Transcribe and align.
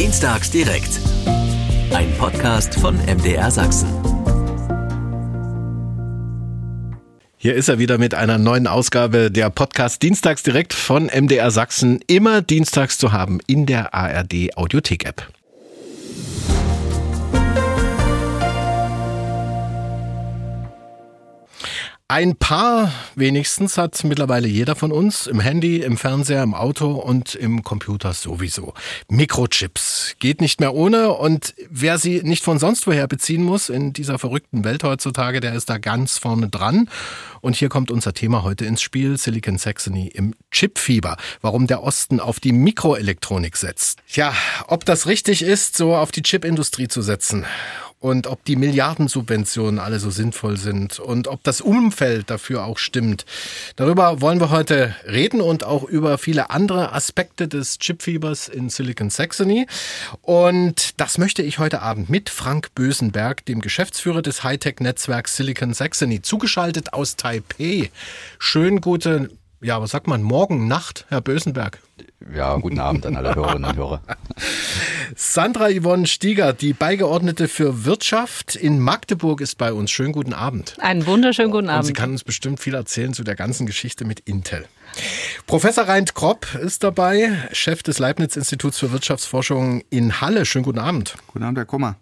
Dienstags 0.00 0.50
direkt. 0.50 0.98
Ein 1.92 2.10
Podcast 2.16 2.74
von 2.74 2.96
MDR 3.04 3.50
Sachsen. 3.50 3.86
Hier 7.36 7.54
ist 7.54 7.68
er 7.68 7.78
wieder 7.78 7.98
mit 7.98 8.14
einer 8.14 8.38
neuen 8.38 8.66
Ausgabe 8.66 9.30
der 9.30 9.50
Podcast 9.50 10.00
Dienstags 10.00 10.42
direkt 10.42 10.72
von 10.72 11.10
MDR 11.14 11.50
Sachsen. 11.50 12.00
Immer 12.06 12.40
dienstags 12.40 12.96
zu 12.96 13.12
haben 13.12 13.40
in 13.46 13.66
der 13.66 13.92
ARD 13.92 14.56
Audiothek 14.56 15.04
App. 15.04 15.30
Ein 22.10 22.34
paar 22.34 22.92
wenigstens 23.14 23.78
hat 23.78 24.02
mittlerweile 24.02 24.48
jeder 24.48 24.74
von 24.74 24.90
uns 24.90 25.28
im 25.28 25.38
Handy, 25.38 25.76
im 25.76 25.96
Fernseher, 25.96 26.42
im 26.42 26.54
Auto 26.54 26.90
und 26.90 27.36
im 27.36 27.62
Computer 27.62 28.14
sowieso. 28.14 28.74
Mikrochips 29.08 30.16
geht 30.18 30.40
nicht 30.40 30.58
mehr 30.58 30.74
ohne 30.74 31.12
und 31.12 31.54
wer 31.70 31.98
sie 31.98 32.20
nicht 32.24 32.42
von 32.42 32.58
sonst 32.58 32.88
woher 32.88 33.06
beziehen 33.06 33.44
muss 33.44 33.68
in 33.68 33.92
dieser 33.92 34.18
verrückten 34.18 34.64
Welt 34.64 34.82
heutzutage, 34.82 35.38
der 35.38 35.54
ist 35.54 35.70
da 35.70 35.78
ganz 35.78 36.18
vorne 36.18 36.48
dran. 36.48 36.88
Und 37.42 37.54
hier 37.54 37.68
kommt 37.68 37.92
unser 37.92 38.12
Thema 38.12 38.42
heute 38.42 38.64
ins 38.64 38.82
Spiel, 38.82 39.16
Silicon 39.16 39.56
Saxony 39.56 40.08
im 40.08 40.34
Chipfieber. 40.50 41.16
Warum 41.42 41.68
der 41.68 41.84
Osten 41.84 42.18
auf 42.18 42.40
die 42.40 42.50
Mikroelektronik 42.50 43.56
setzt. 43.56 44.00
Ja, 44.08 44.34
ob 44.66 44.84
das 44.84 45.06
richtig 45.06 45.42
ist, 45.42 45.76
so 45.76 45.94
auf 45.94 46.10
die 46.10 46.22
Chipindustrie 46.22 46.88
zu 46.88 47.02
setzen 47.02 47.46
und 48.00 48.26
ob 48.26 48.44
die 48.46 48.56
Milliardensubventionen 48.56 49.78
alle 49.78 50.00
so 50.00 50.10
sinnvoll 50.10 50.56
sind 50.56 50.98
und 50.98 51.28
ob 51.28 51.44
das 51.44 51.60
Umfeld 51.60 52.30
dafür 52.30 52.64
auch 52.64 52.78
stimmt. 52.78 53.26
Darüber 53.76 54.22
wollen 54.22 54.40
wir 54.40 54.50
heute 54.50 54.94
reden 55.06 55.42
und 55.42 55.64
auch 55.64 55.84
über 55.84 56.16
viele 56.16 56.50
andere 56.50 56.92
Aspekte 56.92 57.46
des 57.46 57.78
Chipfiebers 57.78 58.48
in 58.48 58.70
Silicon 58.70 59.10
Saxony. 59.10 59.66
Und 60.22 60.98
das 60.98 61.18
möchte 61.18 61.42
ich 61.42 61.58
heute 61.58 61.82
Abend 61.82 62.08
mit 62.08 62.30
Frank 62.30 62.74
Bösenberg, 62.74 63.44
dem 63.44 63.60
Geschäftsführer 63.60 64.22
des 64.22 64.42
Hightech-Netzwerks 64.42 65.36
Silicon 65.36 65.74
Saxony, 65.74 66.22
zugeschaltet 66.22 66.94
aus 66.94 67.16
Taipei. 67.16 67.90
Schön 68.38 68.80
gute, 68.80 69.30
ja, 69.60 69.80
was 69.82 69.90
sagt 69.90 70.06
man, 70.06 70.22
morgen, 70.22 70.68
Nacht, 70.68 71.04
Herr 71.10 71.20
Bösenberg. 71.20 71.80
Ja, 72.34 72.54
guten 72.56 72.78
Abend 72.78 73.06
an 73.06 73.16
alle 73.16 73.34
Hörerinnen 73.34 73.70
und 73.70 73.76
Hörer. 73.76 74.02
Sandra 75.16 75.70
Yvonne 75.70 76.06
Stieger, 76.06 76.52
die 76.52 76.74
Beigeordnete 76.74 77.48
für 77.48 77.86
Wirtschaft 77.86 78.56
in 78.56 78.78
Magdeburg, 78.78 79.40
ist 79.40 79.56
bei 79.56 79.72
uns. 79.72 79.90
Schönen 79.90 80.12
guten 80.12 80.34
Abend. 80.34 80.76
Einen 80.80 81.06
wunderschönen 81.06 81.50
guten 81.50 81.70
Abend. 81.70 81.80
Und 81.80 81.86
sie 81.86 81.92
kann 81.94 82.10
uns 82.10 82.22
bestimmt 82.22 82.60
viel 82.60 82.74
erzählen 82.74 83.14
zu 83.14 83.24
der 83.24 83.36
ganzen 83.36 83.66
Geschichte 83.66 84.04
mit 84.04 84.20
Intel. 84.20 84.66
Professor 85.46 85.84
Reint 85.84 86.14
Kropp 86.14 86.54
ist 86.54 86.84
dabei, 86.84 87.32
Chef 87.52 87.82
des 87.82 87.98
Leibniz-Instituts 87.98 88.78
für 88.78 88.92
Wirtschaftsforschung 88.92 89.82
in 89.88 90.20
Halle. 90.20 90.44
Schönen 90.44 90.64
guten 90.64 90.78
Abend. 90.78 91.14
Guten 91.28 91.44
Abend, 91.44 91.58
Herr 91.58 91.64
Kummer. 91.64 91.96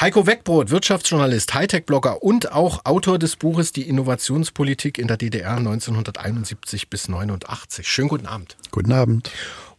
Heiko 0.00 0.26
Weckbrot, 0.26 0.70
Wirtschaftsjournalist, 0.70 1.54
Hightech-Blogger 1.54 2.22
und 2.22 2.52
auch 2.52 2.84
Autor 2.84 3.18
des 3.18 3.36
Buches 3.36 3.72
Die 3.72 3.88
Innovationspolitik 3.88 4.98
in 4.98 5.08
der 5.08 5.16
DDR 5.16 5.56
1971 5.56 6.90
bis 6.90 7.08
89. 7.08 7.88
Schönen 7.88 8.08
guten 8.08 8.26
Abend. 8.26 8.56
Guten 8.70 8.92
Abend. 8.92 9.30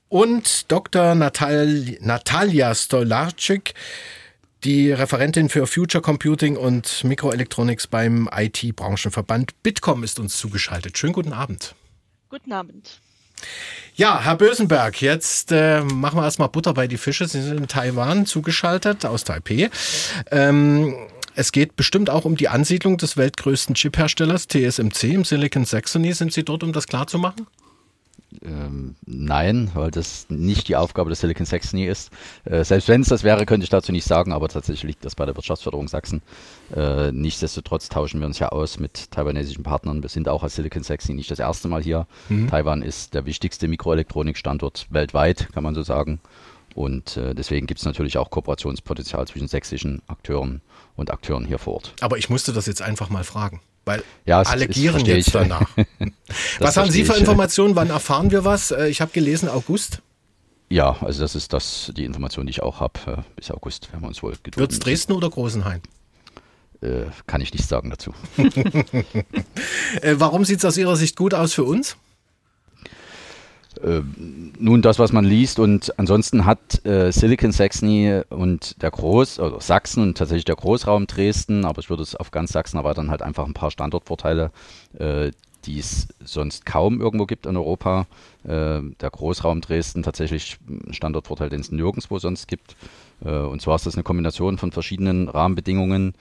Und 0.09 0.71
Dr. 0.71 1.15
Natal 1.15 1.97
Natalia 1.99 2.73
Stolarczyk, 2.73 3.73
die 4.63 4.91
Referentin 4.91 5.49
für 5.49 5.67
Future 5.67 6.01
Computing 6.01 6.57
und 6.57 7.03
Mikroelektronics 7.03 7.87
beim 7.87 8.29
IT-Branchenverband 8.35 9.61
Bitkom 9.61 10.03
ist 10.03 10.19
uns 10.19 10.37
zugeschaltet. 10.37 10.97
Schönen 10.97 11.13
guten 11.13 11.33
Abend. 11.33 11.75
Guten 12.29 12.51
Abend. 12.51 13.01
Ja, 13.95 14.19
Herr 14.21 14.35
Bösenberg, 14.35 15.01
jetzt 15.01 15.53
äh, 15.53 15.81
machen 15.81 16.19
wir 16.19 16.23
erstmal 16.25 16.49
Butter 16.49 16.73
bei 16.73 16.87
die 16.87 16.97
Fische. 16.97 17.27
Sie 17.27 17.41
sind 17.41 17.57
in 17.57 17.67
Taiwan 17.67 18.25
zugeschaltet, 18.25 19.05
aus 19.05 19.23
Taipei. 19.23 19.69
Ähm, 20.31 20.93
es 21.33 21.51
geht 21.51 21.75
bestimmt 21.75 22.09
auch 22.09 22.25
um 22.25 22.35
die 22.35 22.49
Ansiedlung 22.49 22.97
des 22.97 23.15
weltgrößten 23.15 23.75
Chipherstellers 23.75 24.47
TSMC 24.47 25.03
im 25.13 25.23
Silicon 25.23 25.63
Saxony. 25.63 26.13
Sind 26.13 26.33
Sie 26.33 26.43
dort, 26.43 26.63
um 26.63 26.73
das 26.73 26.87
klarzumachen? 26.87 27.47
Ähm, 28.43 28.95
nein, 29.05 29.71
weil 29.73 29.91
das 29.91 30.27
nicht 30.29 30.67
die 30.67 30.75
Aufgabe 30.75 31.09
des 31.09 31.19
Silicon 31.19 31.45
Saxony 31.45 31.85
ist. 31.85 32.11
Äh, 32.45 32.63
selbst 32.63 32.87
wenn 32.87 33.01
es 33.01 33.09
das 33.09 33.23
wäre, 33.23 33.45
könnte 33.45 33.63
ich 33.63 33.69
dazu 33.69 33.91
nicht 33.91 34.05
sagen, 34.05 34.33
aber 34.33 34.47
tatsächlich 34.49 34.83
liegt 34.83 35.05
das 35.05 35.15
bei 35.15 35.25
der 35.25 35.35
Wirtschaftsförderung 35.35 35.87
Sachsen. 35.87 36.21
Äh, 36.75 37.11
nichtsdestotrotz 37.11 37.89
tauschen 37.89 38.19
wir 38.19 38.27
uns 38.27 38.39
ja 38.39 38.49
aus 38.49 38.79
mit 38.79 39.11
taiwanesischen 39.11 39.63
Partnern. 39.63 40.01
Wir 40.01 40.09
sind 40.09 40.27
auch 40.27 40.43
als 40.43 40.55
Silicon 40.55 40.83
Saxony 40.83 41.15
nicht 41.15 41.31
das 41.31 41.39
erste 41.39 41.67
Mal 41.67 41.83
hier. 41.83 42.07
Mhm. 42.29 42.49
Taiwan 42.49 42.81
ist 42.81 43.13
der 43.13 43.25
wichtigste 43.25 43.67
Mikroelektronikstandort 43.67 44.87
weltweit, 44.89 45.49
kann 45.53 45.63
man 45.63 45.75
so 45.75 45.83
sagen. 45.83 46.19
Und 46.75 47.15
äh, 47.15 47.33
deswegen 47.33 47.67
gibt 47.67 47.79
es 47.79 47.85
natürlich 47.85 48.17
auch 48.17 48.29
Kooperationspotenzial 48.29 49.25
zwischen 49.27 49.47
sächsischen 49.47 50.01
Akteuren 50.07 50.61
und 50.97 51.09
Akteuren 51.09 51.45
hier 51.45 51.57
vor 51.57 51.75
Ort. 51.75 51.93
Aber 52.01 52.17
ich 52.17 52.29
musste 52.29 52.51
das 52.51 52.65
jetzt 52.65 52.81
einfach 52.81 53.09
mal 53.09 53.23
fragen. 53.23 53.61
Weil 53.85 54.03
ja, 54.25 54.41
alle 54.41 54.67
gieren 54.67 55.05
jetzt 55.05 55.27
ich. 55.27 55.33
danach. 55.33 55.69
was 56.59 56.75
haben 56.75 56.89
Sie 56.89 57.05
für 57.05 57.13
Informationen? 57.13 57.75
Wann 57.75 57.91
erfahren 57.91 58.31
wir 58.31 58.43
was? 58.43 58.71
Äh, 58.71 58.87
ich 58.87 58.99
habe 58.99 59.11
gelesen, 59.11 59.47
August. 59.47 60.01
Ja, 60.69 60.97
also 61.01 61.21
das 61.21 61.35
ist 61.35 61.53
das 61.53 61.91
die 61.95 62.03
Information, 62.03 62.47
die 62.47 62.51
ich 62.51 62.63
auch 62.63 62.79
habe. 62.79 62.99
Äh, 63.05 63.17
bis 63.35 63.51
August 63.51 63.91
werden 63.91 64.01
wir 64.01 64.07
uns 64.07 64.23
wohl 64.23 64.31
gedulden. 64.31 64.59
Wird 64.59 64.71
es 64.71 64.79
Dresden 64.79 65.13
oder 65.13 65.29
Großenhain? 65.29 65.81
Äh, 66.81 67.05
kann 67.27 67.41
ich 67.41 67.53
nichts 67.53 67.69
sagen 67.69 67.91
dazu. 67.91 68.13
äh, 70.01 70.15
warum 70.17 70.45
sieht 70.45 70.59
es 70.59 70.65
aus 70.65 70.77
Ihrer 70.77 70.95
Sicht 70.95 71.15
gut 71.15 71.35
aus 71.35 71.53
für 71.53 71.63
uns? 71.63 71.95
Äh, 73.83 74.01
nun, 74.59 74.81
das, 74.81 74.99
was 74.99 75.11
man 75.11 75.25
liest 75.25 75.59
und 75.59 75.97
ansonsten 75.99 76.45
hat 76.45 76.85
äh, 76.85 77.11
Silicon 77.11 77.51
Saxony 77.51 78.21
und 78.29 78.81
der 78.81 78.91
Groß, 78.91 79.39
oder 79.39 79.61
Sachsen 79.61 80.03
und 80.03 80.17
tatsächlich 80.17 80.45
der 80.45 80.55
Großraum 80.55 81.07
Dresden, 81.07 81.65
aber 81.65 81.79
ich 81.79 81.89
würde 81.89 82.03
es 82.03 82.15
auf 82.15 82.31
ganz 82.31 82.51
Sachsen 82.51 82.77
erweitern, 82.77 83.09
halt 83.09 83.21
einfach 83.21 83.45
ein 83.45 83.53
paar 83.53 83.71
Standortvorteile, 83.71 84.51
äh, 84.97 85.31
die 85.65 85.79
es 85.79 86.07
sonst 86.23 86.65
kaum 86.65 87.01
irgendwo 87.01 87.25
gibt 87.25 87.45
in 87.45 87.57
Europa. 87.57 88.07
Äh, 88.43 88.81
der 89.01 89.09
Großraum 89.11 89.61
Dresden 89.61 90.03
tatsächlich 90.03 90.57
ein 90.69 90.93
Standortvorteil, 90.93 91.49
den 91.49 91.61
es 91.61 91.71
nirgendwo 91.71 92.19
sonst 92.19 92.47
gibt. 92.47 92.75
Äh, 93.23 93.31
und 93.31 93.61
zwar 93.61 93.75
ist 93.75 93.85
das 93.85 93.95
eine 93.95 94.03
Kombination 94.03 94.57
von 94.57 94.71
verschiedenen 94.71 95.27
Rahmenbedingungen, 95.27 96.13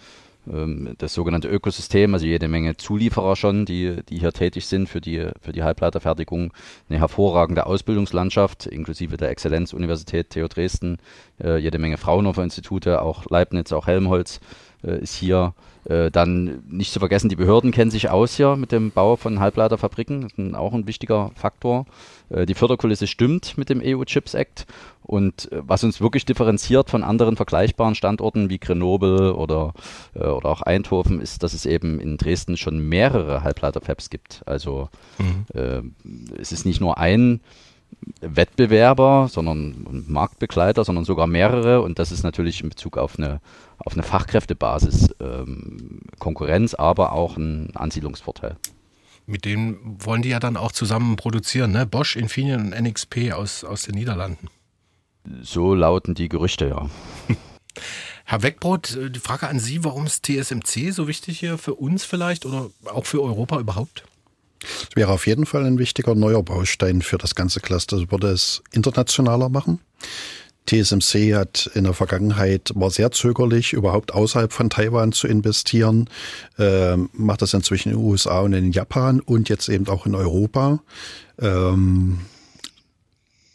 das 0.47 1.15
sogenannte 1.15 1.49
Ökosystem, 1.49 2.13
also 2.13 2.27
jede 2.27 2.49
Menge 2.49 2.77
Zulieferer 2.77 3.35
schon, 3.37 3.65
die, 3.65 3.97
die 4.09 4.19
hier 4.19 4.33
tätig 4.33 4.67
sind 4.67 4.89
für 4.89 5.01
die, 5.01 5.29
für 5.41 5.53
die 5.53 5.63
Halbleiterfertigung, 5.63 6.53
eine 6.89 6.99
hervorragende 6.99 7.67
Ausbildungslandschaft, 7.67 8.67
inklusive 8.67 9.17
der 9.17 9.31
Exzellenzuniversität 9.31 10.31
TU 10.31 10.47
Dresden, 10.47 10.99
äh, 11.43 11.57
jede 11.57 11.79
Menge 11.79 11.97
Fraunhofer-Institute, 11.97 13.01
auch 13.01 13.25
Leibniz, 13.31 13.73
auch 13.73 13.87
Helmholtz 13.87 14.41
äh, 14.85 14.99
ist 15.01 15.15
hier. 15.15 15.55
Äh, 15.87 16.11
dann 16.11 16.63
nicht 16.69 16.93
zu 16.93 16.99
vergessen, 16.99 17.29
die 17.29 17.37
Behörden 17.37 17.71
kennen 17.71 17.91
sich 17.91 18.09
aus 18.09 18.37
hier 18.37 18.57
mit 18.57 18.73
dem 18.73 18.91
Bau 18.91 19.17
von 19.17 19.41
Halbleiterfabriken, 19.41 20.23
das 20.23 20.33
ist 20.33 20.55
auch 20.55 20.73
ein 20.73 20.87
wichtiger 20.87 21.31
Faktor. 21.35 21.87
Die 22.31 22.55
Förderkulisse 22.55 23.07
stimmt 23.07 23.59
mit 23.59 23.69
dem 23.69 23.83
EU-Chips 23.85 24.33
Act 24.33 24.67
und 25.05 25.53
äh, 25.53 25.63
was 25.67 25.85
uns 25.85 26.01
wirklich 26.01 26.25
differenziert 26.25 26.91
von 26.91 27.05
anderen 27.05 27.37
vergleichbaren 27.37 27.95
Standorten 27.95 28.49
wie 28.51 28.59
Grenoble 28.59 29.35
oder, 29.35 29.75
äh, 30.15 30.25
oder 30.25 30.49
auch 30.49 30.63
Eindhoven, 30.63 31.21
ist, 31.21 31.43
dass 31.43 31.53
es 31.53 31.67
eben 31.67 32.01
in 32.01 32.17
Dresden 32.17 32.57
schon 32.57 32.89
mehrere 32.89 33.45
Halbleiter-Fabs 33.45 34.11
gibt. 34.11 34.43
Also 34.47 34.89
mhm. 35.19 35.45
äh, 35.55 35.83
es 36.41 36.53
ist 36.53 36.65
nicht 36.65 36.81
nur 36.81 36.99
ein 36.99 37.41
Wettbewerber, 38.21 39.29
sondern 39.31 40.05
Marktbegleiter, 40.09 40.85
sondern 40.85 41.05
sogar 41.05 41.27
mehrere. 41.27 41.83
Und 41.83 41.99
das 41.99 42.11
ist 42.11 42.23
natürlich 42.23 42.63
in 42.63 42.71
Bezug 42.71 42.97
auf 42.97 43.19
eine, 43.19 43.41
auf 43.79 43.93
eine 43.93 44.03
Fachkräftebasis 44.03 45.15
ähm, 45.21 46.01
Konkurrenz, 46.19 46.73
aber 46.75 47.13
auch 47.13 47.37
ein 47.37 47.77
Ansiedlungsvorteil. 47.77 48.57
Mit 49.27 49.45
denen 49.45 49.99
wollen 50.05 50.23
die 50.23 50.31
ja 50.31 50.41
dann 50.41 50.57
auch 50.57 50.73
zusammen 50.73 51.17
produzieren, 51.17 51.73
ne? 51.73 51.87
Bosch, 51.87 52.17
Infineon 52.17 52.73
und 52.73 52.79
NXP 52.79 53.33
aus, 53.33 53.65
aus 53.65 53.83
den 53.83 53.95
Niederlanden. 53.95 54.49
So 55.43 55.75
lauten 55.75 56.15
die 56.15 56.29
Gerüchte, 56.29 56.69
ja. 56.69 56.89
Herr 58.25 58.43
Weckbrot, 58.43 58.97
äh, 58.97 59.11
die 59.11 59.21
Frage 59.21 59.49
an 59.49 59.59
Sie, 59.59 59.85
warum 59.85 60.07
ist 60.07 60.25
TSMC 60.25 60.93
so 60.93 61.09
wichtig 61.09 61.39
hier 61.39 61.59
für 61.59 61.75
uns 61.75 62.05
vielleicht 62.05 62.47
oder 62.47 62.71
auch 62.87 63.07
für 63.07 63.23
Europa 63.23 63.59
überhaupt? 63.59 64.05
Es 64.63 64.97
wäre 64.97 65.13
auf 65.13 65.27
jeden 65.27 65.47
Fall 65.47 65.65
ein 65.67 65.79
wichtiger 65.79 66.15
neuer 66.15 66.43
Baustein 66.43 67.03
für 67.03 67.19
das 67.19 67.35
ganze 67.35 67.61
Cluster. 67.61 67.99
Das 67.99 68.11
würde 68.11 68.29
es 68.29 68.63
internationaler 68.73 69.51
machen. 69.51 69.81
TSMC 70.67 71.35
hat 71.35 71.71
in 71.75 71.85
der 71.85 71.93
Vergangenheit 71.93 72.73
war 72.75 72.91
sehr 72.91 73.11
zögerlich, 73.11 73.75
überhaupt 73.75 74.15
außerhalb 74.15 74.51
von 74.51 74.71
Taiwan 74.71 75.13
zu 75.13 75.29
investieren, 75.29 76.09
ähm, 76.59 77.11
macht 77.13 77.43
das 77.43 77.53
inzwischen 77.53 77.91
in 77.91 77.99
den 77.99 78.05
USA 78.05 78.41
und 78.41 78.55
in 78.55 78.73
Japan 78.73 79.21
und 79.21 79.51
jetzt 79.51 79.69
eben 79.69 79.87
auch 79.89 80.07
in 80.07 80.15
Europa. 80.15 80.81
Ähm, 81.39 82.21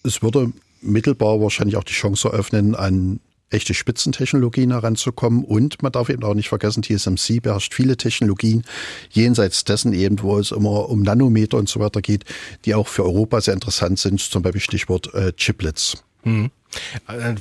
es 0.04 0.22
würde 0.22 0.54
mittelbar 0.82 1.42
wahrscheinlich 1.42 1.78
auch 1.78 1.84
die 1.84 1.94
Chance 1.94 2.30
eröffnen, 2.30 2.76
an 2.76 3.20
echte 3.50 3.74
Spitzentechnologien 3.74 4.72
heranzukommen. 4.72 5.44
Und 5.44 5.82
man 5.82 5.92
darf 5.92 6.10
eben 6.10 6.24
auch 6.24 6.34
nicht 6.34 6.50
vergessen, 6.50 6.84
TSMC 6.84 7.42
beherrscht 7.42 7.74
viele 7.74 7.98
Technologien 7.98 8.64
jenseits 9.10 9.64
dessen 9.64 9.94
eben, 9.94 10.22
wo 10.22 10.38
es 10.38 10.52
immer 10.52 10.90
um 10.90 11.02
Nanometer 11.02 11.58
und 11.58 11.70
so 11.70 11.80
weiter 11.80 12.02
geht, 12.02 12.26
die 12.66 12.76
auch 12.76 12.88
für 12.88 13.04
Europa 13.04 13.42
sehr 13.42 13.54
interessant 13.54 14.00
sind, 14.00 14.20
zum 14.20 14.42
Beispiel 14.42 14.62
Stichwort 14.62 15.14
äh, 15.14 15.34
Chiplets. 15.36 16.04
Mhm. 16.24 16.52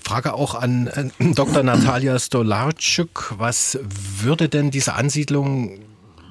Frage 0.02 0.32
auch 0.34 0.54
an 0.54 1.12
Dr. 1.34 1.62
Natalia 1.62 2.18
Stolarczuk. 2.18 3.34
Was 3.36 3.78
würde 3.82 4.48
denn 4.48 4.70
diese 4.70 4.94
Ansiedlung 4.94 5.80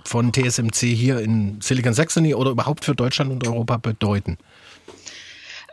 von 0.03 0.31
TSMC 0.33 0.87
hier 0.87 1.19
in 1.19 1.59
Silicon 1.61 1.93
Saxony 1.93 2.33
oder 2.33 2.51
überhaupt 2.51 2.85
für 2.85 2.95
Deutschland 2.95 3.31
und 3.31 3.45
Europa 3.45 3.77
bedeuten? 3.77 4.37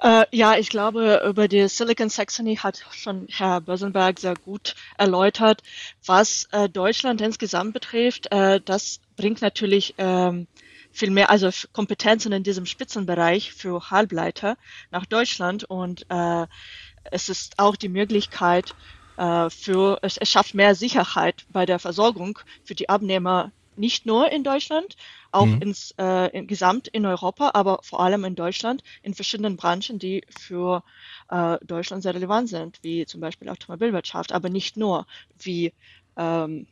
Äh, 0.05 0.27
ja, 0.33 0.59
ich 0.59 0.69
glaube, 0.69 1.23
über 1.27 1.49
die 1.49 1.67
Silicon 1.67 2.11
Saxony 2.11 2.57
hat 2.57 2.85
schon 2.93 3.27
Herr 3.31 3.63
Bösenberg 3.63 4.21
sehr 4.21 4.35
gut 4.35 4.75
erläutert, 4.99 5.63
was 6.05 6.47
äh, 6.53 6.69
Deutschland 6.69 7.23
insgesamt 7.23 7.73
betrifft. 7.73 8.31
Äh, 8.31 8.61
das 8.63 9.01
bringt 9.17 9.41
natürlich 9.41 9.95
ähm, 9.97 10.47
viel 10.93 11.11
mehr, 11.11 11.31
also 11.31 11.49
Kompetenzen 11.73 12.33
in 12.33 12.43
diesem 12.43 12.67
Spitzenbereich 12.67 13.55
für 13.55 13.91
Halbleiter 13.91 14.59
nach 14.91 15.07
Deutschland 15.07 15.65
und 15.65 16.05
äh, 16.11 16.47
es 17.05 17.31
ist 17.31 17.59
auch 17.59 17.75
die 17.75 17.89
Möglichkeit 17.89 18.75
äh, 19.17 19.49
für, 19.49 20.01
es, 20.03 20.19
es 20.19 20.29
schafft 20.29 20.53
mehr 20.53 20.75
Sicherheit 20.75 21.47
bei 21.49 21.65
der 21.65 21.79
Versorgung 21.79 22.39
für 22.63 22.75
die 22.75 22.91
Abnehmer 22.91 23.53
nicht 23.77 24.05
nur 24.05 24.31
in 24.31 24.45
Deutschland, 24.45 24.97
auch 25.35 25.47
mhm. 25.47 25.63
ins, 25.63 25.95
äh, 25.99 26.37
in, 26.37 26.47
gesamt 26.47 26.89
in 26.89 27.05
Europa, 27.07 27.51
aber 27.55 27.81
vor 27.83 28.01
allem 28.01 28.25
in 28.25 28.35
Deutschland 28.35 28.83
in 29.03 29.15
verschiedenen 29.15 29.57
Branchen, 29.57 29.99
die 29.99 30.25
für 30.29 30.83
äh, 31.31 31.59
Deutschland 31.65 32.03
sehr 32.03 32.15
relevant 32.15 32.49
sind, 32.49 32.79
wie 32.83 33.07
zum 33.07 33.21
Beispiel 33.21 33.49
Automobilwirtschaft, 33.49 34.33
aber 34.33 34.49
nicht 34.49 34.77
nur, 34.77 35.07
wie 35.39 35.73
ähm, 36.17 36.67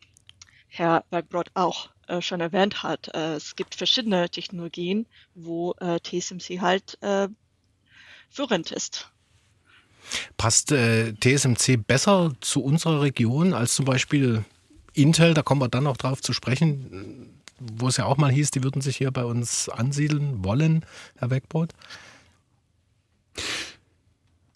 Herr 0.69 1.05
Bergbrot 1.11 1.50
auch 1.55 1.91
äh, 2.06 2.23
schon 2.23 2.41
erwähnt 2.41 2.82
hat. 2.82 3.11
Äh, 3.14 3.35
es 3.35 3.56
gibt 3.56 3.75
verschiedene 3.75 4.31
Technologien, 4.31 5.06
wo 5.35 5.75
äh, 5.81 6.00
TSMC 6.00 6.61
halt 6.61 6.99
äh, 7.03 7.29
führend 8.31 8.70
ist. 8.70 9.11
Passt 10.37 10.73
äh, 10.73 11.15
TSMC 11.15 11.76
besser 11.87 12.32
zu 12.41 12.62
unserer 12.62 13.03
Region 13.03 13.55
als 13.55 13.75
zum 13.75 13.85
Beispiel 13.85 14.44
Intel, 14.94 15.35
da 15.35 15.43
kommen 15.43 15.61
wir 15.61 15.69
dann 15.69 15.87
auch 15.87 15.97
drauf 15.97 16.20
zu 16.20 16.32
sprechen, 16.32 17.42
wo 17.76 17.88
es 17.88 17.97
ja 17.97 18.05
auch 18.05 18.17
mal 18.17 18.31
hieß, 18.31 18.50
die 18.50 18.62
würden 18.62 18.82
sich 18.82 18.97
hier 18.97 19.11
bei 19.11 19.25
uns 19.25 19.69
ansiedeln 19.69 20.44
wollen, 20.44 20.85
Herr 21.17 21.31
Wegbrot? 21.31 21.73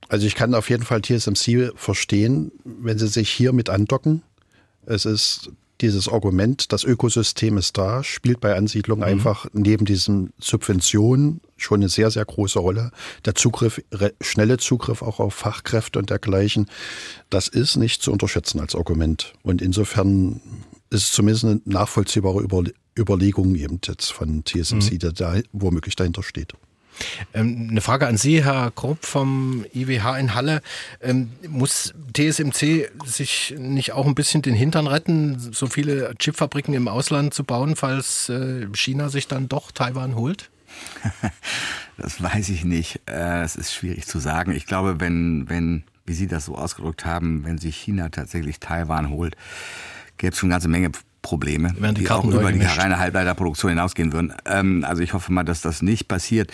Also 0.09 0.27
ich 0.27 0.35
kann 0.35 0.55
auf 0.55 0.71
jeden 0.71 0.85
Fall 0.85 1.03
TSMC 1.03 1.73
verstehen, 1.75 2.53
wenn 2.65 2.99
sie 2.99 3.09
sich 3.09 3.31
hier 3.31 3.53
mit 3.53 3.69
andocken. 3.69 4.23
Es 4.85 5.05
ist 5.05 5.51
dieses 5.81 6.09
Argument, 6.09 6.73
das 6.73 6.85
Ökosystem 6.85 7.59
ist 7.59 7.77
da, 7.77 8.03
spielt 8.03 8.41
bei 8.41 8.57
Ansiedlung 8.57 9.01
mhm. 9.01 9.05
einfach 9.05 9.47
neben 9.53 9.85
diesen 9.85 10.33
Subventionen 10.39 11.41
schon 11.57 11.81
eine 11.81 11.89
sehr, 11.89 12.11
sehr 12.11 12.25
große 12.25 12.59
Rolle. 12.59 12.93
Der 13.25 13.35
Zugriff, 13.35 13.83
schnelle 14.21 14.59
Zugriff 14.59 15.03
auch 15.03 15.21
auf 15.21 15.35
Fachkräfte 15.35 15.99
und 15.99 16.09
dergleichen, 16.09 16.71
das 17.29 17.49
ist 17.49 17.77
nicht 17.77 18.01
zu 18.01 18.13
unterschätzen 18.13 18.61
als 18.61 18.75
Argument. 18.75 19.35
Und 19.43 19.61
insofern 19.61 20.41
ist 20.89 21.03
es 21.03 21.13
zumindest 21.13 21.45
eine 21.45 21.61
nachvollziehbare 21.65 22.41
Überlegung 22.41 22.81
eben 22.97 23.81
jetzt 23.85 24.13
von 24.13 24.45
TSMC, 24.45 24.93
mhm. 24.93 24.99
der 24.99 25.13
da 25.13 25.35
womöglich 25.53 25.97
dahinter 25.97 26.23
steht. 26.23 26.55
Ähm, 27.35 27.69
eine 27.71 27.81
Frage 27.81 28.07
an 28.07 28.17
Sie, 28.17 28.45
Herr 28.45 28.71
Grob 28.75 29.05
vom 29.05 29.67
IWH 29.75 30.19
in 30.19 30.35
Halle. 30.35 30.63
Ähm, 31.01 31.31
muss 31.49 31.95
TSMC 32.15 32.91
sich 33.05 33.55
nicht 33.59 33.93
auch 33.93 34.07
ein 34.07 34.15
bisschen 34.15 34.43
den 34.43 34.55
Hintern 34.55 34.87
retten, 34.87 35.39
so 35.39 35.67
viele 35.67 36.15
Chipfabriken 36.19 36.75
im 36.75 36.89
Ausland 36.89 37.35
zu 37.35 37.45
bauen, 37.45 37.77
falls 37.77 38.29
äh, 38.29 38.67
China 38.75 39.09
sich 39.09 39.29
dann 39.29 39.49
doch 39.49 39.73
Taiwan 39.73 40.17
holt? 40.17 40.51
Das 41.99 42.23
weiß 42.23 42.51
ich 42.51 42.63
nicht. 42.63 43.01
Äh, 43.07 43.41
es 43.43 43.57
ist 43.57 43.73
schwierig 43.73 44.07
zu 44.07 44.19
sagen. 44.19 44.53
Ich 44.53 44.67
glaube, 44.67 45.01
wenn, 45.01 45.49
wenn, 45.49 45.85
wie 46.05 46.13
Sie 46.13 46.27
das 46.27 46.45
so 46.45 46.55
ausgedrückt 46.55 47.07
haben, 47.07 47.43
wenn 47.45 47.57
sich 47.57 47.75
China 47.75 48.11
tatsächlich 48.11 48.61
Taiwan 48.61 49.09
holt, 49.09 49.35
gäbe 50.19 50.35
es 50.35 50.39
schon 50.39 50.49
eine 50.49 50.57
ganze 50.57 50.69
Menge 50.69 50.91
Probleme, 51.27 51.75
die, 51.75 52.05
die 52.05 52.11
auch 52.11 52.25
über 52.25 52.53
die 52.53 52.63
reine 52.63 53.01
Halbleiterproduktion 53.01 53.71
hinausgehen 53.71 54.13
würden. 54.13 54.33
Ähm, 54.45 54.85
also 54.87 55.03
ich 55.03 55.13
hoffe 55.13 55.33
mal, 55.33 55.43
dass 55.43 55.61
das 55.61 55.83
nicht 55.83 56.07
passiert. 56.07 56.53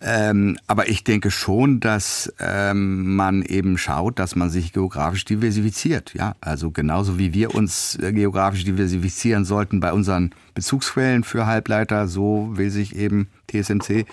Ähm, 0.00 0.58
aber 0.68 0.88
ich 0.88 1.02
denke 1.02 1.32
schon, 1.32 1.80
dass 1.80 2.32
ähm, 2.38 3.16
man 3.16 3.42
eben 3.42 3.78
schaut, 3.78 4.20
dass 4.20 4.36
man 4.36 4.48
sich 4.48 4.72
geografisch 4.72 5.24
diversifiziert. 5.24 6.14
Ja, 6.14 6.36
also 6.40 6.70
genauso 6.70 7.18
wie 7.18 7.34
wir 7.34 7.54
uns 7.54 7.98
äh, 8.00 8.12
geografisch 8.12 8.62
diversifizieren 8.64 9.44
sollten 9.44 9.80
bei 9.80 9.92
unseren 9.92 10.30
Bezugsquellen 10.54 11.24
für 11.24 11.46
Halbleiter, 11.46 12.06
so 12.06 12.50
will 12.52 12.70
sich 12.70 12.94
eben 12.94 13.28
TSMC 13.50 14.06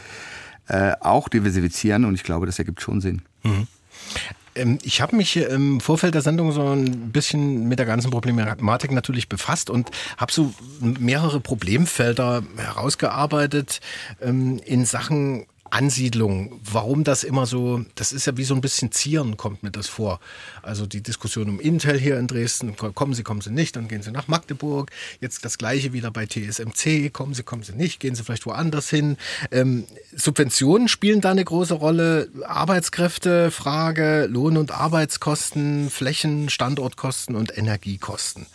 äh, 0.70 0.94
auch 1.02 1.30
diversifizieren. 1.30 2.06
Und 2.06 2.16
ich 2.16 2.24
glaube, 2.24 2.48
das 2.48 2.58
ergibt 2.58 2.82
schon 2.82 3.00
Sinn. 3.00 3.22
Mhm. 3.44 3.68
Ähm, 4.56 4.80
ich 4.84 5.02
habe 5.02 5.16
mich 5.16 5.38
im 5.38 5.80
Vorfeld 5.80 6.14
der 6.14 6.22
Sendung 6.22 6.52
so 6.52 6.62
ein 6.62 7.12
bisschen 7.12 7.68
mit 7.68 7.80
der 7.80 7.86
ganzen 7.86 8.12
Problematik 8.12 8.92
natürlich 8.92 9.30
befasst 9.30 9.70
und 9.70 9.90
habe 10.18 10.32
so 10.32 10.54
mehrere 10.80 11.40
Problemfelder 11.40 12.44
herausgearbeitet 12.58 13.80
ähm, 14.22 14.60
in 14.66 14.86
Sachen 14.86 15.46
Ansiedlung, 15.74 16.60
warum 16.64 17.04
das 17.04 17.24
immer 17.24 17.48
so, 17.48 17.84
das 17.96 18.12
ist 18.12 18.28
ja 18.28 18.38
wie 18.38 18.44
so 18.44 18.54
ein 18.54 18.62
bisschen 18.62 18.92
Zieren, 18.92 19.38
kommt 19.38 19.64
mir 19.64 19.72
das 19.72 19.88
vor. 19.88 20.20
Also 20.62 20.86
die 20.86 21.02
Diskussion 21.02 21.50
um 21.50 21.60
Intel 21.60 22.00
hier 22.00 22.20
in 22.20 22.28
Dresden, 22.28 22.76
kommen 22.76 23.16
Sie, 23.16 23.24
kommen 23.24 23.42
Sie 23.42 23.50
nicht, 23.50 23.76
dann 23.76 23.88
gehen 23.88 24.04
Sie 24.04 24.12
nach 24.12 24.28
Magdeburg. 24.28 24.92
Jetzt 25.20 25.46
das 25.46 25.58
gleiche 25.58 25.92
wieder 25.92 26.12
bei 26.12 26.28
TSMC, 26.28 27.12
kommen 27.12 27.34
Sie, 27.34 27.42
kommen 27.42 27.64
Sie 27.64 27.74
nicht, 27.74 28.00
gehen 28.00 28.14
Sie 28.14 28.24
vielleicht 28.24 28.46
woanders 28.46 28.90
hin. 28.90 29.18
Ähm, 29.52 29.86
Subventionen 30.16 30.88
spielen 30.88 31.22
da 31.22 31.32
eine 31.32 31.44
große 31.44 31.74
Rolle, 31.74 32.30
Arbeitskräftefrage, 32.46 34.28
Lohn- 34.30 34.58
und 34.58 34.72
Arbeitskosten, 34.72 35.90
Flächen, 35.90 36.50
Standortkosten 36.50 37.36
und 37.36 37.58
Energiekosten. 37.58 38.46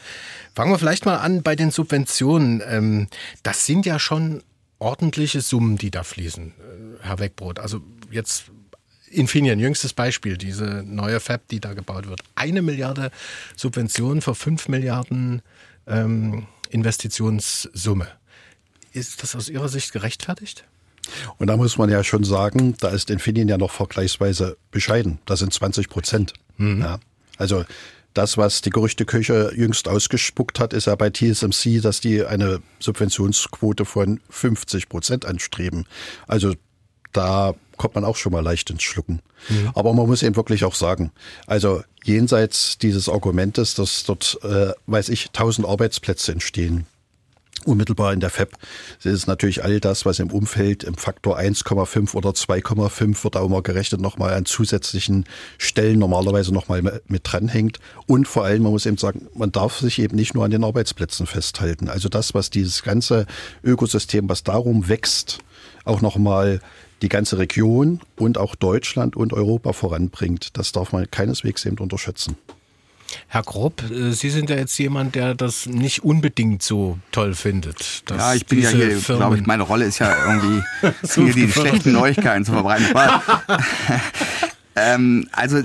Fangen 0.55 0.71
wir 0.73 0.79
vielleicht 0.79 1.05
mal 1.05 1.17
an 1.17 1.43
bei 1.43 1.56
den 1.56 1.73
Subventionen. 1.73 2.62
Ähm, 2.64 3.09
das 3.43 3.67
sind 3.67 3.87
ja 3.87 3.99
schon 3.99 4.43
ordentliche 4.78 5.40
Summen, 5.40 5.76
die 5.76 5.90
da 5.90 6.02
fließen, 6.02 6.48
äh, 6.48 7.04
Herr 7.04 7.19
Wegbrot. 7.19 7.58
Also 7.58 7.80
jetzt 8.10 8.44
Infineon, 9.10 9.58
jüngstes 9.58 9.92
Beispiel, 9.92 10.36
diese 10.36 10.84
neue 10.86 11.20
Fab, 11.20 11.48
die 11.48 11.60
da 11.60 11.72
gebaut 11.72 12.08
wird. 12.08 12.20
Eine 12.34 12.62
Milliarde 12.62 13.10
Subventionen 13.56 14.20
für 14.20 14.34
fünf 14.34 14.69
Milliarden 14.69 15.42
ähm, 15.86 16.46
Investitionssumme. 16.70 18.08
Ist 18.92 19.22
das 19.22 19.34
aus 19.34 19.48
Ihrer 19.48 19.69
Sicht 19.69 19.92
gerechtfertigt? 19.92 20.64
Und 21.38 21.46
da 21.46 21.56
muss 21.56 21.78
man 21.78 21.88
ja 21.88 22.04
schon 22.04 22.25
sagen, 22.25 22.76
da 22.80 22.88
ist 22.88 23.10
Infineon 23.10 23.48
ja 23.48 23.56
noch 23.56 23.70
vergleichsweise 23.70 24.58
bescheiden. 24.70 25.19
Das 25.25 25.38
sind 25.38 25.52
20 25.52 25.88
Prozent. 25.88 26.34
Mhm. 26.58 26.82
Ja. 26.82 27.00
Also 27.38 27.64
das, 28.18 28.37
was 28.37 28.62
die 28.62 28.70
Gerüchteküche 28.70 29.52
jüngst 29.54 29.87
ausgespuckt 29.87 30.58
hat, 30.58 30.72
ist 30.72 30.88
ja 30.88 30.96
bei 30.96 31.08
TSMC, 31.08 31.80
dass 31.80 32.00
die 32.00 32.25
eine 32.25 32.60
Subventionsquote 32.80 33.84
von 33.84 34.20
50 34.28 34.88
Prozent 34.88 35.25
anstreben. 35.25 35.87
Also 36.26 36.54
da 37.12 37.54
kommt 37.76 37.94
man 37.94 38.04
auch 38.04 38.16
schon 38.16 38.32
mal 38.32 38.42
leicht 38.42 38.70
ins 38.70 38.82
Schlucken. 38.82 39.22
Mhm. 39.48 39.70
Aber 39.76 39.94
man 39.94 40.08
muss 40.08 40.25
eben 40.25 40.34
wirklich 40.34 40.64
auch 40.64 40.75
sagen, 40.75 41.12
also 41.46 41.84
jenseits 42.02 42.76
dieses 42.78 43.08
Argumentes, 43.08 43.75
dass 43.75 44.02
dort, 44.02 44.37
äh, 44.42 44.72
weiß 44.88 45.10
ich, 45.10 45.30
tausend 45.30 45.68
Arbeitsplätze 45.68 46.32
entstehen, 46.32 46.87
unmittelbar 47.65 48.12
in 48.12 48.21
der 48.21 48.31
FEP 48.31 48.55
ist 49.05 49.27
natürlich 49.27 49.65
all 49.65 49.81
das, 49.81 50.05
was 50.07 50.19
im 50.19 50.31
Umfeld 50.31 50.85
im 50.85 50.95
Faktor 50.95 51.38
1,5 51.38 52.15
oder 52.15 52.31
2,5 52.31 53.25
wird 53.25 53.37
auch 53.37 53.47
immer 53.47 53.62
gerechnet, 53.62 54.00
nochmal 54.00 54.35
an 54.35 54.45
zusätzlichen 54.45 55.25
Stellen 55.59 55.99
normalerweise 55.99 56.53
nochmal 56.53 57.00
mit 57.07 57.23
dranhängt. 57.25 57.79
Und 58.07 58.29
vor 58.29 58.45
allem, 58.45 58.62
man 58.62 58.73
muss 58.73 58.87
eben 58.87 58.99
sagen, 58.99 59.29
man 59.35 59.53
darf 59.53 59.79
sich 59.79 59.99
eben 59.99 60.17
nicht 60.17 60.35
nur 60.35 60.45
an 60.45 60.50
den 60.50 60.65
Arbeitsplätzen 60.65 61.27
festhalten. 61.27 61.88
Also 61.88 62.09
das, 62.09 62.35
was 62.35 62.50
dieses 62.50 62.83
ganze 62.83 63.27
Ökosystem, 63.62 64.29
was 64.29 64.43
darum 64.43 64.88
wächst, 64.88 65.38
auch 65.85 66.00
nochmal 66.00 66.61
die 67.03 67.09
ganze 67.09 67.38
Region 67.38 68.00
und 68.17 68.38
auch 68.38 68.55
Deutschland 68.55 69.17
und 69.17 69.33
Europa 69.33 69.73
voranbringt, 69.73 70.57
das 70.59 70.73
darf 70.73 70.93
man 70.93 71.11
keineswegs 71.11 71.65
eben 71.65 71.79
unterschätzen. 71.79 72.37
Herr 73.29 73.43
Grob, 73.43 73.83
äh, 73.91 74.12
Sie 74.12 74.31
sind 74.31 74.50
ja 74.50 74.57
jetzt 74.57 74.79
jemand, 74.79 75.15
der 75.15 75.35
das 75.35 75.67
nicht 75.67 76.05
unbedingt 76.05 76.62
so 76.62 76.99
toll 77.12 77.35
findet. 77.35 78.05
Ja, 78.11 78.35
ich 78.35 78.47
bin 78.47 78.61
ja 78.61 78.71
hier, 78.71 78.99
glaube 78.99 79.37
ich, 79.37 79.47
meine 79.47 79.62
Rolle 79.62 79.87
ist 79.87 79.99
ja 79.99 80.15
irgendwie, 80.27 80.62
hier 81.15 81.33
die 81.35 81.50
schlechten 81.50 81.93
Neuigkeiten 81.93 82.45
zu 82.45 82.53
verbreiten. 82.53 82.87
ähm, 84.77 85.29
also 85.33 85.59
äh, 85.59 85.65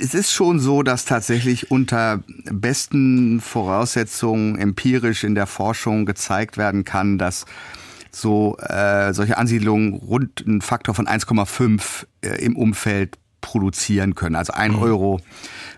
es 0.00 0.14
ist 0.14 0.32
schon 0.32 0.60
so, 0.60 0.82
dass 0.82 1.04
tatsächlich 1.04 1.70
unter 1.70 2.22
besten 2.50 3.40
Voraussetzungen 3.40 4.58
empirisch 4.58 5.24
in 5.24 5.34
der 5.34 5.46
Forschung 5.46 6.06
gezeigt 6.06 6.56
werden 6.56 6.84
kann, 6.84 7.18
dass 7.18 7.44
so 8.10 8.56
äh, 8.58 9.12
solche 9.12 9.38
Ansiedlungen 9.38 9.94
rund 9.94 10.44
einen 10.46 10.60
Faktor 10.60 10.94
von 10.94 11.06
1,5 11.06 12.06
äh, 12.22 12.44
im 12.44 12.56
Umfeld 12.56 13.18
produzieren 13.40 14.14
können. 14.14 14.34
Also 14.34 14.52
ein 14.52 14.72
mhm. 14.72 14.82
Euro 14.82 15.20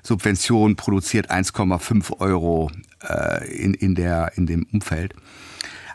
Subvention 0.03 0.77
produziert 0.77 1.31
1,5 1.31 2.21
Euro 2.21 2.71
äh, 3.09 3.47
in, 3.53 3.75
in, 3.75 3.95
der, 3.95 4.33
in 4.37 4.47
dem 4.47 4.67
Umfeld. 4.73 5.15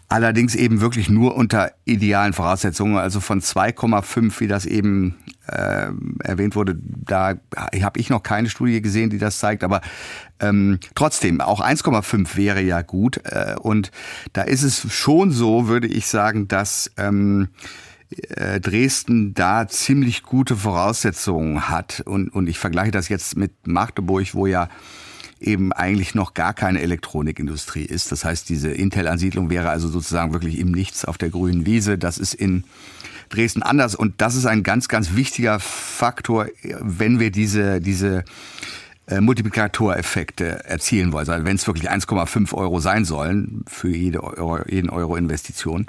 Allerdings 0.08 0.54
eben 0.54 0.82
wirklich 0.82 1.10
nur 1.10 1.36
unter 1.36 1.72
idealen 1.84 2.34
Voraussetzungen, 2.34 2.98
also 2.98 3.20
von 3.20 3.42
2,5, 3.42 4.40
wie 4.40 4.48
das 4.48 4.68
eben 4.68 5.16
äh, 5.48 5.88
erwähnt 6.24 6.56
wurde, 6.56 6.78
da 6.86 7.34
habe 7.56 8.00
ich 8.00 8.10
noch 8.12 8.22
keine 8.22 8.50
Studie 8.50 8.84
gesehen, 8.84 9.10
die 9.10 9.18
das 9.18 9.40
zeigt, 9.40 9.64
aber 9.64 9.82
ähm, 10.40 10.80
trotzdem, 10.94 11.42
auch 11.42 11.60
1,5 11.60 12.38
wäre 12.38 12.62
ja 12.62 12.84
gut. 12.84 13.20
Äh, 13.26 13.56
und 13.60 13.90
da 14.34 14.44
ist 14.44 14.62
es 14.62 14.92
schon 14.94 15.32
so, 15.32 15.68
würde 15.68 15.88
ich 15.88 16.06
sagen, 16.06 16.48
dass 16.48 16.92
ähm, 16.98 17.50
äh, 17.54 17.85
Dresden 18.62 19.34
da 19.34 19.68
ziemlich 19.68 20.24
gute 20.24 20.56
Voraussetzungen 20.56 21.70
hat. 21.70 22.02
Und, 22.06 22.30
und 22.30 22.48
ich 22.48 22.60
vergleiche 22.60 22.92
das 22.92 23.10
jetzt 23.10 23.36
mit 23.36 23.52
Magdeburg, 23.66 24.34
wo 24.34 24.48
ja 24.48 24.70
eben 25.40 25.74
eigentlich 25.74 26.16
noch 26.16 26.34
gar 26.34 26.54
keine 26.54 26.82
Elektronikindustrie 26.82 27.84
ist. 27.84 28.12
Das 28.12 28.24
heißt, 28.24 28.48
diese 28.50 28.72
Intel-Ansiedlung 28.72 29.50
wäre 29.50 29.70
also 29.70 29.88
sozusagen 29.88 30.34
wirklich 30.34 30.60
im 30.60 30.72
Nichts 30.72 31.06
auf 31.06 31.18
der 31.18 31.30
grünen 31.30 31.66
Wiese. 31.66 31.98
Das 31.98 32.18
ist 32.18 32.34
in 32.34 32.64
Dresden 33.30 33.64
anders. 33.64 33.96
Und 33.96 34.22
das 34.22 34.36
ist 34.36 34.46
ein 34.46 34.64
ganz, 34.64 34.88
ganz 34.88 35.16
wichtiger 35.16 35.60
Faktor, 35.60 36.48
wenn 36.80 37.20
wir 37.20 37.32
diese, 37.32 37.82
diese 37.82 38.24
äh, 39.08 39.22
Multiplikatoreffekte 39.22 40.66
erzielen 40.66 41.12
wollen. 41.12 41.30
Also 41.30 41.46
wenn 41.46 41.56
es 41.56 41.68
wirklich 41.68 41.92
1,5 41.92 42.54
Euro 42.54 42.80
sein 42.80 43.06
sollen 43.06 43.64
für 43.68 43.90
jede 43.90 44.24
Euro, 44.24 44.60
jeden 44.68 44.90
Euro 44.90 45.16
Investition. 45.16 45.86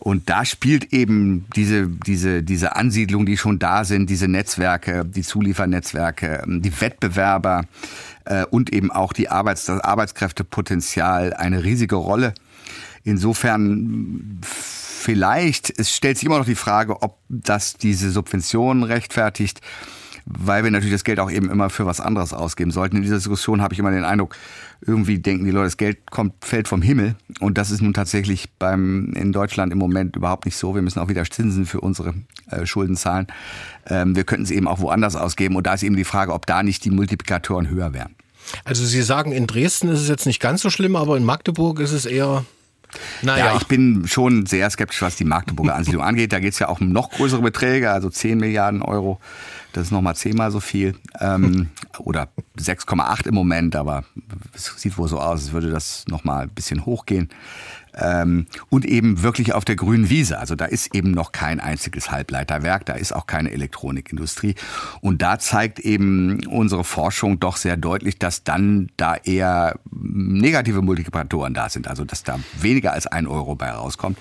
Und 0.00 0.28
da 0.30 0.44
spielt 0.44 0.92
eben 0.92 1.46
diese, 1.54 1.86
diese, 1.86 2.42
diese 2.42 2.74
Ansiedlung, 2.74 3.26
die 3.26 3.36
schon 3.36 3.58
da 3.58 3.84
sind, 3.84 4.10
diese 4.10 4.26
Netzwerke, 4.28 5.04
die 5.04 5.22
Zuliefernetzwerke, 5.22 6.42
die 6.46 6.80
Wettbewerber 6.80 7.66
äh, 8.24 8.44
und 8.46 8.72
eben 8.72 8.90
auch 8.90 9.12
die 9.12 9.28
Arbeits-, 9.28 9.66
das 9.66 9.80
Arbeitskräftepotenzial 9.80 11.34
eine 11.34 11.62
riesige 11.62 11.96
Rolle. 11.96 12.34
Insofern 13.04 14.40
vielleicht, 14.42 15.70
es 15.78 15.94
stellt 15.94 16.18
sich 16.18 16.26
immer 16.26 16.38
noch 16.38 16.46
die 16.46 16.54
Frage, 16.54 17.02
ob 17.02 17.18
das 17.28 17.74
diese 17.74 18.10
Subventionen 18.10 18.82
rechtfertigt, 18.82 19.60
weil 20.24 20.64
wir 20.64 20.70
natürlich 20.70 20.94
das 20.94 21.04
Geld 21.04 21.20
auch 21.20 21.30
eben 21.30 21.50
immer 21.50 21.70
für 21.70 21.86
was 21.86 22.00
anderes 22.00 22.32
ausgeben 22.32 22.70
sollten. 22.70 22.96
In 22.96 23.02
dieser 23.02 23.16
Diskussion 23.16 23.62
habe 23.62 23.74
ich 23.74 23.80
immer 23.80 23.90
den 23.90 24.04
Eindruck, 24.04 24.36
irgendwie 24.80 25.18
denken 25.18 25.44
die 25.44 25.50
Leute, 25.50 25.66
das 25.66 25.76
Geld 25.76 26.10
kommt, 26.10 26.44
fällt 26.44 26.68
vom 26.68 26.82
Himmel. 26.82 27.16
Und 27.40 27.58
das 27.58 27.70
ist 27.70 27.82
nun 27.82 27.94
tatsächlich 27.94 28.50
beim, 28.58 29.12
in 29.14 29.32
Deutschland 29.32 29.72
im 29.72 29.78
Moment 29.78 30.16
überhaupt 30.16 30.44
nicht 30.44 30.56
so. 30.56 30.74
Wir 30.74 30.82
müssen 30.82 31.00
auch 31.00 31.08
wieder 31.08 31.24
Zinsen 31.24 31.66
für 31.66 31.80
unsere 31.80 32.14
äh, 32.50 32.66
Schulden 32.66 32.96
zahlen. 32.96 33.26
Ähm, 33.86 34.16
wir 34.16 34.24
könnten 34.24 34.44
es 34.44 34.50
eben 34.50 34.68
auch 34.68 34.80
woanders 34.80 35.16
ausgeben. 35.16 35.56
Und 35.56 35.66
da 35.66 35.74
ist 35.74 35.82
eben 35.82 35.96
die 35.96 36.04
Frage, 36.04 36.32
ob 36.32 36.46
da 36.46 36.62
nicht 36.62 36.84
die 36.84 36.90
Multiplikatoren 36.90 37.68
höher 37.68 37.92
wären. 37.92 38.14
Also 38.64 38.84
Sie 38.84 39.02
sagen, 39.02 39.32
in 39.32 39.46
Dresden 39.46 39.88
ist 39.88 40.00
es 40.00 40.08
jetzt 40.08 40.26
nicht 40.26 40.40
ganz 40.40 40.62
so 40.62 40.70
schlimm, 40.70 40.96
aber 40.96 41.16
in 41.16 41.24
Magdeburg 41.24 41.80
ist 41.80 41.92
es 41.92 42.06
eher 42.06 42.44
naja. 43.22 43.46
Ja, 43.46 43.56
ich 43.56 43.66
bin 43.66 44.06
schon 44.06 44.46
sehr 44.46 44.68
skeptisch, 44.70 45.02
was 45.02 45.16
die 45.16 45.24
Magdeburger 45.24 45.74
Ansiedlung 45.74 46.02
angeht. 46.02 46.32
Da 46.32 46.40
geht 46.40 46.52
es 46.52 46.58
ja 46.58 46.68
auch 46.68 46.80
um 46.80 46.90
noch 46.90 47.10
größere 47.10 47.42
Beträge, 47.42 47.90
also 47.90 48.10
10 48.10 48.38
Milliarden 48.38 48.82
Euro. 48.82 49.20
Das 49.72 49.84
ist 49.84 49.90
nochmal 49.92 50.16
zehnmal 50.16 50.50
so 50.50 50.60
viel. 50.60 50.96
Ähm, 51.20 51.68
oder 51.98 52.28
6,8 52.58 53.28
im 53.28 53.34
Moment, 53.34 53.76
aber 53.76 54.04
es 54.54 54.72
sieht 54.76 54.98
wohl 54.98 55.08
so 55.08 55.20
aus, 55.20 55.42
als 55.42 55.52
würde 55.52 55.70
das 55.70 56.04
nochmal 56.08 56.44
ein 56.44 56.50
bisschen 56.50 56.84
hochgehen. 56.86 57.28
Ähm, 57.94 58.46
und 58.68 58.84
eben 58.84 59.22
wirklich 59.22 59.52
auf 59.52 59.64
der 59.64 59.76
grünen 59.76 60.10
Wiese. 60.10 60.38
Also 60.38 60.54
da 60.54 60.64
ist 60.64 60.94
eben 60.94 61.10
noch 61.10 61.32
kein 61.32 61.60
einziges 61.60 62.10
Halbleiterwerk, 62.10 62.86
da 62.86 62.94
ist 62.94 63.12
auch 63.12 63.26
keine 63.26 63.50
Elektronikindustrie. 63.50 64.54
Und 65.00 65.22
da 65.22 65.38
zeigt 65.38 65.78
eben 65.80 66.44
unsere 66.46 66.84
Forschung 66.84 67.40
doch 67.40 67.56
sehr 67.56 67.76
deutlich, 67.76 68.18
dass 68.18 68.44
dann 68.44 68.90
da 68.96 69.16
eher 69.16 69.78
negative 69.90 70.82
Multiplikatoren 70.82 71.54
da 71.54 71.68
sind. 71.68 71.88
Also 71.88 72.04
dass 72.04 72.22
da 72.22 72.38
weniger 72.60 72.92
als 72.92 73.06
ein 73.06 73.26
Euro 73.26 73.54
bei 73.54 73.70
rauskommt. 73.70 74.18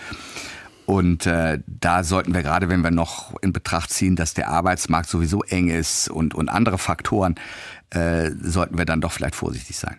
Und 0.90 1.28
äh, 1.28 1.60
da 1.68 2.04
sollten 2.04 2.34
wir 2.34 2.42
gerade, 2.42 2.68
wenn 2.68 2.82
wir 2.82 2.90
noch 2.90 3.36
in 3.44 3.54
Betracht 3.54 3.92
ziehen, 3.92 4.16
dass 4.16 4.34
der 4.34 4.48
Arbeitsmarkt 4.48 5.08
sowieso 5.08 5.44
eng 5.44 5.70
ist 5.70 6.10
und, 6.10 6.34
und 6.34 6.50
andere 6.50 6.80
Faktoren, 6.80 7.36
äh, 7.92 8.32
sollten 8.42 8.76
wir 8.76 8.86
dann 8.86 9.00
doch 9.00 9.12
vielleicht 9.12 9.36
vorsichtig 9.36 9.78
sein. 9.78 9.98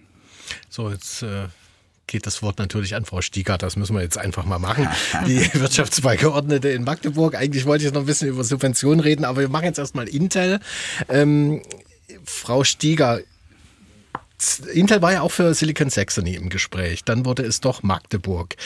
So, 0.68 0.90
jetzt 0.90 1.22
äh, 1.22 1.46
geht 2.10 2.26
das 2.26 2.42
Wort 2.42 2.58
natürlich 2.58 2.94
an 2.94 3.06
Frau 3.06 3.22
Stieger. 3.22 3.56
Das 3.56 3.76
müssen 3.76 3.96
wir 3.96 4.02
jetzt 4.02 4.18
einfach 4.18 4.44
mal 4.44 4.58
machen. 4.58 4.88
Die 5.26 5.48
Wirtschaftsbeigeordnete 5.54 6.68
in 6.68 6.84
Magdeburg. 6.84 7.34
Eigentlich 7.34 7.64
wollte 7.64 7.86
ich 7.86 7.92
noch 7.92 8.00
ein 8.00 8.06
bisschen 8.06 8.28
über 8.28 8.44
Subventionen 8.44 9.00
reden, 9.00 9.24
aber 9.24 9.40
wir 9.40 9.48
machen 9.48 9.64
jetzt 9.64 9.78
erstmal 9.78 10.08
Intel. 10.08 10.60
Ähm, 11.08 11.62
Frau 12.24 12.64
Stieger, 12.64 13.20
Intel 14.72 15.00
war 15.00 15.12
ja 15.12 15.22
auch 15.22 15.32
für 15.32 15.54
Silicon 15.54 15.88
Saxony 15.88 16.34
im 16.34 16.50
Gespräch. 16.50 17.04
Dann 17.04 17.24
wurde 17.24 17.44
es 17.44 17.60
doch 17.60 17.82
Magdeburg 17.82 18.56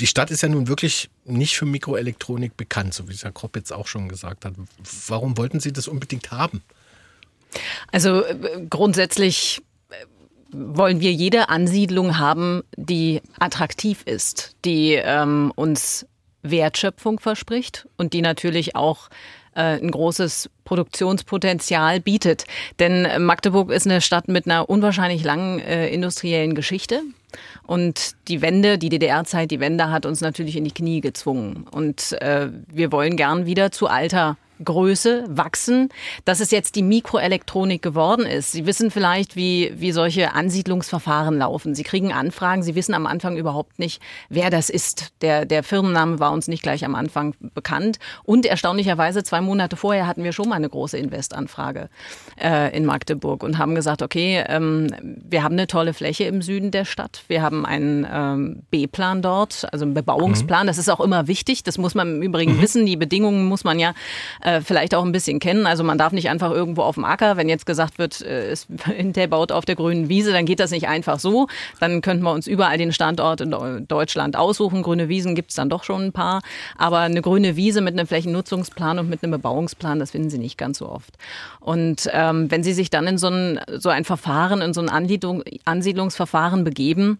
die 0.00 0.06
Stadt 0.06 0.30
ist 0.30 0.42
ja 0.42 0.48
nun 0.48 0.66
wirklich 0.66 1.10
nicht 1.24 1.56
für 1.56 1.66
Mikroelektronik 1.66 2.56
bekannt, 2.56 2.94
so 2.94 3.08
wie 3.08 3.12
es 3.12 3.22
Herr 3.22 3.32
Kropp 3.32 3.54
jetzt 3.56 3.72
auch 3.72 3.86
schon 3.86 4.08
gesagt 4.08 4.44
hat. 4.44 4.54
Warum 5.08 5.36
wollten 5.36 5.60
Sie 5.60 5.72
das 5.72 5.88
unbedingt 5.88 6.30
haben? 6.30 6.62
Also 7.92 8.24
äh, 8.24 8.66
grundsätzlich 8.68 9.62
wollen 10.52 11.00
wir 11.00 11.12
jede 11.12 11.48
Ansiedlung 11.48 12.18
haben, 12.18 12.62
die 12.76 13.20
attraktiv 13.38 14.02
ist, 14.04 14.54
die 14.64 14.94
ähm, 14.94 15.52
uns 15.54 16.06
Wertschöpfung 16.42 17.20
verspricht 17.20 17.86
und 17.96 18.12
die 18.12 18.22
natürlich 18.22 18.76
auch 18.76 19.08
äh, 19.54 19.78
ein 19.78 19.90
großes 19.90 20.50
Produktionspotenzial 20.64 22.00
bietet. 22.00 22.44
Denn 22.78 23.24
Magdeburg 23.24 23.70
ist 23.70 23.86
eine 23.86 24.00
Stadt 24.00 24.28
mit 24.28 24.46
einer 24.46 24.68
unwahrscheinlich 24.70 25.24
langen 25.24 25.60
äh, 25.60 25.88
industriellen 25.88 26.54
Geschichte. 26.54 27.02
Und 27.66 28.16
die 28.28 28.42
Wende, 28.42 28.78
die 28.78 28.88
DDR-Zeit, 28.88 29.50
die 29.50 29.60
Wende 29.60 29.90
hat 29.90 30.06
uns 30.06 30.20
natürlich 30.20 30.56
in 30.56 30.64
die 30.64 30.72
Knie 30.72 31.00
gezwungen. 31.00 31.66
Und 31.70 32.20
äh, 32.20 32.48
wir 32.68 32.90
wollen 32.92 33.16
gern 33.16 33.46
wieder 33.46 33.70
zu 33.70 33.86
alter 33.86 34.36
Größe 34.64 35.24
wachsen, 35.28 35.88
dass 36.24 36.40
es 36.40 36.50
jetzt 36.50 36.76
die 36.76 36.82
Mikroelektronik 36.82 37.82
geworden 37.82 38.26
ist. 38.26 38.52
Sie 38.52 38.66
wissen 38.66 38.90
vielleicht, 38.90 39.36
wie, 39.36 39.72
wie 39.76 39.92
solche 39.92 40.34
Ansiedlungsverfahren 40.34 41.38
laufen. 41.38 41.74
Sie 41.74 41.82
kriegen 41.82 42.12
Anfragen, 42.12 42.62
Sie 42.62 42.74
wissen 42.74 42.94
am 42.94 43.06
Anfang 43.06 43.36
überhaupt 43.36 43.78
nicht, 43.78 44.02
wer 44.28 44.50
das 44.50 44.70
ist. 44.70 45.12
Der, 45.22 45.44
der 45.44 45.62
Firmenname 45.62 46.18
war 46.18 46.32
uns 46.32 46.48
nicht 46.48 46.62
gleich 46.62 46.84
am 46.84 46.94
Anfang 46.94 47.34
bekannt. 47.54 47.98
Und 48.24 48.46
erstaunlicherweise, 48.46 49.22
zwei 49.22 49.40
Monate 49.40 49.76
vorher 49.76 50.06
hatten 50.06 50.24
wir 50.24 50.32
schon 50.32 50.48
mal 50.48 50.56
eine 50.56 50.68
große 50.68 50.98
Investanfrage 50.98 51.88
äh, 52.40 52.76
in 52.76 52.84
Magdeburg 52.84 53.42
und 53.42 53.58
haben 53.58 53.74
gesagt, 53.74 54.02
okay, 54.02 54.44
ähm, 54.46 54.88
wir 55.00 55.42
haben 55.42 55.52
eine 55.52 55.66
tolle 55.66 55.94
Fläche 55.94 56.24
im 56.24 56.42
Süden 56.42 56.70
der 56.70 56.84
Stadt. 56.84 57.24
Wir 57.28 57.42
haben 57.42 57.64
einen 57.64 58.06
ähm, 58.10 58.62
B-Plan 58.70 59.22
dort, 59.22 59.66
also 59.72 59.84
einen 59.84 59.94
Bebauungsplan. 59.94 60.64
Mhm. 60.64 60.66
Das 60.66 60.78
ist 60.78 60.88
auch 60.88 61.00
immer 61.00 61.26
wichtig. 61.26 61.62
Das 61.62 61.78
muss 61.78 61.94
man 61.94 62.16
im 62.16 62.22
Übrigen 62.22 62.56
mhm. 62.56 62.62
wissen. 62.62 62.86
Die 62.86 62.96
Bedingungen 62.96 63.46
muss 63.46 63.64
man 63.64 63.78
ja 63.78 63.94
äh, 64.42 64.49
äh, 64.50 64.60
vielleicht 64.60 64.94
auch 64.94 65.04
ein 65.04 65.12
bisschen 65.12 65.38
kennen. 65.38 65.66
Also 65.66 65.84
man 65.84 65.98
darf 65.98 66.12
nicht 66.12 66.28
einfach 66.28 66.50
irgendwo 66.50 66.82
auf 66.82 66.96
dem 66.96 67.04
Acker, 67.04 67.36
wenn 67.36 67.48
jetzt 67.48 67.66
gesagt 67.66 67.98
wird, 67.98 68.20
äh, 68.22 68.54
Intel 68.96 69.28
baut 69.28 69.52
auf 69.52 69.64
der 69.64 69.76
grünen 69.76 70.08
Wiese, 70.08 70.32
dann 70.32 70.46
geht 70.46 70.60
das 70.60 70.70
nicht 70.70 70.88
einfach 70.88 71.18
so. 71.18 71.46
Dann 71.78 72.00
könnten 72.00 72.24
wir 72.24 72.32
uns 72.32 72.46
überall 72.46 72.78
den 72.78 72.92
Standort 72.92 73.40
in 73.40 73.86
Deutschland 73.86 74.36
aussuchen. 74.36 74.82
Grüne 74.82 75.08
Wiesen 75.08 75.34
gibt 75.34 75.50
es 75.50 75.56
dann 75.56 75.68
doch 75.68 75.84
schon 75.84 76.06
ein 76.06 76.12
paar. 76.12 76.40
Aber 76.76 76.98
eine 76.98 77.22
grüne 77.22 77.56
Wiese 77.56 77.80
mit 77.80 77.94
einem 77.94 78.06
Flächennutzungsplan 78.06 78.98
und 78.98 79.08
mit 79.08 79.22
einem 79.22 79.32
Bebauungsplan, 79.32 79.98
das 79.98 80.10
finden 80.10 80.30
Sie 80.30 80.38
nicht 80.38 80.58
ganz 80.58 80.78
so 80.78 80.88
oft. 80.88 81.16
Und 81.60 82.08
ähm, 82.12 82.50
wenn 82.50 82.62
Sie 82.62 82.72
sich 82.72 82.90
dann 82.90 83.06
in 83.06 83.18
so 83.18 83.28
ein, 83.28 83.60
so 83.78 83.88
ein 83.88 84.04
Verfahren, 84.04 84.62
in 84.62 84.74
so 84.74 84.80
ein 84.80 84.88
Ansiedlung, 84.88 85.42
Ansiedlungsverfahren 85.64 86.64
begeben, 86.64 87.18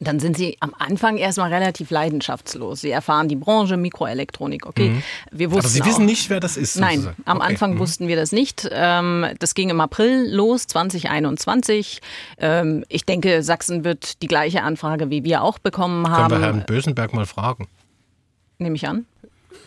dann 0.00 0.20
sind 0.20 0.36
sie 0.36 0.56
am 0.60 0.74
Anfang 0.78 1.16
erstmal 1.16 1.52
relativ 1.52 1.90
leidenschaftslos. 1.90 2.80
Sie 2.80 2.90
erfahren 2.90 3.28
die 3.28 3.36
Branche, 3.36 3.76
Mikroelektronik, 3.76 4.66
okay. 4.66 4.90
Mhm. 4.90 5.02
Wir 5.30 5.50
wussten 5.50 5.66
Aber 5.66 5.68
Sie 5.68 5.82
auch, 5.82 5.86
wissen 5.86 6.04
nicht, 6.04 6.30
wer 6.30 6.40
das 6.40 6.56
ist? 6.56 6.76
Nein, 6.76 6.96
sozusagen. 6.96 7.22
am 7.24 7.38
okay. 7.38 7.46
Anfang 7.48 7.74
mhm. 7.74 7.78
wussten 7.78 8.08
wir 8.08 8.16
das 8.16 8.32
nicht. 8.32 8.68
Ähm, 8.72 9.26
das 9.38 9.54
ging 9.54 9.70
im 9.70 9.80
April 9.80 10.26
los, 10.30 10.66
2021. 10.66 12.00
Ähm, 12.38 12.84
ich 12.88 13.04
denke, 13.04 13.42
Sachsen 13.42 13.84
wird 13.84 14.22
die 14.22 14.28
gleiche 14.28 14.62
Anfrage 14.62 15.10
wie 15.10 15.24
wir 15.24 15.42
auch 15.42 15.58
bekommen 15.58 16.08
haben. 16.08 16.28
Können 16.28 16.42
wir 16.42 16.46
Herrn 16.46 16.66
Bösenberg 16.66 17.14
mal 17.14 17.26
fragen? 17.26 17.68
Nehme 18.58 18.76
ich 18.76 18.86
an. 18.88 19.06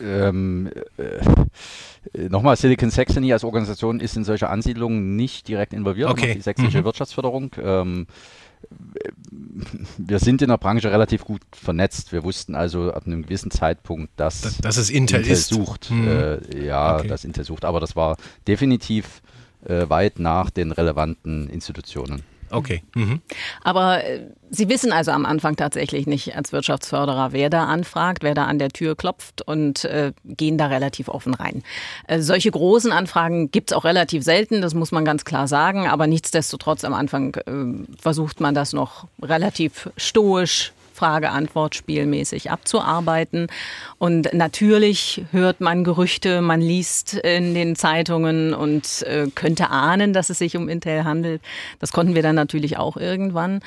Ähm, 0.00 0.70
äh, 0.96 2.28
Nochmal, 2.28 2.56
Silicon 2.56 2.90
Saxony 2.90 3.32
als 3.32 3.44
Organisation 3.44 4.00
ist 4.00 4.16
in 4.16 4.24
solche 4.24 4.48
Ansiedlungen 4.48 5.16
nicht 5.16 5.48
direkt 5.48 5.72
involviert. 5.72 6.10
Okay. 6.10 6.34
Die 6.34 6.40
sächsische 6.40 6.80
mhm. 6.80 6.84
Wirtschaftsförderung. 6.84 7.50
Ähm, 7.60 8.06
wir 9.98 10.18
sind 10.18 10.42
in 10.42 10.48
der 10.48 10.56
Branche 10.56 10.90
relativ 10.90 11.24
gut 11.24 11.42
vernetzt. 11.52 12.12
Wir 12.12 12.24
wussten 12.24 12.54
also 12.54 12.92
ab 12.92 13.06
einem 13.06 13.22
gewissen 13.22 13.50
Zeitpunkt, 13.50 14.12
dass, 14.16 14.42
dass, 14.42 14.58
dass 14.58 14.76
es 14.76 14.90
Intel, 14.90 15.20
Intel 15.20 15.32
ist. 15.32 15.48
sucht. 15.48 15.90
Mhm. 15.90 16.08
Äh, 16.08 16.66
ja, 16.66 16.96
okay. 16.96 17.08
dass 17.08 17.24
Intel 17.24 17.44
sucht. 17.44 17.64
Aber 17.64 17.80
das 17.80 17.96
war 17.96 18.16
definitiv 18.46 19.22
äh, 19.64 19.88
weit 19.88 20.18
nach 20.18 20.50
den 20.50 20.72
relevanten 20.72 21.48
Institutionen. 21.48 22.22
Okay. 22.50 22.82
Mhm. 22.94 23.20
Aber 23.62 24.04
äh, 24.04 24.26
Sie 24.50 24.68
wissen 24.68 24.92
also 24.92 25.10
am 25.10 25.26
Anfang 25.26 25.56
tatsächlich 25.56 26.06
nicht 26.06 26.34
als 26.34 26.52
Wirtschaftsförderer, 26.52 27.32
wer 27.32 27.50
da 27.50 27.64
anfragt, 27.64 28.22
wer 28.22 28.34
da 28.34 28.46
an 28.46 28.58
der 28.58 28.70
Tür 28.70 28.96
klopft 28.96 29.42
und 29.42 29.84
äh, 29.84 30.12
gehen 30.24 30.56
da 30.56 30.66
relativ 30.66 31.08
offen 31.08 31.34
rein. 31.34 31.62
Äh, 32.06 32.20
solche 32.20 32.50
großen 32.50 32.92
Anfragen 32.92 33.50
gibt's 33.50 33.72
auch 33.72 33.84
relativ 33.84 34.24
selten, 34.24 34.62
das 34.62 34.74
muss 34.74 34.90
man 34.90 35.04
ganz 35.04 35.24
klar 35.24 35.48
sagen, 35.48 35.86
aber 35.86 36.06
nichtsdestotrotz 36.06 36.84
am 36.84 36.94
Anfang 36.94 37.34
äh, 37.34 38.00
versucht 38.00 38.40
man 38.40 38.54
das 38.54 38.72
noch 38.72 39.06
relativ 39.20 39.90
stoisch 39.96 40.72
Frage-Antwort-Spielmäßig 40.98 42.50
abzuarbeiten. 42.50 43.46
Und 43.98 44.32
natürlich 44.34 45.24
hört 45.30 45.60
man 45.60 45.84
Gerüchte, 45.84 46.42
man 46.42 46.60
liest 46.60 47.14
in 47.14 47.54
den 47.54 47.76
Zeitungen 47.76 48.52
und 48.52 49.02
äh, 49.02 49.28
könnte 49.34 49.70
ahnen, 49.70 50.12
dass 50.12 50.30
es 50.30 50.38
sich 50.38 50.56
um 50.56 50.68
Intel 50.68 51.04
handelt. 51.04 51.40
Das 51.78 51.92
konnten 51.92 52.14
wir 52.14 52.22
dann 52.22 52.34
natürlich 52.34 52.76
auch 52.76 52.96
irgendwann. 52.96 53.60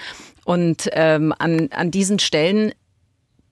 Und 0.44 0.90
ähm, 0.94 1.34
an, 1.38 1.70
an 1.72 1.92
diesen 1.92 2.20
Stellen 2.20 2.74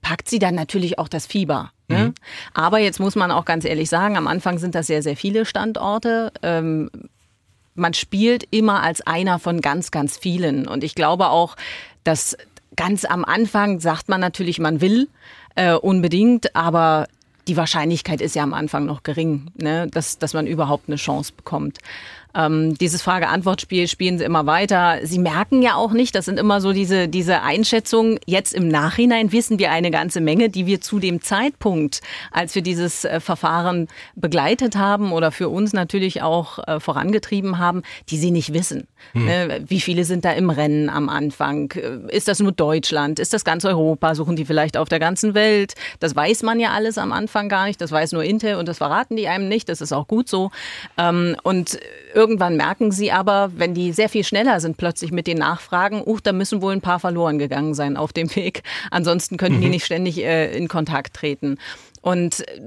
packt 0.02 0.28
sie 0.28 0.38
dann 0.38 0.54
natürlich 0.54 0.98
auch 0.98 1.08
das 1.08 1.26
Fieber. 1.26 1.72
Ne? 1.88 2.06
Mhm. 2.06 2.14
Aber 2.54 2.78
jetzt 2.78 3.00
muss 3.00 3.16
man 3.16 3.30
auch 3.30 3.44
ganz 3.44 3.64
ehrlich 3.64 3.88
sagen, 3.88 4.16
am 4.16 4.26
Anfang 4.26 4.58
sind 4.58 4.74
das 4.74 4.86
sehr, 4.86 5.02
sehr 5.02 5.16
viele 5.16 5.44
Standorte. 5.44 6.32
Ähm, 6.42 6.90
man 7.74 7.94
spielt 7.94 8.44
immer 8.50 8.82
als 8.82 9.00
einer 9.02 9.38
von 9.38 9.60
ganz, 9.60 9.90
ganz 9.90 10.16
vielen. 10.16 10.66
Und 10.66 10.84
ich 10.84 10.94
glaube 10.94 11.28
auch, 11.28 11.56
dass 12.04 12.36
ganz 12.76 13.04
am 13.04 13.24
Anfang 13.24 13.80
sagt 13.80 14.08
man 14.08 14.20
natürlich, 14.20 14.58
man 14.58 14.80
will 14.80 15.08
äh, 15.54 15.74
unbedingt, 15.74 16.54
aber 16.54 17.06
die 17.48 17.56
Wahrscheinlichkeit 17.56 18.20
ist 18.20 18.36
ja 18.36 18.42
am 18.42 18.54
Anfang 18.54 18.84
noch 18.86 19.02
gering, 19.02 19.50
ne, 19.54 19.88
dass, 19.88 20.18
dass 20.18 20.34
man 20.34 20.46
überhaupt 20.46 20.88
eine 20.88 20.96
Chance 20.96 21.32
bekommt. 21.36 21.78
Ähm, 22.34 22.76
dieses 22.78 23.02
Frage-Antwort-Spiel 23.02 23.88
spielen 23.88 24.18
sie 24.18 24.24
immer 24.24 24.46
weiter. 24.46 24.98
Sie 25.02 25.18
merken 25.18 25.62
ja 25.62 25.74
auch 25.74 25.92
nicht, 25.92 26.14
das 26.14 26.24
sind 26.24 26.38
immer 26.38 26.60
so 26.60 26.72
diese, 26.72 27.08
diese 27.08 27.42
Einschätzungen. 27.42 28.18
Jetzt 28.26 28.54
im 28.54 28.68
Nachhinein 28.68 29.32
wissen 29.32 29.58
wir 29.58 29.70
eine 29.70 29.90
ganze 29.90 30.20
Menge, 30.20 30.48
die 30.48 30.66
wir 30.66 30.80
zu 30.80 30.98
dem 30.98 31.20
Zeitpunkt, 31.22 32.00
als 32.30 32.54
wir 32.54 32.62
dieses 32.62 33.04
äh, 33.04 33.20
Verfahren 33.20 33.88
begleitet 34.14 34.76
haben 34.76 35.12
oder 35.12 35.32
für 35.32 35.48
uns 35.48 35.72
natürlich 35.72 36.22
auch 36.22 36.58
äh, 36.66 36.80
vorangetrieben 36.80 37.58
haben, 37.58 37.82
die 38.08 38.16
sie 38.16 38.30
nicht 38.30 38.52
wissen. 38.52 38.86
Hm. 39.12 39.24
Ne, 39.24 39.64
wie 39.66 39.80
viele 39.80 40.04
sind 40.04 40.24
da 40.24 40.32
im 40.32 40.50
Rennen 40.50 40.88
am 40.88 41.08
Anfang? 41.08 41.72
Äh, 41.72 42.14
ist 42.14 42.28
das 42.28 42.40
nur 42.40 42.52
Deutschland? 42.52 43.18
Ist 43.18 43.32
das 43.32 43.44
ganz 43.44 43.64
Europa? 43.64 44.14
Suchen 44.14 44.36
die 44.36 44.44
vielleicht 44.44 44.76
auf 44.76 44.88
der 44.88 44.98
ganzen 44.98 45.34
Welt? 45.34 45.74
Das 45.98 46.14
weiß 46.14 46.42
man 46.42 46.60
ja 46.60 46.70
alles 46.70 46.98
am 46.98 47.12
Anfang 47.12 47.48
gar 47.48 47.66
nicht. 47.66 47.80
Das 47.80 47.90
weiß 47.90 48.12
nur 48.12 48.24
Intel 48.24 48.56
und 48.56 48.68
das 48.68 48.78
verraten 48.78 49.16
die 49.16 49.28
einem 49.28 49.48
nicht. 49.48 49.68
Das 49.68 49.80
ist 49.80 49.92
auch 49.92 50.06
gut 50.06 50.28
so. 50.28 50.50
Ähm, 50.98 51.36
und 51.42 51.78
Irgendwann 52.14 52.56
merken 52.56 52.92
sie 52.92 53.12
aber, 53.12 53.52
wenn 53.56 53.74
die 53.74 53.92
sehr 53.92 54.08
viel 54.08 54.24
schneller 54.24 54.60
sind 54.60 54.76
plötzlich 54.76 55.12
mit 55.12 55.26
den 55.26 55.38
Nachfragen, 55.38 56.02
uh, 56.04 56.18
da 56.22 56.32
müssen 56.32 56.62
wohl 56.62 56.72
ein 56.72 56.80
paar 56.80 57.00
verloren 57.00 57.38
gegangen 57.38 57.74
sein 57.74 57.96
auf 57.96 58.12
dem 58.12 58.34
Weg. 58.34 58.62
Ansonsten 58.90 59.36
könnten 59.36 59.58
mhm. 59.58 59.62
die 59.62 59.68
nicht 59.68 59.84
ständig 59.84 60.18
äh, 60.18 60.56
in 60.56 60.68
Kontakt 60.68 61.14
treten. 61.14 61.58
Und 62.02 62.46
äh, 62.48 62.60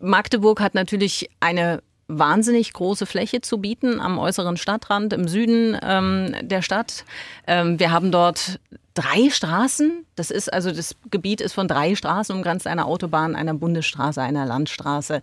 Magdeburg 0.00 0.60
hat 0.60 0.74
natürlich 0.74 1.30
eine 1.40 1.82
wahnsinnig 2.08 2.72
große 2.72 3.06
Fläche 3.06 3.40
zu 3.40 3.58
bieten 3.58 4.00
am 4.00 4.18
äußeren 4.18 4.56
Stadtrand 4.56 5.12
im 5.12 5.26
Süden 5.28 5.76
ähm, 5.82 6.34
der 6.42 6.62
Stadt. 6.62 7.04
Ähm, 7.46 7.80
wir 7.80 7.90
haben 7.90 8.12
dort 8.12 8.60
drei 8.94 9.28
Straßen. 9.30 10.06
Das 10.14 10.30
ist 10.30 10.52
also 10.52 10.72
das 10.72 10.96
Gebiet 11.10 11.40
ist 11.40 11.52
von 11.52 11.68
drei 11.68 11.94
Straßen 11.94 12.34
umgrenzt, 12.34 12.66
einer 12.66 12.86
Autobahn, 12.86 13.36
einer 13.36 13.54
Bundesstraße, 13.54 14.22
einer 14.22 14.46
Landstraße. 14.46 15.20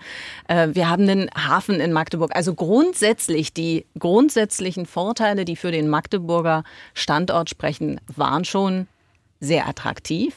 Äh, 0.47 0.69
wir 0.73 0.89
haben 0.89 1.07
den 1.07 1.29
Hafen 1.35 1.79
in 1.79 1.93
Magdeburg. 1.93 2.35
Also 2.35 2.53
grundsätzlich 2.53 3.53
die 3.53 3.85
grundsätzlichen 3.97 4.85
Vorteile, 4.85 5.45
die 5.45 5.55
für 5.55 5.71
den 5.71 5.89
Magdeburger 5.89 6.63
Standort 6.93 7.49
sprechen, 7.49 7.99
waren 8.15 8.45
schon 8.45 8.87
sehr 9.39 9.67
attraktiv. 9.67 10.35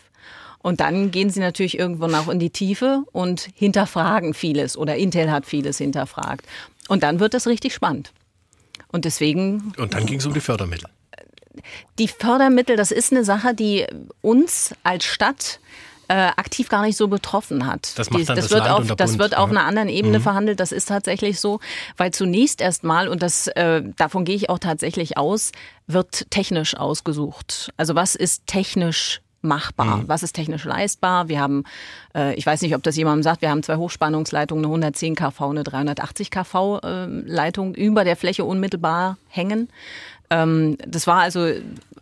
Und 0.67 0.81
dann 0.81 1.13
gehen 1.13 1.31
sie 1.31 1.39
natürlich 1.39 1.79
irgendwann 1.79 2.13
auch 2.17 2.29
in 2.29 2.41
die 2.41 2.51
Tiefe 2.51 3.05
und 3.13 3.51
hinterfragen 3.55 4.35
vieles 4.35 4.77
oder 4.77 4.97
Intel 4.97 5.31
hat 5.31 5.47
vieles 5.47 5.79
hinterfragt. 5.79 6.45
Und 6.89 7.05
dann 7.05 7.21
wird 7.21 7.35
es 7.35 7.47
richtig 7.47 7.73
spannend. 7.73 8.11
Und 8.89 9.05
deswegen. 9.05 9.73
Und 9.79 9.95
dann 9.95 10.07
ging 10.07 10.19
es 10.19 10.27
um 10.27 10.35
die 10.35 10.41
Fördermittel. 10.41 10.91
Die 12.01 12.09
Fördermittel, 12.09 12.75
das 12.75 12.91
ist 12.91 13.13
eine 13.13 13.23
Sache, 13.23 13.55
die 13.55 13.87
uns 14.23 14.75
als 14.83 15.05
Stadt 15.05 15.61
äh, 16.09 16.15
aktiv 16.15 16.69
gar 16.69 16.83
nicht 16.83 16.97
so 16.97 17.07
betroffen 17.07 17.65
hat. 17.65 17.97
Das, 17.97 18.11
macht 18.11 18.29
dann 18.29 18.35
das, 18.35 18.49
das 18.49 18.51
wird, 18.51 18.69
auf, 18.69 18.93
das 18.97 19.11
Bund, 19.13 19.21
wird 19.21 19.37
auf 19.37 19.53
ja. 19.53 19.59
einer 19.59 19.69
anderen 19.69 19.89
Ebene 19.89 20.19
Mhm. 20.19 20.23
verhandelt. 20.25 20.59
Das 20.59 20.73
ist 20.73 20.89
tatsächlich 20.89 21.39
so, 21.39 21.61
weil 21.97 22.11
zunächst 22.11 22.61
erstmal, 22.61 23.07
und 23.07 23.23
das, 23.23 23.47
äh, 23.47 23.83
davon 23.97 24.25
gehe 24.25 24.35
ich 24.35 24.51
auch 24.51 24.59
tatsächlich 24.59 25.17
aus, 25.17 25.53
wird 25.87 26.29
technisch 26.31 26.77
ausgesucht. 26.77 27.73
Also 27.77 27.95
was 27.95 28.17
ist 28.17 28.49
technisch 28.49 29.21
machbar? 29.43 29.99
Mhm. 29.99 30.09
Was 30.09 30.23
ist 30.23 30.33
technisch 30.33 30.65
leistbar? 30.65 31.29
Wir 31.29 31.41
haben, 31.41 31.65
äh, 32.15 32.35
ich 32.35 32.47
weiß 32.47 32.63
nicht, 32.63 32.75
ob 32.75 32.83
das 32.83 32.97
jemandem 32.97 33.23
sagt, 33.23 33.43
wir 33.43 33.51
haben 33.51 33.63
zwei 33.63 33.77
Hochspannungsleitungen, 33.77 34.65
eine 34.65 34.73
110 34.73 35.15
kV, 35.15 35.51
eine 35.51 35.65
380 35.65 36.31
kV 36.31 36.81
äh, 36.83 37.07
Leitung 37.07 37.75
über 37.75 38.05
der 38.05 38.17
Fläche 38.17 38.45
unmittelbar 38.45 39.17
hängen. 39.29 39.69
Ähm, 40.31 40.77
das 40.87 41.07
war 41.07 41.21
also 41.21 41.49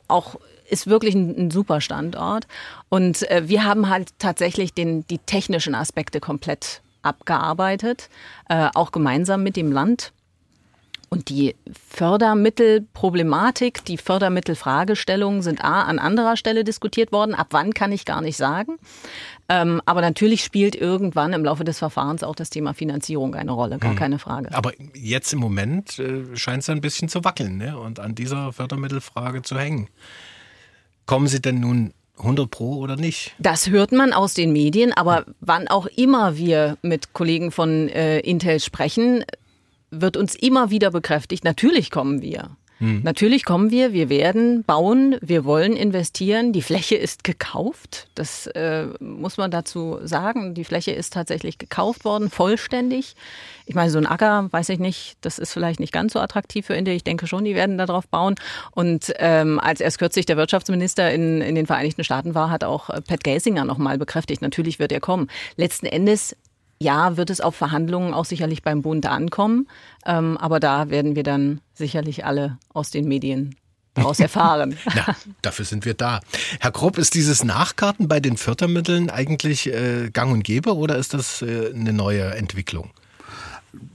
auch 0.09 0.37
ist 0.68 0.87
wirklich 0.87 1.14
ein, 1.14 1.37
ein 1.38 1.51
super 1.51 1.81
Standort. 1.81 2.47
Und 2.88 3.31
äh, 3.31 3.49
wir 3.49 3.64
haben 3.64 3.88
halt 3.88 4.18
tatsächlich 4.18 4.73
den, 4.73 5.07
die 5.09 5.18
technischen 5.18 5.75
Aspekte 5.75 6.20
komplett 6.20 6.81
abgearbeitet, 7.03 8.09
äh, 8.49 8.68
auch 8.75 8.90
gemeinsam 8.90 9.42
mit 9.42 9.57
dem 9.57 9.70
Land. 9.70 10.12
Und 11.14 11.29
die 11.29 11.55
Fördermittelproblematik, 11.90 13.85
die 13.85 13.98
Fördermittelfragestellungen 13.98 15.42
sind 15.42 15.64
A 15.64 15.83
an 15.83 16.00
anderer 16.00 16.37
Stelle 16.37 16.64
diskutiert 16.64 17.12
worden. 17.12 17.37
Ab 17.37 17.46
wann 17.50 17.72
kann 17.72 17.92
ich 17.92 18.05
gar 18.05 18.20
nicht 18.20 18.37
sagen. 18.37 18.79
Ähm, 19.48 19.81
aber 19.87 20.00
natürlich 20.00 20.42
spielt 20.42 20.74
irgendwann 20.74 21.33
im 21.33 21.44
Laufe 21.44 21.62
des 21.62 21.79
Verfahrens 21.79 22.24
auch 22.24 22.35
das 22.35 22.50
Thema 22.50 22.74
Finanzierung 22.74 23.37
eine 23.37 23.53
Rolle, 23.53 23.79
gar 23.79 23.94
keine 23.94 24.18
Frage. 24.18 24.53
Aber 24.53 24.72
jetzt 24.92 25.33
im 25.33 25.38
Moment 25.38 26.00
äh, 26.00 26.37
scheint 26.37 26.64
es 26.64 26.68
ein 26.68 26.81
bisschen 26.81 27.09
zu 27.09 27.22
wackeln 27.22 27.59
ne? 27.59 27.79
und 27.79 28.00
an 28.00 28.16
dieser 28.16 28.53
Fördermittelfrage 28.53 29.42
zu 29.42 29.57
hängen. 29.57 29.90
Kommen 31.07 31.29
Sie 31.29 31.40
denn 31.40 31.61
nun 31.61 31.94
100 32.18 32.50
Pro 32.50 32.79
oder 32.79 32.96
nicht? 32.96 33.37
Das 33.38 33.68
hört 33.68 33.92
man 33.92 34.12
aus 34.12 34.35
den 34.35 34.53
Medien, 34.53 34.92
aber 34.92 35.27
wann 35.38 35.68
auch 35.68 35.87
immer 35.87 36.37
wir 36.37 36.77
mit 36.83 37.12
Kollegen 37.12 37.53
von 37.53 37.88
äh, 37.88 38.18
Intel 38.18 38.59
sprechen, 38.59 39.24
wird 40.01 40.17
uns 40.17 40.35
immer 40.35 40.71
wieder 40.71 40.91
bekräftigt, 40.91 41.45
natürlich 41.45 41.91
kommen 41.91 42.23
wir. 42.23 42.57
Natürlich 42.81 43.45
kommen 43.45 43.71
wir, 43.71 43.93
wir 43.93 44.09
werden 44.09 44.65
bauen, 44.65 45.17
wir 45.23 45.45
wollen 45.45 45.75
investieren. 45.75 46.53
Die 46.53 46.61
Fläche 46.61 46.97
ist 46.97 47.23
gekauft, 47.25 48.09
das 48.15 48.47
äh, 48.49 48.89
muss 48.99 49.37
man 49.37 49.51
dazu 49.51 49.99
sagen. 50.03 50.55
Die 50.55 50.65
Fläche 50.65 50.91
ist 50.91 51.13
tatsächlich 51.13 51.59
gekauft 51.59 52.05
worden, 52.05 52.31
vollständig. 52.31 53.15
Ich 53.65 53.75
meine, 53.75 53.91
so 53.91 53.99
ein 53.99 54.07
Acker, 54.07 54.49
weiß 54.51 54.69
ich 54.71 54.81
nicht, 54.81 55.17
das 55.23 55.39
ist 55.39 55.53
vielleicht 55.53 55.81
nicht 55.81 55.93
ganz 55.93 56.13
so 56.13 56.19
attraktiv 56.19 56.67
für 56.67 56.75
India. 56.75 56.93
Ich 56.93 57.05
denke 57.05 57.27
schon, 57.27 57.45
die 57.45 57.55
werden 57.55 57.79
darauf 57.79 58.09
bauen. 58.09 58.35
Und 58.73 59.15
ähm, 59.19 59.61
als 59.61 59.81
erst 59.81 59.99
kürzlich 59.99 60.27
der 60.27 60.37
Wirtschaftsminister 60.37 61.11
in, 61.11 61.41
in 61.41 61.55
den 61.55 61.67
Vereinigten 61.67 62.05
Staaten 62.05 62.35
war, 62.35 62.51
hat 62.51 62.65
auch 62.65 62.91
äh, 62.91 63.01
Pat 63.01 63.25
Gelsinger 63.25 63.65
nochmal 63.65 63.97
bekräftigt, 63.99 64.43
natürlich 64.43 64.79
wird 64.79 64.93
er 64.93 65.01
kommen. 65.01 65.29
Letzten 65.57 65.87
Endes 65.87 66.37
ja, 66.81 67.17
wird 67.17 67.31
es 67.31 67.41
auf 67.41 67.55
Verhandlungen 67.55 68.15
auch 68.15 68.25
sicherlich 68.25 68.63
beim 68.63 68.83
Bund 68.83 69.07
ankommen. 69.07 69.69
Ähm, 70.07 70.37
aber 70.37 70.61
da 70.61 70.91
werden 70.91 71.17
wir 71.17 71.23
dann 71.23 71.61
sicherlich 71.75 72.25
alle 72.25 72.59
aus 72.73 72.91
den 72.91 73.07
Medien 73.09 73.57
daraus 73.95 74.19
erfahren. 74.19 74.77
Na, 74.95 75.15
dafür 75.43 75.65
sind 75.65 75.85
wir 75.85 75.95
da. 75.95 76.21
Herr 76.61 76.73
Kropp, 76.73 76.99
ist 76.99 77.15
dieses 77.15 77.45
Nachkarten 77.45 78.09
bei 78.09 78.19
den 78.19 78.37
Fördermitteln 78.37 79.09
eigentlich 79.09 79.73
äh, 79.73 80.11
gang 80.11 80.33
und 80.33 80.43
gäbe 80.43 80.75
oder 80.77 80.97
ist 80.97 81.15
das 81.15 81.43
äh, 81.43 81.73
eine 81.73 81.93
neue 81.93 82.35
Entwicklung? 82.35 82.91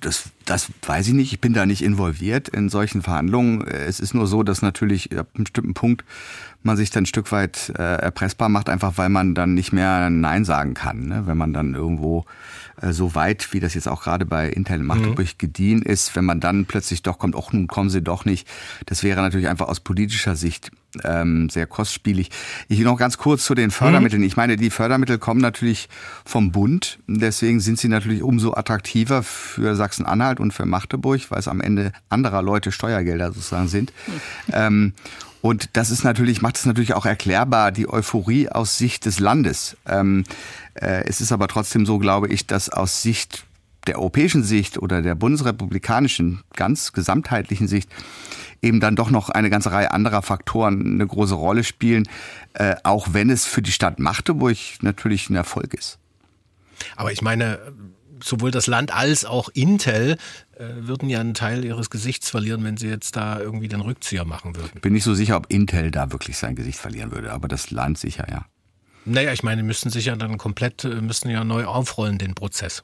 Das, 0.01 0.29
das 0.45 0.69
weiß 0.81 1.07
ich 1.07 1.13
nicht. 1.13 1.33
Ich 1.33 1.39
bin 1.39 1.53
da 1.53 1.65
nicht 1.65 1.81
involviert 1.81 2.49
in 2.49 2.69
solchen 2.69 3.01
Verhandlungen. 3.01 3.65
Es 3.67 3.99
ist 3.99 4.13
nur 4.13 4.27
so, 4.27 4.43
dass 4.43 4.61
natürlich 4.61 5.17
ab 5.17 5.27
einem 5.33 5.45
bestimmten 5.45 5.73
Punkt 5.73 6.03
man 6.61 6.77
sich 6.77 6.89
dann 6.89 7.03
ein 7.03 7.05
Stück 7.05 7.31
weit 7.31 7.71
äh, 7.77 7.81
erpressbar 7.81 8.49
macht, 8.49 8.69
einfach 8.69 8.97
weil 8.97 9.09
man 9.09 9.33
dann 9.33 9.53
nicht 9.53 9.71
mehr 9.71 10.09
Nein 10.09 10.43
sagen 10.45 10.73
kann. 10.73 11.07
Ne? 11.07 11.23
Wenn 11.25 11.37
man 11.37 11.53
dann 11.53 11.73
irgendwo 11.73 12.25
äh, 12.81 12.91
so 12.91 13.15
weit, 13.15 13.53
wie 13.53 13.59
das 13.59 13.73
jetzt 13.73 13.87
auch 13.87 14.03
gerade 14.03 14.25
bei 14.25 14.49
Intel 14.49 14.79
in 14.79 14.85
Magdeburg 14.85 15.39
gediehen 15.39 15.81
ist, 15.81 16.15
wenn 16.15 16.25
man 16.25 16.39
dann 16.39 16.65
plötzlich 16.65 17.01
doch 17.01 17.17
kommt, 17.17 17.35
ach 17.35 17.53
nun 17.53 17.67
kommen 17.67 17.89
sie 17.89 18.01
doch 18.01 18.25
nicht. 18.25 18.47
Das 18.85 19.03
wäre 19.03 19.21
natürlich 19.21 19.47
einfach 19.47 19.67
aus 19.67 19.79
politischer 19.79 20.35
Sicht 20.35 20.71
ähm, 21.03 21.49
sehr 21.49 21.67
kostspielig. 21.67 22.29
Ich 22.67 22.79
noch 22.79 22.97
ganz 22.97 23.17
kurz 23.17 23.43
zu 23.43 23.55
den 23.55 23.71
Fördermitteln. 23.71 24.23
Ich 24.23 24.37
meine, 24.37 24.57
die 24.57 24.69
Fördermittel 24.69 25.17
kommen 25.17 25.41
natürlich 25.41 25.89
vom 26.25 26.51
Bund. 26.51 26.99
Deswegen 27.07 27.59
sind 27.59 27.79
sie 27.79 27.87
natürlich 27.87 28.23
umso 28.23 28.53
attraktiver 28.53 29.23
für 29.23 29.75
Sachsen-Anhalt 29.75 30.39
und 30.39 30.53
für 30.53 30.65
Magdeburg, 30.65 31.21
weil 31.29 31.39
es 31.39 31.47
am 31.47 31.61
Ende 31.61 31.91
anderer 32.09 32.41
Leute 32.41 32.71
Steuergelder 32.71 33.31
sozusagen 33.31 33.67
sind. 33.67 33.93
Ähm, 34.51 34.93
und 35.41 35.69
das 35.73 35.89
ist 35.89 36.03
natürlich, 36.03 36.41
macht 36.41 36.57
es 36.57 36.65
natürlich 36.65 36.93
auch 36.93 37.05
erklärbar, 37.05 37.71
die 37.71 37.87
Euphorie 37.87 38.49
aus 38.49 38.77
Sicht 38.77 39.05
des 39.05 39.19
Landes. 39.19 39.77
Ähm, 39.87 40.25
äh, 40.73 41.05
es 41.07 41.21
ist 41.21 41.31
aber 41.31 41.47
trotzdem 41.47 41.85
so, 41.85 41.97
glaube 41.97 42.27
ich, 42.27 42.45
dass 42.45 42.69
aus 42.69 43.01
Sicht 43.01 43.45
der 43.87 43.97
europäischen 43.97 44.43
Sicht 44.43 44.77
oder 44.77 45.01
der 45.01 45.15
bundesrepublikanischen, 45.15 46.41
ganz 46.55 46.91
gesamtheitlichen 46.91 47.67
Sicht 47.67 47.89
eben 48.61 48.79
dann 48.79 48.95
doch 48.95 49.09
noch 49.09 49.29
eine 49.29 49.49
ganze 49.49 49.71
Reihe 49.71 49.91
anderer 49.91 50.21
Faktoren 50.21 50.93
eine 50.95 51.07
große 51.07 51.35
Rolle 51.35 51.63
spielen, 51.63 52.07
äh, 52.53 52.75
auch 52.83 53.09
wenn 53.11 53.29
es 53.29 53.45
für 53.45 53.61
die 53.61 53.71
Stadt 53.71 53.99
Magdeburg 53.99 54.57
natürlich 54.81 55.29
ein 55.29 55.35
Erfolg 55.35 55.73
ist. 55.73 55.99
Aber 56.95 57.11
ich 57.11 57.21
meine, 57.21 57.59
sowohl 58.23 58.51
das 58.51 58.67
Land 58.67 58.93
als 58.93 59.25
auch 59.25 59.49
Intel 59.49 60.17
äh, 60.57 60.65
würden 60.75 61.09
ja 61.09 61.19
einen 61.19 61.33
Teil 61.33 61.65
ihres 61.65 61.89
Gesichts 61.89 62.29
verlieren, 62.29 62.63
wenn 62.63 62.77
sie 62.77 62.87
jetzt 62.87 63.15
da 63.15 63.39
irgendwie 63.39 63.67
den 63.67 63.81
Rückzieher 63.81 64.25
machen 64.25 64.55
würden. 64.55 64.81
Bin 64.81 64.93
nicht 64.93 65.03
so 65.03 65.13
sicher, 65.13 65.37
ob 65.37 65.47
Intel 65.49 65.91
da 65.91 66.11
wirklich 66.11 66.37
sein 66.37 66.55
Gesicht 66.55 66.79
verlieren 66.79 67.11
würde, 67.11 67.31
aber 67.31 67.47
das 67.47 67.71
Land 67.71 67.97
sicher, 67.97 68.27
ja. 68.29 68.45
Naja, 69.05 69.31
ich 69.31 69.43
meine, 69.43 69.63
müssen 69.63 69.89
sich 69.89 70.05
ja 70.05 70.15
dann 70.15 70.37
komplett, 70.37 70.83
äh, 70.83 71.01
müssen 71.01 71.29
ja 71.29 71.43
neu 71.43 71.65
aufrollen, 71.65 72.17
den 72.17 72.35
Prozess. 72.35 72.83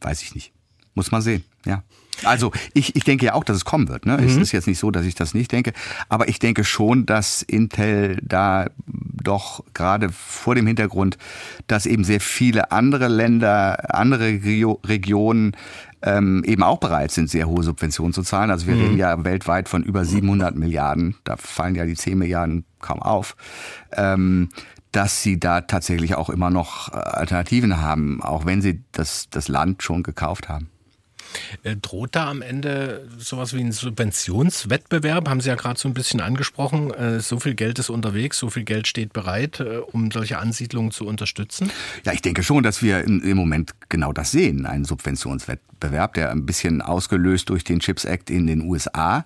Weiß 0.00 0.22
ich 0.22 0.34
nicht. 0.34 0.52
Muss 0.94 1.10
man 1.10 1.22
sehen, 1.22 1.44
ja. 1.64 1.82
Also 2.24 2.52
ich, 2.72 2.96
ich 2.96 3.04
denke 3.04 3.26
ja 3.26 3.34
auch, 3.34 3.44
dass 3.44 3.56
es 3.56 3.64
kommen 3.64 3.88
wird. 3.88 4.06
Ne? 4.06 4.16
Mhm. 4.18 4.24
Es 4.24 4.36
ist 4.36 4.52
jetzt 4.52 4.66
nicht 4.66 4.78
so, 4.78 4.90
dass 4.90 5.04
ich 5.04 5.14
das 5.14 5.34
nicht 5.34 5.52
denke. 5.52 5.72
Aber 6.08 6.28
ich 6.28 6.38
denke 6.38 6.64
schon, 6.64 7.06
dass 7.06 7.42
Intel 7.42 8.18
da 8.22 8.66
doch 8.86 9.64
gerade 9.74 10.10
vor 10.10 10.54
dem 10.54 10.66
Hintergrund, 10.66 11.18
dass 11.66 11.86
eben 11.86 12.04
sehr 12.04 12.20
viele 12.20 12.72
andere 12.72 13.08
Länder, 13.08 13.94
andere 13.94 14.24
Regio 14.24 14.80
Regionen 14.86 15.56
ähm, 16.02 16.44
eben 16.44 16.62
auch 16.62 16.78
bereit 16.78 17.10
sind, 17.10 17.28
sehr 17.28 17.48
hohe 17.48 17.62
Subventionen 17.62 18.12
zu 18.12 18.22
zahlen. 18.22 18.50
Also 18.50 18.66
wir 18.66 18.74
mhm. 18.74 18.82
reden 18.82 18.98
ja 18.98 19.24
weltweit 19.24 19.68
von 19.68 19.82
über 19.82 20.04
700 20.04 20.54
Milliarden. 20.54 21.16
Da 21.24 21.36
fallen 21.36 21.74
ja 21.74 21.84
die 21.84 21.94
10 21.94 22.18
Milliarden 22.18 22.64
kaum 22.80 23.02
auf. 23.02 23.36
Ähm, 23.92 24.48
dass 24.92 25.22
sie 25.22 25.38
da 25.38 25.60
tatsächlich 25.60 26.14
auch 26.14 26.30
immer 26.30 26.48
noch 26.48 26.92
äh, 26.92 26.96
Alternativen 26.96 27.82
haben, 27.82 28.22
auch 28.22 28.46
wenn 28.46 28.62
sie 28.62 28.82
das, 28.92 29.28
das 29.30 29.48
Land 29.48 29.82
schon 29.82 30.02
gekauft 30.02 30.48
haben. 30.48 30.70
Äh, 31.62 31.76
droht 31.76 32.14
da 32.16 32.30
am 32.30 32.42
Ende 32.42 33.08
sowas 33.18 33.54
wie 33.54 33.60
ein 33.60 33.72
Subventionswettbewerb? 33.72 35.28
Haben 35.28 35.40
Sie 35.40 35.48
ja 35.48 35.54
gerade 35.54 35.78
so 35.78 35.88
ein 35.88 35.94
bisschen 35.94 36.20
angesprochen. 36.20 36.92
Äh, 36.92 37.20
so 37.20 37.40
viel 37.40 37.54
Geld 37.54 37.78
ist 37.78 37.90
unterwegs, 37.90 38.38
so 38.38 38.50
viel 38.50 38.64
Geld 38.64 38.86
steht 38.86 39.12
bereit, 39.12 39.60
äh, 39.60 39.78
um 39.78 40.10
solche 40.10 40.38
Ansiedlungen 40.38 40.90
zu 40.90 41.06
unterstützen? 41.06 41.70
Ja, 42.04 42.12
ich 42.12 42.22
denke 42.22 42.42
schon, 42.42 42.62
dass 42.62 42.82
wir 42.82 43.04
im 43.04 43.36
Moment 43.36 43.72
genau 43.88 44.12
das 44.12 44.30
sehen. 44.30 44.66
Einen 44.66 44.84
Subventionswettbewerb, 44.84 46.14
der 46.14 46.30
ein 46.30 46.46
bisschen 46.46 46.82
ausgelöst 46.82 47.48
durch 47.48 47.64
den 47.64 47.80
Chips 47.80 48.04
Act 48.04 48.30
in 48.30 48.46
den 48.46 48.62
USA 48.62 49.24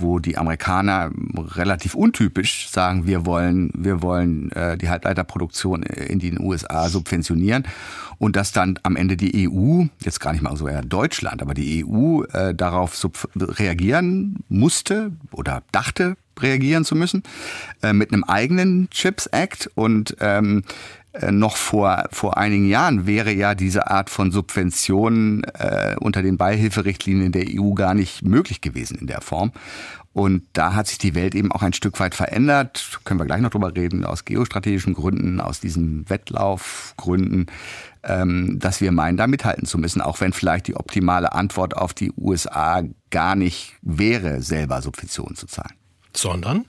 wo 0.00 0.18
die 0.18 0.36
Amerikaner 0.36 1.10
relativ 1.36 1.94
untypisch 1.94 2.68
sagen, 2.68 3.06
wir 3.06 3.26
wollen, 3.26 3.70
wir 3.74 4.02
wollen 4.02 4.50
äh, 4.52 4.76
die 4.76 4.88
Halbleiterproduktion 4.88 5.82
in 5.82 6.18
den 6.18 6.40
USA 6.40 6.88
subventionieren 6.88 7.64
und 8.18 8.36
dass 8.36 8.52
dann 8.52 8.78
am 8.82 8.96
Ende 8.96 9.16
die 9.16 9.48
EU, 9.48 9.84
jetzt 10.00 10.20
gar 10.20 10.32
nicht 10.32 10.42
mal 10.42 10.56
so 10.56 10.68
eher 10.68 10.82
Deutschland, 10.82 11.42
aber 11.42 11.54
die 11.54 11.84
EU 11.84 12.22
äh, 12.24 12.54
darauf 12.54 13.08
reagieren 13.36 14.44
musste 14.48 15.12
oder 15.32 15.62
dachte 15.72 16.16
reagieren 16.38 16.84
zu 16.84 16.96
müssen 16.96 17.22
äh, 17.82 17.92
mit 17.92 18.12
einem 18.12 18.24
eigenen 18.24 18.90
Chips 18.90 19.26
Act 19.26 19.70
und 19.74 20.16
ähm, 20.20 20.64
äh, 20.64 21.03
noch 21.30 21.56
vor, 21.56 22.04
vor 22.10 22.36
einigen 22.36 22.66
Jahren 22.66 23.06
wäre 23.06 23.32
ja 23.32 23.54
diese 23.54 23.88
Art 23.88 24.10
von 24.10 24.32
Subventionen 24.32 25.44
äh, 25.44 25.94
unter 26.00 26.22
den 26.22 26.36
Beihilferichtlinien 26.36 27.30
der 27.30 27.46
EU 27.48 27.72
gar 27.74 27.94
nicht 27.94 28.24
möglich 28.24 28.60
gewesen 28.60 28.98
in 28.98 29.06
der 29.06 29.20
Form. 29.20 29.52
Und 30.12 30.44
da 30.52 30.74
hat 30.74 30.86
sich 30.86 30.98
die 30.98 31.16
Welt 31.16 31.34
eben 31.34 31.50
auch 31.50 31.62
ein 31.62 31.72
Stück 31.72 31.98
weit 31.98 32.14
verändert. 32.14 33.00
Können 33.04 33.18
wir 33.18 33.26
gleich 33.26 33.40
noch 33.40 33.50
drüber 33.50 33.74
reden, 33.74 34.04
aus 34.04 34.24
geostrategischen 34.24 34.94
Gründen, 34.94 35.40
aus 35.40 35.58
diesen 35.58 36.08
Wettlaufgründen, 36.08 37.46
ähm, 38.04 38.58
dass 38.60 38.80
wir 38.80 38.92
meinen, 38.92 39.16
da 39.16 39.26
mithalten 39.26 39.66
zu 39.66 39.76
müssen, 39.76 40.00
auch 40.00 40.20
wenn 40.20 40.32
vielleicht 40.32 40.68
die 40.68 40.76
optimale 40.76 41.32
Antwort 41.32 41.76
auf 41.76 41.94
die 41.94 42.12
USA 42.16 42.82
gar 43.10 43.34
nicht 43.34 43.74
wäre, 43.82 44.40
selber 44.40 44.82
Subventionen 44.82 45.34
zu 45.34 45.46
zahlen. 45.46 45.74
Sondern? 46.16 46.64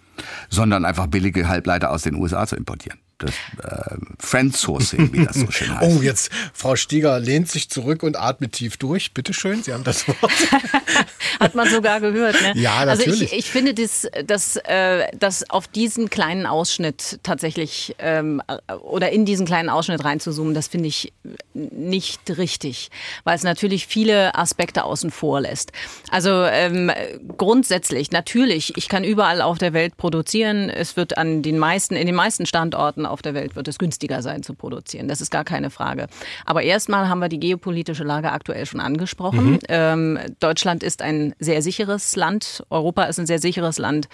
Sondern 0.49 0.83
einfach 0.83 1.05
billige 1.05 1.47
Halbleiter 1.47 1.91
aus 1.91 2.01
den 2.01 2.15
USA 2.15 2.47
zu 2.47 2.55
importieren 2.55 2.99
das 3.17 3.31
äh, 3.63 3.95
Friendsourcing, 4.19 5.13
wie 5.13 5.25
das 5.25 5.35
so 5.35 5.49
schön 5.51 5.69
heißt. 5.79 5.97
Oh, 5.97 6.01
jetzt, 6.01 6.31
Frau 6.53 6.75
Stieger 6.75 7.19
lehnt 7.19 7.49
sich 7.49 7.69
zurück 7.69 8.03
und 8.03 8.17
atmet 8.17 8.53
tief 8.53 8.77
durch. 8.77 9.13
Bitte 9.13 9.33
schön, 9.33 9.63
Sie 9.63 9.73
haben 9.73 9.83
das 9.83 10.07
Wort. 10.07 10.19
Hat 11.39 11.55
man 11.55 11.69
sogar 11.69 12.01
gehört, 12.01 12.41
ne? 12.41 12.53
Ja, 12.55 12.85
natürlich. 12.85 13.21
Also 13.21 13.23
ich, 13.23 13.33
ich 13.33 13.51
finde, 13.51 13.73
das, 13.73 14.07
das, 14.25 14.57
äh, 14.57 15.07
das 15.17 15.49
auf 15.49 15.67
diesen 15.67 16.09
kleinen 16.09 16.45
Ausschnitt 16.45 17.19
tatsächlich 17.23 17.95
ähm, 17.99 18.41
oder 18.81 19.11
in 19.11 19.25
diesen 19.25 19.45
kleinen 19.45 19.69
Ausschnitt 19.69 20.03
reinzuzoomen, 20.03 20.53
das 20.53 20.67
finde 20.67 20.89
ich 20.89 21.13
nicht 21.53 22.37
richtig, 22.37 22.89
weil 23.23 23.35
es 23.35 23.43
natürlich 23.43 23.87
viele 23.87 24.35
Aspekte 24.35 24.83
außen 24.83 25.11
vor 25.11 25.41
lässt. 25.41 25.71
Also 26.11 26.43
ähm, 26.43 26.91
grundsätzlich, 27.37 28.11
natürlich, 28.11 28.77
ich 28.77 28.89
kann 28.89 29.03
überall 29.03 29.41
auf 29.41 29.57
der 29.57 29.73
Welt 29.73 29.97
produzieren. 29.97 30.69
Es 30.69 30.97
wird 30.97 31.17
an 31.17 31.41
den 31.41 31.57
meisten, 31.57 31.95
in 31.95 32.05
den 32.05 32.15
meisten 32.15 32.45
Standorten 32.45 33.04
auf 33.05 33.21
der 33.21 33.33
Welt 33.33 33.55
wird 33.55 33.67
es 33.67 33.77
günstiger 33.77 34.21
sein 34.21 34.43
zu 34.43 34.53
produzieren. 34.53 35.07
Das 35.07 35.21
ist 35.21 35.31
gar 35.31 35.43
keine 35.43 35.69
Frage. 35.69 36.07
Aber 36.45 36.63
erstmal 36.63 37.09
haben 37.09 37.19
wir 37.19 37.29
die 37.29 37.39
geopolitische 37.39 38.03
Lage 38.03 38.31
aktuell 38.31 38.65
schon 38.65 38.79
angesprochen. 38.79 39.51
Mhm. 39.51 39.59
Ähm, 39.69 40.19
Deutschland 40.39 40.83
ist 40.83 41.01
ein 41.01 41.33
sehr 41.39 41.61
sicheres 41.61 42.15
Land. 42.15 42.63
Europa 42.69 43.03
ist 43.03 43.19
ein 43.19 43.27
sehr 43.27 43.39
sicheres 43.39 43.77
Land. 43.77 44.07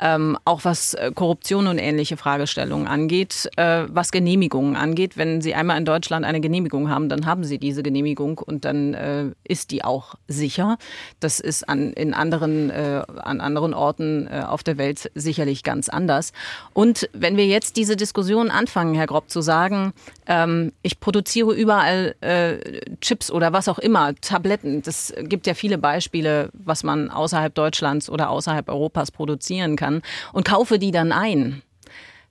Ähm, 0.00 0.38
auch 0.44 0.64
was 0.64 0.94
äh, 0.94 1.12
Korruption 1.14 1.66
und 1.66 1.78
ähnliche 1.78 2.16
Fragestellungen 2.16 2.86
angeht, 2.86 3.48
äh, 3.56 3.84
was 3.88 4.10
Genehmigungen 4.12 4.76
angeht. 4.76 5.16
Wenn 5.16 5.40
Sie 5.40 5.54
einmal 5.54 5.78
in 5.78 5.84
Deutschland 5.84 6.24
eine 6.24 6.40
Genehmigung 6.40 6.90
haben, 6.90 7.08
dann 7.08 7.26
haben 7.26 7.44
Sie 7.44 7.58
diese 7.58 7.82
Genehmigung 7.82 8.38
und 8.38 8.64
dann 8.64 8.94
äh, 8.94 9.30
ist 9.44 9.70
die 9.70 9.84
auch 9.84 10.14
sicher. 10.28 10.76
Das 11.20 11.40
ist 11.40 11.68
an, 11.68 11.92
in 11.92 12.14
anderen, 12.14 12.70
äh, 12.70 13.02
an 13.16 13.40
anderen 13.40 13.74
Orten 13.74 14.26
äh, 14.26 14.42
auf 14.46 14.62
der 14.62 14.78
Welt 14.78 15.10
sicherlich 15.14 15.62
ganz 15.62 15.88
anders. 15.88 16.32
Und 16.72 17.08
wenn 17.12 17.36
wir 17.36 17.46
jetzt 17.46 17.76
diese 17.76 17.96
Diskussion 17.96 18.35
Diskussion 18.36 18.50
anfangen, 18.50 18.94
Herr 18.94 19.06
Grob, 19.06 19.30
zu 19.30 19.40
sagen, 19.40 19.92
ähm, 20.26 20.72
ich 20.82 21.00
produziere 21.00 21.54
überall 21.54 22.14
äh, 22.20 22.80
Chips 23.00 23.30
oder 23.30 23.52
was 23.54 23.66
auch 23.68 23.78
immer, 23.78 24.14
Tabletten. 24.16 24.82
Das 24.82 25.14
gibt 25.22 25.46
ja 25.46 25.54
viele 25.54 25.78
Beispiele, 25.78 26.50
was 26.52 26.84
man 26.84 27.10
außerhalb 27.10 27.54
Deutschlands 27.54 28.10
oder 28.10 28.28
außerhalb 28.28 28.68
Europas 28.68 29.10
produzieren 29.10 29.76
kann 29.76 30.02
und 30.34 30.44
kaufe 30.44 30.78
die 30.78 30.90
dann 30.90 31.12
ein. 31.12 31.62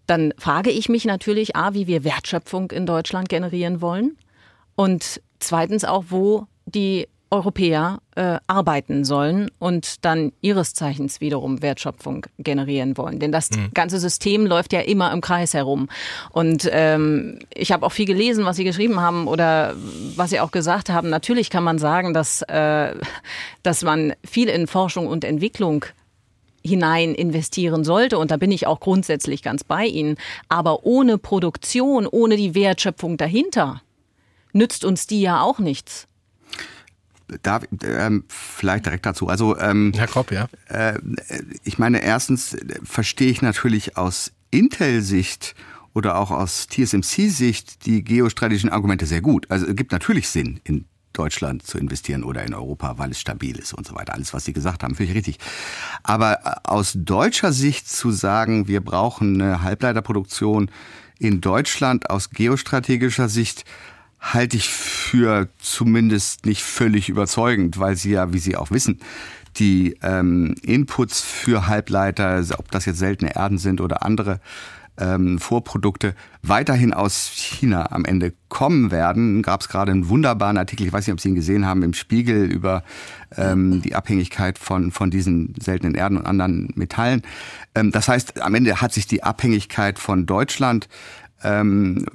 Dann 0.05 0.33
frage 0.37 0.69
ich 0.69 0.89
mich 0.89 1.05
natürlich, 1.05 1.55
a, 1.55 1.73
wie 1.73 1.87
wir 1.87 2.03
Wertschöpfung 2.03 2.69
in 2.69 2.85
Deutschland 2.85 3.27
generieren 3.27 3.81
wollen 3.81 4.15
und 4.75 5.21
zweitens 5.39 5.85
auch, 5.85 6.05
wo 6.09 6.45
die 6.67 7.07
Europäer 7.35 7.99
äh, 8.15 8.39
arbeiten 8.47 9.03
sollen 9.03 9.51
und 9.59 10.05
dann 10.05 10.31
ihres 10.41 10.73
Zeichens 10.73 11.19
wiederum 11.19 11.61
Wertschöpfung 11.61 12.25
generieren 12.39 12.97
wollen. 12.97 13.19
Denn 13.19 13.31
das 13.31 13.51
mhm. 13.51 13.71
ganze 13.73 13.99
System 13.99 14.45
läuft 14.45 14.71
ja 14.71 14.79
immer 14.79 15.11
im 15.11 15.21
Kreis 15.21 15.53
herum. 15.53 15.89
Und 16.31 16.67
ähm, 16.71 17.39
ich 17.53 17.71
habe 17.71 17.85
auch 17.85 17.91
viel 17.91 18.05
gelesen, 18.05 18.45
was 18.45 18.55
Sie 18.55 18.63
geschrieben 18.63 19.01
haben 19.01 19.27
oder 19.27 19.75
was 20.15 20.29
Sie 20.29 20.39
auch 20.39 20.51
gesagt 20.51 20.89
haben. 20.89 21.09
Natürlich 21.09 21.49
kann 21.49 21.63
man 21.63 21.77
sagen, 21.77 22.13
dass, 22.13 22.41
äh, 22.43 22.95
dass 23.63 23.83
man 23.83 24.13
viel 24.23 24.47
in 24.47 24.67
Forschung 24.67 25.07
und 25.07 25.25
Entwicklung 25.25 25.85
hinein 26.63 27.13
investieren 27.13 27.83
sollte. 27.83 28.17
Und 28.17 28.31
da 28.31 28.37
bin 28.37 28.51
ich 28.51 28.65
auch 28.65 28.79
grundsätzlich 28.79 29.43
ganz 29.43 29.63
bei 29.63 29.85
Ihnen. 29.85 30.15
Aber 30.47 30.85
ohne 30.85 31.17
Produktion, 31.17 32.07
ohne 32.07 32.37
die 32.37 32.55
Wertschöpfung 32.55 33.17
dahinter, 33.17 33.81
nützt 34.53 34.85
uns 34.85 35.05
die 35.05 35.21
ja 35.21 35.41
auch 35.41 35.59
nichts 35.59 36.07
da 37.41 37.59
ähm, 37.83 38.25
vielleicht 38.27 38.85
direkt 38.85 39.05
dazu. 39.05 39.27
Also 39.27 39.57
ähm, 39.57 39.93
Herr 39.95 40.07
Kopp, 40.07 40.31
ja. 40.31 40.47
Äh, 40.67 40.99
ich 41.63 41.77
meine, 41.77 42.03
erstens 42.03 42.55
verstehe 42.83 43.29
ich 43.29 43.41
natürlich 43.41 43.97
aus 43.97 44.31
Intel-Sicht 44.51 45.55
oder 45.93 46.17
auch 46.17 46.31
aus 46.31 46.67
TSMC-Sicht 46.67 47.85
die 47.85 48.03
geostrategischen 48.03 48.69
Argumente 48.69 49.05
sehr 49.05 49.21
gut. 49.21 49.49
Also 49.49 49.65
es 49.65 49.75
gibt 49.75 49.91
natürlich 49.91 50.29
Sinn, 50.29 50.59
in 50.63 50.85
Deutschland 51.13 51.63
zu 51.63 51.77
investieren 51.77 52.23
oder 52.23 52.43
in 52.43 52.53
Europa, 52.53 52.97
weil 52.97 53.11
es 53.11 53.19
stabil 53.19 53.57
ist 53.57 53.73
und 53.73 53.87
so 53.87 53.95
weiter. 53.95 54.13
Alles, 54.13 54.33
was 54.33 54.45
Sie 54.45 54.53
gesagt 54.53 54.83
haben, 54.83 54.95
finde 54.95 55.11
ich 55.11 55.17
richtig. 55.17 55.37
Aber 56.03 56.61
aus 56.63 56.93
deutscher 56.95 57.53
Sicht 57.53 57.89
zu 57.89 58.11
sagen, 58.11 58.67
wir 58.67 58.81
brauchen 58.81 59.41
eine 59.41 59.61
Halbleiterproduktion 59.61 60.69
in 61.17 61.39
Deutschland 61.41 62.09
aus 62.09 62.29
geostrategischer 62.29 63.29
Sicht, 63.29 63.63
halte 64.33 64.57
ich 64.57 64.69
für 64.69 65.49
zumindest 65.59 66.45
nicht 66.45 66.63
völlig 66.63 67.09
überzeugend, 67.09 67.79
weil 67.79 67.95
sie 67.95 68.11
ja, 68.11 68.33
wie 68.33 68.39
Sie 68.39 68.55
auch 68.55 68.71
wissen, 68.71 68.99
die 69.57 69.97
ähm, 70.01 70.55
Inputs 70.63 71.21
für 71.21 71.67
Halbleiter, 71.67 72.43
ob 72.57 72.71
das 72.71 72.85
jetzt 72.85 72.99
seltene 72.99 73.35
Erden 73.35 73.57
sind 73.57 73.81
oder 73.81 74.03
andere 74.03 74.39
ähm, 74.97 75.39
Vorprodukte, 75.39 76.15
weiterhin 76.41 76.93
aus 76.93 77.31
China 77.33 77.91
am 77.91 78.05
Ende 78.05 78.33
kommen 78.49 78.91
werden. 78.91 79.41
Gab 79.41 79.61
es 79.61 79.67
gerade 79.67 79.91
einen 79.91 80.09
wunderbaren 80.09 80.57
Artikel, 80.57 80.87
ich 80.87 80.93
weiß 80.93 81.05
nicht, 81.05 81.13
ob 81.13 81.19
Sie 81.19 81.29
ihn 81.29 81.35
gesehen 81.35 81.65
haben, 81.65 81.83
im 81.83 81.93
Spiegel 81.93 82.45
über 82.45 82.83
ähm, 83.37 83.81
die 83.81 83.95
Abhängigkeit 83.95 84.57
von, 84.57 84.91
von 84.91 85.11
diesen 85.11 85.53
seltenen 85.59 85.95
Erden 85.95 86.17
und 86.17 86.25
anderen 86.25 86.71
Metallen. 86.75 87.21
Ähm, 87.75 87.91
das 87.91 88.07
heißt, 88.07 88.41
am 88.41 88.55
Ende 88.55 88.81
hat 88.81 88.93
sich 88.93 89.07
die 89.07 89.23
Abhängigkeit 89.23 89.99
von 89.99 90.25
Deutschland 90.25 90.87
ähm, 91.45 92.05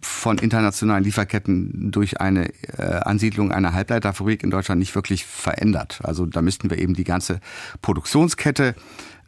von 0.00 0.38
internationalen 0.38 1.04
Lieferketten 1.04 1.90
durch 1.90 2.20
eine 2.20 2.48
äh, 2.78 3.00
Ansiedlung 3.02 3.52
einer 3.52 3.72
Halbleiterfabrik 3.72 4.42
in 4.42 4.50
Deutschland 4.50 4.78
nicht 4.78 4.94
wirklich 4.94 5.24
verändert. 5.24 6.00
Also 6.02 6.26
da 6.26 6.42
müssten 6.42 6.70
wir 6.70 6.78
eben 6.78 6.94
die 6.94 7.04
ganze 7.04 7.40
Produktionskette 7.82 8.74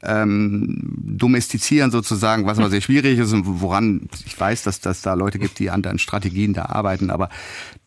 ähm, 0.02 0.94
domestizieren 0.96 1.90
sozusagen, 1.90 2.46
was 2.46 2.58
aber 2.58 2.70
sehr 2.70 2.80
schwierig 2.80 3.18
ist 3.18 3.32
und 3.32 3.60
woran 3.60 4.08
ich 4.26 4.38
weiß, 4.38 4.62
dass 4.62 4.80
dass 4.80 5.02
da 5.02 5.14
Leute 5.14 5.38
gibt, 5.38 5.58
die 5.58 5.70
an 5.70 5.82
den 5.82 5.98
Strategien 5.98 6.52
da 6.52 6.66
arbeiten, 6.66 7.10
aber 7.10 7.28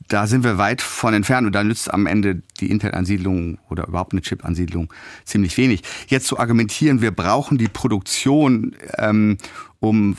da 0.08 0.26
sind 0.26 0.44
wir 0.44 0.58
weit 0.58 0.82
von 0.82 1.14
entfernt 1.14 1.46
und 1.46 1.54
da 1.54 1.64
nützt 1.64 1.94
am 1.94 2.08
Ende 2.08 2.42
die 2.60 2.72
Intel-Ansiedlung 2.72 3.60
oder 3.70 3.88
überhaupt 3.88 4.14
eine 4.14 4.22
Chip-Ansiedlung 4.22 4.92
ziemlich 5.24 5.56
wenig. 5.58 5.84
Jetzt 6.08 6.26
zu 6.26 6.40
argumentieren, 6.40 7.02
wir 7.02 7.12
brauchen 7.12 7.60
die 7.60 7.68
Produktion, 7.68 8.76
ähm, 8.98 9.38
um 9.80 10.18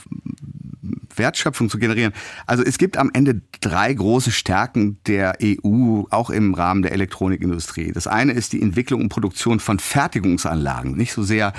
Wertschöpfung 1.15 1.69
zu 1.69 1.77
generieren. 1.77 2.13
Also 2.45 2.63
es 2.63 2.77
gibt 2.77 2.97
am 2.97 3.11
Ende 3.13 3.41
drei 3.59 3.93
große 3.93 4.31
Stärken 4.31 4.97
der 5.05 5.37
EU, 5.43 6.03
auch 6.09 6.29
im 6.29 6.53
Rahmen 6.53 6.81
der 6.81 6.91
Elektronikindustrie. 6.91 7.91
Das 7.91 8.07
eine 8.07 8.33
ist 8.33 8.53
die 8.53 8.61
Entwicklung 8.61 9.01
und 9.01 9.09
Produktion 9.09 9.59
von 9.59 9.79
Fertigungsanlagen, 9.79 10.95
nicht 10.95 11.13
so 11.13 11.23
sehr 11.23 11.53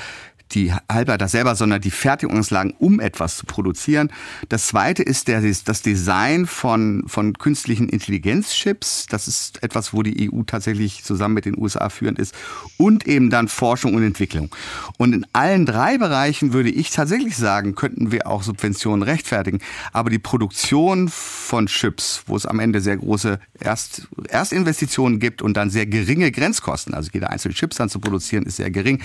die 0.55 0.73
Halbleiter 0.91 1.29
selber, 1.29 1.55
sondern 1.55 1.81
die 1.81 1.91
Fertigungsanlagen, 1.91 2.75
um 2.79 3.01
etwas 3.01 3.37
zu 3.37 3.47
produzieren. 3.47 4.11
Das 4.49 4.69
zweite 4.69 5.03
ist 5.03 5.29
der, 5.29 5.41
das 5.41 5.83
Design 5.83 6.47
von, 6.47 7.05
von 7.07 7.35
künstlichen 7.35 7.89
Intelligenzchips. 7.89 9.07
Das 9.07 9.29
ist 9.29 9.63
etwas, 9.63 9.93
wo 9.93 10.03
die 10.03 10.31
EU 10.33 10.43
tatsächlich 10.43 11.05
zusammen 11.05 11.35
mit 11.35 11.45
den 11.45 11.59
USA 11.59 11.89
führend 11.89 12.19
ist. 12.19 12.35
Und 12.77 13.07
eben 13.07 13.31
dann 13.31 13.49
Forschung 13.49 13.95
und 13.95 14.03
Entwicklung. 14.03 14.55
Und 14.99 15.15
in 15.15 15.27
allen 15.33 15.67
drei 15.67 15.99
Bereichen 15.99 16.53
würde 16.53 16.71
ich 16.71 16.91
tatsächlich 16.91 17.37
sagen, 17.37 17.75
könnten 17.75 18.13
wir 18.13 18.27
auch 18.27 18.43
Subventionen 18.43 19.03
rechtfertigen. 19.03 19.61
Aber 19.93 20.11
die 20.11 20.19
Produktion 20.19 21.09
von 21.09 21.67
Chips, 21.67 22.23
wo 22.27 22.37
es 22.37 22.47
am 22.47 22.61
Ende 22.61 22.81
sehr 22.81 22.97
große 22.97 23.39
Erst, 23.61 24.09
Erstinvestitionen 24.29 25.19
gibt 25.19 25.43
und 25.43 25.57
dann 25.57 25.71
sehr 25.71 25.87
geringe 25.87 26.31
Grenzkosten, 26.31 26.95
also 26.95 27.11
jeder 27.13 27.31
einzelne 27.31 27.55
Chips 27.55 27.77
dann 27.77 27.89
zu 27.89 28.01
produzieren, 28.01 28.45
ist 28.45 28.57
sehr 28.57 28.71
gering 28.71 29.01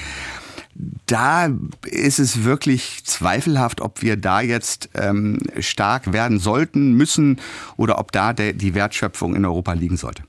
da 1.06 1.50
ist 1.86 2.20
es 2.20 2.44
wirklich 2.44 3.04
zweifelhaft, 3.04 3.82
ob 3.82 4.02
wir 4.02 4.18
da 4.18 4.42
jetzt 4.42 4.90
ähm, 4.94 5.40
stark 5.60 6.14
werden 6.14 6.40
sollten, 6.40 6.94
müssen 6.94 7.40
oder 7.78 7.98
ob 8.00 8.12
da 8.12 8.34
der, 8.34 8.54
die 8.54 8.76
Wertschöpfung 8.76 9.36
in 9.36 9.46
Europa 9.46 9.74
liegen 9.74 9.98
sollte. 9.98 10.24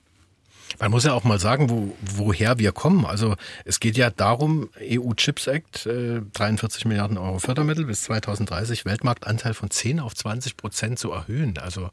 Man 0.81 0.93
muss 0.93 1.05
ja 1.05 1.13
auch 1.13 1.25
mal 1.25 1.41
sagen, 1.41 1.71
wo, 1.71 1.97
woher 2.01 2.59
wir 2.59 2.71
kommen. 2.71 3.05
Also 3.05 3.35
es 3.65 3.81
geht 3.81 3.97
ja 3.97 4.11
darum, 4.11 4.69
EU 4.81 5.13
Chips 5.15 5.49
Act, 5.49 5.87
äh, 5.87 6.21
43 6.35 6.85
Milliarden 6.85 7.19
Euro 7.19 7.41
Fördermittel 7.41 7.85
bis 7.85 8.03
2030, 8.03 8.85
Weltmarktanteil 8.85 9.55
von 9.55 9.71
10 9.71 9.99
auf 9.99 10.15
20 10.15 10.57
Prozent 10.57 10.99
zu 10.99 11.11
erhöhen. 11.11 11.59
Also 11.59 11.91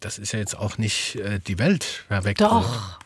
das 0.00 0.18
ist 0.18 0.32
ja 0.32 0.38
jetzt 0.38 0.58
auch 0.58 0.78
nicht 0.78 1.16
äh, 1.16 1.38
die 1.38 1.58
Welt, 1.58 2.04
Herr 2.08 2.24
Weck. 2.24 2.38
Doch. 2.38 2.98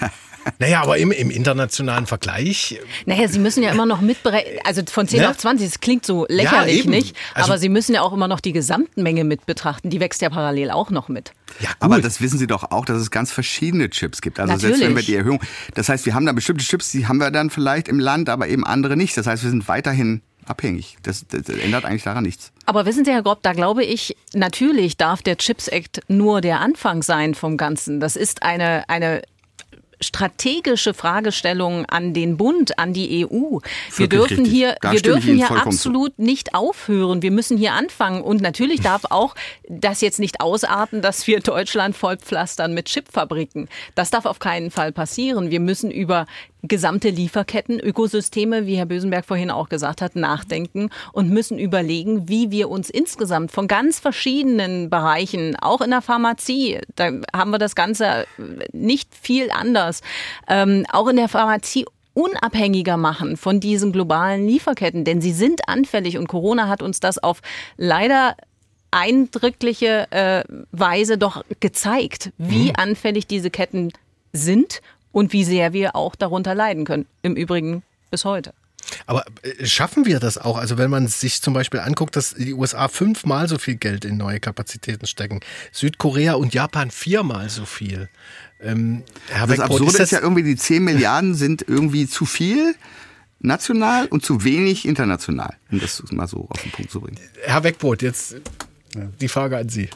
Naja, 0.58 0.82
aber 0.82 0.98
im, 0.98 1.10
im 1.10 1.30
internationalen 1.30 2.06
Vergleich. 2.06 2.78
Naja, 3.06 3.28
Sie 3.28 3.38
müssen 3.38 3.62
ja 3.62 3.70
immer 3.70 3.86
noch 3.86 4.00
mitberechnen, 4.00 4.58
also 4.64 4.82
von 4.90 5.06
10 5.06 5.20
ne? 5.20 5.30
auf 5.30 5.36
20, 5.36 5.68
das 5.68 5.80
klingt 5.80 6.06
so 6.06 6.26
lächerlich 6.28 6.84
ja, 6.84 6.90
nicht, 6.90 7.16
also, 7.34 7.50
aber 7.50 7.58
Sie 7.58 7.68
müssen 7.68 7.94
ja 7.94 8.02
auch 8.02 8.12
immer 8.12 8.28
noch 8.28 8.40
die 8.40 8.52
Gesamtmenge 8.52 9.24
mit 9.24 9.46
betrachten. 9.46 9.90
Die 9.90 10.00
wächst 10.00 10.22
ja 10.22 10.30
parallel 10.30 10.70
auch 10.70 10.90
noch 10.90 11.08
mit. 11.08 11.32
Ja, 11.60 11.70
aber 11.80 12.00
das 12.00 12.20
wissen 12.20 12.38
Sie 12.38 12.46
doch 12.46 12.70
auch, 12.70 12.84
dass 12.84 12.98
es 12.98 13.10
ganz 13.10 13.32
verschiedene 13.32 13.90
Chips 13.90 14.20
gibt. 14.20 14.40
Also 14.40 14.52
Natürlich. 14.52 14.76
selbst 14.76 14.88
wenn 14.88 14.96
wir 14.96 15.02
die 15.02 15.14
Erhöhung, 15.14 15.40
das 15.74 15.88
heißt, 15.88 16.06
wir 16.06 16.14
haben 16.14 16.26
da 16.26 16.32
bestimmte 16.32 16.64
Chips, 16.64 16.92
die 16.92 17.06
haben 17.06 17.18
wir 17.18 17.30
dann 17.30 17.50
vielleicht 17.50 17.88
im 17.88 17.98
Land, 17.98 18.28
aber 18.28 18.48
eben 18.48 18.64
andere 18.64 18.96
nicht. 18.96 19.16
Das 19.16 19.26
heißt, 19.26 19.42
wir 19.42 19.50
sind 19.50 19.68
weiterhin 19.68 20.22
abhängig. 20.46 20.96
Das, 21.02 21.24
das, 21.28 21.48
ändert 21.48 21.84
eigentlich 21.84 22.02
daran 22.02 22.24
nichts. 22.24 22.52
Aber 22.66 22.86
wissen 22.86 23.04
Sie, 23.04 23.12
Herr 23.12 23.22
Grob, 23.22 23.42
da 23.42 23.52
glaube 23.52 23.84
ich, 23.84 24.16
natürlich 24.34 24.96
darf 24.96 25.22
der 25.22 25.36
Chips 25.36 25.68
Act 25.68 26.00
nur 26.08 26.40
der 26.40 26.60
Anfang 26.60 27.02
sein 27.02 27.34
vom 27.34 27.56
Ganzen. 27.56 28.00
Das 28.00 28.16
ist 28.16 28.42
eine, 28.42 28.88
eine 28.88 29.22
strategische 30.00 30.94
Fragestellungen 30.94 31.86
an 31.86 32.14
den 32.14 32.36
Bund, 32.36 32.78
an 32.78 32.92
die 32.92 33.26
EU. 33.26 33.58
Wir 33.96 34.08
dürfen 34.08 34.44
hier, 34.44 34.76
wir 34.82 35.02
dürfen 35.02 35.36
hier 35.36 35.50
absolut 35.50 36.16
zu. 36.16 36.22
nicht 36.22 36.54
aufhören. 36.54 37.22
Wir 37.22 37.30
müssen 37.30 37.58
hier 37.58 37.74
anfangen. 37.74 38.22
Und 38.22 38.40
natürlich 38.40 38.80
darf 38.80 39.04
auch 39.10 39.34
das 39.68 40.00
jetzt 40.00 40.18
nicht 40.18 40.40
ausarten, 40.40 41.02
dass 41.02 41.26
wir 41.26 41.40
Deutschland 41.40 41.96
vollpflastern 41.96 42.72
mit 42.72 42.86
Chipfabriken. 42.86 43.68
Das 43.94 44.10
darf 44.10 44.24
auf 44.24 44.38
keinen 44.38 44.70
Fall 44.70 44.92
passieren. 44.92 45.50
Wir 45.50 45.60
müssen 45.60 45.90
über 45.90 46.26
gesamte 46.62 47.10
Lieferketten, 47.10 47.80
Ökosysteme, 47.80 48.66
wie 48.66 48.76
Herr 48.76 48.86
Bösenberg 48.86 49.24
vorhin 49.24 49.50
auch 49.50 49.68
gesagt 49.68 50.02
hat, 50.02 50.16
nachdenken 50.16 50.90
und 51.12 51.30
müssen 51.30 51.58
überlegen, 51.58 52.28
wie 52.28 52.50
wir 52.50 52.68
uns 52.68 52.90
insgesamt 52.90 53.50
von 53.50 53.68
ganz 53.68 53.98
verschiedenen 53.98 54.90
Bereichen, 54.90 55.56
auch 55.56 55.80
in 55.80 55.90
der 55.90 56.02
Pharmazie, 56.02 56.80
da 56.96 57.10
haben 57.34 57.50
wir 57.50 57.58
das 57.58 57.74
Ganze 57.74 58.26
nicht 58.72 59.14
viel 59.14 59.50
anders, 59.50 60.02
ähm, 60.48 60.84
auch 60.92 61.08
in 61.08 61.16
der 61.16 61.28
Pharmazie 61.28 61.86
unabhängiger 62.12 62.96
machen 62.96 63.36
von 63.36 63.60
diesen 63.60 63.92
globalen 63.92 64.46
Lieferketten, 64.46 65.04
denn 65.04 65.20
sie 65.20 65.32
sind 65.32 65.68
anfällig 65.68 66.18
und 66.18 66.26
Corona 66.26 66.68
hat 66.68 66.82
uns 66.82 67.00
das 67.00 67.18
auf 67.22 67.40
leider 67.76 68.36
eindrückliche 68.90 70.10
äh, 70.10 70.44
Weise 70.72 71.16
doch 71.16 71.44
gezeigt, 71.60 72.32
wie 72.38 72.68
mhm. 72.68 72.76
anfällig 72.76 73.26
diese 73.26 73.50
Ketten 73.50 73.92
sind 74.32 74.80
und 75.12 75.32
wie 75.32 75.44
sehr 75.44 75.72
wir 75.72 75.96
auch 75.96 76.14
darunter 76.14 76.54
leiden 76.54 76.84
können. 76.84 77.06
Im 77.22 77.34
Übrigen 77.36 77.82
bis 78.10 78.24
heute. 78.24 78.52
Aber 79.06 79.24
äh, 79.42 79.66
schaffen 79.66 80.06
wir 80.06 80.20
das 80.20 80.38
auch? 80.38 80.56
Also 80.56 80.78
wenn 80.78 80.90
man 80.90 81.06
sich 81.08 81.42
zum 81.42 81.54
Beispiel 81.54 81.80
anguckt, 81.80 82.16
dass 82.16 82.34
die 82.34 82.54
USA 82.54 82.88
fünfmal 82.88 83.48
so 83.48 83.58
viel 83.58 83.76
Geld 83.76 84.04
in 84.04 84.16
neue 84.16 84.40
Kapazitäten 84.40 85.06
stecken, 85.06 85.40
Südkorea 85.72 86.34
und 86.34 86.54
Japan 86.54 86.90
viermal 86.90 87.48
so 87.50 87.64
viel. 87.64 88.08
Ähm, 88.60 89.02
Herr 89.28 89.46
das 89.46 89.60
Absurde 89.60 89.86
ist, 89.86 89.94
das 89.94 90.04
ist 90.04 90.10
ja 90.12 90.20
irgendwie, 90.20 90.42
die 90.42 90.56
10 90.56 90.84
Milliarden 90.84 91.34
sind 91.34 91.64
irgendwie 91.66 92.06
zu 92.06 92.26
viel 92.26 92.74
national 93.40 94.06
und 94.06 94.24
zu 94.24 94.44
wenig 94.44 94.86
international, 94.86 95.56
um 95.70 95.80
das 95.80 96.02
mal 96.10 96.26
so 96.26 96.46
auf 96.50 96.62
den 96.62 96.72
Punkt 96.72 96.90
zu 96.90 97.00
bringen. 97.00 97.18
Herr 97.42 97.64
Weckbrot, 97.64 98.02
jetzt 98.02 98.36
die 99.20 99.28
Frage 99.28 99.56
an 99.56 99.68
Sie. 99.68 99.88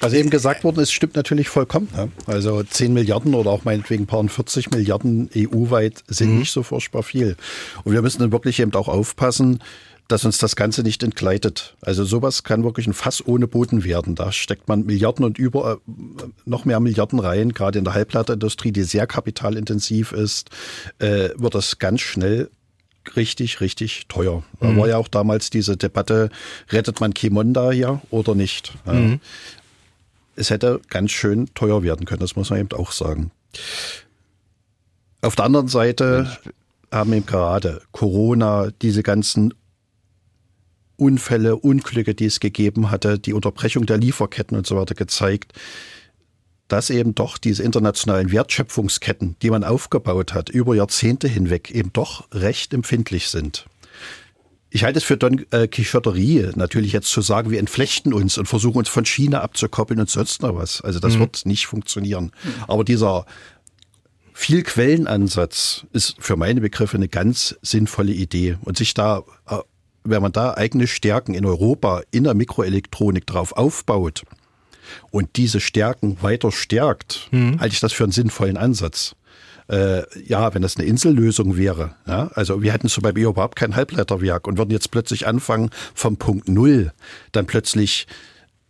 Was 0.00 0.12
eben 0.12 0.30
gesagt 0.30 0.64
worden 0.64 0.80
ist, 0.80 0.92
stimmt 0.92 1.16
natürlich 1.16 1.48
vollkommen. 1.48 1.88
Ne? 1.94 2.10
Also 2.26 2.62
10 2.62 2.92
Milliarden 2.92 3.34
oder 3.34 3.50
auch 3.50 3.64
meinetwegen 3.64 4.04
ein 4.04 4.06
paar 4.06 4.26
40 4.26 4.70
Milliarden 4.70 5.30
EU-weit 5.36 6.04
sind 6.08 6.32
mhm. 6.32 6.38
nicht 6.40 6.52
so 6.52 6.62
furchtbar 6.62 7.02
viel. 7.02 7.36
Und 7.84 7.92
wir 7.92 8.02
müssen 8.02 8.20
dann 8.20 8.32
wirklich 8.32 8.60
eben 8.60 8.74
auch 8.74 8.88
aufpassen, 8.88 9.60
dass 10.10 10.24
uns 10.24 10.38
das 10.38 10.56
Ganze 10.56 10.82
nicht 10.82 11.02
entgleitet. 11.02 11.76
Also 11.80 12.04
sowas 12.04 12.42
kann 12.42 12.64
wirklich 12.64 12.86
ein 12.86 12.94
Fass 12.94 13.24
ohne 13.24 13.46
Boden 13.46 13.84
werden. 13.84 14.16
Da 14.16 14.32
steckt 14.32 14.68
man 14.68 14.84
Milliarden 14.84 15.24
und 15.24 15.38
über 15.38 15.74
äh, 15.74 16.24
noch 16.44 16.64
mehr 16.64 16.80
Milliarden 16.80 17.20
rein. 17.20 17.52
Gerade 17.52 17.78
in 17.78 17.84
der 17.84 17.94
Halbleiterindustrie, 17.94 18.72
die 18.72 18.82
sehr 18.82 19.06
kapitalintensiv 19.06 20.12
ist, 20.12 20.50
äh, 20.98 21.30
wird 21.36 21.54
das 21.54 21.78
ganz 21.78 22.00
schnell 22.00 22.50
richtig, 23.16 23.60
richtig 23.60 24.06
teuer. 24.08 24.42
Da 24.60 24.68
mhm. 24.68 24.78
war 24.78 24.88
ja 24.88 24.96
auch 24.96 25.08
damals 25.08 25.50
diese 25.50 25.76
Debatte, 25.76 26.30
rettet 26.70 27.00
man 27.00 27.14
Kimonda 27.14 27.70
hier 27.70 28.00
oder 28.10 28.34
nicht? 28.34 28.74
Mhm 28.86 29.20
es 30.40 30.50
hätte 30.50 30.80
ganz 30.88 31.10
schön 31.10 31.46
teuer 31.54 31.82
werden 31.82 32.06
können, 32.06 32.20
das 32.20 32.34
muss 32.34 32.50
man 32.50 32.58
eben 32.58 32.72
auch 32.72 32.92
sagen. 32.92 33.30
Auf 35.20 35.36
der 35.36 35.44
anderen 35.44 35.68
Seite 35.68 36.38
haben 36.90 37.12
eben 37.12 37.26
gerade 37.26 37.82
Corona, 37.92 38.70
diese 38.82 39.02
ganzen 39.02 39.54
Unfälle, 40.96 41.56
Unglücke, 41.56 42.14
die 42.14 42.26
es 42.26 42.40
gegeben 42.40 42.90
hatte, 42.90 43.18
die 43.18 43.32
Unterbrechung 43.32 43.86
der 43.86 43.98
Lieferketten 43.98 44.56
und 44.56 44.66
so 44.66 44.76
weiter 44.76 44.94
gezeigt, 44.94 45.52
dass 46.68 46.90
eben 46.90 47.14
doch 47.14 47.36
diese 47.38 47.62
internationalen 47.62 48.30
Wertschöpfungsketten, 48.32 49.36
die 49.42 49.50
man 49.50 49.64
aufgebaut 49.64 50.34
hat, 50.34 50.48
über 50.50 50.74
Jahrzehnte 50.74 51.26
hinweg 51.28 51.70
eben 51.70 51.92
doch 51.92 52.28
recht 52.32 52.72
empfindlich 52.72 53.28
sind. 53.28 53.66
Ich 54.70 54.84
halte 54.84 54.98
es 54.98 55.04
für 55.04 55.16
Don 55.16 55.44
äh, 55.50 55.66
Quixoterie, 55.66 56.50
natürlich 56.54 56.92
jetzt 56.92 57.08
zu 57.08 57.22
sagen, 57.22 57.50
wir 57.50 57.58
entflechten 57.58 58.14
uns 58.14 58.38
und 58.38 58.46
versuchen 58.46 58.78
uns 58.78 58.88
von 58.88 59.04
China 59.04 59.40
abzukoppeln 59.40 59.98
und 59.98 60.08
sonst 60.08 60.42
noch 60.42 60.54
was. 60.54 60.80
Also 60.80 61.00
das 61.00 61.16
mhm. 61.16 61.20
wird 61.20 61.44
nicht 61.44 61.66
funktionieren. 61.66 62.30
Aber 62.68 62.84
dieser 62.84 63.26
Vielquellenansatz 64.32 65.86
ist 65.92 66.16
für 66.20 66.36
meine 66.36 66.60
Begriffe 66.60 66.96
eine 66.96 67.08
ganz 67.08 67.56
sinnvolle 67.62 68.12
Idee. 68.12 68.58
Und 68.62 68.78
sich 68.78 68.94
da, 68.94 69.24
äh, 69.48 69.58
wenn 70.04 70.22
man 70.22 70.32
da 70.32 70.54
eigene 70.54 70.86
Stärken 70.86 71.34
in 71.34 71.44
Europa 71.44 72.02
in 72.12 72.24
der 72.24 72.34
Mikroelektronik 72.34 73.26
drauf 73.26 73.52
aufbaut 73.52 74.22
und 75.10 75.36
diese 75.36 75.60
Stärken 75.60 76.16
weiter 76.22 76.52
stärkt, 76.52 77.28
mhm. 77.32 77.60
halte 77.60 77.74
ich 77.74 77.80
das 77.80 77.92
für 77.92 78.04
einen 78.04 78.12
sinnvollen 78.12 78.56
Ansatz 78.56 79.16
äh, 79.70 80.02
ja, 80.26 80.52
wenn 80.54 80.62
das 80.62 80.76
eine 80.76 80.86
Insellösung 80.86 81.56
wäre, 81.56 81.94
ja, 82.06 82.30
also 82.34 82.62
wir 82.62 82.72
hätten 82.72 82.88
zum 82.88 83.02
Beispiel 83.02 83.24
überhaupt 83.24 83.56
kein 83.56 83.76
Halbleiterwerk 83.76 84.46
und 84.46 84.58
würden 84.58 84.70
jetzt 84.70 84.90
plötzlich 84.90 85.26
anfangen 85.26 85.70
vom 85.94 86.16
Punkt 86.16 86.48
Null, 86.48 86.92
dann 87.32 87.46
plötzlich 87.46 88.06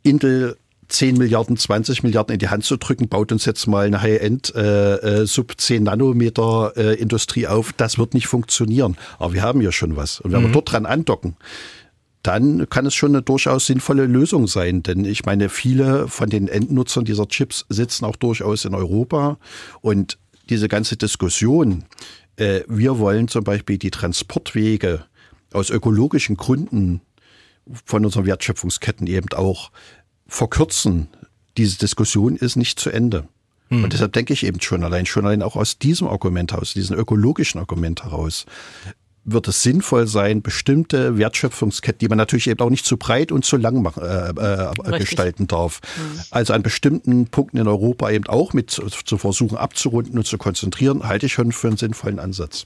Intel 0.02 0.56
10 0.88 1.16
Milliarden, 1.16 1.56
20 1.56 2.02
Milliarden 2.02 2.34
in 2.34 2.38
die 2.38 2.48
Hand 2.48 2.64
zu 2.64 2.76
drücken, 2.76 3.08
baut 3.08 3.32
uns 3.32 3.44
jetzt 3.44 3.66
mal 3.66 3.86
eine 3.86 4.02
High-End 4.02 4.54
äh, 4.54 4.96
äh, 4.96 5.26
Sub 5.26 5.54
10 5.56 5.84
Nanometer 5.84 6.72
äh, 6.76 6.94
Industrie 6.94 7.46
auf. 7.46 7.72
Das 7.72 7.96
wird 7.96 8.12
nicht 8.12 8.26
funktionieren. 8.26 8.96
Aber 9.18 9.32
wir 9.32 9.42
haben 9.42 9.60
ja 9.60 9.72
schon 9.72 9.96
was. 9.96 10.20
Und 10.20 10.32
wenn 10.32 10.40
mhm. 10.40 10.46
wir 10.46 10.52
dort 10.52 10.72
dran 10.72 10.86
andocken, 10.86 11.36
dann 12.22 12.68
kann 12.68 12.86
es 12.86 12.94
schon 12.94 13.12
eine 13.12 13.22
durchaus 13.22 13.66
sinnvolle 13.66 14.06
Lösung 14.06 14.46
sein. 14.46 14.82
Denn 14.82 15.04
ich 15.04 15.24
meine, 15.24 15.48
viele 15.48 16.08
von 16.08 16.28
den 16.28 16.48
Endnutzern 16.48 17.04
dieser 17.04 17.28
Chips 17.28 17.64
sitzen 17.68 18.04
auch 18.04 18.16
durchaus 18.16 18.64
in 18.64 18.74
Europa 18.74 19.38
und 19.80 20.18
diese 20.50 20.68
ganze 20.68 20.96
Diskussion, 20.96 21.84
äh, 22.36 22.60
wir 22.68 22.98
wollen 22.98 23.28
zum 23.28 23.44
Beispiel 23.44 23.78
die 23.78 23.90
Transportwege 23.90 25.04
aus 25.52 25.70
ökologischen 25.70 26.36
Gründen 26.36 27.00
von 27.84 28.04
unseren 28.04 28.26
Wertschöpfungsketten 28.26 29.06
eben 29.06 29.28
auch 29.34 29.70
verkürzen. 30.26 31.08
Diese 31.56 31.78
Diskussion 31.78 32.36
ist 32.36 32.56
nicht 32.56 32.78
zu 32.78 32.90
Ende. 32.90 33.28
Mhm. 33.68 33.84
Und 33.84 33.92
deshalb 33.92 34.12
denke 34.12 34.32
ich 34.32 34.44
eben 34.44 34.60
schon 34.60 34.84
allein, 34.84 35.06
schon 35.06 35.24
allein 35.24 35.42
auch 35.42 35.56
aus 35.56 35.78
diesem 35.78 36.08
Argument 36.08 36.52
heraus, 36.52 36.74
diesem 36.74 36.98
ökologischen 36.98 37.60
Argument 37.60 38.04
heraus, 38.04 38.46
wird 39.24 39.48
es 39.48 39.62
sinnvoll 39.62 40.06
sein, 40.06 40.42
bestimmte 40.42 41.18
Wertschöpfungsketten, 41.18 41.98
die 41.98 42.08
man 42.08 42.18
natürlich 42.18 42.48
eben 42.48 42.60
auch 42.60 42.70
nicht 42.70 42.86
zu 42.86 42.96
breit 42.96 43.32
und 43.32 43.44
zu 43.44 43.56
lang 43.56 43.82
machen, 43.82 44.02
äh, 44.02 44.30
äh, 44.30 44.98
gestalten 44.98 45.46
darf. 45.46 45.80
Mhm. 45.96 46.20
Also 46.30 46.52
an 46.54 46.62
bestimmten 46.62 47.26
Punkten 47.26 47.58
in 47.58 47.68
Europa 47.68 48.10
eben 48.10 48.26
auch 48.26 48.52
mit 48.52 48.70
zu, 48.70 48.86
zu, 48.86 49.18
versuchen 49.18 49.56
abzurunden 49.56 50.16
und 50.16 50.26
zu 50.26 50.38
konzentrieren, 50.38 51.06
halte 51.06 51.26
ich 51.26 51.32
schon 51.32 51.52
für 51.52 51.68
einen 51.68 51.76
sinnvollen 51.76 52.18
Ansatz. 52.18 52.64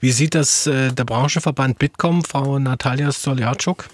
Wie 0.00 0.10
sieht 0.10 0.34
das 0.34 0.66
äh, 0.66 0.92
der 0.92 1.04
Branchenverband 1.04 1.78
Bitkom, 1.78 2.24
Frau 2.24 2.58
Natalia 2.58 3.12
Stoliarczuk? 3.12 3.88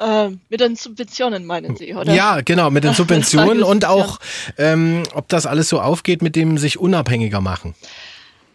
Äh, 0.00 0.30
mit 0.48 0.60
den 0.60 0.74
Subventionen 0.74 1.46
meinen 1.46 1.76
Sie, 1.76 1.94
oder? 1.94 2.12
Ja, 2.12 2.40
genau, 2.40 2.70
mit 2.70 2.82
den 2.82 2.94
Subventionen 2.94 3.62
und 3.62 3.84
auch, 3.84 4.18
ähm, 4.58 5.04
ob 5.14 5.28
das 5.28 5.46
alles 5.46 5.68
so 5.68 5.80
aufgeht 5.80 6.22
mit 6.22 6.34
dem 6.34 6.58
sich 6.58 6.78
unabhängiger 6.78 7.40
machen. 7.40 7.74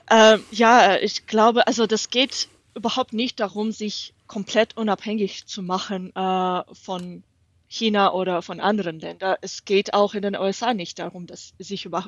Äh, 0.09 0.37
ja, 0.51 0.97
ich 0.97 1.27
glaube, 1.27 1.67
also 1.67 1.85
das 1.85 2.09
geht 2.09 2.49
überhaupt 2.75 3.13
nicht 3.13 3.39
darum, 3.39 3.71
sich 3.71 4.13
komplett 4.27 4.77
unabhängig 4.77 5.45
zu 5.47 5.61
machen 5.61 6.15
äh, 6.15 6.63
von 6.73 7.23
China 7.67 8.13
oder 8.13 8.41
von 8.41 8.59
anderen 8.59 8.99
Ländern. 8.99 9.35
Es 9.41 9.65
geht 9.65 9.93
auch 9.93 10.13
in 10.13 10.21
den 10.21 10.35
USA 10.35 10.73
nicht 10.73 10.99
darum, 10.99 11.27
dass 11.27 11.53
sich 11.59 11.85
über, 11.85 12.07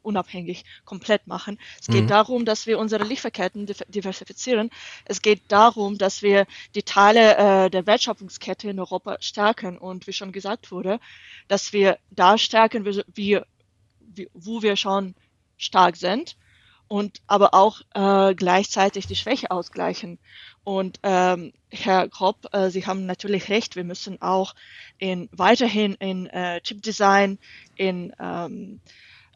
unabhängig 0.00 0.64
komplett 0.84 1.26
machen. 1.26 1.58
Es 1.80 1.88
geht 1.88 2.04
mhm. 2.04 2.08
darum, 2.08 2.44
dass 2.44 2.66
wir 2.66 2.78
unsere 2.78 3.04
Lieferketten 3.04 3.66
diversifizieren. 3.88 4.70
Es 5.04 5.20
geht 5.20 5.42
darum, 5.48 5.98
dass 5.98 6.22
wir 6.22 6.46
die 6.74 6.82
Teile 6.82 7.36
äh, 7.36 7.70
der 7.70 7.86
Wertschöpfungskette 7.86 8.70
in 8.70 8.78
Europa 8.78 9.16
stärken 9.20 9.78
und 9.78 10.06
wie 10.06 10.12
schon 10.12 10.32
gesagt 10.32 10.70
wurde, 10.70 11.00
dass 11.48 11.72
wir 11.72 11.98
da 12.10 12.38
stärken, 12.38 12.84
wie, 13.14 13.40
wie, 14.14 14.28
wo 14.32 14.62
wir 14.62 14.76
schon 14.76 15.14
stark 15.56 15.96
sind 15.96 16.36
und 16.88 17.20
aber 17.26 17.54
auch 17.54 17.80
äh, 17.94 18.34
gleichzeitig 18.34 19.06
die 19.06 19.16
Schwäche 19.16 19.50
ausgleichen. 19.50 20.18
Und 20.64 20.98
ähm, 21.02 21.52
Herr 21.70 22.08
Kropp, 22.08 22.46
äh, 22.52 22.70
Sie 22.70 22.86
haben 22.86 23.06
natürlich 23.06 23.48
recht, 23.48 23.76
wir 23.76 23.84
müssen 23.84 24.20
auch 24.22 24.54
in, 24.98 25.28
weiterhin 25.32 25.94
in 25.94 26.26
äh, 26.26 26.60
Chipdesign, 26.60 27.38
in 27.76 28.12
ähm, 28.18 28.80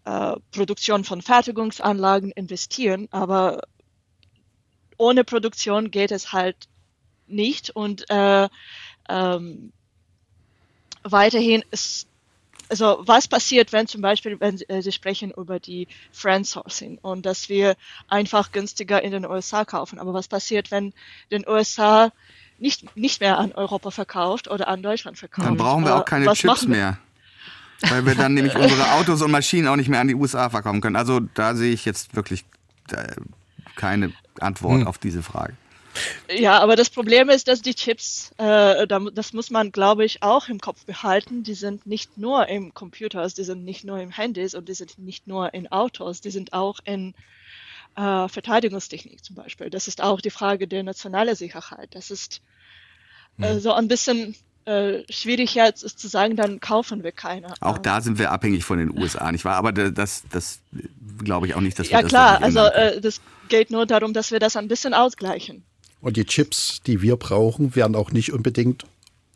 äh, 0.04 0.36
Produktion 0.52 1.04
von 1.04 1.20
Fertigungsanlagen 1.20 2.30
investieren, 2.30 3.08
aber 3.10 3.62
ohne 4.96 5.24
Produktion 5.24 5.90
geht 5.90 6.12
es 6.12 6.32
halt 6.32 6.68
nicht 7.26 7.70
und 7.70 8.08
äh, 8.10 8.48
ähm, 9.08 9.72
weiterhin 11.02 11.62
ist 11.70 12.07
also 12.68 13.02
was 13.06 13.28
passiert, 13.28 13.72
wenn 13.72 13.86
zum 13.86 14.00
Beispiel, 14.00 14.38
wenn 14.40 14.60
äh, 14.68 14.82
Sie 14.82 14.92
sprechen 14.92 15.32
über 15.36 15.58
die 15.58 15.88
Friendsourcing 16.12 16.98
und 17.00 17.24
dass 17.26 17.48
wir 17.48 17.76
einfach 18.08 18.52
günstiger 18.52 19.02
in 19.02 19.12
den 19.12 19.24
USA 19.24 19.64
kaufen. 19.64 19.98
Aber 19.98 20.14
was 20.14 20.28
passiert, 20.28 20.70
wenn 20.70 20.92
den 21.30 21.46
USA 21.48 22.12
nicht, 22.58 22.96
nicht 22.96 23.20
mehr 23.20 23.38
an 23.38 23.52
Europa 23.52 23.90
verkauft 23.90 24.48
oder 24.48 24.68
an 24.68 24.82
Deutschland 24.82 25.18
verkauft? 25.18 25.46
Dann 25.46 25.56
brauchen 25.56 25.84
wir 25.84 25.96
auch 25.96 26.04
keine 26.04 26.26
was 26.26 26.38
Chips 26.38 26.66
mehr. 26.66 26.98
Weil 27.82 28.04
wir 28.04 28.14
dann 28.14 28.34
nämlich 28.34 28.54
unsere 28.56 28.92
Autos 28.92 29.22
und 29.22 29.30
Maschinen 29.30 29.68
auch 29.68 29.76
nicht 29.76 29.88
mehr 29.88 30.00
an 30.00 30.08
die 30.08 30.14
USA 30.14 30.50
verkaufen 30.50 30.80
können. 30.80 30.96
Also 30.96 31.20
da 31.20 31.54
sehe 31.54 31.72
ich 31.72 31.84
jetzt 31.84 32.16
wirklich 32.16 32.44
äh, 32.90 33.14
keine 33.76 34.12
Antwort 34.40 34.80
hm. 34.80 34.86
auf 34.86 34.98
diese 34.98 35.22
Frage. 35.22 35.54
Ja, 36.30 36.58
aber 36.60 36.76
das 36.76 36.90
Problem 36.90 37.28
ist, 37.28 37.48
dass 37.48 37.62
die 37.62 37.74
Chips, 37.74 38.32
äh, 38.38 38.86
das 38.86 39.32
muss 39.32 39.50
man, 39.50 39.72
glaube 39.72 40.04
ich, 40.04 40.22
auch 40.22 40.48
im 40.48 40.60
Kopf 40.60 40.84
behalten. 40.84 41.42
Die 41.42 41.54
sind 41.54 41.86
nicht 41.86 42.18
nur 42.18 42.48
im 42.48 42.74
Computers, 42.74 43.34
die 43.34 43.44
sind 43.44 43.64
nicht 43.64 43.84
nur 43.84 44.00
im 44.00 44.10
Handys 44.10 44.54
und 44.54 44.68
die 44.68 44.74
sind 44.74 44.98
nicht 44.98 45.26
nur 45.26 45.54
in 45.54 45.70
Autos, 45.70 46.20
die 46.20 46.30
sind 46.30 46.52
auch 46.52 46.80
in 46.84 47.14
äh, 47.96 48.28
Verteidigungstechnik 48.28 49.24
zum 49.24 49.36
Beispiel. 49.36 49.70
Das 49.70 49.88
ist 49.88 50.02
auch 50.02 50.20
die 50.20 50.30
Frage 50.30 50.68
der 50.68 50.82
nationalen 50.82 51.34
Sicherheit. 51.34 51.88
Das 51.92 52.10
ist 52.10 52.40
äh, 53.38 53.50
hm. 53.50 53.60
so 53.60 53.72
ein 53.72 53.88
bisschen 53.88 54.34
äh, 54.68 55.02
schwierig 55.10 55.54
jetzt 55.54 55.82
ist 55.82 55.98
zu 55.98 56.08
sagen, 56.08 56.36
dann 56.36 56.60
kaufen 56.60 57.02
wir 57.02 57.12
keine. 57.12 57.54
Auch 57.60 57.78
da 57.78 58.02
sind 58.02 58.18
wir 58.18 58.30
abhängig 58.30 58.64
von 58.64 58.78
den 58.78 58.96
USA, 58.96 59.32
nicht 59.32 59.46
wahr? 59.46 59.56
Aber 59.56 59.72
das, 59.72 60.24
das 60.30 60.60
glaube 61.24 61.46
ich 61.46 61.54
auch 61.54 61.60
nicht, 61.60 61.78
dass 61.78 61.88
wir 61.88 61.96
ja, 61.96 62.02
das 62.02 62.10
klar, 62.10 62.42
also 62.42 62.60
äh, 62.60 63.00
das 63.00 63.22
geht 63.48 63.70
nur 63.70 63.86
darum, 63.86 64.12
dass 64.12 64.30
wir 64.30 64.40
das 64.40 64.56
ein 64.56 64.68
bisschen 64.68 64.92
ausgleichen. 64.92 65.64
Und 66.00 66.16
die 66.16 66.24
Chips, 66.24 66.80
die 66.86 67.02
wir 67.02 67.16
brauchen, 67.16 67.74
werden 67.74 67.96
auch 67.96 68.12
nicht 68.12 68.32
unbedingt 68.32 68.84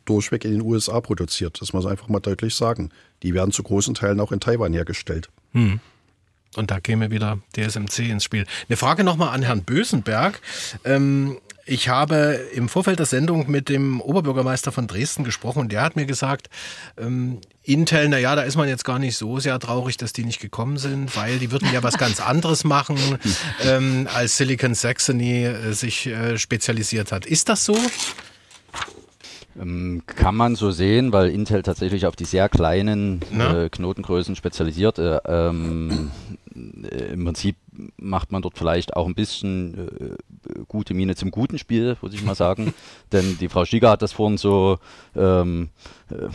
durchweg 0.05 0.45
in 0.45 0.53
den 0.53 0.63
USA 0.63 1.01
produziert. 1.01 1.61
Das 1.61 1.73
muss 1.73 1.85
man 1.85 1.93
einfach 1.93 2.09
mal 2.09 2.21
deutlich 2.21 2.55
sagen. 2.55 2.91
Die 3.23 3.35
werden 3.35 3.53
zu 3.53 3.63
großen 3.63 3.95
Teilen 3.95 4.21
auch 4.21 4.33
in 4.33 4.41
Taiwan 4.41 4.73
hergestellt. 4.73 5.29
Hm. 5.53 5.81
Und 6.57 6.71
da 6.71 6.81
käme 6.81 7.11
wieder 7.11 7.39
DSMC 7.57 8.11
ins 8.11 8.25
Spiel. 8.25 8.47
Eine 8.69 8.77
Frage 8.77 9.05
nochmal 9.05 9.35
an 9.35 9.43
Herrn 9.43 9.63
Bösenberg. 9.63 10.41
Ähm, 10.85 11.39
ich 11.65 11.89
habe 11.89 12.41
im 12.55 12.69
Vorfeld 12.69 12.99
der 12.99 13.07
Sendung 13.07 13.51
mit 13.51 13.69
dem 13.69 14.01
Oberbürgermeister 14.01 14.73
von 14.73 14.87
Dresden 14.87 15.25
gesprochen 15.25 15.61
und 15.61 15.73
der 15.73 15.83
hat 15.83 15.97
mir 15.97 16.07
gesagt, 16.07 16.51
ähm, 16.99 17.41
Intel, 17.65 18.09
na 18.09 18.19
ja, 18.19 18.35
da 18.35 18.43
ist 18.43 18.57
man 18.57 18.69
jetzt 18.69 18.85
gar 18.85 18.99
nicht 18.99 19.17
so 19.17 19.39
sehr 19.39 19.59
traurig, 19.61 19.97
dass 19.97 20.13
die 20.13 20.25
nicht 20.25 20.41
gekommen 20.41 20.79
sind, 20.79 21.17
weil 21.17 21.39
die 21.39 21.53
würden 21.53 21.73
ja 21.73 21.83
was 21.83 21.99
ganz 21.99 22.21
anderes 22.27 22.65
machen, 22.65 22.99
ähm, 23.65 24.09
als 24.13 24.37
Silicon 24.37 24.75
Saxony 24.75 25.45
äh, 25.45 25.73
sich 25.73 26.07
äh, 26.07 26.37
spezialisiert 26.39 27.13
hat. 27.13 27.27
Ist 27.27 27.49
das 27.49 27.65
so? 27.65 27.79
Ähm, 29.61 30.03
kann 30.07 30.35
man 30.35 30.57
so 30.57 30.71
sehen, 30.71 31.13
weil 31.13 31.29
Intel 31.29 31.63
tatsächlich 31.63 32.07
auf 32.07 32.17
die 32.17 32.25
sehr 32.25 32.49
kleinen 32.49 33.21
äh, 33.39 33.69
Knotengrößen 33.69 34.35
spezialisiert. 34.35 34.99
Äh, 34.99 35.19
ähm, 35.27 36.11
äh, 36.42 36.42
Im 36.53 37.25
Prinzip 37.25 37.57
macht 37.97 38.33
man 38.33 38.43
dort 38.43 38.59
vielleicht 38.59 38.97
auch 38.97 39.07
ein 39.07 39.15
bisschen 39.15 39.89
äh, 39.89 40.63
gute 40.69 40.95
Miene 40.95 41.15
zum 41.15 41.31
guten 41.31 41.59
Spiel, 41.59 41.97
muss 42.01 42.15
ich 42.15 42.23
mal 42.23 42.35
sagen. 42.35 42.75
Denn 43.13 43.39
die 43.39 43.49
Frau 43.49 43.65
Stiger 43.65 43.91
hat 43.91 44.03
das 44.03 44.13
vorhin 44.13 44.39
so 44.39 44.79
ähm, 45.17 45.71
äh, 46.11 46.29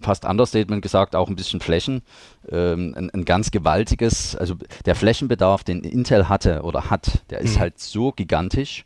fast 0.00 0.24
Understatement 0.24 0.82
gesagt, 0.82 1.16
auch 1.16 1.28
ein 1.28 1.36
bisschen 1.36 1.60
Flächen. 1.60 2.02
Ähm, 2.48 2.94
ein, 2.96 3.10
ein, 3.10 3.24
ganz 3.24 3.50
gewaltiges, 3.50 4.36
also 4.36 4.54
der 4.84 4.94
Flächenbedarf, 4.94 5.64
den 5.64 5.82
Intel 5.84 6.28
hatte 6.28 6.62
oder 6.62 6.90
hat, 6.90 7.22
der 7.30 7.40
ist 7.40 7.56
mhm. 7.56 7.60
halt 7.60 7.78
so 7.78 8.12
gigantisch. 8.12 8.84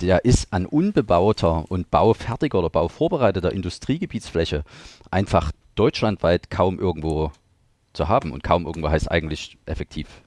Der 0.00 0.26
ist 0.26 0.52
an 0.52 0.66
unbebauter 0.66 1.64
und 1.70 1.90
baufertiger 1.90 2.58
oder 2.58 2.68
bauvorbereiteter 2.68 3.50
Industriegebietsfläche 3.50 4.62
einfach 5.10 5.52
deutschlandweit 5.74 6.50
kaum 6.50 6.78
irgendwo 6.78 7.32
zu 7.96 8.08
haben. 8.08 8.32
Und 8.32 8.42
kaum 8.42 8.66
irgendwo 8.66 8.88
heißt 8.88 9.10
eigentlich 9.10 9.58
effektiv 9.66 10.22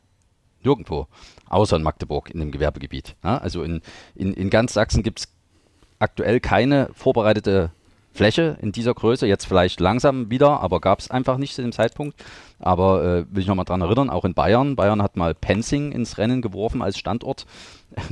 nirgendwo, 0.62 1.08
außer 1.48 1.78
in 1.78 1.84
Magdeburg 1.84 2.30
in 2.30 2.40
dem 2.40 2.52
Gewerbegebiet. 2.52 3.16
Ja, 3.24 3.38
also 3.38 3.64
in, 3.64 3.82
in, 4.16 4.34
in 4.34 4.50
ganz 4.50 4.74
Sachsen 4.74 5.04
gibt 5.04 5.20
es 5.20 5.28
aktuell 6.00 6.40
keine 6.40 6.90
vorbereitete 6.94 7.72
Fläche 8.13 8.58
in 8.62 8.72
dieser 8.72 8.93
Größe, 8.93 9.28
jetzt 9.28 9.45
vielleicht 9.45 9.80
langsam 9.80 10.30
wieder, 10.30 10.62
aber 10.62 10.82
gab 10.82 11.00
es 11.00 11.12
einfach 11.12 11.38
nicht 11.38 11.54
zu 11.54 11.62
dem 11.62 11.72
Zeitpunkt. 11.72 12.15
Aber 12.60 13.04
äh, 13.04 13.26
will 13.34 13.41
ich 13.41 13.48
nochmal 13.48 13.65
dran 13.65 13.82
erinnern, 13.82 14.10
auch 14.10 14.26
in 14.26 14.34
Bayern. 14.34 14.76
Bayern 14.76 15.02
hat 15.02 15.15
mal 15.15 15.34
Penzing 15.34 15.93
ins 15.93 16.17
Rennen 16.17 16.41
geworfen 16.41 16.82
als 16.82 16.98
Standort. 16.98 17.45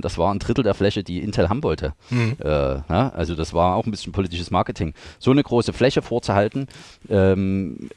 Das 0.01 0.17
war 0.17 0.33
ein 0.33 0.39
Drittel 0.39 0.63
der 0.63 0.73
Fläche, 0.73 1.03
die 1.03 1.19
Intel 1.19 1.49
haben 1.49 1.61
wollte. 1.61 1.93
Mhm. 2.09 2.35
Äh, 2.43 2.47
ja, 2.47 3.09
also 3.09 3.35
das 3.35 3.53
war 3.53 3.75
auch 3.75 3.85
ein 3.85 3.91
bisschen 3.91 4.11
politisches 4.11 4.49
Marketing. 4.49 4.95
So 5.19 5.29
eine 5.29 5.43
große 5.43 5.71
Fläche 5.71 6.01
vorzuhalten, 6.01 6.67
ähm, 7.09 7.89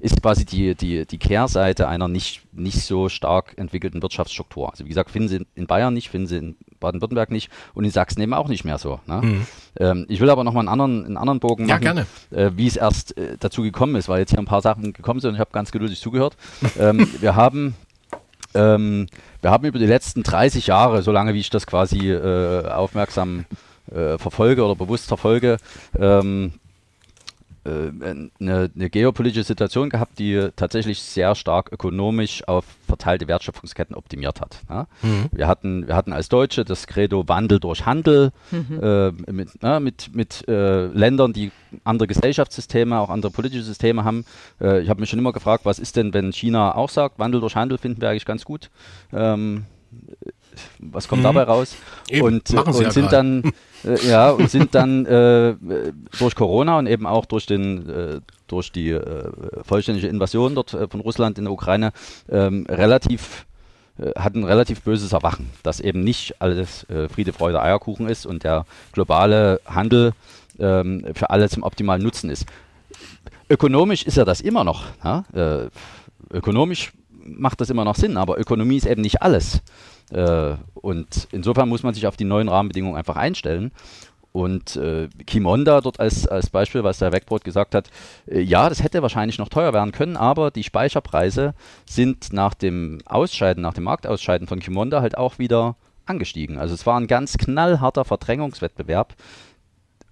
ist 0.00 0.22
quasi 0.22 0.46
die, 0.46 0.74
die, 0.74 1.04
die 1.04 1.18
Kehrseite 1.18 1.88
einer 1.88 2.08
nicht, 2.08 2.40
nicht 2.52 2.80
so 2.80 3.10
stark 3.10 3.52
entwickelten 3.58 4.00
Wirtschaftsstruktur. 4.00 4.70
Also 4.70 4.86
wie 4.86 4.88
gesagt, 4.88 5.10
finden 5.10 5.28
Sie 5.28 5.46
in 5.54 5.66
Bayern 5.66 5.92
nicht, 5.92 6.08
finden 6.08 6.26
Sie 6.26 6.38
in 6.38 6.56
Baden-Württemberg 6.86 7.30
nicht 7.30 7.50
und 7.74 7.84
in 7.84 7.90
Sachsen 7.90 8.20
eben 8.20 8.34
auch 8.34 8.48
nicht 8.48 8.64
mehr 8.64 8.78
so. 8.78 9.00
Ne? 9.06 9.20
Mhm. 9.22 9.46
Ähm, 9.78 10.06
ich 10.08 10.20
will 10.20 10.30
aber 10.30 10.44
nochmal 10.44 10.62
einen 10.62 10.68
anderen, 10.68 11.04
einen 11.04 11.16
anderen 11.16 11.40
Bogen 11.40 11.66
machen, 11.66 12.06
ja, 12.30 12.38
äh, 12.38 12.50
wie 12.56 12.66
es 12.66 12.76
erst 12.76 13.16
äh, 13.16 13.36
dazu 13.38 13.62
gekommen 13.62 13.96
ist, 13.96 14.08
weil 14.08 14.20
jetzt 14.20 14.30
hier 14.30 14.38
ein 14.38 14.46
paar 14.46 14.62
Sachen 14.62 14.92
gekommen 14.92 15.20
sind 15.20 15.30
und 15.30 15.34
ich 15.34 15.40
habe 15.40 15.50
ganz 15.52 15.72
geduldig 15.72 16.00
zugehört. 16.00 16.36
ähm, 16.78 17.08
wir 17.20 17.36
haben 17.36 17.74
ähm, 18.54 19.06
wir 19.42 19.50
haben 19.50 19.66
über 19.66 19.78
die 19.78 19.86
letzten 19.86 20.22
30 20.22 20.66
Jahre, 20.66 21.02
so 21.02 21.12
lange 21.12 21.34
wie 21.34 21.40
ich 21.40 21.50
das 21.50 21.66
quasi 21.66 22.10
äh, 22.10 22.66
aufmerksam 22.68 23.44
äh, 23.90 24.18
verfolge 24.18 24.64
oder 24.64 24.74
bewusst 24.74 25.06
verfolge, 25.06 25.58
ähm, 25.98 26.52
äh, 26.54 26.65
eine, 27.66 28.30
eine, 28.74 28.90
geopolitische 28.90 29.44
Situation 29.44 29.90
gehabt, 29.90 30.18
die 30.18 30.48
tatsächlich 30.56 31.00
sehr 31.00 31.34
stark 31.34 31.72
ökonomisch 31.72 32.46
auf 32.46 32.64
verteilte 32.86 33.28
Wertschöpfungsketten 33.28 33.96
optimiert 33.96 34.40
hat. 34.40 34.62
Ja? 34.68 34.86
Mhm. 35.02 35.26
Wir, 35.32 35.48
hatten, 35.48 35.86
wir 35.88 35.96
hatten 35.96 36.12
als 36.12 36.28
Deutsche 36.28 36.64
das 36.64 36.86
Credo 36.86 37.28
Wandel 37.28 37.58
durch 37.58 37.86
Handel 37.86 38.32
mhm. 38.50 38.80
äh, 38.80 39.10
mit, 39.32 39.50
na, 39.60 39.80
mit, 39.80 40.14
mit 40.14 40.46
äh, 40.48 40.86
Ländern, 40.86 41.32
die 41.32 41.50
andere 41.84 42.06
Gesellschaftssysteme, 42.06 42.98
auch 42.98 43.10
andere 43.10 43.32
politische 43.32 43.64
Systeme 43.64 44.04
haben. 44.04 44.24
Äh, 44.60 44.82
ich 44.82 44.88
habe 44.88 45.00
mich 45.00 45.10
schon 45.10 45.18
immer 45.18 45.32
gefragt, 45.32 45.64
was 45.64 45.78
ist 45.78 45.96
denn, 45.96 46.14
wenn 46.14 46.32
China 46.32 46.74
auch 46.74 46.90
sagt, 46.90 47.18
Wandel 47.18 47.40
durch 47.40 47.56
Handel 47.56 47.78
finden 47.78 48.00
wir 48.00 48.10
eigentlich 48.10 48.26
ganz 48.26 48.44
gut. 48.44 48.70
Ähm, 49.12 49.64
was 50.78 51.08
kommt 51.08 51.22
mhm. 51.22 51.24
dabei 51.24 51.42
raus? 51.42 51.76
Eben, 52.08 52.26
und, 52.26 52.50
und 52.50 52.80
ja 52.80 52.90
sind 52.90 53.12
dann 53.12 53.52
äh, 53.86 54.06
ja 54.06 54.30
und 54.30 54.50
sind 54.50 54.74
dann 54.74 55.06
äh, 55.06 55.54
durch 56.18 56.34
Corona 56.34 56.78
und 56.78 56.86
eben 56.86 57.06
auch 57.06 57.24
durch 57.24 57.46
den 57.46 57.88
äh, 57.88 58.20
durch 58.46 58.72
die 58.72 58.90
äh, 58.90 59.30
vollständige 59.62 60.08
Invasion 60.08 60.54
dort 60.54 60.74
äh, 60.74 60.88
von 60.88 61.00
Russland 61.00 61.38
in 61.38 61.44
der 61.44 61.52
Ukraine 61.52 61.92
ähm, 62.28 62.66
relativ 62.68 63.46
äh, 63.98 64.10
hat 64.18 64.34
ein 64.34 64.44
relativ 64.44 64.82
böses 64.82 65.12
Erwachen, 65.12 65.50
dass 65.62 65.80
eben 65.80 66.00
nicht 66.00 66.40
alles 66.40 66.86
Friede, 67.12 67.32
Freude, 67.32 67.62
Eierkuchen 67.62 68.08
ist 68.08 68.26
und 68.26 68.44
der 68.44 68.66
globale 68.92 69.60
Handel 69.66 70.12
ähm, 70.58 71.06
für 71.14 71.30
alle 71.30 71.48
zum 71.48 71.62
optimalen 71.62 72.02
Nutzen 72.02 72.30
ist. 72.30 72.46
Ökonomisch 73.48 74.02
ist 74.02 74.16
ja 74.16 74.24
das 74.24 74.40
immer 74.40 74.64
noch. 74.64 74.84
Ja? 75.04 75.24
Ökonomisch 76.30 76.92
macht 77.10 77.60
das 77.60 77.70
immer 77.70 77.84
noch 77.84 77.94
Sinn, 77.94 78.16
aber 78.16 78.38
Ökonomie 78.38 78.76
ist 78.76 78.86
eben 78.86 79.02
nicht 79.02 79.22
alles. 79.22 79.62
Äh, 80.10 80.56
und 80.74 81.28
insofern 81.32 81.68
muss 81.68 81.82
man 81.82 81.94
sich 81.94 82.06
auf 82.06 82.16
die 82.16 82.24
neuen 82.24 82.48
Rahmenbedingungen 82.48 82.96
einfach 82.96 83.16
einstellen. 83.16 83.72
Und 84.32 84.76
äh, 84.76 85.08
Kimonda 85.26 85.80
dort 85.80 85.98
als, 85.98 86.28
als 86.28 86.50
Beispiel, 86.50 86.84
was 86.84 86.98
der 86.98 87.10
Wegbrot 87.10 87.42
gesagt 87.42 87.74
hat, 87.74 87.88
äh, 88.26 88.40
ja, 88.40 88.68
das 88.68 88.82
hätte 88.82 89.00
wahrscheinlich 89.00 89.38
noch 89.38 89.48
teuer 89.48 89.72
werden 89.72 89.92
können, 89.92 90.18
aber 90.18 90.50
die 90.50 90.62
Speicherpreise 90.62 91.54
sind 91.88 92.34
nach 92.34 92.52
dem 92.52 92.98
Ausscheiden, 93.06 93.62
nach 93.62 93.72
dem 93.72 93.84
Marktausscheiden 93.84 94.46
von 94.46 94.60
Kimonda 94.60 95.00
halt 95.00 95.16
auch 95.16 95.38
wieder 95.38 95.76
angestiegen. 96.04 96.58
Also 96.58 96.74
es 96.74 96.84
war 96.84 97.00
ein 97.00 97.06
ganz 97.06 97.38
knallharter 97.38 98.04
Verdrängungswettbewerb, 98.04 99.14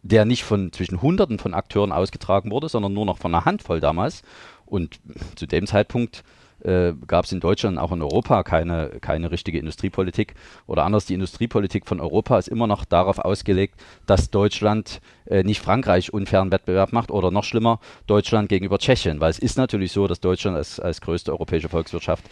der 0.03 0.25
nicht 0.25 0.45
von 0.45 0.73
zwischen 0.73 1.03
Hunderten 1.03 1.39
von 1.39 1.53
Akteuren 1.53 1.93
ausgetragen 1.93 2.51
wurde, 2.51 2.71
sondern 2.71 2.95
nur 2.95 3.05
noch 3.05 3.19
von 3.19 3.35
einer 3.35 3.45
Handvoll 3.45 3.81
damals. 3.81 4.23
Und 4.65 5.01
zu 5.37 5.47
dem 5.47 5.67
Zeitpunkt 5.67 6.25
äh, 6.65 6.95
gab 7.07 7.25
es 7.25 7.33
in 7.33 7.41
Deutschland, 7.41 7.79
auch 7.79 7.93
in 7.93 8.03
Europa, 8.03 8.43
keine, 8.43 8.91
keine 9.01 9.31
richtige 9.31 9.59
Industriepolitik. 9.59 10.35
Oder 10.67 10.85
anders, 10.85 11.07
die 11.07 11.15
Industriepolitik 11.15 11.87
von 11.87 12.01
Europa 12.01 12.39
ist 12.39 12.49
immer 12.49 12.67
noch 12.67 12.85
darauf 12.85 13.19
ausgelegt, 13.19 13.81
dass 14.07 14.31
Deutschland 14.31 15.01
äh, 15.27 15.43
nicht 15.43 15.61
Frankreich 15.61 16.13
unfairen 16.13 16.51
Wettbewerb 16.51 16.93
macht 16.93 17.11
oder 17.11 17.31
noch 17.31 17.45
schlimmer, 17.45 17.81
Deutschland 18.07 18.49
gegenüber 18.49 18.79
Tschechien. 18.79 19.21
Weil 19.21 19.31
es 19.31 19.39
ist 19.39 19.57
natürlich 19.57 19.93
so, 19.93 20.07
dass 20.07 20.21
Deutschland 20.21 20.57
als, 20.57 20.81
als 20.81 21.01
größte 21.01 21.33
europäische 21.33 21.69
Volkswirtschaft 21.69 22.25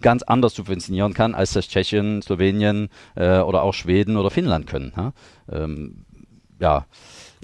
ganz 0.00 0.22
anders 0.22 0.54
subventionieren 0.54 1.14
kann, 1.14 1.34
als 1.34 1.52
das 1.52 1.68
Tschechien, 1.68 2.20
Slowenien 2.22 2.88
äh, 3.14 3.38
oder 3.38 3.62
auch 3.62 3.72
Schweden 3.72 4.16
oder 4.16 4.30
Finnland 4.30 4.66
können. 4.66 4.92
Ähm, 5.50 6.04
ja. 6.60 6.86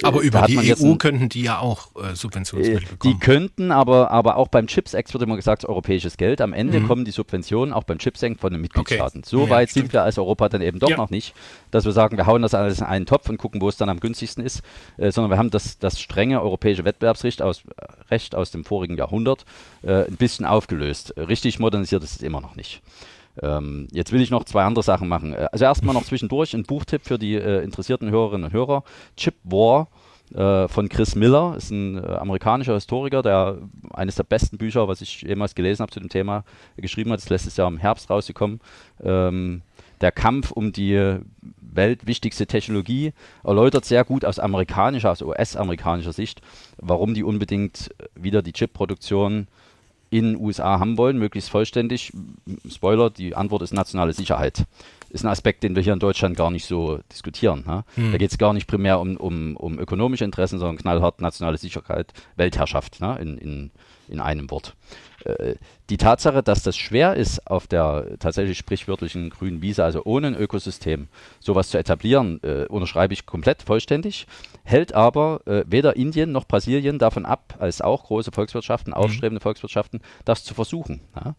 Aber 0.03 0.21
über 0.21 0.43
die 0.43 0.75
EU 0.75 0.95
könnten 0.97 1.29
die 1.29 1.43
ja 1.43 1.59
auch 1.59 1.91
äh, 1.97 2.15
Subventionsmittel 2.15 2.83
äh, 2.83 2.91
bekommen. 2.91 3.15
Die 3.15 3.19
könnten, 3.19 3.73
aber, 3.73 4.11
aber 4.11 4.37
auch 4.37 4.49
beim 4.49 4.67
Chips-Ex 4.67 5.13
wird 5.13 5.23
immer 5.23 5.37
gesagt, 5.37 5.65
europäisches 5.65 6.17
Geld. 6.17 6.41
Am 6.41 6.53
Ende 6.53 6.81
mhm. 6.81 6.87
kommen 6.89 7.05
die 7.05 7.11
Subventionen 7.11 7.75
auch 7.75 7.85
beim 7.85 7.99
Chips-Ex 7.99 8.41
von 8.41 8.53
den 8.53 8.61
Mitgliedstaaten. 8.63 9.21
Okay. 9.21 9.29
So 9.29 9.45
ja, 9.45 9.51
weit 9.51 9.71
stimmt. 9.71 9.87
sind 9.87 9.93
wir 9.93 10.03
als 10.03 10.19
Europa 10.19 10.49
dann 10.49 10.63
eben 10.63 10.79
doch 10.79 10.91
ja. 10.91 10.97
noch 10.97 11.11
nicht, 11.11 11.35
dass 11.71 11.85
wir 11.85 11.93
sagen, 11.93 12.17
wir 12.17 12.27
hauen 12.27 12.43
das 12.43 12.55
alles 12.55 12.79
in 12.79 12.87
einen 12.87 13.07
Topf 13.07 13.29
und 13.29 13.37
gucken, 13.37 13.61
wo 13.61 13.69
es 13.69 13.77
dann 13.77 13.89
am 13.89 14.01
günstigsten 14.01 14.45
ist, 14.45 14.63
äh, 14.97 15.11
sondern 15.11 15.31
wir 15.31 15.39
haben 15.39 15.51
das, 15.51 15.79
das 15.79 16.01
strenge 16.01 16.41
europäische 16.41 16.85
Wettbewerbsrecht 16.85 17.43
aus, 17.43 17.63
Recht 18.11 18.35
aus 18.35 18.51
dem 18.51 18.65
vorigen 18.65 18.97
Jahrhundert 18.97 19.45
äh, 19.83 20.07
ein 20.07 20.17
bisschen 20.17 20.47
aufgelöst. 20.47 21.15
Richtig 21.17 21.59
modernisiert 21.59 22.03
ist 22.03 22.17
es 22.17 22.23
immer 22.23 22.41
noch 22.41 22.57
nicht. 22.57 22.83
Ähm, 23.41 23.89
jetzt 23.93 24.13
will 24.13 24.21
ich 24.21 24.31
noch 24.31 24.45
zwei 24.45 24.65
andere 24.65 24.83
Sachen 24.83 25.09
machen. 25.09 25.33
Äh, 25.33 25.49
also 25.53 25.65
erstmal 25.65 25.95
noch 25.95 26.05
zwischendurch 26.05 26.55
ein 26.55 26.65
Buchtipp 26.65 27.03
für 27.05 27.19
die 27.19 27.35
äh, 27.35 27.63
interessierten 27.63 28.11
Hörerinnen 28.11 28.45
und 28.45 28.53
Hörer. 28.53 28.85
Chip 29.17 29.35
War 29.45 29.89
äh, 30.35 30.69
von 30.69 30.89
Chris 30.89 31.15
Miller, 31.15 31.55
ist 31.57 31.71
ein 31.71 31.97
äh, 31.97 32.07
amerikanischer 32.07 32.75
Historiker, 32.75 33.23
der 33.23 33.59
eines 33.93 34.17
der 34.17 34.25
besten 34.25 34.59
Bücher, 34.59 34.89
was 34.89 35.01
ich 35.01 35.23
jemals 35.23 35.55
gelesen 35.55 35.83
habe 35.83 35.93
zu 35.93 36.01
dem 36.01 36.09
Thema, 36.09 36.45
geschrieben 36.77 37.11
hat. 37.11 37.19
Das 37.19 37.25
ist 37.25 37.31
letztes 37.31 37.57
Jahr 37.57 37.69
im 37.69 37.79
Herbst 37.79 38.11
rausgekommen. 38.11 38.61
Ähm, 39.03 39.63
der 40.01 40.13
Kampf 40.13 40.51
um 40.51 40.73
die 40.73 41.19
weltwichtigste 41.61 42.47
Technologie 42.47 43.13
erläutert 43.45 43.85
sehr 43.85 44.05
gut 44.05 44.25
aus 44.25 44.39
amerikanischer, 44.39 45.11
aus 45.11 45.23
US-amerikanischer 45.23 46.13
Sicht, 46.13 46.43
warum 46.79 47.15
die 47.15 47.23
unbedingt 47.23 47.95
wieder 48.15 48.43
die 48.43 48.53
Chip-Produktion 48.53 49.47
in 50.13 50.35
den 50.35 50.37
USA 50.37 50.79
haben 50.79 50.99
wollen, 50.99 51.17
möglichst 51.19 51.49
vollständig. 51.49 52.13
Spoiler, 52.71 53.09
die 53.09 53.35
Antwort 53.35 53.63
ist 53.63 53.73
nationale 53.73 54.13
Sicherheit. 54.13 54.67
Ist 55.09 55.25
ein 55.25 55.31
Aspekt, 55.31 55.63
den 55.63 55.75
wir 55.75 55.83
hier 55.83 55.95
in 55.95 56.01
Deutschland 56.01 56.37
gar 56.37 56.51
nicht 56.51 56.67
so 56.67 57.01
diskutieren. 57.11 57.65
Ne? 57.67 57.85
Mhm. 57.97 58.13
Da 58.13 58.19
geht 58.19 58.31
es 58.31 58.37
gar 58.37 58.53
nicht 58.53 58.67
primär 58.67 59.01
um, 59.01 59.17
um, 59.17 59.57
um 59.57 59.79
ökonomische 59.79 60.25
Interessen, 60.25 60.59
sondern 60.59 60.77
knallhart 60.77 61.23
nationale 61.23 61.57
Sicherheit, 61.57 62.13
Weltherrschaft 62.37 63.01
ne? 63.01 63.19
in, 63.23 63.39
in, 63.39 63.71
in 64.09 64.21
einem 64.21 64.51
Wort. 64.51 64.75
Äh, 65.25 65.57
die 65.91 65.97
Tatsache, 65.97 66.43
dass 66.43 66.63
das 66.63 66.77
schwer 66.77 67.15
ist, 67.15 67.47
auf 67.47 67.67
der 67.67 68.19
tatsächlich 68.19 68.57
sprichwörtlichen 68.57 69.31
grünen 69.31 69.61
Wiese, 69.61 69.85
also 69.85 70.03
ohne 70.05 70.29
ein 70.29 70.37
Ökosystem, 70.37 71.09
sowas 71.41 71.69
zu 71.69 71.79
etablieren, 71.79 72.41
äh, 72.43 72.67
unterschreibe 72.67 73.13
ich 73.13 73.27
komplett 73.27 73.63
vollständig, 73.63 74.27
hält 74.65 74.95
aber 74.95 75.41
äh, 75.47 75.65
weder 75.67 75.97
Indien 75.97 76.33
noch 76.33 76.47
Brasilien 76.47 76.99
davon 76.99 77.27
ab, 77.27 77.57
als 77.59 77.81
auch 77.83 78.05
große 78.05 78.33
Volkswirtschaften, 78.33 78.93
mhm. 78.93 78.97
aufstrebende 78.97 79.41
mhm. 79.41 79.43
Volkswirtschaften, 79.43 80.01
das 80.25 80.45
zu 80.45 80.55
versuchen. 80.55 81.01
Ja? 81.15 81.35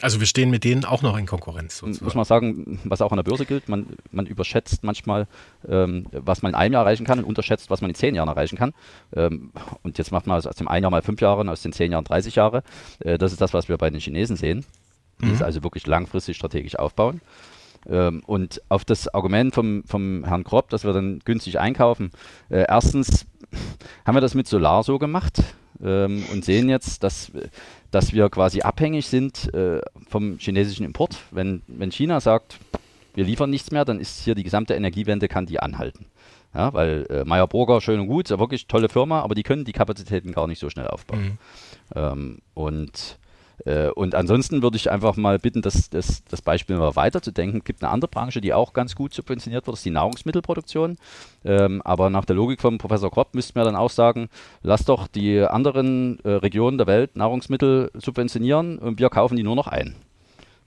Also 0.00 0.18
wir 0.18 0.26
stehen 0.26 0.50
mit 0.50 0.64
denen 0.64 0.84
auch 0.84 1.02
noch 1.02 1.16
in 1.16 1.24
Konkurrenz. 1.24 1.78
Sozusagen. 1.78 2.04
Muss 2.04 2.14
man 2.16 2.24
sagen, 2.24 2.80
was 2.84 3.00
auch 3.00 3.12
an 3.12 3.16
der 3.16 3.22
Börse 3.22 3.46
gilt, 3.46 3.68
man, 3.68 3.86
man 4.10 4.26
überschätzt 4.26 4.82
manchmal, 4.82 5.28
ähm, 5.68 6.06
was 6.10 6.42
man 6.42 6.50
in 6.50 6.56
einem 6.56 6.72
Jahr 6.72 6.82
erreichen 6.82 7.06
kann 7.06 7.20
und 7.20 7.24
unterschätzt, 7.24 7.70
was 7.70 7.80
man 7.80 7.90
in 7.90 7.94
zehn 7.94 8.14
Jahren 8.14 8.28
erreichen 8.28 8.58
kann. 8.58 8.74
Ähm, 9.14 9.52
und 9.82 9.96
jetzt 9.98 10.10
macht 10.10 10.26
man 10.26 10.36
aus 10.36 10.56
dem 10.56 10.66
einen 10.66 10.82
Jahr 10.82 10.90
mal 10.90 11.02
fünf 11.02 11.20
Jahre 11.20 11.40
und 11.40 11.48
aus 11.48 11.62
den 11.62 11.72
zehn 11.72 11.92
Jahren 11.92 12.04
30 12.04 12.34
Jahre. 12.34 12.64
Äh, 13.00 13.18
das 13.18 13.30
ist 13.30 13.40
das, 13.40 13.54
was 13.54 13.68
wir 13.68 13.78
bei 13.78 13.88
den 13.88 14.00
Chinesen 14.00 14.36
sehen. 14.36 14.64
Die 15.20 15.26
mhm. 15.26 15.34
es 15.34 15.42
also 15.42 15.62
wirklich 15.62 15.86
langfristig 15.86 16.36
strategisch 16.36 16.76
aufbauen. 16.76 17.20
Ähm, 17.88 18.22
und 18.26 18.62
auf 18.68 18.84
das 18.84 19.12
Argument 19.14 19.54
vom, 19.54 19.84
vom 19.84 20.24
Herrn 20.24 20.42
Kropp, 20.42 20.70
dass 20.70 20.84
wir 20.84 20.92
dann 20.92 21.20
günstig 21.24 21.60
einkaufen, 21.60 22.10
äh, 22.50 22.64
erstens 22.68 23.26
haben 24.04 24.16
wir 24.16 24.20
das 24.20 24.34
mit 24.34 24.48
Solar 24.48 24.82
so 24.82 24.98
gemacht 24.98 25.42
ähm, 25.82 26.24
und 26.32 26.44
sehen 26.44 26.68
jetzt, 26.68 27.02
dass 27.02 27.30
dass 27.94 28.12
wir 28.12 28.28
quasi 28.28 28.62
abhängig 28.62 29.06
sind 29.06 29.52
äh, 29.54 29.80
vom 30.08 30.38
chinesischen 30.38 30.84
Import. 30.84 31.16
Wenn, 31.30 31.62
wenn 31.66 31.92
China 31.92 32.20
sagt, 32.20 32.58
wir 33.14 33.24
liefern 33.24 33.50
nichts 33.50 33.70
mehr, 33.70 33.84
dann 33.84 34.00
ist 34.00 34.24
hier 34.24 34.34
die 34.34 34.42
gesamte 34.42 34.74
Energiewende, 34.74 35.28
kann 35.28 35.46
die 35.46 35.60
anhalten. 35.60 36.06
Ja, 36.54 36.72
weil 36.72 37.06
äh, 37.10 37.24
Meyer 37.24 37.46
Burger, 37.46 37.80
schön 37.80 38.00
und 38.00 38.06
gut, 38.06 38.26
ist 38.26 38.30
ja 38.30 38.38
wirklich 38.38 38.66
tolle 38.66 38.88
Firma, 38.88 39.20
aber 39.20 39.34
die 39.34 39.42
können 39.42 39.64
die 39.64 39.72
Kapazitäten 39.72 40.32
gar 40.32 40.46
nicht 40.46 40.60
so 40.60 40.70
schnell 40.70 40.86
aufbauen. 40.86 41.22
Mhm. 41.22 41.38
Ähm, 41.94 42.38
und 42.54 43.18
und 43.94 44.14
ansonsten 44.14 44.62
würde 44.62 44.76
ich 44.76 44.90
einfach 44.90 45.16
mal 45.16 45.38
bitten, 45.38 45.62
das, 45.62 45.88
das, 45.88 46.24
das 46.24 46.42
Beispiel 46.42 46.76
mal 46.76 46.96
weiterzudenken. 46.96 47.60
Es 47.60 47.64
gibt 47.64 47.82
eine 47.82 47.92
andere 47.92 48.10
Branche, 48.10 48.40
die 48.40 48.52
auch 48.52 48.72
ganz 48.72 48.94
gut 48.94 49.14
subventioniert 49.14 49.66
wird, 49.66 49.72
das 49.72 49.80
ist 49.80 49.86
die 49.86 49.90
Nahrungsmittelproduktion. 49.90 50.98
Ähm, 51.44 51.80
aber 51.82 52.10
nach 52.10 52.24
der 52.24 52.36
Logik 52.36 52.60
von 52.60 52.78
Professor 52.78 53.10
Kropp 53.10 53.34
müssten 53.34 53.54
wir 53.54 53.64
dann 53.64 53.76
auch 53.76 53.90
sagen, 53.90 54.28
lass 54.62 54.84
doch 54.84 55.06
die 55.06 55.40
anderen 55.40 56.18
äh, 56.24 56.30
Regionen 56.30 56.78
der 56.78 56.86
Welt 56.86 57.16
Nahrungsmittel 57.16 57.90
subventionieren 57.94 58.78
und 58.78 58.98
wir 58.98 59.08
kaufen 59.08 59.36
die 59.36 59.42
nur 59.42 59.56
noch 59.56 59.68
ein. 59.68 59.94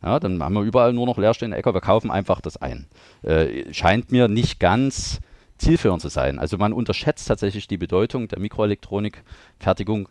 Ja, 0.03 0.19
dann 0.19 0.41
haben 0.41 0.53
wir 0.53 0.61
überall 0.61 0.93
nur 0.93 1.07
noch 1.07 1.17
leerstehende 1.17 1.57
Äcker, 1.57 1.73
wir 1.73 1.81
kaufen 1.81 2.11
einfach 2.11 2.39
das 2.39 2.57
ein. 2.57 2.87
Äh, 3.23 3.73
scheint 3.73 4.11
mir 4.11 4.27
nicht 4.27 4.59
ganz 4.59 5.19
zielführend 5.57 6.01
zu 6.01 6.09
sein. 6.09 6.39
Also 6.39 6.57
man 6.57 6.73
unterschätzt 6.73 7.27
tatsächlich 7.27 7.67
die 7.67 7.77
Bedeutung 7.77 8.27
der 8.27 8.39
Mikroelektronikfertigung 8.39 10.07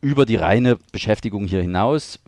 über 0.00 0.26
die 0.26 0.36
reine 0.36 0.78
Beschäftigung 0.92 1.46
hier 1.46 1.62
hinaus 1.62 2.20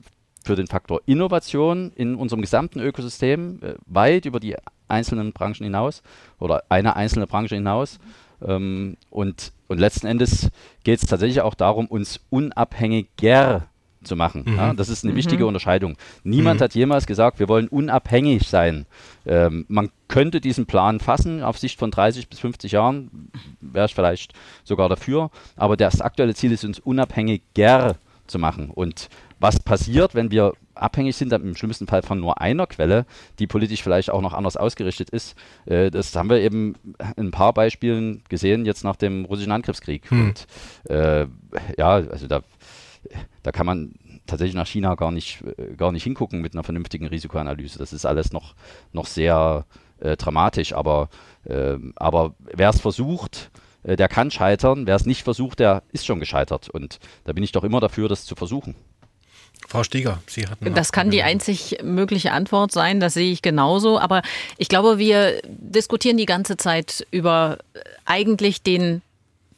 für 0.45 0.57
den 0.57 0.66
Faktor 0.66 1.01
Innovation 1.07 1.93
in 1.95 2.14
unserem 2.14 2.43
gesamten 2.43 2.81
Ökosystem, 2.81 3.61
äh, 3.62 3.75
weit 3.87 4.25
über 4.25 4.41
die 4.41 4.57
einzelnen 4.89 5.33
Branchen 5.33 5.64
hinaus 5.64 6.03
oder 6.39 6.64
eine 6.68 6.97
einzelne 6.97 7.27
Branche 7.27 7.55
hinaus. 7.55 7.99
Ähm, 8.43 8.97
und, 9.11 9.53
und 9.68 9.79
letzten 9.79 10.07
Endes 10.07 10.51
geht 10.83 11.03
es 11.03 11.09
tatsächlich 11.09 11.43
auch 11.43 11.55
darum, 11.55 11.87
uns 11.87 12.21
unabhängiger 12.31 13.68
zu 14.03 14.16
machen. 14.16 14.44
Mhm. 14.46 14.57
Ja, 14.57 14.74
das 14.74 14.88
ist 14.88 15.05
eine 15.05 15.12
mhm. 15.12 15.16
wichtige 15.16 15.46
Unterscheidung. 15.46 15.96
Niemand 16.24 16.61
mhm. 16.61 16.64
hat 16.64 16.74
jemals 16.74 17.07
gesagt, 17.07 17.38
wir 17.38 17.48
wollen 17.48 17.68
unabhängig 17.68 18.48
sein. 18.48 18.86
Ähm, 19.26 19.64
man 19.68 19.90
könnte 20.09 20.40
diesen 20.40 20.66
Plan 20.66 21.01
fassen, 21.01 21.42
auf 21.42 21.59
Sicht 21.59 21.78
von 21.78 21.90
30 21.90 22.28
bis 22.28 22.40
50 22.40 22.72
Jahren 22.72 23.30
wäre 23.61 23.86
ich 23.86 23.94
vielleicht 23.94 24.32
sogar 24.64 24.88
dafür, 24.88 25.30
aber 25.57 25.76
das 25.76 26.01
aktuelle 26.01 26.34
Ziel 26.34 26.53
ist, 26.53 26.64
uns 26.64 26.78
unabhängiger 26.78 27.96
zu 28.26 28.38
machen. 28.38 28.70
Und 28.70 29.09
was 29.38 29.59
passiert, 29.61 30.14
wenn 30.14 30.30
wir 30.30 30.53
abhängig 30.74 31.16
sind, 31.16 31.32
im 31.32 31.57
schlimmsten 31.57 31.86
Fall 31.86 32.03
von 32.03 32.20
nur 32.20 32.40
einer 32.40 32.66
Quelle, 32.66 33.07
die 33.38 33.46
politisch 33.46 33.82
vielleicht 33.82 34.11
auch 34.11 34.20
noch 34.20 34.32
anders 34.32 34.57
ausgerichtet 34.57 35.11
ist. 35.11 35.34
Äh, 35.66 35.90
das 35.90 36.14
haben 36.16 36.30
wir 36.30 36.40
eben 36.40 36.74
in 37.16 37.26
ein 37.26 37.30
paar 37.30 37.53
Beispielen 37.53 38.22
gesehen, 38.28 38.64
jetzt 38.64 38.84
nach 38.84 38.96
dem 38.96 39.24
russischen 39.24 39.53
Angriffskrieg. 39.53 40.11
Hm. 40.11 40.28
Und 40.28 40.46
äh, 40.88 41.26
ja, 41.76 41.88
also 41.88 42.26
da 42.26 42.42
da 43.42 43.53
kann 43.53 43.66
man 43.66 43.94
tatsächlich 44.26 44.55
nach 44.55 44.66
China 44.66 44.94
gar 44.94 45.11
nicht, 45.11 45.42
äh, 45.57 45.74
gar 45.76 45.92
nicht 45.92 46.05
hingucken 46.05 46.40
mit 46.40 46.55
einer 46.55 46.64
vernünftigen 46.64 47.07
Risikoanalyse. 47.07 47.78
Das 47.78 47.92
ist 47.92 48.07
alles 48.07 48.32
noch, 48.32 48.55
noch 48.92 49.07
sehr 49.07 49.64
äh, 50.01 50.16
dramatisch, 50.16 50.72
aber, 50.72 51.09
äh, 51.44 51.76
aber 51.96 52.34
wer 52.40 52.70
es 52.70 52.80
versucht, 52.80 53.51
äh, 53.82 53.96
der 53.96 54.09
kann 54.09 54.30
scheitern. 54.30 54.86
Wer 54.86 54.96
es 54.96 55.07
nicht 55.07 55.22
versucht, 55.22 55.59
der 55.59 55.82
ist 55.92 56.07
schon 56.07 56.20
gescheitert. 56.20 56.68
Und 56.68 56.98
da 57.24 57.32
bin 57.32 57.44
ich 57.44 57.53
doch 57.53 57.64
immer 57.64 57.80
dafür, 57.80 58.09
das 58.09 58.24
zu 58.24 58.34
versuchen. 58.34 58.74
Frau 59.68 59.84
Steger, 59.84 60.20
Sie 60.26 60.46
hatten. 60.46 60.74
Das 60.74 60.90
kann 60.90 61.11
die 61.11 61.22
einzig 61.22 61.78
mögliche 61.82 62.32
Antwort 62.32 62.72
sein, 62.72 62.98
das 62.98 63.14
sehe 63.14 63.30
ich 63.30 63.42
genauso. 63.42 63.98
Aber 63.98 64.22
ich 64.57 64.68
glaube, 64.68 64.98
wir 64.98 65.40
diskutieren 65.46 66.16
die 66.16 66.26
ganze 66.26 66.57
Zeit 66.57 67.07
über 67.11 67.59
eigentlich 68.05 68.62
den 68.62 69.03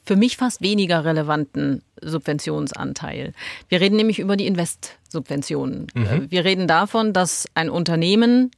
für 0.04 0.16
mich 0.16 0.36
fast 0.36 0.60
weniger 0.60 1.04
relevanten 1.04 1.82
Subventionsanteil. 2.02 3.32
Wir 3.68 3.80
reden 3.80 3.96
nämlich 3.96 4.18
über 4.18 4.36
die 4.36 4.46
Investsubventionen. 4.46 5.86
Mhm. 5.94 6.30
Wir 6.30 6.44
reden 6.44 6.66
davon, 6.66 7.12
dass 7.12 7.46
ein 7.54 7.70
Unternehmen 7.70 8.50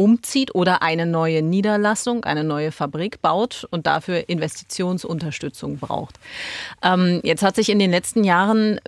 umzieht 0.00 0.54
oder 0.54 0.82
eine 0.82 1.04
neue 1.04 1.42
Niederlassung, 1.42 2.24
eine 2.24 2.42
neue 2.42 2.72
Fabrik 2.72 3.20
baut 3.20 3.66
und 3.70 3.86
dafür 3.86 4.30
Investitionsunterstützung 4.30 5.78
braucht. 5.78 6.18
Ähm, 6.82 7.20
jetzt 7.22 7.42
hat 7.42 7.56
sich 7.56 7.68
in 7.68 7.78
den 7.78 7.90
letzten 7.90 8.24
Jahren 8.24 8.80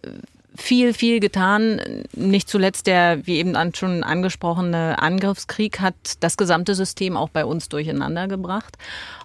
viel, 0.54 0.94
viel 0.94 1.20
getan. 1.20 1.80
Nicht 2.12 2.48
zuletzt 2.48 2.86
der, 2.86 3.26
wie 3.26 3.36
eben 3.36 3.56
schon 3.74 4.04
angesprochene 4.04 5.00
Angriffskrieg 5.00 5.80
hat 5.80 5.94
das 6.20 6.36
gesamte 6.36 6.74
System 6.74 7.16
auch 7.16 7.28
bei 7.28 7.44
uns 7.44 7.68
durcheinander 7.68 8.28
gebracht. 8.28 8.76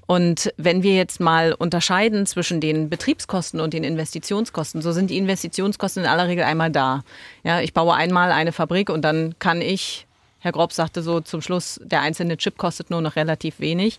Und 0.06 0.54
wenn 0.56 0.84
wir 0.84 0.96
jetzt 0.96 1.20
mal 1.20 1.54
unterscheiden 1.54 2.26
zwischen 2.26 2.62
den 2.62 2.90
Betriebskosten 2.90 3.60
und 3.60 3.74
den 3.74 3.84
Investitionskosten, 3.84 4.82
so 4.82 4.94
sind 4.94 5.10
die 5.10 5.18
Investitionskosten 5.18 6.04
in 6.04 6.10
aller 6.10 6.28
Regel 6.28 6.46
einmal 6.46 6.72
da. 6.72 7.04
Ja, 7.44 7.60
ich 7.60 7.74
baue 7.74 7.94
einmal 7.94 8.32
eine 8.32 8.54
Fabrik 8.54 8.90
und 8.90 9.02
dann 9.02 9.36
kann 9.40 9.62
ich 9.62 10.08
Herr 10.40 10.52
Grob 10.52 10.72
sagte 10.72 11.02
so 11.02 11.20
zum 11.20 11.42
Schluss, 11.42 11.80
der 11.84 12.02
einzelne 12.02 12.38
Chip 12.38 12.58
kostet 12.58 12.90
nur 12.90 13.02
noch 13.02 13.16
relativ 13.16 13.60
wenig. 13.60 13.98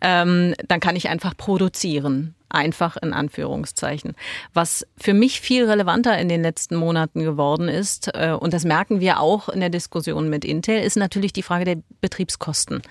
Ähm, 0.00 0.54
dann 0.66 0.80
kann 0.80 0.96
ich 0.96 1.08
einfach 1.08 1.36
produzieren. 1.36 2.34
Einfach 2.50 2.96
in 2.96 3.12
Anführungszeichen. 3.12 4.14
Was 4.52 4.86
für 4.96 5.14
mich 5.14 5.40
viel 5.40 5.64
relevanter 5.64 6.18
in 6.18 6.28
den 6.28 6.42
letzten 6.42 6.76
Monaten 6.76 7.22
geworden 7.22 7.68
ist, 7.68 8.10
äh, 8.14 8.32
und 8.38 8.52
das 8.52 8.64
merken 8.64 9.00
wir 9.00 9.20
auch 9.20 9.48
in 9.48 9.60
der 9.60 9.70
Diskussion 9.70 10.28
mit 10.28 10.44
Intel, 10.44 10.82
ist 10.82 10.96
natürlich 10.96 11.32
die 11.32 11.42
Frage 11.42 11.64
der 11.64 11.76
Betriebskosten. 12.00 12.82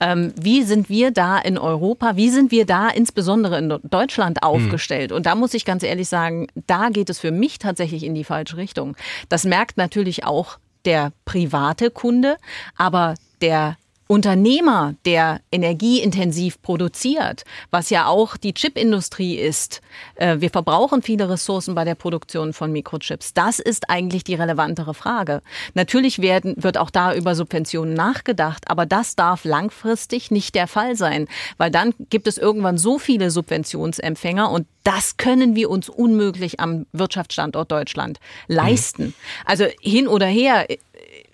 Ähm, 0.00 0.32
wie 0.40 0.62
sind 0.62 0.88
wir 0.88 1.10
da 1.10 1.38
in 1.38 1.58
Europa, 1.58 2.16
wie 2.16 2.30
sind 2.30 2.50
wir 2.50 2.66
da 2.66 2.88
insbesondere 2.88 3.58
in 3.58 3.78
Deutschland 3.82 4.38
mhm. 4.42 4.48
aufgestellt? 4.48 5.12
Und 5.12 5.26
da 5.26 5.34
muss 5.34 5.54
ich 5.54 5.64
ganz 5.64 5.82
ehrlich 5.82 6.08
sagen, 6.08 6.46
da 6.66 6.88
geht 6.88 7.10
es 7.10 7.18
für 7.18 7.30
mich 7.30 7.58
tatsächlich 7.58 8.04
in 8.04 8.14
die 8.14 8.24
falsche 8.24 8.56
Richtung. 8.56 8.96
Das 9.28 9.44
merkt 9.44 9.76
natürlich 9.76 10.24
auch 10.24 10.58
der 10.84 11.12
private 11.24 11.90
Kunde, 11.90 12.36
aber 12.76 13.14
der 13.40 13.76
Unternehmer, 14.10 14.96
der 15.04 15.40
energieintensiv 15.52 16.60
produziert, 16.62 17.44
was 17.70 17.90
ja 17.90 18.08
auch 18.08 18.36
die 18.36 18.54
Chipindustrie 18.54 19.36
ist. 19.36 19.82
Äh, 20.16 20.40
wir 20.40 20.50
verbrauchen 20.50 21.00
viele 21.00 21.28
Ressourcen 21.28 21.76
bei 21.76 21.84
der 21.84 21.94
Produktion 21.94 22.52
von 22.52 22.72
Mikrochips. 22.72 23.34
Das 23.34 23.60
ist 23.60 23.88
eigentlich 23.88 24.24
die 24.24 24.34
relevantere 24.34 24.94
Frage. 24.94 25.42
Natürlich 25.74 26.20
werden, 26.20 26.56
wird 26.56 26.76
auch 26.76 26.90
da 26.90 27.14
über 27.14 27.36
Subventionen 27.36 27.94
nachgedacht, 27.94 28.64
aber 28.68 28.84
das 28.84 29.14
darf 29.14 29.44
langfristig 29.44 30.32
nicht 30.32 30.56
der 30.56 30.66
Fall 30.66 30.96
sein, 30.96 31.28
weil 31.56 31.70
dann 31.70 31.94
gibt 32.08 32.26
es 32.26 32.36
irgendwann 32.36 32.78
so 32.78 32.98
viele 32.98 33.30
Subventionsempfänger 33.30 34.50
und 34.50 34.66
das 34.82 35.18
können 35.18 35.54
wir 35.54 35.70
uns 35.70 35.88
unmöglich 35.88 36.58
am 36.58 36.86
Wirtschaftsstandort 36.92 37.70
Deutschland 37.70 38.18
leisten. 38.48 39.14
Also 39.44 39.66
hin 39.80 40.08
oder 40.08 40.26
her, 40.26 40.66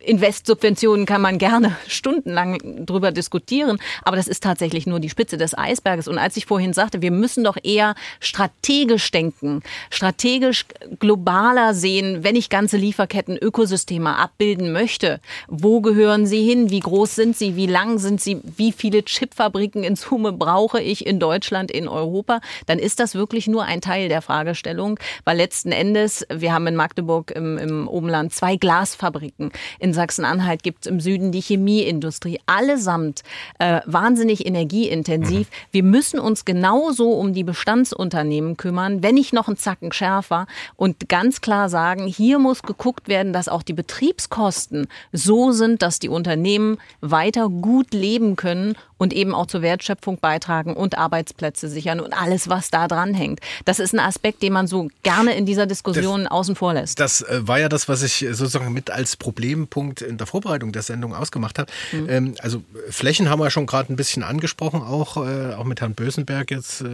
Investsubventionen 0.06 1.04
kann 1.04 1.20
man 1.20 1.38
gerne 1.38 1.76
stundenlang 1.88 2.86
drüber 2.86 3.12
diskutieren, 3.12 3.78
aber 4.02 4.16
das 4.16 4.28
ist 4.28 4.42
tatsächlich 4.42 4.86
nur 4.86 5.00
die 5.00 5.10
Spitze 5.10 5.36
des 5.36 5.56
Eisberges. 5.56 6.08
Und 6.08 6.18
als 6.18 6.36
ich 6.36 6.46
vorhin 6.46 6.72
sagte, 6.72 7.02
wir 7.02 7.10
müssen 7.10 7.44
doch 7.44 7.56
eher 7.62 7.94
strategisch 8.20 9.10
denken, 9.10 9.62
strategisch 9.90 10.66
globaler 10.98 11.74
sehen, 11.74 12.22
wenn 12.22 12.36
ich 12.36 12.48
ganze 12.48 12.76
Lieferketten, 12.76 13.36
Ökosysteme 13.36 14.16
abbilden 14.16 14.72
möchte. 14.72 15.20
Wo 15.48 15.80
gehören 15.80 16.26
sie 16.26 16.42
hin? 16.44 16.70
Wie 16.70 16.80
groß 16.80 17.14
sind 17.14 17.36
sie? 17.36 17.56
Wie 17.56 17.66
lang 17.66 17.98
sind 17.98 18.20
sie? 18.20 18.40
Wie 18.44 18.72
viele 18.72 19.04
Chipfabriken 19.04 19.82
in 19.82 19.96
Summe 19.96 20.32
brauche 20.32 20.80
ich 20.80 21.06
in 21.06 21.18
Deutschland, 21.18 21.70
in 21.70 21.88
Europa? 21.88 22.40
Dann 22.66 22.78
ist 22.78 23.00
das 23.00 23.14
wirklich 23.14 23.48
nur 23.48 23.64
ein 23.64 23.80
Teil 23.80 24.08
der 24.08 24.22
Fragestellung, 24.22 24.98
weil 25.24 25.36
letzten 25.36 25.72
Endes, 25.72 26.24
wir 26.32 26.52
haben 26.52 26.66
in 26.68 26.76
Magdeburg 26.76 27.32
im, 27.32 27.58
im 27.58 27.88
Obenland 27.88 28.32
zwei 28.32 28.56
Glasfabriken. 28.56 29.50
In 29.80 29.95
Sachsen-Anhalt 29.96 30.62
gibt 30.62 30.86
es 30.86 30.92
im 30.92 31.00
Süden 31.00 31.32
die 31.32 31.40
Chemieindustrie, 31.40 32.38
allesamt 32.46 33.24
äh, 33.58 33.80
wahnsinnig 33.86 34.46
energieintensiv. 34.46 35.50
Mhm. 35.50 35.54
Wir 35.72 35.82
müssen 35.82 36.20
uns 36.20 36.44
genauso 36.44 37.10
um 37.10 37.34
die 37.34 37.42
Bestandsunternehmen 37.42 38.56
kümmern, 38.56 39.02
wenn 39.02 39.16
nicht 39.16 39.32
noch 39.32 39.48
ein 39.48 39.56
Zacken 39.56 39.90
schärfer 39.92 40.46
und 40.76 41.08
ganz 41.08 41.40
klar 41.40 41.68
sagen, 41.68 42.06
hier 42.06 42.38
muss 42.38 42.62
geguckt 42.62 43.08
werden, 43.08 43.32
dass 43.32 43.48
auch 43.48 43.64
die 43.64 43.72
Betriebskosten 43.72 44.86
so 45.12 45.50
sind, 45.50 45.82
dass 45.82 45.98
die 45.98 46.08
Unternehmen 46.08 46.78
weiter 47.00 47.48
gut 47.48 47.92
leben 47.92 48.36
können 48.36 48.76
und 48.98 49.12
eben 49.12 49.34
auch 49.34 49.46
zur 49.46 49.62
Wertschöpfung 49.62 50.18
beitragen 50.18 50.74
und 50.74 50.98
Arbeitsplätze 50.98 51.68
sichern 51.68 52.00
und 52.00 52.12
alles, 52.12 52.48
was 52.48 52.70
da 52.70 52.88
dran 52.88 53.14
hängt. 53.14 53.40
Das 53.64 53.78
ist 53.78 53.92
ein 53.92 54.00
Aspekt, 54.00 54.42
den 54.42 54.52
man 54.52 54.66
so 54.66 54.88
gerne 55.02 55.34
in 55.34 55.46
dieser 55.46 55.66
Diskussion 55.66 56.24
das, 56.24 56.32
außen 56.32 56.56
vor 56.56 56.74
lässt. 56.74 56.98
Das 57.00 57.22
äh, 57.22 57.46
war 57.46 57.58
ja 57.58 57.68
das, 57.68 57.88
was 57.88 58.02
ich 58.02 58.26
sozusagen 58.30 58.72
mit 58.72 58.90
als 58.90 59.16
Problempunkt 59.16 60.02
in 60.02 60.18
der 60.18 60.26
Vorbereitung 60.26 60.72
der 60.72 60.82
Sendung 60.82 61.14
ausgemacht 61.14 61.58
habe. 61.58 61.70
Mhm. 61.92 62.08
Ähm, 62.08 62.34
also 62.40 62.62
Flächen 62.90 63.28
haben 63.28 63.40
wir 63.40 63.50
schon 63.50 63.66
gerade 63.66 63.92
ein 63.92 63.96
bisschen 63.96 64.22
angesprochen, 64.22 64.82
auch, 64.82 65.16
äh, 65.16 65.54
auch 65.54 65.64
mit 65.64 65.80
Herrn 65.80 65.94
Bösenberg 65.94 66.50
jetzt. 66.50 66.84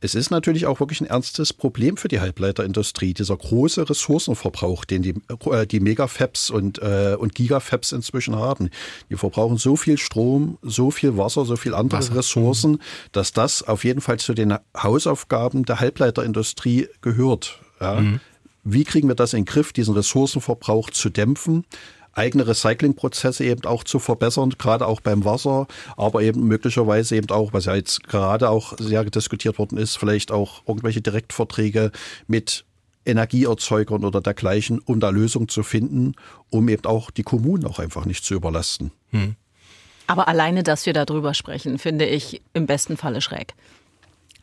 es 0.00 0.14
ist 0.14 0.30
natürlich 0.30 0.64
auch 0.66 0.80
wirklich 0.80 1.02
ein 1.02 1.06
ernstes 1.06 1.52
Problem 1.52 1.98
für 1.98 2.08
die 2.08 2.20
Halbleiterindustrie, 2.20 3.12
dieser 3.12 3.36
große 3.36 3.88
Ressourcenverbrauch, 3.88 4.86
den 4.86 5.02
die, 5.02 5.14
äh, 5.50 5.66
die 5.66 5.80
Megafabs 5.80 6.48
und, 6.48 6.78
äh, 6.78 7.16
und 7.18 7.34
Gigafabs 7.34 7.92
inzwischen 7.92 8.36
haben. 8.36 8.70
Die 9.10 9.16
verbrauchen 9.16 9.58
so 9.58 9.76
viel 9.76 9.98
Strom, 9.98 10.58
so 10.62 10.90
viel 10.90 11.18
Wasser, 11.18 11.44
so 11.44 11.56
viel 11.56 11.74
andere 11.74 12.00
Wasser. 12.00 12.16
Ressourcen, 12.16 12.72
mhm. 12.72 12.80
dass 13.12 13.32
das 13.32 13.62
auf 13.62 13.84
jeden 13.84 14.00
Fall 14.00 14.18
zu 14.18 14.32
den 14.32 14.56
Hausaufgaben 14.74 15.66
der 15.66 15.80
Halbleiterindustrie 15.80 16.88
gehört. 17.02 17.60
Ja? 17.80 18.00
Mhm. 18.00 18.20
Wie 18.62 18.84
kriegen 18.84 19.08
wir 19.08 19.14
das 19.14 19.32
in 19.32 19.40
den 19.40 19.46
Griff, 19.46 19.72
diesen 19.72 19.94
Ressourcenverbrauch 19.94 20.90
zu 20.90 21.10
dämpfen? 21.10 21.64
eigene 22.12 22.46
Recyclingprozesse 22.46 23.44
eben 23.44 23.64
auch 23.66 23.84
zu 23.84 23.98
verbessern, 23.98 24.54
gerade 24.58 24.86
auch 24.86 25.00
beim 25.00 25.24
Wasser, 25.24 25.66
aber 25.96 26.22
eben 26.22 26.46
möglicherweise 26.46 27.16
eben 27.16 27.30
auch, 27.30 27.52
was 27.52 27.66
ja 27.66 27.74
jetzt 27.74 28.08
gerade 28.08 28.50
auch 28.50 28.74
sehr 28.78 29.04
diskutiert 29.04 29.58
worden 29.58 29.78
ist, 29.78 29.96
vielleicht 29.96 30.32
auch 30.32 30.62
irgendwelche 30.66 31.00
Direktverträge 31.00 31.92
mit 32.26 32.64
Energieerzeugern 33.04 34.04
oder 34.04 34.20
dergleichen, 34.20 34.80
um 34.80 35.00
da 35.00 35.10
Lösungen 35.10 35.48
zu 35.48 35.62
finden, 35.62 36.14
um 36.50 36.68
eben 36.68 36.84
auch 36.84 37.10
die 37.10 37.22
Kommunen 37.22 37.64
auch 37.64 37.78
einfach 37.78 38.04
nicht 38.04 38.24
zu 38.24 38.34
überlasten. 38.34 38.90
Hm. 39.10 39.36
Aber 40.06 40.28
alleine, 40.28 40.62
dass 40.62 40.86
wir 40.86 40.92
darüber 40.92 41.34
sprechen, 41.34 41.78
finde 41.78 42.04
ich 42.04 42.42
im 42.52 42.66
besten 42.66 42.96
Falle 42.96 43.20
schräg. 43.20 43.54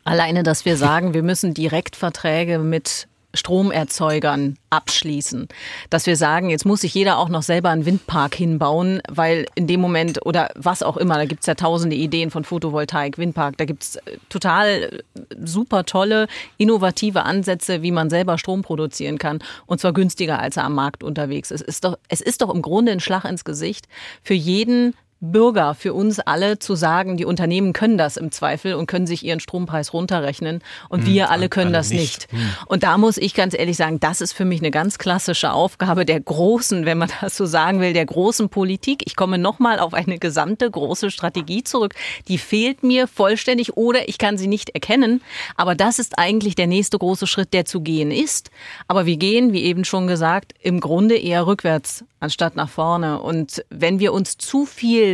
Alleine, 0.02 0.42
dass 0.42 0.64
wir 0.64 0.78
sagen, 0.78 1.12
wir 1.12 1.22
müssen 1.22 1.52
Direktverträge 1.52 2.58
mit 2.58 3.06
Stromerzeugern 3.34 4.56
abschließen. 4.70 5.48
Dass 5.90 6.06
wir 6.06 6.16
sagen, 6.16 6.48
jetzt 6.50 6.64
muss 6.64 6.80
sich 6.80 6.94
jeder 6.94 7.18
auch 7.18 7.28
noch 7.28 7.42
selber 7.42 7.70
einen 7.70 7.84
Windpark 7.84 8.34
hinbauen, 8.34 9.02
weil 9.08 9.46
in 9.54 9.66
dem 9.66 9.80
Moment 9.80 10.24
oder 10.24 10.50
was 10.54 10.82
auch 10.82 10.96
immer, 10.96 11.16
da 11.16 11.26
gibt's 11.26 11.46
ja 11.46 11.54
tausende 11.54 11.94
Ideen 11.94 12.30
von 12.30 12.44
Photovoltaik, 12.44 13.18
Windpark, 13.18 13.58
da 13.58 13.66
gibt's 13.66 13.96
äh, 13.96 14.16
total 14.28 14.68
äh, 14.68 15.02
super 15.44 15.84
tolle, 15.84 16.26
innovative 16.56 17.24
Ansätze, 17.24 17.82
wie 17.82 17.92
man 17.92 18.08
selber 18.08 18.38
Strom 18.38 18.62
produzieren 18.62 19.18
kann 19.18 19.40
und 19.66 19.80
zwar 19.80 19.92
günstiger, 19.92 20.38
als 20.38 20.56
er 20.56 20.64
am 20.64 20.74
Markt 20.74 21.04
unterwegs 21.04 21.50
ist. 21.50 21.62
Es 21.62 21.68
ist 21.68 21.84
doch, 21.84 21.98
es 22.08 22.20
ist 22.20 22.40
doch 22.40 22.52
im 22.52 22.62
Grunde 22.62 22.92
ein 22.92 23.00
Schlag 23.00 23.24
ins 23.24 23.44
Gesicht 23.44 23.88
für 24.22 24.34
jeden 24.34 24.94
Bürger, 25.20 25.74
für 25.74 25.94
uns 25.94 26.20
alle 26.20 26.58
zu 26.60 26.76
sagen, 26.76 27.16
die 27.16 27.24
Unternehmen 27.24 27.72
können 27.72 27.98
das 27.98 28.16
im 28.16 28.30
Zweifel 28.30 28.74
und 28.74 28.86
können 28.86 29.06
sich 29.06 29.24
ihren 29.24 29.40
Strompreis 29.40 29.92
runterrechnen 29.92 30.62
und 30.88 31.00
hm, 31.00 31.06
wir 31.06 31.30
alle 31.30 31.48
können 31.48 31.68
alle 31.68 31.78
das 31.78 31.90
nicht. 31.90 32.30
nicht. 32.30 32.32
Hm. 32.32 32.50
Und 32.66 32.82
da 32.84 32.98
muss 32.98 33.16
ich 33.16 33.34
ganz 33.34 33.58
ehrlich 33.58 33.76
sagen, 33.76 33.98
das 33.98 34.20
ist 34.20 34.32
für 34.32 34.44
mich 34.44 34.60
eine 34.60 34.70
ganz 34.70 34.96
klassische 34.98 35.52
Aufgabe 35.52 36.04
der 36.04 36.20
großen, 36.20 36.86
wenn 36.86 36.98
man 36.98 37.10
das 37.20 37.36
so 37.36 37.46
sagen 37.46 37.80
will, 37.80 37.92
der 37.92 38.06
großen 38.06 38.48
Politik. 38.48 39.02
Ich 39.06 39.16
komme 39.16 39.38
nochmal 39.38 39.80
auf 39.80 39.92
eine 39.92 40.18
gesamte 40.18 40.70
große 40.70 41.10
Strategie 41.10 41.64
zurück. 41.64 41.94
Die 42.28 42.38
fehlt 42.38 42.84
mir 42.84 43.08
vollständig 43.08 43.76
oder 43.76 44.08
ich 44.08 44.18
kann 44.18 44.38
sie 44.38 44.46
nicht 44.46 44.70
erkennen. 44.70 45.20
Aber 45.56 45.74
das 45.74 45.98
ist 45.98 46.18
eigentlich 46.18 46.54
der 46.54 46.68
nächste 46.68 46.98
große 46.98 47.26
Schritt, 47.26 47.52
der 47.52 47.64
zu 47.64 47.80
gehen 47.80 48.12
ist. 48.12 48.50
Aber 48.86 49.06
wir 49.06 49.16
gehen, 49.16 49.52
wie 49.52 49.64
eben 49.64 49.84
schon 49.84 50.06
gesagt, 50.06 50.52
im 50.60 50.78
Grunde 50.78 51.16
eher 51.16 51.46
rückwärts 51.46 52.04
anstatt 52.20 52.56
nach 52.56 52.68
vorne. 52.68 53.20
Und 53.20 53.64
wenn 53.70 54.00
wir 54.00 54.12
uns 54.12 54.38
zu 54.38 54.66
viel, 54.66 55.07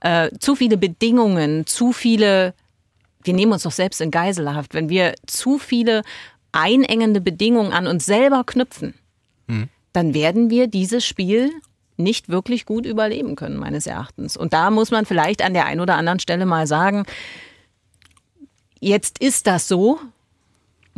äh, 0.00 0.30
zu 0.38 0.54
viele 0.54 0.76
Bedingungen, 0.76 1.66
zu 1.66 1.92
viele, 1.92 2.54
wir 3.22 3.34
nehmen 3.34 3.52
uns 3.52 3.62
doch 3.62 3.72
selbst 3.72 4.00
in 4.00 4.10
Geiselhaft, 4.10 4.74
wenn 4.74 4.88
wir 4.88 5.14
zu 5.26 5.58
viele 5.58 6.02
einengende 6.52 7.20
Bedingungen 7.20 7.72
an 7.72 7.86
uns 7.86 8.06
selber 8.06 8.44
knüpfen, 8.44 8.94
hm. 9.48 9.68
dann 9.92 10.14
werden 10.14 10.50
wir 10.50 10.66
dieses 10.66 11.04
Spiel 11.04 11.52
nicht 11.96 12.28
wirklich 12.28 12.64
gut 12.64 12.86
überleben 12.86 13.36
können, 13.36 13.56
meines 13.56 13.86
Erachtens. 13.86 14.36
Und 14.36 14.52
da 14.52 14.70
muss 14.70 14.90
man 14.90 15.04
vielleicht 15.04 15.42
an 15.42 15.52
der 15.52 15.66
einen 15.66 15.80
oder 15.80 15.96
anderen 15.96 16.20
Stelle 16.20 16.46
mal 16.46 16.66
sagen, 16.66 17.04
jetzt 18.80 19.18
ist 19.18 19.46
das 19.46 19.68
so, 19.68 19.98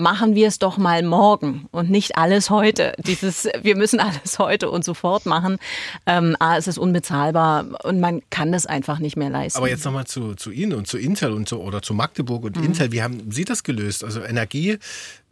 machen 0.01 0.35
wir 0.35 0.49
es 0.49 0.59
doch 0.59 0.79
mal 0.79 1.03
morgen 1.03 1.67
und 1.71 1.91
nicht 1.91 2.17
alles 2.17 2.51
heute. 2.51 2.95
Dieses, 3.07 3.49
wir 3.63 3.77
müssen 3.77 4.01
alles 4.01 4.39
heute 4.39 4.71
und 4.71 4.85
sofort 4.85 5.27
machen. 5.27 5.59
Ähm, 6.07 6.37
A, 6.39 6.57
es 6.57 6.67
ist 6.67 6.79
unbezahlbar 6.79 7.67
und 7.85 8.01
man 8.01 8.23
kann 8.31 8.53
das 8.53 8.67
einfach 8.67 8.99
nicht 8.99 9.17
mehr 9.17 9.31
leisten. 9.31 9.59
Aber 9.59 9.69
jetzt 9.69 9.85
nochmal 9.85 10.07
zu, 10.07 10.35
zu 10.35 10.51
Ihnen 10.51 10.75
und 10.75 10.87
zu 10.87 10.99
Intel 10.99 11.33
und 11.33 11.49
zu, 11.49 11.61
oder 11.61 11.83
zu 11.83 11.95
Magdeburg 11.95 12.45
und 12.45 12.57
mhm. 12.57 12.65
Intel. 12.65 12.93
Wie 12.93 13.03
haben 13.03 13.31
Sie 13.31 13.45
das 13.45 13.63
gelöst? 13.63 14.05
Also 14.05 14.23
Energie, 14.23 14.79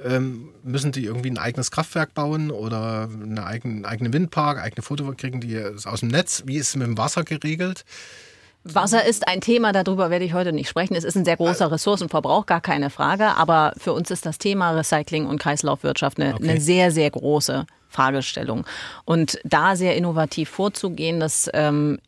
ähm, 0.05 0.49
müssen 0.63 0.93
die 0.93 1.05
irgendwie 1.05 1.31
ein 1.31 1.39
eigenes 1.39 1.71
Kraftwerk 1.71 2.15
bauen 2.15 2.51
oder 2.51 3.09
einen 3.13 3.39
eigenen 3.39 4.13
Windpark, 4.13 4.59
eigene 4.59 4.83
Photovoltaik 4.83 5.19
kriegen 5.19 5.41
die 5.41 5.59
aus 5.85 6.01
dem 6.01 6.09
Netz? 6.09 6.45
Wie 6.47 6.57
ist 6.57 6.69
es 6.69 6.77
mit 6.77 6.87
dem 6.87 6.97
Wasser 6.97 7.25
geregelt? 7.25 7.85
Wasser 8.65 9.05
ist 9.05 9.29
ein 9.29 9.41
Thema, 9.41 9.73
darüber 9.73 10.11
werde 10.11 10.25
ich 10.25 10.35
heute 10.35 10.53
nicht 10.53 10.69
sprechen. 10.69 10.95
Es 10.95 11.05
ist 11.05 11.17
ein 11.17 11.25
sehr 11.25 11.37
großer 11.37 11.71
Ressourcenverbrauch, 11.71 12.47
gar 12.47 12.61
keine 12.61 12.91
Frage. 12.91 13.37
Aber 13.37 13.73
für 13.79 13.93
uns 13.93 14.11
ist 14.11 14.27
das 14.27 14.39
Thema 14.39 14.73
Recycling 14.73 15.27
und 15.27 15.41
Kreislaufwirtschaft 15.41 16.21
eine, 16.21 16.35
okay. 16.35 16.51
eine 16.51 16.61
sehr, 16.61 16.91
sehr 16.91 17.11
große 17.11 17.67
Fragestellung. 17.89 18.67
Und 19.05 19.39
da 19.45 19.77
sehr 19.77 19.97
innovativ 19.97 20.51
vorzugehen, 20.51 21.21
das, 21.21 21.49
ähm, 21.55 21.99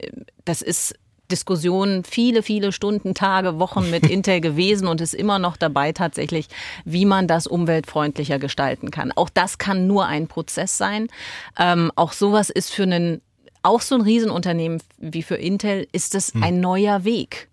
das 0.45 0.61
ist 0.61 0.95
Diskussion 1.31 2.03
viele, 2.05 2.43
viele 2.43 2.73
Stunden, 2.73 3.15
Tage, 3.15 3.59
Wochen 3.59 3.91
mit 3.91 4.07
Intel 4.11 4.41
gewesen 4.41 4.87
und 4.87 5.01
ist 5.01 5.15
immer 5.15 5.39
noch 5.39 5.57
dabei 5.57 5.93
tatsächlich, 5.93 6.49
wie 6.85 7.07
man 7.07 7.27
das 7.27 7.47
umweltfreundlicher 7.47 8.39
gestalten 8.39 8.91
kann. 8.91 9.13
Auch 9.13 9.31
das 9.31 9.59
kann 9.59 9.87
nur 9.87 10.07
ein 10.07 10.27
Prozess 10.27 10.77
sein. 10.77 11.09
Ähm, 11.59 11.91
auch 11.97 12.13
sowas 12.13 12.51
ist 12.51 12.73
für 12.73 12.83
einen 12.83 13.23
auch 13.63 13.81
so 13.81 13.95
ein 13.95 14.01
Riesenunternehmen 14.01 14.83
wie 14.99 15.23
für 15.23 15.37
Intel 15.37 15.87
ist 15.93 16.15
es 16.15 16.35
hm. 16.35 16.43
ein 16.43 16.61
neuer 16.61 17.05
Weg 17.05 17.50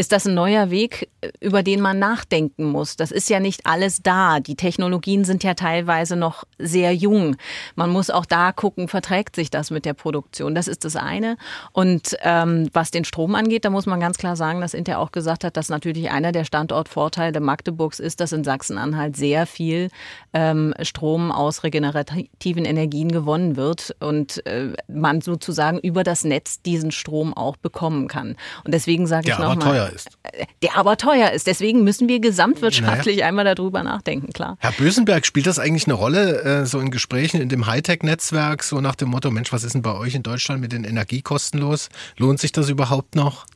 ist 0.00 0.12
das 0.12 0.26
ein 0.26 0.32
neuer 0.32 0.70
Weg, 0.70 1.10
über 1.40 1.62
den 1.62 1.82
man 1.82 1.98
nachdenken 1.98 2.64
muss. 2.64 2.96
Das 2.96 3.10
ist 3.10 3.28
ja 3.28 3.38
nicht 3.38 3.66
alles 3.66 4.02
da. 4.02 4.40
Die 4.40 4.54
Technologien 4.54 5.24
sind 5.26 5.44
ja 5.44 5.52
teilweise 5.52 6.16
noch 6.16 6.44
sehr 6.58 6.94
jung. 6.94 7.36
Man 7.74 7.90
muss 7.90 8.08
auch 8.08 8.24
da 8.24 8.52
gucken, 8.52 8.88
verträgt 8.88 9.36
sich 9.36 9.50
das 9.50 9.70
mit 9.70 9.84
der 9.84 9.92
Produktion. 9.92 10.54
Das 10.54 10.68
ist 10.68 10.86
das 10.86 10.96
eine. 10.96 11.36
Und 11.72 12.16
ähm, 12.22 12.70
was 12.72 12.90
den 12.90 13.04
Strom 13.04 13.34
angeht, 13.34 13.66
da 13.66 13.70
muss 13.70 13.84
man 13.84 14.00
ganz 14.00 14.16
klar 14.16 14.36
sagen, 14.36 14.62
dass 14.62 14.72
Inter 14.72 15.00
auch 15.00 15.12
gesagt 15.12 15.44
hat, 15.44 15.58
dass 15.58 15.68
natürlich 15.68 16.10
einer 16.10 16.32
der 16.32 16.46
Standortvorteile 16.46 17.40
Magdeburgs 17.40 18.00
ist, 18.00 18.20
dass 18.20 18.32
in 18.32 18.42
Sachsen-Anhalt 18.42 19.16
sehr 19.16 19.44
viel 19.44 19.90
ähm, 20.32 20.72
Strom 20.80 21.30
aus 21.30 21.62
regenerativen 21.62 22.64
Energien 22.64 23.12
gewonnen 23.12 23.56
wird 23.56 23.94
und 24.00 24.46
äh, 24.46 24.72
man 24.88 25.20
sozusagen 25.20 25.78
über 25.78 26.04
das 26.04 26.24
Netz 26.24 26.62
diesen 26.62 26.90
Strom 26.90 27.34
auch 27.34 27.58
bekommen 27.58 28.08
kann. 28.08 28.36
Und 28.64 28.72
deswegen 28.72 29.06
sage 29.06 29.30
ich 29.30 29.38
nochmal, 29.38 29.89
ist. 29.92 30.18
Der 30.62 30.76
aber 30.76 30.96
teuer 30.96 31.30
ist. 31.30 31.46
Deswegen 31.46 31.84
müssen 31.84 32.08
wir 32.08 32.20
gesamtwirtschaftlich 32.20 33.16
naja. 33.16 33.28
einmal 33.28 33.44
darüber 33.44 33.82
nachdenken, 33.82 34.32
klar. 34.32 34.56
Herr 34.60 34.72
Bösenberg, 34.72 35.26
spielt 35.26 35.46
das 35.46 35.58
eigentlich 35.58 35.86
eine 35.86 35.94
Rolle, 35.94 36.42
äh, 36.42 36.66
so 36.66 36.80
in 36.80 36.90
Gesprächen 36.90 37.40
in 37.40 37.48
dem 37.48 37.66
Hightech-Netzwerk, 37.66 38.62
so 38.62 38.80
nach 38.80 38.94
dem 38.94 39.08
Motto, 39.08 39.30
Mensch, 39.30 39.52
was 39.52 39.64
ist 39.64 39.74
denn 39.74 39.82
bei 39.82 39.94
euch 39.94 40.14
in 40.14 40.22
Deutschland 40.22 40.60
mit 40.60 40.72
den 40.72 40.84
Energiekosten 40.84 41.60
los? 41.60 41.88
Lohnt 42.16 42.40
sich 42.40 42.52
das 42.52 42.68
überhaupt 42.68 43.14
noch? 43.14 43.46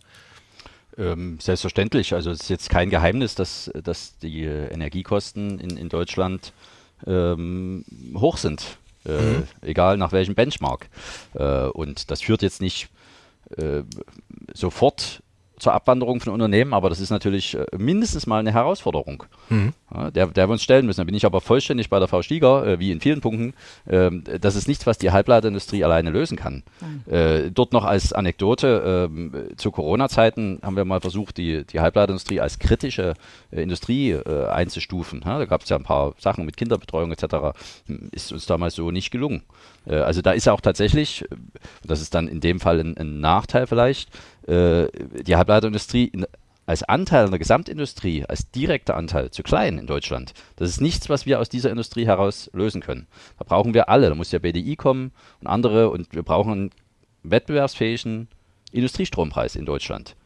Ähm, 0.97 1.39
selbstverständlich. 1.41 2.15
Also 2.15 2.31
es 2.31 2.43
ist 2.43 2.51
jetzt 2.51 2.71
kein 2.71 2.91
Geheimnis, 2.91 3.35
dass, 3.35 3.71
dass 3.83 4.17
die 4.19 4.45
Energiekosten 4.45 5.59
in, 5.59 5.77
in 5.77 5.89
Deutschland 5.89 6.53
ähm, 7.07 7.85
hoch 8.15 8.37
sind. 8.37 8.79
Äh, 9.07 9.21
mhm. 9.21 9.43
Egal 9.61 9.97
nach 9.97 10.13
welchem 10.13 10.35
Benchmark. 10.35 10.89
Äh, 11.35 11.67
und 11.67 12.11
das 12.11 12.23
führt 12.23 12.43
jetzt 12.43 12.61
nicht 12.61 12.89
äh, 13.57 13.83
sofort 14.55 15.23
zur 15.59 15.73
Abwanderung 15.73 16.21
von 16.21 16.33
Unternehmen, 16.33 16.75
aber 16.75 16.89
das 16.89 17.01
ist 17.01 17.11
natürlich 17.11 17.57
äh, 17.57 17.65
mindestens 17.77 18.27
mal 18.27 18.39
eine 18.39 18.53
Herausforderung, 18.53 19.25
mhm. 19.49 19.73
ja, 19.93 20.11
der, 20.11 20.27
der 20.27 20.49
wir 20.49 20.53
uns 20.53 20.63
stellen 20.63 20.87
müssen. 20.87 21.01
Da 21.01 21.05
bin 21.05 21.15
ich 21.15 21.25
aber 21.25 21.41
vollständig 21.41 21.91
bei 21.91 21.99
der 21.99 22.09
Frau 22.09 22.23
Stieger, 22.23 22.67
äh, 22.67 22.81
wie 22.81 22.91
in 22.91 23.01
vielen 23.01 23.21
Punkten. 23.21 23.55
Ähm, 23.89 24.25
das 24.41 24.57
ist 24.57 24.67
nichts, 24.67 24.87
was 24.87 24.99
die 24.99 25.13
Halbleiterindustrie 25.13 25.85
alleine 25.85 26.11
lösen 26.11 26.37
kann. 26.37 26.63
Äh, 27.07 27.51
dort 27.53 27.73
noch 27.73 27.85
als 27.85 28.13
Anekdote, 28.13 29.09
äh, 29.11 29.57
zu 29.57 29.71
Corona-Zeiten 29.71 30.61
haben 30.63 30.77
wir 30.77 30.85
mal 30.85 31.01
versucht, 31.01 31.37
die, 31.37 31.65
die 31.65 31.81
Halbleiterindustrie 31.81 32.41
als 32.41 32.59
kritische 32.59 33.15
Industrie 33.51 34.17
einzustufen. 34.17 35.23
Ja, 35.25 35.39
da 35.39 35.45
gab 35.45 35.63
es 35.63 35.69
ja 35.69 35.77
ein 35.77 35.83
paar 35.83 36.15
Sachen 36.19 36.45
mit 36.45 36.57
Kinderbetreuung 36.57 37.13
etc. 37.13 37.57
Ist 38.11 38.33
uns 38.33 38.47
damals 38.47 38.75
so 38.75 38.91
nicht 38.91 39.11
gelungen. 39.11 39.43
Also 39.93 40.23
da 40.23 40.33
ist 40.33 40.49
auch 40.49 40.61
tatsächlich, 40.61 41.25
das 41.85 42.01
ist 42.01 42.15
dann 42.15 42.29
in 42.29 42.41
dem 42.41 42.61
Fall 42.61 42.81
ein, 42.81 42.97
ein 42.97 43.21
Nachteil 43.21 43.67
vielleicht, 43.67 44.09
äh, 44.47 44.87
die 45.23 45.37
Halbleiterindustrie 45.37 46.07
in, 46.07 46.27
als 46.67 46.83
Anteil 46.83 47.25
an 47.25 47.31
der 47.31 47.39
Gesamtindustrie, 47.39 48.25
als 48.27 48.51
direkter 48.51 48.97
Anteil 48.97 49.31
zu 49.31 49.43
klein 49.43 49.79
in 49.79 49.87
Deutschland. 49.87 50.33
Das 50.57 50.71
ist 50.71 50.81
nichts, 50.81 51.09
was 51.09 51.27
wir 51.27 51.41
aus 51.41 51.49
dieser 51.49 51.71
Industrie 51.71 52.07
heraus 52.07 52.51
lösen 52.55 52.81
können. 52.81 53.07
Da 53.39 53.45
brauchen 53.45 53.75
wir 53.75 53.89
alle. 53.89 54.09
Da 54.09 54.15
muss 54.15 54.33
ja 54.33 54.39
BDI 54.39 54.77
kommen 54.77 55.13
und 55.41 55.47
andere 55.47 55.91
und 55.91 56.15
wir 56.15 56.23
brauchen 56.23 56.53
einen 56.53 56.71
wettbewerbsfähigen 57.23 58.29
Industriestrompreis 58.73 59.57
in 59.57 59.67
Deutschland. 59.67 60.17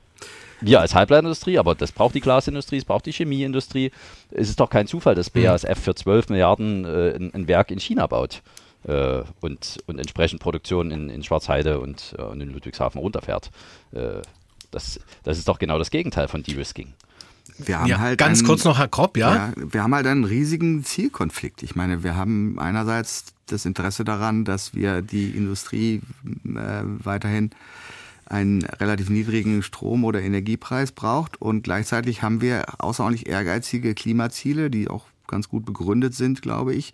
Wir 0.60 0.80
als 0.80 0.94
Halbleiterindustrie, 0.94 1.58
aber 1.58 1.74
das 1.74 1.92
braucht 1.92 2.14
die 2.14 2.20
Glasindustrie, 2.20 2.78
es 2.78 2.84
braucht 2.84 3.06
die 3.06 3.12
Chemieindustrie. 3.12 3.92
Es 4.30 4.48
ist 4.48 4.58
doch 4.58 4.70
kein 4.70 4.88
Zufall, 4.88 5.14
dass 5.14 5.30
BASF 5.30 5.78
für 5.78 5.94
12 5.94 6.30
Milliarden 6.30 6.84
äh, 6.84 7.14
ein, 7.14 7.34
ein 7.34 7.48
Werk 7.48 7.70
in 7.70 7.78
China 7.78 8.06
baut 8.06 8.42
äh, 8.84 9.22
und, 9.40 9.78
und 9.86 9.98
entsprechend 9.98 10.40
Produktion 10.40 10.90
in, 10.90 11.10
in 11.10 11.22
Schwarzheide 11.22 11.80
und, 11.80 12.14
äh, 12.18 12.22
und 12.22 12.40
in 12.40 12.52
Ludwigshafen 12.52 13.00
runterfährt. 13.00 13.50
Äh, 13.92 14.22
das, 14.70 15.00
das 15.24 15.38
ist 15.38 15.48
doch 15.48 15.58
genau 15.58 15.78
das 15.78 15.90
Gegenteil 15.90 16.28
von 16.28 16.42
De-Risking. 16.42 16.92
Wir 17.58 17.80
haben 17.80 17.88
ja, 17.88 17.98
halt 17.98 18.18
ganz 18.18 18.38
einen, 18.38 18.46
kurz 18.46 18.64
noch, 18.64 18.78
Herr 18.78 18.88
Kropp, 18.88 19.16
ja? 19.16 19.34
ja? 19.34 19.52
Wir 19.56 19.82
haben 19.82 19.94
halt 19.94 20.06
einen 20.06 20.24
riesigen 20.24 20.84
Zielkonflikt. 20.84 21.62
Ich 21.62 21.74
meine, 21.74 22.04
wir 22.04 22.14
haben 22.14 22.58
einerseits 22.58 23.26
das 23.46 23.64
Interesse 23.64 24.04
daran, 24.04 24.44
dass 24.44 24.74
wir 24.74 25.02
die 25.02 25.30
Industrie 25.30 26.00
äh, 26.44 26.82
weiterhin 26.84 27.50
einen 28.26 28.62
relativ 28.62 29.08
niedrigen 29.08 29.62
Strom- 29.62 30.04
oder 30.04 30.20
Energiepreis 30.20 30.92
braucht 30.92 31.40
und 31.40 31.62
gleichzeitig 31.62 32.22
haben 32.22 32.42
wir 32.42 32.66
außerordentlich 32.78 33.26
ehrgeizige 33.26 33.94
Klimaziele, 33.94 34.70
die 34.70 34.88
auch 34.88 35.06
ganz 35.26 35.48
gut 35.48 35.64
begründet 35.64 36.14
sind, 36.14 36.42
glaube 36.42 36.74
ich 36.74 36.92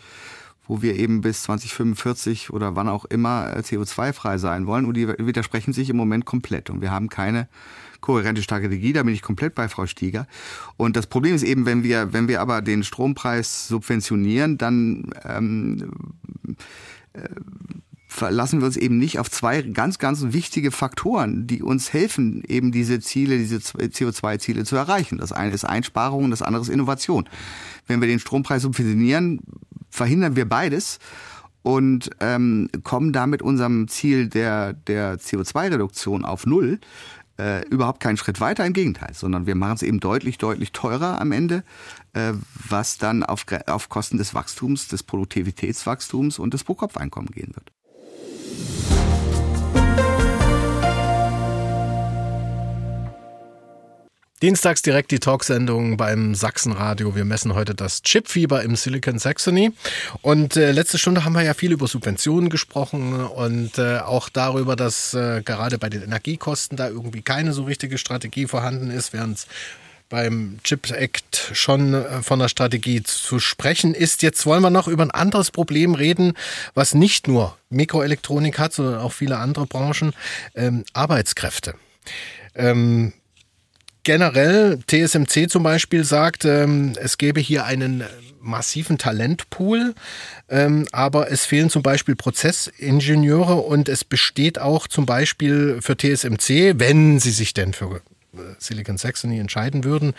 wo 0.67 0.83
wir 0.83 0.97
eben 0.97 1.21
bis 1.21 1.43
2045 1.43 2.51
oder 2.51 2.77
wann 2.77 2.89
auch 2.89 3.05
immer 3.05 3.55
äh, 3.55 3.61
CO2-frei 3.61 4.39
sein 4.39 4.67
wollen. 4.67 4.87
Und 4.87 4.97
die 4.97 5.09
widersprechen 5.09 5.73
sich 5.73 5.91
im 5.91 5.97
Moment 5.97 6.25
komplett. 6.25 6.71
Und 6.71 6.81
wir 6.81 6.91
haben 6.91 7.09
keine 7.09 7.49
kohärente 8.01 8.43
Strategie. 8.43 8.93
Da 8.93 9.03
bin 9.03 9.15
ich 9.15 9.23
komplett 9.23 9.55
bei 9.55 9.69
Frau 9.69 9.87
Stieger. 9.87 10.27
Und 10.77 10.97
das 10.97 11.07
Problem 11.07 11.35
ist 11.35 11.43
eben, 11.43 11.67
wenn 11.67 11.83
wir, 11.83 12.12
wenn 12.12 12.29
wir 12.29 12.41
aber 12.41 12.62
den 12.62 12.85
Strompreis 12.85 13.69
subventionieren, 13.69 14.59
dann 14.59 15.11
ähm, 15.25 15.91
äh, 17.12 17.29
verlassen 18.15 18.61
wir 18.61 18.67
uns 18.67 18.77
eben 18.77 18.99
nicht 18.99 19.19
auf 19.19 19.29
zwei 19.29 19.61
ganz, 19.62 19.99
ganz 19.99 20.23
wichtige 20.29 20.71
Faktoren, 20.71 21.49
die 21.49 21.62
uns 21.62 21.93
helfen, 21.93 22.45
eben 22.47 22.71
diese 22.71 23.01
Ziele, 23.01 23.37
diese 23.39 23.57
CO2-Ziele 23.57 24.65
zu 24.65 24.77
erreichen. 24.77 25.19
Das 25.19 25.33
eine 25.33 25.53
ist 25.53 25.65
Einsparung, 25.65 26.31
das 26.31 26.41
andere 26.41 26.62
ist 26.62 26.69
Innovation. 26.69 27.29
Wenn 27.89 28.01
wir 28.01 28.07
den 28.07 28.21
Strompreis 28.21 28.62
subventionieren, 28.62 29.41
verhindern 29.95 30.36
wir 30.36 30.49
beides 30.49 30.99
und 31.62 32.11
ähm, 32.20 32.68
kommen 32.82 33.12
damit 33.12 33.42
unserem 33.42 33.88
Ziel 33.88 34.28
der, 34.28 34.72
der 34.72 35.18
CO2-Reduktion 35.18 36.24
auf 36.24 36.47
Null 36.47 36.80
äh, 37.38 37.66
überhaupt 37.68 38.01
keinen 38.01 38.16
Schritt 38.16 38.40
weiter, 38.40 38.66
im 38.66 38.72
Gegenteil, 38.72 39.14
sondern 39.14 39.47
wir 39.47 39.55
machen 39.55 39.76
es 39.76 39.82
eben 39.82 40.01
deutlich, 40.01 40.38
deutlich 40.38 40.72
teurer 40.72 41.20
am 41.20 41.32
Ende, 41.32 41.64
äh, 42.12 42.32
was 42.68 42.99
dann 42.99 43.22
auf, 43.22 43.47
auf 43.66 43.88
Kosten 43.88 44.18
des 44.18 44.34
Wachstums, 44.34 44.88
des 44.88 45.03
Produktivitätswachstums 45.03 46.38
und 46.38 46.55
des 46.55 46.64
Pro-Kopf-Einkommen 46.64 47.28
gehen 47.28 47.55
wird. 47.55 47.72
Dienstags 54.45 54.82
direkt 54.82 55.11
die 55.11 55.20
Talksendung 55.20 55.97
beim 55.97 56.34
Sachsenradio. 56.34 57.16
Wir 57.16 57.24
messen 57.24 57.55
heute 57.55 57.74
das 57.74 58.03
Chipfieber 58.03 58.62
im 58.62 58.76
Silicon 58.76 59.18
Saxony. 59.18 59.72
Und 60.20 60.57
äh, 60.57 60.70
letzte 60.70 60.99
Stunde 60.99 61.24
haben 61.24 61.32
wir 61.32 61.40
ja 61.40 61.55
viel 61.55 61.72
über 61.72 61.86
Subventionen 61.86 62.51
gesprochen 62.51 63.24
und 63.24 63.78
äh, 63.78 64.01
auch 64.01 64.28
darüber, 64.28 64.76
dass 64.76 65.14
äh, 65.14 65.40
gerade 65.42 65.78
bei 65.78 65.88
den 65.88 66.03
Energiekosten 66.03 66.76
da 66.76 66.88
irgendwie 66.88 67.22
keine 67.22 67.55
so 67.55 67.62
richtige 67.62 67.97
Strategie 67.97 68.47
vorhanden 68.47 68.90
ist, 68.90 69.14
während 69.14 69.47
beim 70.11 70.59
Chips 70.62 70.90
Act 70.90 71.53
schon 71.55 71.95
äh, 71.95 72.22
von 72.22 72.38
der 72.38 72.49
Strategie 72.49 73.03
zu 73.03 73.38
sprechen 73.38 73.95
ist. 73.95 74.20
Jetzt 74.20 74.45
wollen 74.45 74.61
wir 74.61 74.68
noch 74.68 74.88
über 74.88 75.05
ein 75.05 75.11
anderes 75.11 75.53
Problem 75.53 75.95
reden, 75.95 76.34
was 76.74 76.92
nicht 76.92 77.28
nur 77.28 77.57
Mikroelektronik 77.70 78.59
hat, 78.59 78.74
sondern 78.74 79.01
auch 79.01 79.12
viele 79.12 79.38
andere 79.38 79.64
Branchen, 79.64 80.12
ähm, 80.55 80.84
Arbeitskräfte. 80.92 81.76
Ähm, 82.55 83.14
generell, 84.05 84.78
TSMC 84.86 85.48
zum 85.48 85.62
Beispiel 85.62 86.05
sagt, 86.05 86.44
ähm, 86.44 86.92
es 87.00 87.18
gäbe 87.18 87.40
hier 87.40 87.64
einen 87.64 88.05
massiven 88.44 88.98
Talentpool, 88.98 89.94
ähm, 90.48 90.86
aber 90.92 91.30
es 91.32 91.46
fehlen 91.46 91.70
zum 91.70 91.82
Beispiel 91.82 92.14
Prozessingenieure 92.14 93.55
und 93.55 93.88
es 93.88 94.05
besteht 94.05 94.59
auch 94.59 94.86
zum 94.86 95.07
Beispiel 95.07 95.78
für 95.80 95.96
TSMC, 95.96 96.74
wenn 96.78 97.18
sie 97.18 97.30
sich 97.30 97.55
denn 97.55 97.72
für 97.72 97.96
äh, 98.34 98.38
Silicon 98.59 98.98
Saxony 98.98 99.38
entscheiden 99.38 99.82
würden, 99.84 100.12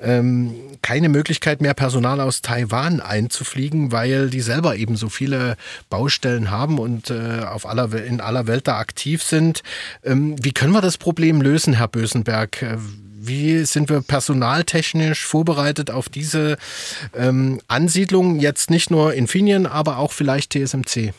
ähm, 0.00 0.54
keine 0.82 1.08
Möglichkeit 1.08 1.60
mehr 1.60 1.74
Personal 1.74 2.20
aus 2.20 2.42
Taiwan 2.42 3.00
einzufliegen, 3.00 3.92
weil 3.92 4.30
die 4.30 4.40
selber 4.40 4.74
eben 4.74 4.96
so 4.96 5.08
viele 5.08 5.56
Baustellen 5.88 6.50
haben 6.50 6.80
und 6.80 7.10
äh, 7.10 7.44
auf 7.44 7.66
aller, 7.66 7.94
in 8.04 8.20
aller 8.20 8.48
Welt 8.48 8.66
da 8.66 8.78
aktiv 8.78 9.22
sind. 9.22 9.62
Wie 10.02 10.52
können 10.52 10.72
wir 10.72 10.80
das 10.80 10.98
Problem 10.98 11.40
lösen, 11.40 11.74
Herr 11.74 11.88
Bösenberg? 11.88 12.64
Äh, 13.20 13.26
wie 13.26 13.64
sind 13.64 13.88
wir 13.88 14.00
personaltechnisch 14.00 15.24
vorbereitet 15.24 15.90
auf 15.90 16.08
diese 16.08 16.56
ähm, 17.14 17.60
Ansiedlung? 17.68 18.40
Jetzt 18.40 18.70
nicht 18.70 18.90
nur 18.90 19.14
Infineon, 19.14 19.66
aber 19.66 19.98
auch 19.98 20.12
vielleicht 20.12 20.52
TSMC. 20.52 21.12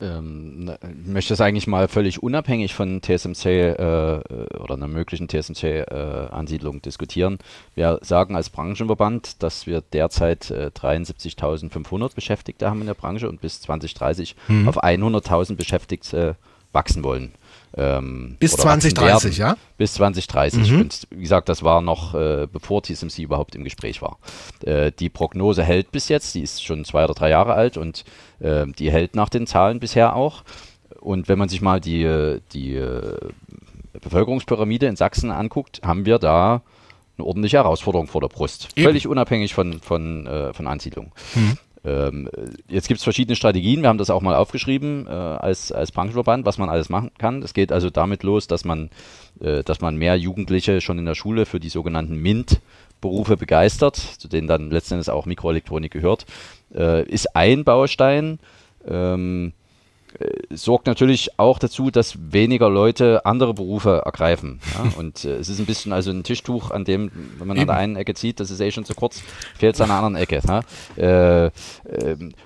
Ähm, 0.00 0.70
ich 0.82 1.06
möchte 1.08 1.32
das 1.32 1.40
eigentlich 1.40 1.66
mal 1.66 1.88
völlig 1.88 2.22
unabhängig 2.22 2.72
von 2.72 3.02
TSMC 3.02 3.46
äh, 3.46 4.20
oder 4.60 4.74
einer 4.74 4.86
möglichen 4.86 5.28
TSMC-Ansiedlung 5.28 6.76
äh, 6.76 6.80
diskutieren. 6.80 7.38
Wir 7.74 7.98
sagen 8.02 8.36
als 8.36 8.50
Branchenverband, 8.50 9.42
dass 9.42 9.66
wir 9.66 9.80
derzeit 9.80 10.50
äh, 10.50 10.70
73.500 10.72 12.14
Beschäftigte 12.14 12.70
haben 12.70 12.80
in 12.80 12.86
der 12.86 12.94
Branche 12.94 13.28
und 13.28 13.40
bis 13.40 13.60
2030 13.62 14.36
mhm. 14.46 14.68
auf 14.68 14.84
100.000 14.84 15.56
Beschäftigte 15.56 16.36
wachsen 16.72 17.02
wollen. 17.02 17.32
Ähm, 17.76 18.36
bis 18.38 18.52
2030, 18.52 19.38
ja? 19.38 19.56
Bis 19.76 19.94
2030. 19.94 20.70
Mhm. 20.70 20.80
Und 20.80 21.06
wie 21.10 21.22
gesagt, 21.22 21.48
das 21.48 21.62
war 21.62 21.80
noch 21.80 22.14
äh, 22.14 22.46
bevor 22.50 22.82
TSMC 22.82 23.18
überhaupt 23.18 23.54
im 23.54 23.64
Gespräch 23.64 24.00
war. 24.02 24.18
Äh, 24.64 24.92
die 24.98 25.08
Prognose 25.08 25.62
hält 25.62 25.92
bis 25.92 26.08
jetzt, 26.08 26.34
die 26.34 26.42
ist 26.42 26.64
schon 26.64 26.84
zwei 26.84 27.04
oder 27.04 27.14
drei 27.14 27.30
Jahre 27.30 27.54
alt 27.54 27.76
und 27.76 28.04
äh, 28.40 28.66
die 28.66 28.90
hält 28.90 29.14
nach 29.14 29.28
den 29.28 29.46
Zahlen 29.46 29.80
bisher 29.80 30.16
auch. 30.16 30.42
Und 31.00 31.28
wenn 31.28 31.38
man 31.38 31.48
sich 31.48 31.60
mal 31.60 31.80
die, 31.80 32.38
die 32.52 32.74
äh, 32.74 33.16
Bevölkerungspyramide 34.00 34.86
in 34.86 34.96
Sachsen 34.96 35.30
anguckt, 35.30 35.80
haben 35.84 36.06
wir 36.06 36.18
da 36.18 36.62
eine 37.18 37.26
ordentliche 37.26 37.58
Herausforderung 37.58 38.06
vor 38.06 38.20
der 38.20 38.28
Brust. 38.28 38.68
Eben. 38.76 38.84
Völlig 38.84 39.06
unabhängig 39.06 39.54
von, 39.54 39.80
von, 39.80 40.26
äh, 40.26 40.52
von 40.52 40.66
Ansiedlung. 40.66 41.12
Mhm. 41.34 41.58
Ähm, 41.84 42.28
jetzt 42.68 42.88
gibt 42.88 42.98
es 42.98 43.04
verschiedene 43.04 43.36
Strategien, 43.36 43.82
wir 43.82 43.88
haben 43.88 43.98
das 43.98 44.10
auch 44.10 44.22
mal 44.22 44.34
aufgeschrieben 44.34 45.06
äh, 45.06 45.10
als, 45.10 45.70
als 45.70 45.92
Branchenverband, 45.92 46.44
was 46.44 46.58
man 46.58 46.68
alles 46.68 46.88
machen 46.88 47.10
kann. 47.18 47.42
Es 47.42 47.54
geht 47.54 47.72
also 47.72 47.90
damit 47.90 48.22
los, 48.22 48.46
dass 48.46 48.64
man, 48.64 48.90
äh, 49.40 49.62
dass 49.62 49.80
man 49.80 49.96
mehr 49.96 50.16
Jugendliche 50.16 50.80
schon 50.80 50.98
in 50.98 51.06
der 51.06 51.14
Schule 51.14 51.46
für 51.46 51.60
die 51.60 51.68
sogenannten 51.68 52.16
MINT-Berufe 52.16 53.36
begeistert, 53.36 53.96
zu 53.96 54.28
denen 54.28 54.48
dann 54.48 54.70
letztendlich 54.70 55.10
auch 55.10 55.26
Mikroelektronik 55.26 55.92
gehört, 55.92 56.26
äh, 56.74 57.04
ist 57.04 57.36
ein 57.36 57.64
Baustein. 57.64 58.38
Ähm, 58.86 59.48
äh, 59.48 59.67
sorgt 60.50 60.86
natürlich 60.86 61.38
auch 61.38 61.58
dazu, 61.58 61.90
dass 61.90 62.16
weniger 62.32 62.70
Leute 62.70 63.24
andere 63.26 63.54
Berufe 63.54 64.02
ergreifen. 64.04 64.60
Ja? 64.74 64.92
Und 64.98 65.24
äh, 65.24 65.36
es 65.36 65.48
ist 65.48 65.58
ein 65.58 65.66
bisschen 65.66 65.92
also 65.92 66.10
ein 66.10 66.22
Tischtuch, 66.22 66.70
an 66.70 66.84
dem, 66.84 67.10
wenn 67.38 67.46
man 67.46 67.56
Eben. 67.56 67.62
an 67.62 67.66
der 67.68 67.76
einen 67.76 67.96
Ecke 67.96 68.14
zieht, 68.14 68.40
das 68.40 68.50
ist 68.50 68.60
eh 68.60 68.70
schon 68.70 68.84
zu 68.84 68.94
kurz, 68.94 69.22
fehlt 69.56 69.74
es 69.74 69.80
an 69.80 69.88
der 69.88 69.96
anderen 69.96 70.16
Ecke. 70.16 70.40
Ja? 70.46 70.62
Äh, 70.96 71.46
äh, 71.46 71.50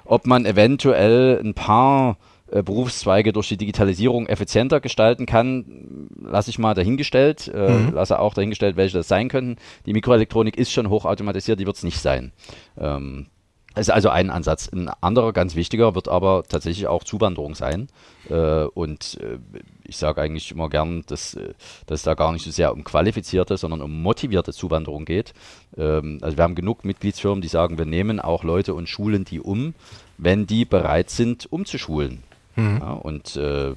ob 0.05 0.27
man 0.27 0.45
eventuell 0.45 1.41
ein 1.43 1.55
paar 1.55 2.17
äh, 2.51 2.63
Berufszweige 2.63 3.33
durch 3.33 3.49
die 3.49 3.57
Digitalisierung 3.57 4.27
effizienter 4.27 4.81
gestalten 4.81 5.27
kann, 5.27 6.09
lasse 6.21 6.51
ich 6.51 6.59
mal 6.59 6.75
dahingestellt, 6.75 7.51
äh, 7.55 7.71
mhm. 7.71 7.93
lasse 7.95 8.19
auch 8.19 8.35
dahingestellt, 8.35 8.77
welche 8.77 8.99
das 8.99 9.09
sein 9.09 9.29
könnten. 9.29 9.57
Die 9.87 9.93
Mikroelektronik 9.93 10.57
ist 10.57 10.73
schon 10.73 10.91
hochautomatisiert, 10.91 11.61
die 11.61 11.67
wird 11.67 11.77
es 11.77 11.83
nicht 11.83 12.01
sein. 12.01 12.33
Ähm, 12.79 13.27
das 13.75 13.89
ist 13.89 13.95
also 13.95 14.11
ein 14.11 14.31
Ansatz. 14.31 14.69
Ein 14.73 14.89
anderer, 15.01 15.33
ganz 15.33 15.55
wichtiger, 15.55 15.95
wird 15.95 16.09
aber 16.09 16.45
tatsächlich 16.49 16.87
auch 16.87 17.05
Zuwanderung 17.05 17.55
sein. 17.55 17.89
Äh, 18.29 18.65
und 18.65 19.19
äh, 19.21 19.39
ich 19.85 19.97
sage 19.97 20.21
eigentlich 20.21 20.51
immer 20.51 20.69
gern, 20.69 21.03
dass, 21.07 21.35
äh, 21.35 21.55
dass 21.87 22.01
es 22.01 22.05
da 22.05 22.15
gar 22.15 22.33
nicht 22.33 22.45
so 22.45 22.51
sehr 22.51 22.73
um 22.73 22.85
qualifizierte, 22.85 23.57
sondern 23.57 23.81
um 23.81 24.03
motivierte 24.03 24.53
Zuwanderung 24.53 25.05
geht. 25.05 25.33
Ähm, 25.77 26.19
also 26.23 26.37
wir 26.37 26.45
haben 26.45 26.55
genug 26.55 26.85
Mitgliedsfirmen, 26.85 27.41
die 27.41 27.49
sagen, 27.49 27.79
wir 27.79 27.87
nehmen 27.87 28.21
auch 28.21 28.45
Leute 28.45 28.75
und 28.75 28.89
schulen 28.89 29.25
die 29.25 29.41
um, 29.41 29.75
wenn 30.19 30.47
die 30.47 30.65
bereit 30.65 31.11
sind, 31.11 31.51
umzuschulen. 31.51 32.23
Mhm. 32.57 32.79
Ja, 32.81 32.93
und 32.93 33.37
äh, 33.37 33.75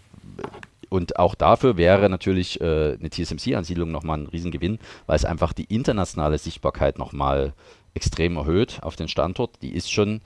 und 0.90 1.18
auch 1.20 1.36
dafür 1.36 1.78
wäre 1.78 2.10
natürlich 2.10 2.62
äh, 2.62 2.98
eine 3.00 3.10
TSMC-Ansiedlung 3.10 3.92
nochmal 3.92 4.20
ein 4.20 4.28
Riesengewinn, 4.28 4.80
weil 5.08 5.16
es 5.16 5.26
einfach 5.26 5.52
die 5.52 5.66
internationale 5.66 6.38
Sichtbarkeit 6.38 7.00
nochmal 7.00 7.54
extrem 7.96 8.38
erhöht 8.38 8.80
auf 8.82 8.96
den 8.96 9.08
Standort. 9.08 9.62
Die 9.62 9.74
ist 9.74 9.92
schon 9.92 10.22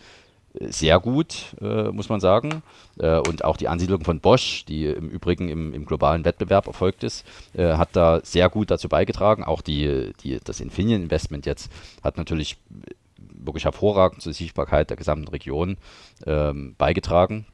äh, 0.54 0.72
sehr 0.72 1.00
gut, 1.00 1.56
äh, 1.62 1.90
muss 1.92 2.10
man 2.10 2.20
sagen. 2.20 2.64
Äh, 2.98 3.20
und 3.20 3.46
auch 3.46 3.56
die 3.56 3.68
Ansiedlung 3.68 4.04
von 4.04 4.20
Bosch, 4.20 4.66
die 4.66 4.86
im 4.86 5.10
Übrigen 5.10 5.48
im, 5.48 5.74
im 5.74 5.86
globalen 5.86 6.26
Wettbewerb 6.26 6.68
erfolgt 6.68 7.04
ist, 7.04 7.26
äh, 7.54 7.74
hat 7.74 7.90
da 7.94 8.20
sehr 8.24 8.50
gut 8.50 8.72
dazu 8.72 8.90
beigetragen. 8.90 9.44
Auch 9.44 9.62
die, 9.62 10.12
die, 10.24 10.40
das 10.44 10.60
Infineon-Investment 10.60 11.46
jetzt 11.46 11.72
hat 12.04 12.18
natürlich 12.18 12.58
wirklich 13.18 13.66
hervorragend 13.66 14.22
zur 14.22 14.34
Sichtbarkeit 14.34 14.90
der 14.90 14.98
gesamten 14.98 15.28
Region 15.30 15.78
ähm, 16.26 16.76
beigetragen. 16.78 17.46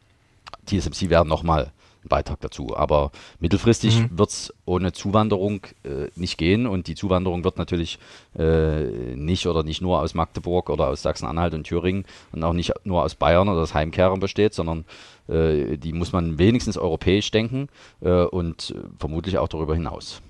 TSMC 0.65 1.09
werden 1.09 1.29
nochmal 1.29 1.71
Beitrag 2.07 2.39
dazu. 2.41 2.75
Aber 2.75 3.11
mittelfristig 3.39 3.99
mhm. 3.99 4.17
wird 4.17 4.29
es 4.29 4.53
ohne 4.65 4.93
Zuwanderung 4.93 5.61
äh, 5.83 6.09
nicht 6.15 6.37
gehen 6.37 6.67
und 6.67 6.87
die 6.87 6.95
Zuwanderung 6.95 7.43
wird 7.43 7.57
natürlich 7.57 7.99
äh, 8.37 9.15
nicht 9.15 9.47
oder 9.47 9.63
nicht 9.63 9.81
nur 9.81 9.99
aus 9.99 10.13
Magdeburg 10.13 10.69
oder 10.69 10.87
aus 10.87 11.01
Sachsen-Anhalt 11.01 11.53
und 11.53 11.63
Thüringen 11.65 12.05
und 12.31 12.43
auch 12.43 12.53
nicht 12.53 12.73
nur 12.83 13.03
aus 13.03 13.15
Bayern 13.15 13.49
oder 13.49 13.61
aus 13.61 13.73
Heimkehrern 13.73 14.19
besteht, 14.19 14.53
sondern 14.53 14.85
äh, 15.27 15.77
die 15.77 15.93
muss 15.93 16.11
man 16.11 16.37
wenigstens 16.39 16.77
europäisch 16.77 17.31
denken 17.31 17.67
äh, 18.01 18.09
und 18.09 18.75
vermutlich 18.99 19.37
auch 19.37 19.47
darüber 19.47 19.75
hinaus. 19.75 20.21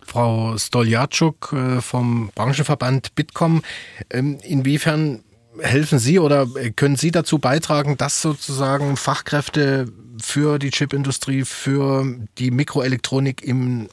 Frau 0.00 0.56
Stoljatschuk 0.56 1.52
äh, 1.52 1.80
vom 1.80 2.30
Branchenverband 2.34 3.14
Bitkom, 3.14 3.62
ähm, 4.10 4.38
inwiefern 4.42 5.22
helfen 5.60 5.98
Sie 5.98 6.18
oder 6.18 6.46
können 6.76 6.96
Sie 6.96 7.10
dazu 7.10 7.38
beitragen, 7.38 7.96
dass 7.96 8.22
sozusagen 8.22 8.96
Fachkräfte 8.96 9.86
für 10.22 10.58
die 10.58 10.70
Chipindustrie, 10.70 11.44
für 11.44 12.04
die 12.38 12.50
Mikroelektronik 12.50 13.42
im, 13.42 13.88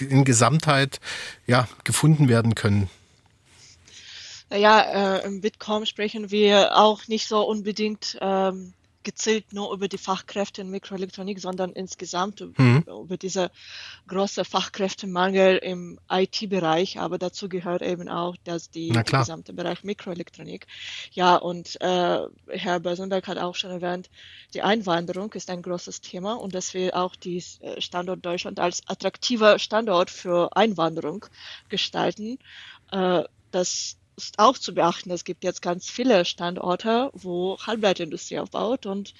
in 0.00 0.24
Gesamtheit 0.24 1.00
ja, 1.46 1.68
gefunden 1.84 2.28
werden 2.28 2.54
können? 2.54 2.88
Ja, 4.52 5.16
äh, 5.18 5.26
im 5.26 5.40
Bitkom 5.40 5.86
sprechen 5.86 6.30
wir 6.30 6.76
auch 6.76 7.08
nicht 7.08 7.26
so 7.26 7.42
unbedingt 7.42 8.16
ähm, 8.20 8.72
gezielt 9.06 9.52
nur 9.52 9.72
über 9.72 9.86
die 9.86 9.98
Fachkräfte 9.98 10.62
in 10.62 10.70
Mikroelektronik, 10.70 11.38
sondern 11.38 11.70
insgesamt 11.70 12.40
mhm. 12.40 12.84
über 12.88 13.16
diese 13.16 13.52
große 14.08 14.44
Fachkräftemangel 14.44 15.58
im 15.58 16.00
IT-Bereich. 16.10 16.98
Aber 16.98 17.16
dazu 17.16 17.48
gehört 17.48 17.82
eben 17.82 18.08
auch, 18.08 18.36
dass 18.42 18.68
die 18.68 18.88
gesamte 18.88 19.52
Bereich 19.52 19.84
Mikroelektronik. 19.84 20.66
Ja, 21.12 21.36
und 21.36 21.80
äh, 21.80 22.18
Herr 22.48 22.80
Börsenberg 22.80 23.28
hat 23.28 23.38
auch 23.38 23.54
schon 23.54 23.70
erwähnt, 23.70 24.10
die 24.54 24.62
Einwanderung 24.62 25.32
ist 25.34 25.50
ein 25.50 25.62
großes 25.62 26.00
Thema 26.00 26.34
und 26.34 26.56
dass 26.56 26.74
wir 26.74 26.96
auch 26.96 27.14
die 27.14 27.44
äh, 27.60 27.80
Standort 27.80 28.26
Deutschland 28.26 28.58
als 28.58 28.82
attraktiver 28.88 29.60
Standort 29.60 30.10
für 30.10 30.56
Einwanderung 30.56 31.26
gestalten. 31.68 32.38
Äh, 32.90 33.22
das 33.52 33.98
ist 34.16 34.38
auch 34.38 34.56
zu 34.58 34.74
beachten, 34.74 35.10
es 35.10 35.24
gibt 35.24 35.44
jetzt 35.44 35.62
ganz 35.62 35.90
viele 35.90 36.24
Standorte, 36.24 37.10
wo 37.12 37.58
Halbleiterindustrie 37.58 38.38
aufbaut 38.38 38.86
und 38.86 39.14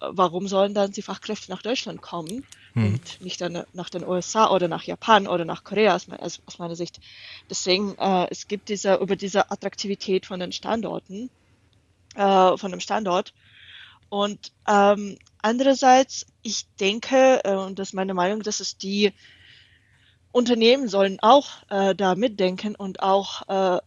warum 0.00 0.48
sollen 0.48 0.74
dann 0.74 0.92
die 0.92 1.02
Fachkräfte 1.02 1.50
nach 1.50 1.62
Deutschland 1.62 2.02
kommen 2.02 2.46
hm. 2.74 2.94
und 2.94 3.20
nicht 3.20 3.40
dann 3.40 3.64
nach 3.72 3.90
den 3.90 4.06
USA 4.06 4.50
oder 4.50 4.68
nach 4.68 4.84
Japan 4.84 5.26
oder 5.26 5.44
nach 5.44 5.64
Korea 5.64 5.94
aus, 5.94 6.06
aus 6.46 6.58
meiner 6.58 6.76
Sicht. 6.76 7.00
Deswegen, 7.50 7.96
äh, 7.98 8.28
es 8.30 8.48
gibt 8.48 8.68
diese, 8.68 8.96
über 8.96 9.16
diese 9.16 9.50
Attraktivität 9.50 10.26
von 10.26 10.40
den 10.40 10.52
Standorten, 10.52 11.30
äh, 12.14 12.56
von 12.56 12.70
dem 12.70 12.80
Standort. 12.80 13.32
Und 14.08 14.52
ähm, 14.68 15.16
andererseits, 15.40 16.26
ich 16.42 16.66
denke, 16.78 17.40
äh, 17.44 17.54
und 17.54 17.78
das 17.78 17.88
ist 17.88 17.94
meine 17.94 18.14
Meinung, 18.14 18.42
dass 18.42 18.60
es 18.60 18.76
die 18.76 19.12
Unternehmen 20.32 20.88
sollen 20.88 21.18
auch 21.20 21.48
äh, 21.68 21.94
da 21.94 22.14
mitdenken 22.14 22.74
und 22.74 23.02
auch, 23.02 23.42
äh, 23.48 23.80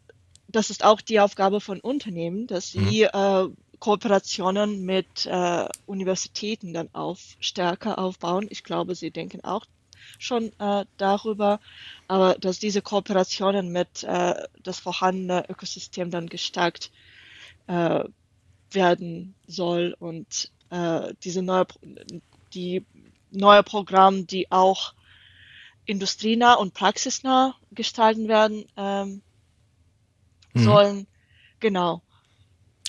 das 0.48 0.70
ist 0.70 0.84
auch 0.86 1.02
die 1.02 1.20
Aufgabe 1.20 1.60
von 1.60 1.80
Unternehmen, 1.80 2.48
dass 2.48 2.72
sie 2.72 3.04
äh, 3.04 3.50
Kooperationen 3.80 4.86
mit 4.86 5.26
äh, 5.26 5.68
Universitäten 5.86 6.74
dann 6.74 6.90
auf 6.94 7.20
stärker 7.40 8.00
aufbauen. 8.00 8.48
Ich 8.50 8.64
glaube, 8.64 8.96
sie 8.96 9.12
denken 9.12 9.44
auch 9.44 9.66
schon 10.20 10.52
äh, 10.60 10.86
darüber, 10.98 11.60
aber 12.08 12.36
dass 12.36 12.60
diese 12.60 12.82
Kooperationen 12.82 13.72
mit 13.72 14.04
äh, 14.04 14.36
das 14.64 14.80
vorhandene 14.80 15.50
Ökosystem 15.50 16.12
dann 16.12 16.28
gestärkt 16.28 16.92
äh, 17.68 18.04
werden 18.72 19.36
soll 19.48 19.96
und 20.00 20.52
äh, 20.70 21.14
diese 21.24 21.42
neue, 21.42 21.66
die 22.54 22.86
neue 23.32 23.64
Programme, 23.64 24.24
die 24.24 24.52
auch 24.52 24.94
industrienah 25.86 26.56
und 26.56 26.74
praxisnah 26.74 27.56
gestalten 27.72 28.28
werden 28.28 28.66
ähm, 28.78 29.22
mhm. 30.54 30.64
sollen. 30.64 31.08
Genau. 31.60 32.02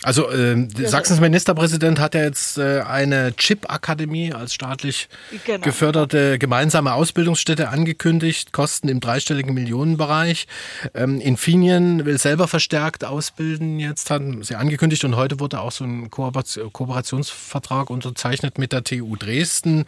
Also 0.06 0.30
äh, 0.30 0.68
Sachsens 0.86 1.18
Ministerpräsident 1.18 1.98
hat 1.98 2.14
ja 2.14 2.22
jetzt 2.22 2.58
äh, 2.58 2.82
eine 2.82 3.34
Chip-Akademie 3.34 4.32
als 4.32 4.54
staatlich 4.54 5.08
genau. 5.44 5.64
geförderte 5.64 6.38
gemeinsame 6.38 6.92
Ausbildungsstätte 6.92 7.70
angekündigt, 7.70 8.52
Kosten 8.52 8.86
im 8.86 9.00
dreistelligen 9.00 9.52
Millionenbereich. 9.52 10.46
Ähm, 10.94 11.20
Infineon 11.20 12.04
will 12.04 12.18
selber 12.18 12.46
verstärkt 12.46 13.04
ausbilden, 13.04 13.80
jetzt 13.80 14.08
haben 14.08 14.44
sie 14.44 14.54
angekündigt 14.54 15.02
und 15.02 15.16
heute 15.16 15.40
wurde 15.40 15.58
auch 15.58 15.72
so 15.72 15.82
ein 15.82 16.08
Kooperationsvertrag 16.08 17.90
unterzeichnet 17.90 18.58
mit 18.58 18.72
der 18.72 18.84
TU 18.84 19.16
Dresden. 19.16 19.86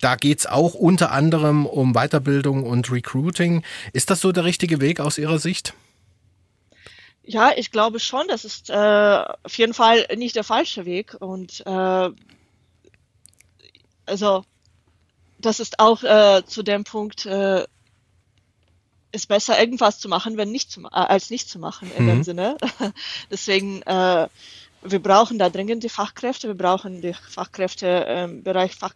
Da 0.00 0.16
geht's 0.16 0.46
auch 0.46 0.74
unter 0.74 1.12
anderem 1.12 1.64
um 1.64 1.92
Weiterbildung 1.92 2.64
und 2.64 2.90
Recruiting. 2.90 3.62
Ist 3.92 4.10
das 4.10 4.20
so 4.20 4.32
der 4.32 4.44
richtige 4.44 4.80
Weg 4.80 4.98
aus 4.98 5.16
Ihrer 5.16 5.38
Sicht? 5.38 5.74
Ja, 7.22 7.52
ich 7.56 7.70
glaube 7.70 8.00
schon, 8.00 8.26
das 8.28 8.44
ist 8.44 8.70
äh, 8.70 8.74
auf 9.42 9.56
jeden 9.56 9.74
Fall 9.74 10.06
nicht 10.16 10.36
der 10.36 10.44
falsche 10.44 10.84
Weg. 10.84 11.16
Und 11.20 11.64
äh, 11.66 12.10
also 14.06 14.44
das 15.38 15.60
ist 15.60 15.78
auch 15.78 16.02
äh, 16.02 16.42
zu 16.44 16.62
dem 16.62 16.84
Punkt, 16.84 17.26
äh, 17.26 17.66
ist 19.12 19.28
besser 19.28 19.58
irgendwas 19.58 19.98
zu 19.98 20.08
machen, 20.08 20.36
wenn 20.36 20.50
nicht 20.50 20.70
zu, 20.70 20.82
äh, 20.82 20.88
als 20.90 21.30
nicht 21.30 21.48
zu 21.48 21.58
machen 21.58 21.90
in 21.96 22.04
mhm. 22.04 22.08
dem 22.08 22.24
Sinne. 22.24 22.56
Deswegen, 23.30 23.82
äh, 23.82 24.28
wir 24.82 25.02
brauchen 25.02 25.38
da 25.38 25.50
dringend 25.50 25.82
die 25.84 25.88
Fachkräfte, 25.88 26.48
wir 26.48 26.54
brauchen 26.54 27.02
die 27.02 27.14
Fachkräfte 27.14 27.86
im 27.86 28.42
Bereich 28.42 28.74
Fach 28.74 28.94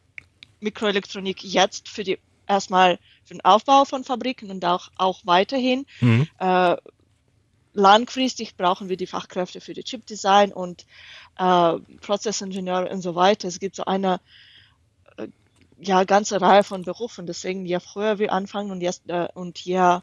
Mikroelektronik 0.61 1.45
jetzt 1.45 1.89
für 1.89 2.05
die 2.05 2.18
erstmal 2.47 2.99
für 3.25 3.35
den 3.35 3.45
Aufbau 3.45 3.85
von 3.85 4.05
Fabriken 4.05 4.51
und 4.51 4.64
auch, 4.64 4.91
auch 4.97 5.20
weiterhin. 5.25 5.87
Mhm. 6.01 6.29
Äh, 6.39 6.77
langfristig 7.75 8.57
brauchen 8.57 8.89
wir 8.89 8.97
die 8.97 9.07
Fachkräfte 9.07 9.61
für 9.61 9.75
die 9.75 9.85
Chipdesign 9.85 10.53
und 10.53 10.87
äh, 11.37 11.79
Prozessingenieure 12.01 12.89
und 12.89 13.03
so 13.03 13.14
weiter. 13.14 13.49
Es 13.49 13.59
gibt 13.59 13.77
so 13.77 13.85
eine 13.85 14.20
äh, 15.16 15.29
ja 15.79 16.05
ganze 16.05 16.41
Reihe 16.41 16.64
von 16.64 16.83
Berufen. 16.83 17.27
Deswegen 17.27 17.66
je 17.66 17.81
früher 17.81 18.18
wir 18.18 18.33
anfangen 18.33 18.70
und, 18.70 18.81
jetzt, 18.81 19.09
äh, 19.09 19.29
und 19.35 19.59
je 19.59 19.99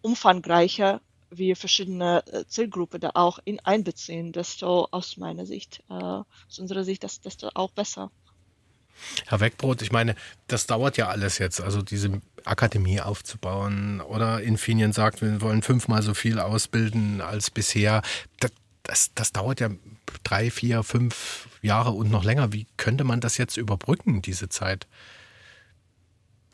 umfangreicher 0.00 1.00
wir 1.30 1.56
verschiedene 1.56 2.24
äh, 2.26 2.44
Zielgruppen 2.46 3.00
da 3.00 3.10
auch 3.14 3.38
in 3.44 3.60
einbeziehen, 3.60 4.32
desto 4.32 4.88
aus 4.90 5.16
meiner 5.16 5.46
Sicht, 5.46 5.82
äh, 5.90 5.94
aus 5.94 6.58
unserer 6.58 6.84
Sicht, 6.84 7.02
desto 7.02 7.50
auch 7.54 7.70
besser. 7.70 8.10
Herr 9.26 9.40
Wegbrot, 9.40 9.82
ich 9.82 9.92
meine, 9.92 10.14
das 10.48 10.66
dauert 10.66 10.96
ja 10.96 11.08
alles 11.08 11.38
jetzt, 11.38 11.60
also 11.60 11.82
diese 11.82 12.20
Akademie 12.44 13.00
aufzubauen. 13.00 14.00
Oder 14.00 14.42
Infineon 14.42 14.92
sagt, 14.92 15.22
wir 15.22 15.40
wollen 15.40 15.62
fünfmal 15.62 16.02
so 16.02 16.14
viel 16.14 16.38
ausbilden 16.38 17.20
als 17.20 17.50
bisher. 17.50 18.02
Das, 18.40 18.52
das, 18.82 19.14
das 19.14 19.32
dauert 19.32 19.60
ja 19.60 19.70
drei, 20.22 20.50
vier, 20.50 20.82
fünf 20.82 21.48
Jahre 21.62 21.90
und 21.90 22.10
noch 22.10 22.24
länger. 22.24 22.52
Wie 22.52 22.66
könnte 22.76 23.04
man 23.04 23.20
das 23.20 23.38
jetzt 23.38 23.56
überbrücken, 23.56 24.22
diese 24.22 24.48
Zeit? 24.48 24.86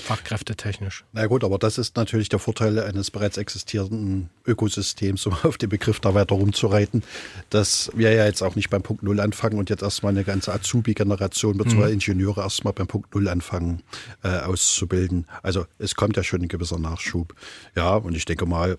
Fachkräftetechnisch. 0.00 1.04
Na 1.12 1.26
gut, 1.26 1.44
aber 1.44 1.58
das 1.58 1.78
ist 1.78 1.96
natürlich 1.96 2.28
der 2.28 2.38
Vorteil 2.38 2.78
eines 2.78 3.10
bereits 3.10 3.36
existierenden 3.36 4.30
Ökosystems, 4.46 5.26
um 5.26 5.34
auf 5.42 5.58
den 5.58 5.68
Begriff 5.68 6.00
da 6.00 6.14
weiter 6.14 6.34
rumzureiten, 6.34 7.02
dass 7.50 7.90
wir 7.94 8.12
ja 8.12 8.24
jetzt 8.24 8.42
auch 8.42 8.56
nicht 8.56 8.70
beim 8.70 8.82
Punkt 8.82 9.02
Null 9.02 9.20
anfangen 9.20 9.58
und 9.58 9.70
jetzt 9.70 9.82
erstmal 9.82 10.12
eine 10.12 10.24
ganze 10.24 10.52
Azubi-Generation 10.52 11.56
mit 11.56 11.70
zwei 11.70 11.86
mhm. 11.86 11.94
Ingenieure 11.94 12.42
erstmal 12.42 12.72
beim 12.72 12.86
Punkt 12.86 13.14
Null 13.14 13.28
anfangen 13.28 13.82
äh, 14.22 14.38
auszubilden. 14.40 15.26
Also 15.42 15.66
es 15.78 15.94
kommt 15.94 16.16
ja 16.16 16.22
schon 16.22 16.42
ein 16.42 16.48
gewisser 16.48 16.78
Nachschub. 16.78 17.34
Ja, 17.76 17.96
und 17.96 18.16
ich 18.16 18.24
denke 18.24 18.46
mal, 18.46 18.78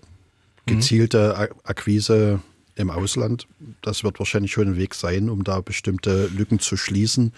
gezielte 0.66 1.50
Akquise 1.64 2.40
im 2.74 2.90
Ausland. 2.90 3.46
Das 3.82 4.04
wird 4.04 4.18
wahrscheinlich 4.18 4.52
schon 4.52 4.68
ein 4.68 4.76
Weg 4.76 4.94
sein, 4.94 5.28
um 5.28 5.44
da 5.44 5.60
bestimmte 5.60 6.26
Lücken 6.28 6.58
zu 6.58 6.76
schließen. 6.76 7.32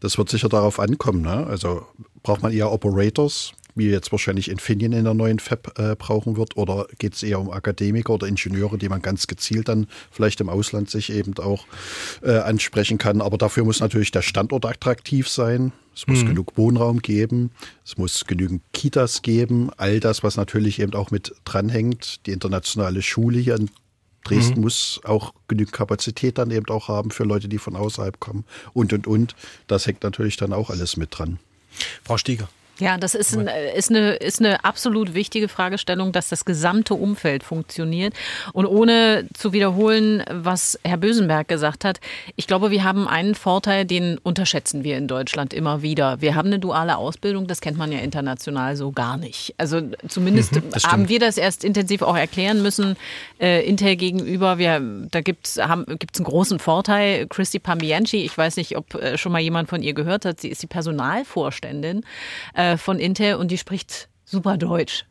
Das 0.00 0.18
wird 0.18 0.28
sicher 0.28 0.48
darauf 0.48 0.78
ankommen. 0.78 1.22
Ne? 1.22 1.46
Also 1.46 1.86
braucht 2.22 2.42
man 2.42 2.52
eher 2.52 2.70
Operators, 2.70 3.52
wie 3.74 3.88
jetzt 3.88 4.10
wahrscheinlich 4.10 4.50
Infineon 4.50 4.92
in 4.92 5.04
der 5.04 5.14
neuen 5.14 5.38
Fab 5.38 5.78
äh, 5.78 5.94
brauchen 5.96 6.36
wird, 6.36 6.56
oder 6.56 6.86
geht 6.98 7.14
es 7.14 7.22
eher 7.22 7.40
um 7.40 7.50
Akademiker 7.50 8.14
oder 8.14 8.26
Ingenieure, 8.26 8.78
die 8.78 8.88
man 8.88 9.02
ganz 9.02 9.26
gezielt 9.26 9.68
dann 9.68 9.86
vielleicht 10.10 10.40
im 10.40 10.48
Ausland 10.48 10.90
sich 10.90 11.12
eben 11.12 11.36
auch 11.38 11.66
äh, 12.22 12.38
ansprechen 12.38 12.98
kann. 12.98 13.20
Aber 13.20 13.38
dafür 13.38 13.64
muss 13.64 13.80
natürlich 13.80 14.12
der 14.12 14.22
Standort 14.22 14.64
attraktiv 14.64 15.28
sein. 15.28 15.72
Es 15.94 16.06
muss 16.06 16.22
mhm. 16.22 16.28
genug 16.28 16.56
Wohnraum 16.56 17.00
geben, 17.00 17.50
es 17.84 17.96
muss 17.96 18.26
genügend 18.26 18.62
Kitas 18.72 19.22
geben, 19.22 19.70
all 19.78 19.98
das, 19.98 20.22
was 20.22 20.36
natürlich 20.36 20.78
eben 20.78 20.92
auch 20.92 21.10
mit 21.10 21.34
dranhängt. 21.44 22.26
Die 22.26 22.32
internationale 22.32 23.00
Schule 23.00 23.38
hier 23.38 23.56
in 23.56 23.70
Dresden 24.26 24.56
mhm. 24.56 24.62
muss 24.62 25.00
auch 25.04 25.32
genügend 25.48 25.72
Kapazität 25.72 26.38
dann 26.38 26.50
eben 26.50 26.66
auch 26.68 26.88
haben 26.88 27.10
für 27.10 27.24
Leute, 27.24 27.48
die 27.48 27.58
von 27.58 27.76
außerhalb 27.76 28.18
kommen 28.20 28.44
und, 28.72 28.92
und, 28.92 29.06
und. 29.06 29.36
Das 29.66 29.86
hängt 29.86 30.02
natürlich 30.02 30.36
dann 30.36 30.52
auch 30.52 30.70
alles 30.70 30.96
mit 30.96 31.16
dran. 31.16 31.38
Frau 32.04 32.16
Stieger. 32.16 32.48
Ja, 32.78 32.98
das 32.98 33.14
ist, 33.14 33.36
ein, 33.36 33.48
ist, 33.74 33.90
eine, 33.90 34.14
ist 34.14 34.40
eine 34.40 34.64
absolut 34.64 35.14
wichtige 35.14 35.48
Fragestellung, 35.48 36.12
dass 36.12 36.28
das 36.28 36.44
gesamte 36.44 36.94
Umfeld 36.94 37.42
funktioniert. 37.42 38.12
Und 38.52 38.66
ohne 38.66 39.26
zu 39.32 39.52
wiederholen, 39.52 40.22
was 40.30 40.78
Herr 40.84 40.98
Bösenberg 40.98 41.48
gesagt 41.48 41.84
hat, 41.84 42.00
ich 42.36 42.46
glaube, 42.46 42.70
wir 42.70 42.84
haben 42.84 43.08
einen 43.08 43.34
Vorteil, 43.34 43.86
den 43.86 44.18
unterschätzen 44.18 44.84
wir 44.84 44.98
in 44.98 45.08
Deutschland 45.08 45.54
immer 45.54 45.80
wieder. 45.80 46.20
Wir 46.20 46.34
haben 46.34 46.48
eine 46.48 46.58
duale 46.58 46.98
Ausbildung, 46.98 47.46
das 47.46 47.60
kennt 47.60 47.78
man 47.78 47.92
ja 47.92 48.00
international 48.00 48.76
so 48.76 48.92
gar 48.92 49.16
nicht. 49.16 49.54
Also 49.56 49.80
zumindest 50.08 50.56
mhm, 50.56 50.72
haben 50.84 51.08
wir 51.08 51.18
das 51.18 51.38
erst 51.38 51.64
intensiv 51.64 52.02
auch 52.02 52.16
erklären 52.16 52.60
müssen, 52.60 52.96
äh, 53.40 53.66
Intel 53.66 53.96
gegenüber. 53.96 54.58
Wir, 54.58 54.80
da 55.10 55.22
gibt 55.22 55.46
es 55.46 55.58
einen 55.58 55.98
großen 56.22 56.58
Vorteil. 56.58 57.26
Christy 57.28 57.58
Pambianchi, 57.58 58.18
ich 58.24 58.36
weiß 58.36 58.56
nicht, 58.56 58.76
ob 58.76 58.94
äh, 58.94 59.16
schon 59.16 59.32
mal 59.32 59.40
jemand 59.40 59.70
von 59.70 59.82
ihr 59.82 59.94
gehört 59.94 60.26
hat, 60.26 60.40
sie 60.40 60.48
ist 60.48 60.62
die 60.62 60.66
Personalvorständin. 60.66 62.04
Äh, 62.54 62.65
äh, 62.72 62.76
von 62.76 62.98
Intel 62.98 63.34
und 63.34 63.50
die 63.50 63.58
spricht 63.58 64.08
super 64.24 64.56
Deutsch. 64.56 65.04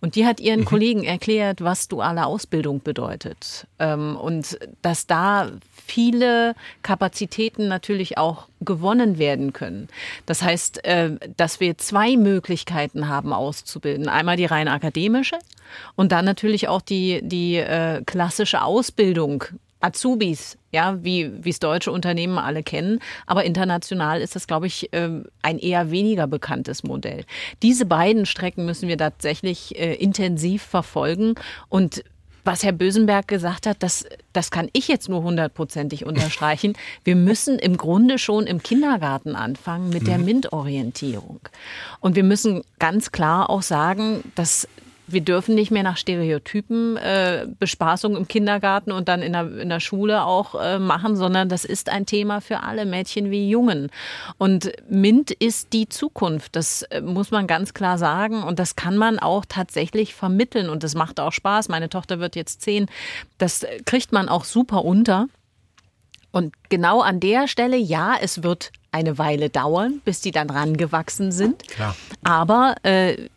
Und 0.00 0.14
die 0.14 0.26
hat 0.26 0.40
ihren 0.40 0.60
mhm. 0.60 0.64
Kollegen 0.64 1.04
erklärt, 1.04 1.62
was 1.62 1.88
duale 1.88 2.24
Ausbildung 2.24 2.82
bedeutet. 2.82 3.66
Ähm, 3.78 4.16
und 4.16 4.58
dass 4.82 5.06
da 5.06 5.50
viele 5.86 6.54
Kapazitäten 6.82 7.68
natürlich 7.68 8.16
auch 8.16 8.46
gewonnen 8.60 9.18
werden 9.18 9.52
können. 9.52 9.88
Das 10.24 10.42
heißt, 10.42 10.84
äh, 10.84 11.16
dass 11.36 11.60
wir 11.60 11.76
zwei 11.76 12.16
Möglichkeiten 12.16 13.08
haben 13.08 13.32
auszubilden. 13.32 14.08
Einmal 14.08 14.36
die 14.36 14.46
rein 14.46 14.68
akademische 14.68 15.38
und 15.96 16.12
dann 16.12 16.24
natürlich 16.24 16.68
auch 16.68 16.80
die, 16.80 17.20
die 17.22 17.56
äh, 17.56 18.02
klassische 18.04 18.62
Ausbildung 18.62 19.44
Azubis, 19.80 20.58
ja, 20.72 21.02
wie 21.02 21.30
es 21.44 21.58
deutsche 21.58 21.90
Unternehmen 21.90 22.38
alle 22.38 22.62
kennen, 22.62 23.00
aber 23.26 23.44
international 23.44 24.20
ist 24.20 24.36
das, 24.36 24.46
glaube 24.46 24.66
ich, 24.66 24.90
ähm, 24.92 25.24
ein 25.42 25.58
eher 25.58 25.90
weniger 25.90 26.26
bekanntes 26.26 26.82
Modell. 26.82 27.24
Diese 27.62 27.86
beiden 27.86 28.26
Strecken 28.26 28.66
müssen 28.66 28.88
wir 28.88 28.98
tatsächlich 28.98 29.78
äh, 29.78 29.94
intensiv 29.94 30.62
verfolgen 30.62 31.34
und 31.68 32.04
was 32.44 32.62
Herr 32.62 32.72
Bösenberg 32.72 33.28
gesagt 33.28 33.66
hat, 33.66 33.82
das, 33.82 34.06
das 34.32 34.50
kann 34.50 34.68
ich 34.72 34.88
jetzt 34.88 35.08
nur 35.08 35.22
hundertprozentig 35.22 36.06
unterstreichen. 36.06 36.74
Wir 37.04 37.16
müssen 37.16 37.58
im 37.58 37.76
Grunde 37.76 38.18
schon 38.18 38.46
im 38.46 38.62
Kindergarten 38.62 39.36
anfangen 39.36 39.90
mit 39.90 40.06
der 40.06 40.18
mhm. 40.18 40.24
MINT-Orientierung. 40.24 41.40
Und 42.00 42.16
wir 42.16 42.24
müssen 42.24 42.62
ganz 42.78 43.12
klar 43.12 43.50
auch 43.50 43.62
sagen, 43.62 44.24
dass 44.34 44.66
wir 45.12 45.20
dürfen 45.20 45.54
nicht 45.54 45.70
mehr 45.70 45.82
nach 45.82 45.96
Stereotypen 45.96 46.96
äh, 46.96 47.46
Bespaßung 47.58 48.16
im 48.16 48.28
Kindergarten 48.28 48.92
und 48.92 49.08
dann 49.08 49.22
in 49.22 49.32
der, 49.32 49.58
in 49.58 49.68
der 49.68 49.80
Schule 49.80 50.24
auch 50.24 50.54
äh, 50.60 50.78
machen, 50.78 51.16
sondern 51.16 51.48
das 51.48 51.64
ist 51.64 51.88
ein 51.88 52.06
Thema 52.06 52.40
für 52.40 52.62
alle 52.62 52.86
Mädchen 52.86 53.30
wie 53.30 53.48
Jungen. 53.48 53.90
Und 54.38 54.72
MINT 54.88 55.30
ist 55.30 55.72
die 55.72 55.88
Zukunft. 55.88 56.56
Das 56.56 56.82
äh, 56.82 57.00
muss 57.00 57.30
man 57.30 57.46
ganz 57.46 57.74
klar 57.74 57.98
sagen. 57.98 58.42
Und 58.42 58.58
das 58.58 58.76
kann 58.76 58.96
man 58.96 59.18
auch 59.18 59.44
tatsächlich 59.48 60.14
vermitteln. 60.14 60.68
Und 60.68 60.84
das 60.84 60.94
macht 60.94 61.20
auch 61.20 61.32
Spaß. 61.32 61.68
Meine 61.68 61.88
Tochter 61.88 62.20
wird 62.20 62.36
jetzt 62.36 62.62
zehn. 62.62 62.86
Das 63.38 63.66
kriegt 63.84 64.12
man 64.12 64.28
auch 64.28 64.44
super 64.44 64.84
unter. 64.84 65.26
Und 66.32 66.54
genau 66.68 67.00
an 67.00 67.20
der 67.20 67.48
Stelle, 67.48 67.76
ja, 67.76 68.14
es 68.20 68.42
wird 68.42 68.70
eine 68.92 69.18
Weile 69.18 69.50
dauern, 69.50 70.00
bis 70.04 70.20
die 70.20 70.30
dann 70.30 70.50
rangewachsen 70.50 71.32
sind. 71.32 71.66
Klar. 71.68 71.96
Aber 72.22 72.76
äh, 72.82 73.28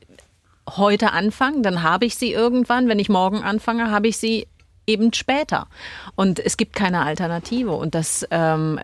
heute 0.77 1.11
anfangen, 1.11 1.63
dann 1.63 1.83
habe 1.83 2.05
ich 2.05 2.15
sie 2.15 2.31
irgendwann. 2.31 2.87
Wenn 2.87 2.99
ich 2.99 3.09
morgen 3.09 3.43
anfange, 3.43 3.91
habe 3.91 4.07
ich 4.07 4.17
sie 4.17 4.47
eben 4.85 5.13
später. 5.13 5.67
Und 6.15 6.39
es 6.39 6.57
gibt 6.57 6.75
keine 6.75 7.03
Alternative. 7.03 7.71
Und 7.71 7.95
das, 7.95 8.25
ähm, 8.31 8.79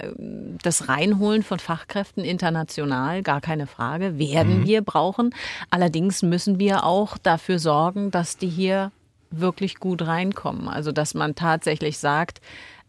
das 0.61 0.87
Reinholen 0.87 1.43
von 1.43 1.59
Fachkräften 1.59 2.23
international, 2.23 3.21
gar 3.21 3.41
keine 3.41 3.67
Frage, 3.67 4.17
werden 4.17 4.61
mhm. 4.61 4.67
wir 4.67 4.81
brauchen. 4.81 5.33
Allerdings 5.69 6.21
müssen 6.21 6.59
wir 6.59 6.85
auch 6.85 7.17
dafür 7.17 7.59
sorgen, 7.59 8.11
dass 8.11 8.37
die 8.37 8.49
hier 8.49 8.91
wirklich 9.31 9.79
gut 9.79 10.05
reinkommen. 10.05 10.67
Also 10.67 10.91
dass 10.91 11.13
man 11.13 11.35
tatsächlich 11.35 11.97
sagt, 11.97 12.41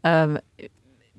äh, 0.02 0.38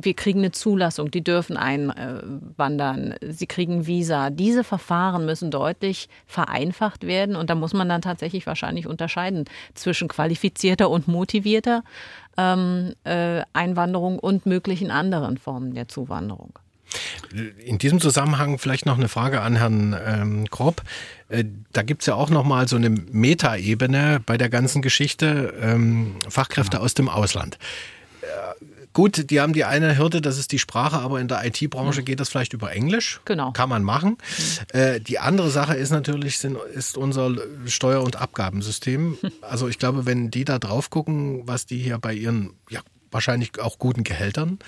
wir 0.04 0.14
kriegen 0.14 0.39
eine 0.39 0.52
Zulassung, 0.52 1.12
die 1.12 1.24
dürfen 1.24 1.58
einwandern, 1.58 3.16
sie 3.22 3.47
kriegen 3.47 3.88
Visa. 3.88 4.30
Diese 4.30 4.64
Verfahren 4.64 5.26
müssen 5.26 5.52
deutlich 5.52 6.10
vereinfacht 6.26 7.06
werden 7.06 7.36
und 7.36 7.49
da 7.49 7.56
muss 7.56 7.74
man 7.74 7.89
dann 7.89 8.02
tatsächlich 8.02 8.45
wahrscheinlich 8.47 8.88
unterscheiden 8.88 9.45
zwischen 9.74 10.08
qualifizierter 10.08 10.89
und 10.89 11.08
motivierter 11.08 11.84
ähm, 12.38 12.93
äh, 13.04 13.41
Einwanderung 13.54 14.20
und 14.20 14.45
möglichen 14.45 14.91
anderen 14.91 15.38
Formen 15.38 15.74
der 15.74 15.88
Zuwanderung. 15.88 16.60
In 17.64 17.78
diesem 17.78 18.02
Zusammenhang 18.02 18.58
vielleicht 18.58 18.86
noch 18.86 18.97
eine 18.97 19.08
Frage 19.08 19.41
an 19.41 19.56
Herrn 19.56 19.95
ähm, 20.06 20.49
Kropp. 20.49 20.82
Äh, 21.30 21.45
da 21.72 21.84
gibt 21.84 22.02
es 22.02 22.08
ja 22.08 22.16
auch 22.16 22.30
nochmal 22.30 22.68
so 22.68 22.76
eine 22.76 22.89
Metaebene 22.89 24.22
bei 24.26 24.38
der 24.38 24.49
ganzen 24.49 24.82
Geschichte, 24.82 25.54
ähm, 25.62 26.16
Fachkräfte 26.28 26.78
ja. 26.78 26.84
aus 26.84 26.93
dem 26.93 27.08
Ausland. 27.08 27.58
Gut, 28.93 29.30
die 29.32 29.39
haben 29.39 29.53
die 29.53 29.64
eine 29.64 29.97
Hürde, 29.97 30.22
das 30.22 30.38
ist 30.38 30.51
die 30.51 30.59
Sprache, 30.59 30.97
aber 30.97 31.22
in 31.22 31.30
der 31.30 31.45
IT-Branche 31.45 32.01
mhm. 32.01 32.05
geht 32.05 32.20
das 32.20 32.30
vielleicht 32.30 32.51
über 32.51 32.74
Englisch. 32.74 33.22
Genau. 33.24 33.51
Kann 33.53 33.70
man 33.70 33.84
machen. 33.84 34.18
Mhm. 34.74 34.80
Äh, 34.80 34.99
die 34.99 35.18
andere 35.20 35.49
Sache 35.49 35.76
ist 35.76 35.91
natürlich, 35.91 36.39
sind, 36.39 36.57
ist 36.74 36.97
unser 36.97 37.32
Steuer- 37.68 38.03
und 38.03 38.18
Abgabensystem. 38.18 39.18
Also 39.41 39.68
ich 39.68 39.80
glaube, 39.80 40.05
wenn 40.05 40.30
die 40.30 40.45
da 40.45 40.59
drauf 40.59 40.89
gucken, 40.89 41.41
was 41.45 41.66
die 41.66 41.78
hier 41.78 41.97
bei 41.97 42.14
ihren 42.14 42.53
ja, 42.70 42.82
wahrscheinlich 43.12 43.59
auch 43.59 43.80
guten 43.80 44.03
Gehältern 44.03 44.59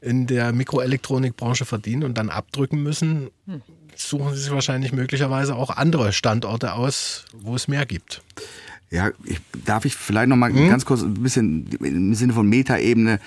in 0.00 0.26
der 0.26 0.52
Mikroelektronikbranche 0.52 1.64
verdienen 1.64 2.04
und 2.04 2.16
dann 2.16 2.30
abdrücken 2.30 2.82
müssen, 2.82 3.30
hm. 3.46 3.62
suchen 3.96 4.34
sie 4.34 4.42
sich 4.42 4.50
wahrscheinlich 4.50 4.92
möglicherweise 4.92 5.56
auch 5.56 5.70
andere 5.70 6.12
Standorte 6.12 6.74
aus, 6.74 7.24
wo 7.32 7.54
es 7.54 7.68
mehr 7.68 7.86
gibt. 7.86 8.22
Ja, 8.94 9.10
ich, 9.24 9.40
darf 9.64 9.84
ich 9.86 9.96
vielleicht 9.96 10.28
noch 10.28 10.36
mal 10.36 10.52
mhm. 10.52 10.68
ganz 10.68 10.84
kurz 10.84 11.02
ein 11.02 11.14
bisschen 11.14 11.66
im 11.80 12.14
Sinne 12.14 12.32
von 12.32 12.48
Metaebene 12.48 13.18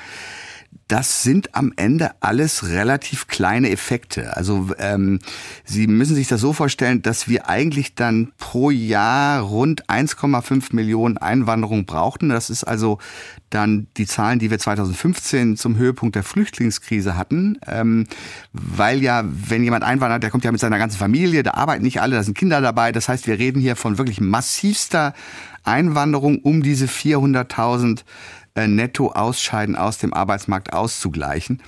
das 0.89 1.23
sind 1.23 1.55
am 1.55 1.73
Ende 1.77 2.11
alles 2.21 2.69
relativ 2.69 3.27
kleine 3.27 3.71
Effekte. 3.71 4.37
Also 4.37 4.71
ähm, 4.79 5.21
Sie 5.65 5.87
müssen 5.87 6.15
sich 6.15 6.29
das 6.29 6.41
so 6.41 6.53
vorstellen, 6.53 7.03
dass 7.03 7.29
wir 7.29 7.49
eigentlich 7.49 7.95
dann 7.95 8.33
pro 8.39 8.71
Jahr 8.71 9.41
rund 9.41 9.89
1,5 9.89 10.75
Millionen 10.75 11.17
Einwanderung 11.19 11.87
brauchten. 11.87 12.29
Das 12.29 12.51
ist 12.51 12.65
also 12.65 12.99
dann 13.51 13.87
die 13.97 14.07
Zahlen, 14.07 14.39
die 14.39 14.51
wir 14.51 14.59
2015 14.59 15.57
zum 15.57 15.77
Höhepunkt 15.77 16.17
der 16.17 16.25
Flüchtlingskrise 16.25 17.17
hatten, 17.17 17.59
ähm, 17.67 18.07
weil 18.53 19.03
ja, 19.03 19.25
wenn 19.27 19.63
jemand 19.63 19.85
einwandert, 19.85 20.23
der 20.23 20.31
kommt 20.31 20.45
ja 20.45 20.53
mit 20.53 20.61
seiner 20.61 20.79
ganzen 20.79 20.99
Familie, 20.99 21.43
da 21.43 21.53
arbeiten 21.53 21.83
nicht 21.83 22.01
alle, 22.01 22.17
da 22.17 22.23
sind 22.23 22.37
Kinder 22.37 22.61
dabei. 22.61 22.93
Das 22.93 23.09
heißt, 23.09 23.27
wir 23.27 23.39
reden 23.39 23.61
hier 23.61 23.77
von 23.77 23.99
wirklich 23.99 24.21
massivster 24.21 25.15
Einwanderung 25.65 26.41
um 26.41 26.63
diese 26.63 26.87
400.000 26.87 28.01
äh, 28.55 28.67
netto 28.67 29.13
ausscheiden 29.13 29.77
aus 29.77 29.99
dem 29.99 30.13
Arbeitsmarkt 30.15 30.73
auszugleichen. 30.73 31.63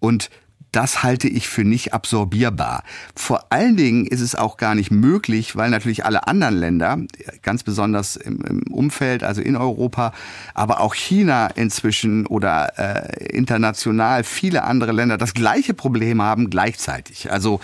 Und 0.00 0.30
das 0.74 1.04
halte 1.04 1.28
ich 1.28 1.48
für 1.48 1.62
nicht 1.62 1.94
absorbierbar. 1.94 2.82
Vor 3.14 3.52
allen 3.52 3.76
Dingen 3.76 4.06
ist 4.06 4.20
es 4.20 4.34
auch 4.34 4.56
gar 4.56 4.74
nicht 4.74 4.90
möglich, 4.90 5.54
weil 5.54 5.70
natürlich 5.70 6.04
alle 6.04 6.26
anderen 6.26 6.56
Länder, 6.56 6.98
ganz 7.42 7.62
besonders 7.62 8.16
im, 8.16 8.40
im 8.40 8.62
Umfeld, 8.72 9.22
also 9.22 9.40
in 9.40 9.56
Europa, 9.56 10.12
aber 10.52 10.80
auch 10.80 10.94
China 10.94 11.46
inzwischen 11.46 12.26
oder 12.26 12.72
äh, 12.76 13.26
international 13.26 14.24
viele 14.24 14.64
andere 14.64 14.90
Länder 14.90 15.16
das 15.16 15.34
gleiche 15.34 15.74
Problem 15.74 16.20
haben 16.20 16.50
gleichzeitig. 16.50 17.30
Also 17.30 17.60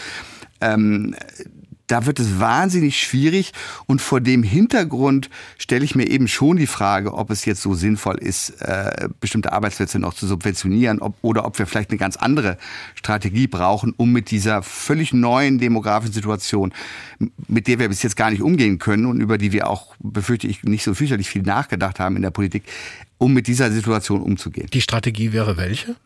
ähm, 0.60 1.16
da 1.90 2.06
wird 2.06 2.20
es 2.20 2.38
wahnsinnig 2.38 3.00
schwierig 3.00 3.52
und 3.86 4.00
vor 4.00 4.20
dem 4.20 4.42
Hintergrund 4.42 5.28
stelle 5.58 5.84
ich 5.84 5.94
mir 5.94 6.08
eben 6.08 6.28
schon 6.28 6.56
die 6.56 6.66
Frage, 6.66 7.14
ob 7.14 7.30
es 7.30 7.44
jetzt 7.44 7.62
so 7.62 7.74
sinnvoll 7.74 8.18
ist, 8.18 8.50
äh, 8.62 9.08
bestimmte 9.20 9.52
Arbeitsplätze 9.52 9.98
noch 9.98 10.14
zu 10.14 10.26
subventionieren 10.26 11.00
ob, 11.00 11.16
oder 11.22 11.44
ob 11.44 11.58
wir 11.58 11.66
vielleicht 11.66 11.90
eine 11.90 11.98
ganz 11.98 12.16
andere 12.16 12.58
Strategie 12.94 13.46
brauchen, 13.46 13.92
um 13.96 14.12
mit 14.12 14.30
dieser 14.30 14.62
völlig 14.62 15.12
neuen 15.12 15.58
demografischen 15.58 16.14
Situation, 16.14 16.72
mit 17.48 17.66
der 17.66 17.78
wir 17.78 17.88
bis 17.88 18.02
jetzt 18.02 18.16
gar 18.16 18.30
nicht 18.30 18.42
umgehen 18.42 18.78
können 18.78 19.06
und 19.06 19.20
über 19.20 19.38
die 19.38 19.52
wir 19.52 19.68
auch, 19.68 19.94
befürchte 19.98 20.46
ich, 20.46 20.62
nicht 20.62 20.84
so 20.84 20.94
fürchterlich 20.94 21.28
viel 21.28 21.42
nachgedacht 21.42 21.98
haben 21.98 22.16
in 22.16 22.22
der 22.22 22.30
Politik, 22.30 22.62
um 23.18 23.32
mit 23.32 23.46
dieser 23.46 23.70
Situation 23.72 24.22
umzugehen. 24.22 24.68
Die 24.72 24.80
Strategie 24.80 25.32
wäre 25.32 25.56
welche? 25.56 25.96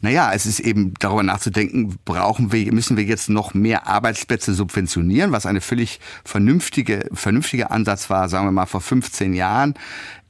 Naja, 0.00 0.32
es 0.32 0.46
ist 0.46 0.60
eben 0.60 0.94
darüber 0.98 1.22
nachzudenken, 1.22 1.98
brauchen 2.04 2.52
wir, 2.52 2.72
müssen 2.72 2.96
wir 2.96 3.04
jetzt 3.04 3.28
noch 3.28 3.54
mehr 3.54 3.86
Arbeitsplätze 3.86 4.54
subventionieren, 4.54 5.32
was 5.32 5.46
eine 5.46 5.60
völlig 5.60 6.00
vernünftige, 6.24 7.08
vernünftiger 7.12 7.70
Ansatz 7.70 8.10
war, 8.10 8.28
sagen 8.28 8.46
wir 8.46 8.52
mal 8.52 8.66
vor 8.66 8.80
15 8.80 9.34
Jahren 9.34 9.74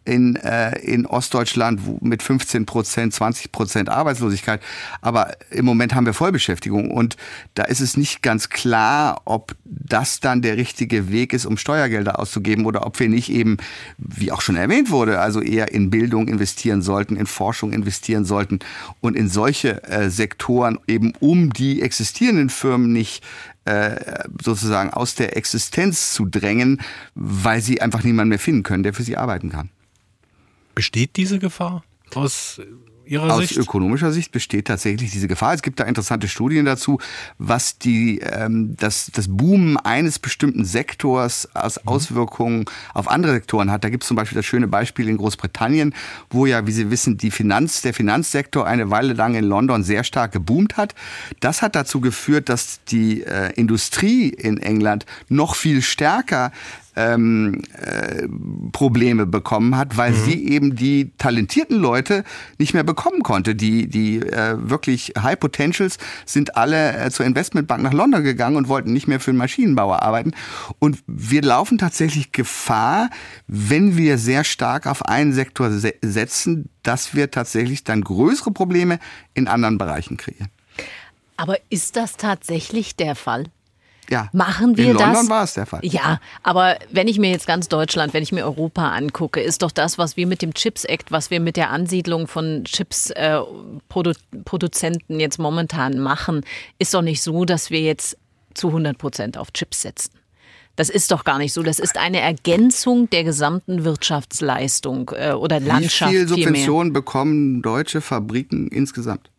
in, 0.05 0.37
äh, 0.37 0.79
in 0.81 1.07
Ostdeutschland 1.07 2.03
mit 2.03 2.23
15 2.23 2.67
Prozent, 2.67 3.15
20 3.15 3.53
Prozent 3.53 3.89
Arbeitslosigkeit. 3.89 4.61
Aber 5.01 5.33
im 5.51 5.65
Moment 5.65 5.95
haben 5.95 6.07
wir 6.07 6.13
Vollbeschäftigung 6.13 6.91
und 6.91 7.17
da 7.55 7.65
ist 7.65 7.81
es 7.81 7.97
nicht 7.97 8.23
ganz 8.23 8.51
klar, 8.51 9.23
ob 9.25 9.55
das 9.65 10.21
dann 10.21 10.43
der 10.43 10.57
richtige 10.57 11.11
Weg 11.11 11.33
ist, 11.33 11.47
um 11.47 11.57
Steuergelder 11.57 12.19
auszugeben 12.19 12.67
oder 12.67 12.87
ob 12.87 13.01
wir 13.01 13.09
nicht 13.09 13.31
eben, 13.31 13.57
wie 13.97 14.33
auch 14.33 14.41
schon 14.41 14.57
erwähnt 14.57 14.91
wurde, 14.91 15.21
also 15.21 15.41
eher 15.41 15.73
in 15.73 15.91
Bildung 15.91 16.29
investieren 16.29 16.83
sollten, 16.83 17.17
in 17.17 17.27
Forschung 17.27 17.73
investieren 17.73 18.25
sollten 18.25 18.59
und 19.01 19.17
in 19.17 19.29
solche 19.29 19.83
äh, 19.85 20.11
Sektoren 20.11 20.79
eben 20.87 21.13
um 21.21 21.53
die 21.53 21.83
existierenden 21.83 22.51
Firmen 22.51 22.93
nicht 22.93 23.25
äh, 23.65 24.25
sozusagen 24.43 24.91
aus 24.91 25.15
der 25.15 25.37
Existenz 25.37 26.13
zu 26.13 26.27
drängen, 26.27 26.83
weil 27.15 27.63
sie 27.63 27.81
einfach 27.81 28.05
niemanden 28.05 28.29
mehr 28.29 28.39
finden 28.39 28.63
können, 28.63 28.83
der 28.83 28.93
für 28.93 29.03
sie 29.03 29.17
arbeiten 29.17 29.49
kann. 29.49 29.71
Besteht 30.75 31.17
diese 31.17 31.39
Gefahr 31.39 31.85
aus 32.15 32.61
Ihrer 33.07 33.33
Aus 33.33 33.49
Sicht? 33.49 33.57
ökonomischer 33.57 34.13
Sicht 34.13 34.33
besteht 34.33 34.67
tatsächlich 34.67 35.11
diese 35.11 35.29
Gefahr. 35.29 35.55
Es 35.55 35.63
gibt 35.63 35.81
da 35.81 35.85
interessante 35.85 36.29
Studien 36.29 36.65
dazu, 36.65 36.99
was 37.39 37.79
die, 37.79 38.21
ähm, 38.21 38.77
das, 38.79 39.11
das 39.13 39.27
Boomen 39.29 39.77
eines 39.77 40.19
bestimmten 40.19 40.65
Sektors 40.65 41.49
als 41.55 41.83
mhm. 41.83 41.89
Auswirkungen 41.89 42.65
auf 42.95 43.09
andere 43.09 43.33
Sektoren 43.33 43.71
hat. 43.71 43.85
Da 43.85 43.91
gibt 43.91 44.05
es 44.05 44.09
zum 44.09 44.17
Beispiel 44.17 44.37
das 44.37 44.47
schöne 44.47 44.69
Beispiel 44.69 45.09
in 45.09 45.19
Großbritannien, 45.19 45.95
wo 46.31 46.47
ja, 46.47 46.67
wie 46.67 46.73
Sie 46.73 46.91
wissen, 46.91 47.19
die 47.19 47.31
Finanz, 47.31 47.83
der 47.83 47.95
Finanzsektor 47.95 48.67
eine 48.67 48.91
Weile 48.91 49.13
lang 49.13 49.35
in 49.35 49.45
London 49.45 49.83
sehr 49.83 50.05
stark 50.05 50.33
geboomt 50.33 50.77
hat. 50.77 50.95
Das 51.41 51.63
hat 51.63 51.75
dazu 51.75 52.01
geführt, 52.01 52.49
dass 52.49 52.81
die 52.85 53.23
äh, 53.23 53.53
Industrie 53.55 54.29
in 54.29 54.59
England 54.59 55.05
noch 55.29 55.57
viel 55.57 55.83
stärker 55.83 56.53
ähm, 56.97 57.63
äh, 57.75 58.29
Probleme 58.73 59.27
bekommen 59.27 59.77
hat, 59.77 59.97
weil 59.97 60.13
mhm. 60.13 60.25
sie 60.25 60.49
eben 60.49 60.77
die 60.77 61.13
talentierten 61.19 61.79
Leute 61.79 62.25
nicht 62.59 62.75
mehr 62.75 62.85
bekommen 62.85 63.23
konnte. 63.23 63.55
Die, 63.55 63.89
die 63.89 64.19
äh, 64.19 64.57
wirklich 64.59 65.15
High 65.19 65.39
Potentials 65.39 65.99
sind 66.25 66.57
alle 66.57 66.97
äh, 66.97 67.11
zur 67.11 67.27
Investmentbank 67.27 67.83
nach 67.83 67.93
London 67.93 68.23
gegangen 68.23 68.57
und 68.57 68.69
wollten 68.69 68.93
nicht 68.93 69.09
mehr 69.09 69.21
für 69.21 69.31
einen 69.31 69.39
Maschinenbauer 69.39 70.03
arbeiten. 70.03 70.33
Und 70.79 70.99
wir 71.07 71.43
laufen 71.43 71.79
tatsächlich 71.79 72.33
Gefahr, 72.33 73.11
wenn 73.47 73.97
wir 73.97 74.19
sehr 74.19 74.45
stark 74.45 74.87
auf 74.87 75.05
einen 75.05 75.33
Sektor 75.33 75.71
se 75.71 75.95
setzen, 76.03 76.69
dass 76.83 77.15
wir 77.15 77.31
tatsächlich 77.31 77.85
dann 77.85 78.03
größere 78.03 78.51
Probleme 78.51 78.99
in 79.33 79.49
anderen 79.49 79.79
Bereichen 79.79 80.17
kreieren. 80.17 80.49
Aber 81.37 81.57
ist 81.69 81.97
das 81.97 82.17
tatsächlich 82.17 82.97
der 82.97 83.15
Fall? 83.15 83.47
Ja. 84.11 84.29
Machen 84.33 84.77
wir 84.77 84.91
in 84.91 84.97
das? 84.97 85.15
London 85.15 85.29
war 85.29 85.45
es 85.45 85.55
der 85.55 85.67
Fall. 85.67 85.79
Ja, 85.83 86.19
aber 86.43 86.77
wenn 86.91 87.07
ich 87.09 87.19
mir 87.19 87.31
jetzt 87.31 87.47
ganz 87.47 87.69
Deutschland, 87.69 88.13
wenn 88.15 88.23
ich 88.23 88.33
mir 88.33 88.45
Europa 88.45 88.91
angucke, 88.91 89.41
ist 89.41 89.63
doch 89.63 89.71
das, 89.71 89.97
was 89.99 90.17
wir 90.17 90.27
mit 90.27 90.43
dem 90.43 90.53
Chips 90.55 90.85
Act, 90.85 91.13
was 91.13 91.31
wir 91.31 91.39
mit 91.41 91.57
der 91.57 91.71
Ansiedlung 91.71 92.27
von 92.27 92.65
Chips-Produzenten 92.65 95.19
äh, 95.19 95.23
jetzt 95.23 95.39
momentan 95.39 95.99
machen, 95.99 96.45
ist 96.79 96.95
doch 96.95 97.03
nicht 97.03 97.23
so, 97.23 97.45
dass 97.45 97.71
wir 97.71 97.81
jetzt 97.81 98.17
zu 98.55 98.69
100 98.69 98.97
Prozent 98.99 99.39
auf 99.39 99.53
Chips 99.53 99.83
setzen. 99.83 100.13
Das 100.77 100.91
ist 100.91 101.13
doch 101.13 101.25
gar 101.25 101.39
nicht 101.39 101.53
so. 101.53 101.63
Das 101.63 101.79
ist 101.79 101.97
eine 101.97 102.21
Ergänzung 102.21 103.09
der 103.11 103.23
gesamten 103.23 103.85
Wirtschaftsleistung 103.85 105.13
äh, 105.15 105.33
oder 105.33 105.61
Landschaft. 105.61 106.13
Wie 106.13 106.17
viel 106.17 106.29
Subventionen 106.29 106.93
bekommen 106.93 107.63
deutsche 107.63 108.01
Fabriken 108.01 108.67
insgesamt? 108.69 109.31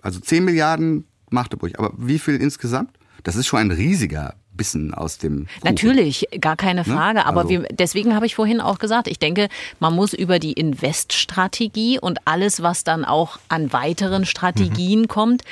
Also 0.00 0.20
10 0.20 0.44
Milliarden 0.44 1.04
Magdeburg. 1.30 1.78
Aber 1.78 1.92
wie 1.98 2.18
viel 2.18 2.36
insgesamt? 2.36 2.90
Das 3.22 3.36
ist 3.36 3.46
schon 3.46 3.60
ein 3.60 3.70
riesiger 3.70 4.34
Bissen 4.52 4.92
aus 4.92 5.18
dem. 5.18 5.46
Kuchen. 5.46 5.60
Natürlich, 5.64 6.28
gar 6.40 6.56
keine 6.56 6.80
ne? 6.80 6.84
Frage. 6.84 7.20
Ne? 7.20 7.26
Aber 7.26 7.42
also. 7.42 7.50
wir, 7.50 7.62
deswegen 7.70 8.14
habe 8.14 8.26
ich 8.26 8.34
vorhin 8.34 8.60
auch 8.60 8.78
gesagt, 8.78 9.08
ich 9.08 9.18
denke, 9.18 9.48
man 9.78 9.94
muss 9.94 10.12
über 10.12 10.38
die 10.38 10.52
Investstrategie 10.52 11.98
und 11.98 12.18
alles, 12.26 12.62
was 12.62 12.84
dann 12.84 13.04
auch 13.04 13.38
an 13.48 13.72
weiteren 13.72 14.26
Strategien 14.26 15.02
mhm. 15.02 15.08
kommt, 15.08 15.42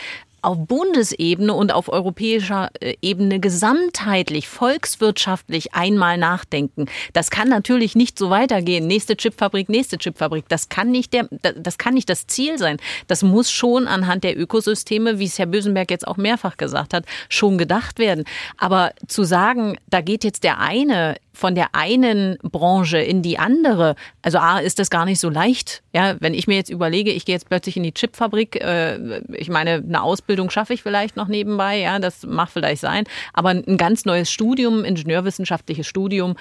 auf 0.49 0.67
Bundesebene 0.67 1.53
und 1.53 1.73
auf 1.73 1.91
europäischer 1.91 2.71
äh, 2.81 2.95
Ebene 3.03 3.39
gesamtheitlich, 3.39 4.49
volkswirtschaftlich 4.49 5.75
einmal 5.75 6.17
nachdenken. 6.17 6.87
Das 7.13 7.31
kann 7.31 7.51
natürlich 7.51 7.95
nicht 7.95 8.19
so 8.19 8.31
weitergehen. 8.31 8.87
Nächste 8.87 9.15
Chipfabrik, 9.15 9.69
nächste 9.69 9.99
Chipfabrik. 9.99 10.49
Das 10.49 10.71
kann 10.71 10.91
nicht 10.91 11.13
der, 11.13 11.29
das 11.31 11.77
kann 11.77 11.93
nicht 11.93 12.09
das 12.09 12.27
Ziel 12.27 12.57
sein. 12.57 12.79
Das 13.09 13.23
muss 13.23 13.51
schon 13.51 13.87
anhand 13.87 14.25
der 14.25 14.39
Ökosysteme, 14.41 15.19
wie 15.19 15.27
es 15.27 15.39
Herr 15.39 15.45
Bösenberg 15.45 15.91
jetzt 15.91 16.09
auch 16.09 16.17
mehrfach 16.17 16.57
gesagt 16.57 16.95
hat, 16.95 17.05
schon 17.29 17.59
gedacht 17.59 17.99
werden. 17.99 18.25
Aber 18.57 18.93
zu 19.07 19.25
sagen, 19.25 19.77
da 19.91 20.01
geht 20.01 20.25
jetzt 20.25 20.45
der 20.45 20.61
eine 20.61 21.17
von 21.39 21.55
der 21.55 21.69
einen 21.73 22.37
Branche 22.43 22.99
in 22.99 23.23
die 23.23 23.39
andere, 23.39 23.95
also 24.23 24.39
A, 24.39 24.59
ist 24.59 24.81
das 24.81 24.91
gar 24.91 25.05
nicht 25.05 25.21
so 25.21 25.31
leicht. 25.31 25.85
Ja, 25.95 26.17
wenn 26.19 26.35
ich 26.35 26.49
mir 26.49 26.57
jetzt 26.57 26.69
überlege, 26.69 27.13
ich 27.13 27.25
gehe 27.25 27.35
jetzt 27.37 27.49
plötzlich 27.49 27.77
in 27.77 27.85
die 27.85 27.95
Chipfabrik, 27.95 28.57
äh, 28.57 29.21
ich 29.35 29.49
meine, 29.49 29.75
eine 29.75 30.03
Ausbildung 30.03 30.51
schaffe 30.51 30.75
ich 30.75 30.83
vielleicht 30.83 31.15
noch 31.15 31.29
nebenbei, 31.29 31.79
ja, 31.79 32.01
das 32.01 32.27
mag 32.27 32.49
vielleicht 32.51 32.81
sein, 32.81 33.05
aber 33.33 33.51
ein 33.51 33.77
ganz 33.77 34.05
neues 34.05 34.33
Studium, 34.33 34.85
ingenieurwissenschaftliches 34.85 35.87
Studium, 35.87 36.35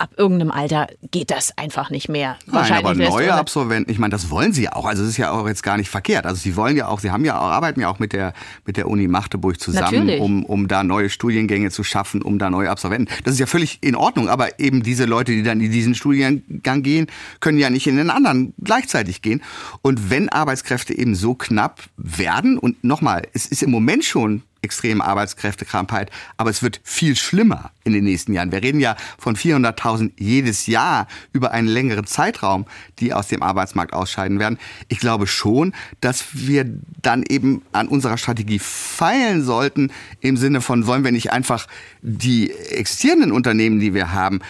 ab 0.00 0.10
irgendeinem 0.16 0.50
Alter 0.50 0.88
geht 1.10 1.30
das 1.30 1.56
einfach 1.58 1.90
nicht 1.90 2.08
mehr. 2.08 2.36
Nein, 2.46 2.72
aber 2.72 2.94
neue 2.94 3.34
Absolventen, 3.34 3.90
ich 3.90 3.98
meine, 3.98 4.12
das 4.12 4.30
wollen 4.30 4.52
sie 4.52 4.64
ja 4.64 4.74
auch. 4.74 4.86
Also 4.86 5.02
es 5.02 5.10
ist 5.10 5.16
ja 5.18 5.30
auch 5.30 5.46
jetzt 5.46 5.62
gar 5.62 5.76
nicht 5.76 5.90
verkehrt. 5.90 6.26
Also 6.26 6.40
sie 6.40 6.56
wollen 6.56 6.76
ja 6.76 6.88
auch, 6.88 7.00
sie 7.00 7.10
haben 7.10 7.24
ja 7.24 7.38
auch, 7.38 7.50
arbeiten 7.50 7.80
ja 7.80 7.88
auch 7.88 7.98
mit 7.98 8.12
der 8.12 8.32
mit 8.64 8.76
der 8.76 8.88
Uni 8.88 9.08
Magdeburg 9.08 9.60
zusammen, 9.60 10.18
um 10.18 10.44
um 10.44 10.68
da 10.68 10.82
neue 10.82 11.10
Studiengänge 11.10 11.70
zu 11.70 11.84
schaffen, 11.84 12.22
um 12.22 12.38
da 12.38 12.50
neue 12.50 12.70
Absolventen. 12.70 13.12
Das 13.24 13.34
ist 13.34 13.40
ja 13.40 13.46
völlig 13.46 13.78
in 13.82 13.94
Ordnung. 13.94 14.28
Aber 14.28 14.58
eben 14.58 14.82
diese 14.82 15.04
Leute, 15.04 15.32
die 15.32 15.42
dann 15.42 15.60
in 15.60 15.70
diesen 15.70 15.94
Studiengang 15.94 16.82
gehen, 16.82 17.06
können 17.40 17.58
ja 17.58 17.68
nicht 17.68 17.86
in 17.86 17.96
den 17.96 18.10
anderen 18.10 18.54
gleichzeitig 18.62 19.22
gehen. 19.22 19.42
Und 19.82 20.10
wenn 20.10 20.28
Arbeitskräfte 20.28 20.96
eben 20.96 21.14
so 21.14 21.34
knapp 21.34 21.82
werden 21.96 22.58
und 22.58 22.82
nochmal, 22.82 23.26
es 23.34 23.46
ist 23.46 23.62
im 23.62 23.70
Moment 23.70 24.04
schon 24.04 24.42
extreme 24.62 25.04
Arbeitskräftekrankheit, 25.04 26.10
aber 26.36 26.50
es 26.50 26.62
wird 26.62 26.80
viel 26.84 27.16
schlimmer 27.16 27.70
in 27.84 27.92
den 27.92 28.04
nächsten 28.04 28.32
Jahren. 28.32 28.52
Wir 28.52 28.62
reden 28.62 28.80
ja 28.80 28.96
von 29.18 29.36
400.000 29.36 30.12
jedes 30.18 30.66
Jahr 30.66 31.06
über 31.32 31.52
einen 31.52 31.68
längeren 31.68 32.06
Zeitraum, 32.06 32.66
die 32.98 33.14
aus 33.14 33.28
dem 33.28 33.42
Arbeitsmarkt 33.42 33.92
ausscheiden 33.92 34.38
werden. 34.38 34.58
Ich 34.88 34.98
glaube 34.98 35.26
schon, 35.26 35.72
dass 36.00 36.26
wir 36.32 36.66
dann 37.02 37.24
eben 37.28 37.62
an 37.72 37.88
unserer 37.88 38.18
Strategie 38.18 38.58
feilen 38.58 39.42
sollten 39.42 39.92
im 40.20 40.36
Sinne 40.36 40.60
von, 40.60 40.86
wollen 40.86 41.04
wir 41.04 41.12
nicht 41.12 41.32
einfach 41.32 41.66
die 42.02 42.50
existierenden 42.52 43.32
Unternehmen, 43.32 43.80
die 43.80 43.94
wir 43.94 44.12
haben, 44.12 44.40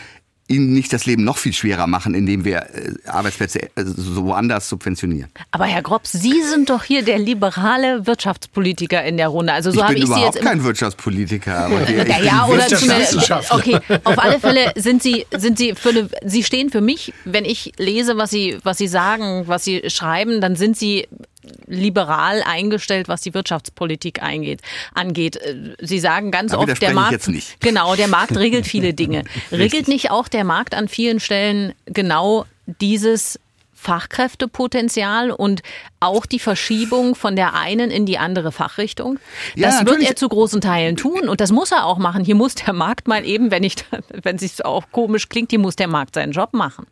ihnen 0.51 0.73
nicht 0.73 0.93
das 0.93 1.07
Leben 1.07 1.25
noch 1.25 1.39
viel 1.39 1.53
schwerer 1.53 1.87
machen, 1.87 2.15
indem 2.15 2.45
wir 2.45 2.59
äh, 2.59 2.95
Arbeitsplätze 3.07 3.63
äh, 3.63 3.69
so 3.85 4.25
woanders 4.25 4.69
subventionieren. 4.69 5.31
Aber 5.53 5.65
Herr 5.65 5.83
Grops, 5.83 6.13
Sie 6.13 6.43
sind 6.43 6.71
doch 6.71 6.83
hier 6.83 7.05
der 7.05 7.19
liberale 7.19 8.07
Wirtschaftspolitiker 8.07 9.03
in 9.05 9.17
der 9.17 9.29
Runde. 9.29 9.53
Also 9.53 9.71
so 9.71 9.83
habe 9.83 9.95
ich, 9.95 10.05
ich 10.05 10.11
Sie 10.11 10.21
jetzt 10.21 10.41
kein 10.41 10.63
Wirtschaftspolitiker. 10.65 11.57
Aber 11.67 11.81
die, 11.87 11.95
ja, 11.95 12.21
ja 12.21 12.47
oder 12.47 12.67
zumindest. 12.67 13.31
Okay, 13.51 13.79
auf 14.05 14.19
alle 14.19 14.41
Fälle 14.41 14.73
sind 14.77 15.03
Sie 15.03 15.25
sind 15.37 15.57
Sie 15.57 15.75
für 15.75 15.91
eine, 15.91 16.09
Sie 16.25 16.43
stehen 16.43 16.71
für 16.71 16.81
mich, 16.81 17.13
wenn 17.25 17.45
ich 17.45 17.73
lese, 17.79 18.17
was 18.17 18.31
Sie 18.31 18.59
was 18.65 18.79
Sie 18.79 18.89
sagen, 18.89 19.45
was 19.47 19.65
Sie 19.65 19.89
schreiben, 19.89 20.41
dann 20.41 20.57
sind 20.57 20.77
Sie 20.77 21.07
liberal 21.67 22.43
eingestellt, 22.43 23.09
was 23.09 23.21
die 23.21 23.35
Wirtschaftspolitik 23.35 24.23
eingeht, 24.23 24.61
angeht. 24.95 25.37
Äh, 25.37 25.75
Sie 25.81 25.99
sagen 25.99 26.31
ganz 26.31 26.53
Aber 26.53 26.65
oft, 26.65 26.83
der 26.83 26.95
Markt, 26.95 27.13
jetzt 27.13 27.29
nicht. 27.29 27.61
genau, 27.61 27.97
der 27.97 28.09
Markt 28.09 28.37
regelt 28.37 28.67
viele 28.69 28.95
Dinge. 28.95 29.25
regelt 29.53 29.89
nicht 29.89 30.11
auch 30.11 30.29
der 30.29 30.45
Markt 30.45 30.75
an 30.75 30.89
vielen 30.89 31.21
Stellen 31.21 31.75
genau 31.87 32.47
dieses 32.81 33.39
Fachkräftepotenzial 33.81 35.31
und 35.31 35.63
auch 36.01 36.27
die 36.27 36.39
Verschiebung 36.39 37.15
von 37.15 37.35
der 37.35 37.55
einen 37.55 37.91
in 37.91 38.05
die 38.05 38.19
andere 38.19 38.53
Fachrichtung. 38.53 39.19
Das 39.57 39.81
ja, 39.81 39.87
wird 39.87 40.03
er 40.03 40.17
zu 40.17 40.29
großen 40.29 40.61
Teilen 40.61 40.97
tun 40.97 41.31
und 41.31 41.41
das 41.41 41.51
muss 41.51 41.73
er 41.73 41.87
auch 41.87 41.97
machen. 41.97 42.23
Hier 42.23 42.35
muss 42.35 42.55
der 42.55 42.75
Markt 42.75 43.09
mal 43.09 43.25
eben, 43.25 43.51
wenn 43.51 43.65
ich, 43.65 43.77
wenn 44.23 44.37
es 44.37 44.43
sich 44.43 44.65
auch 44.67 44.85
komisch 44.93 45.31
klingt, 45.31 45.51
hier 45.51 45.59
muss 45.59 45.77
der 45.77 45.89
Markt 45.89 46.15
seinen 46.15 46.33
Job 46.33 46.53
machen. 46.53 46.87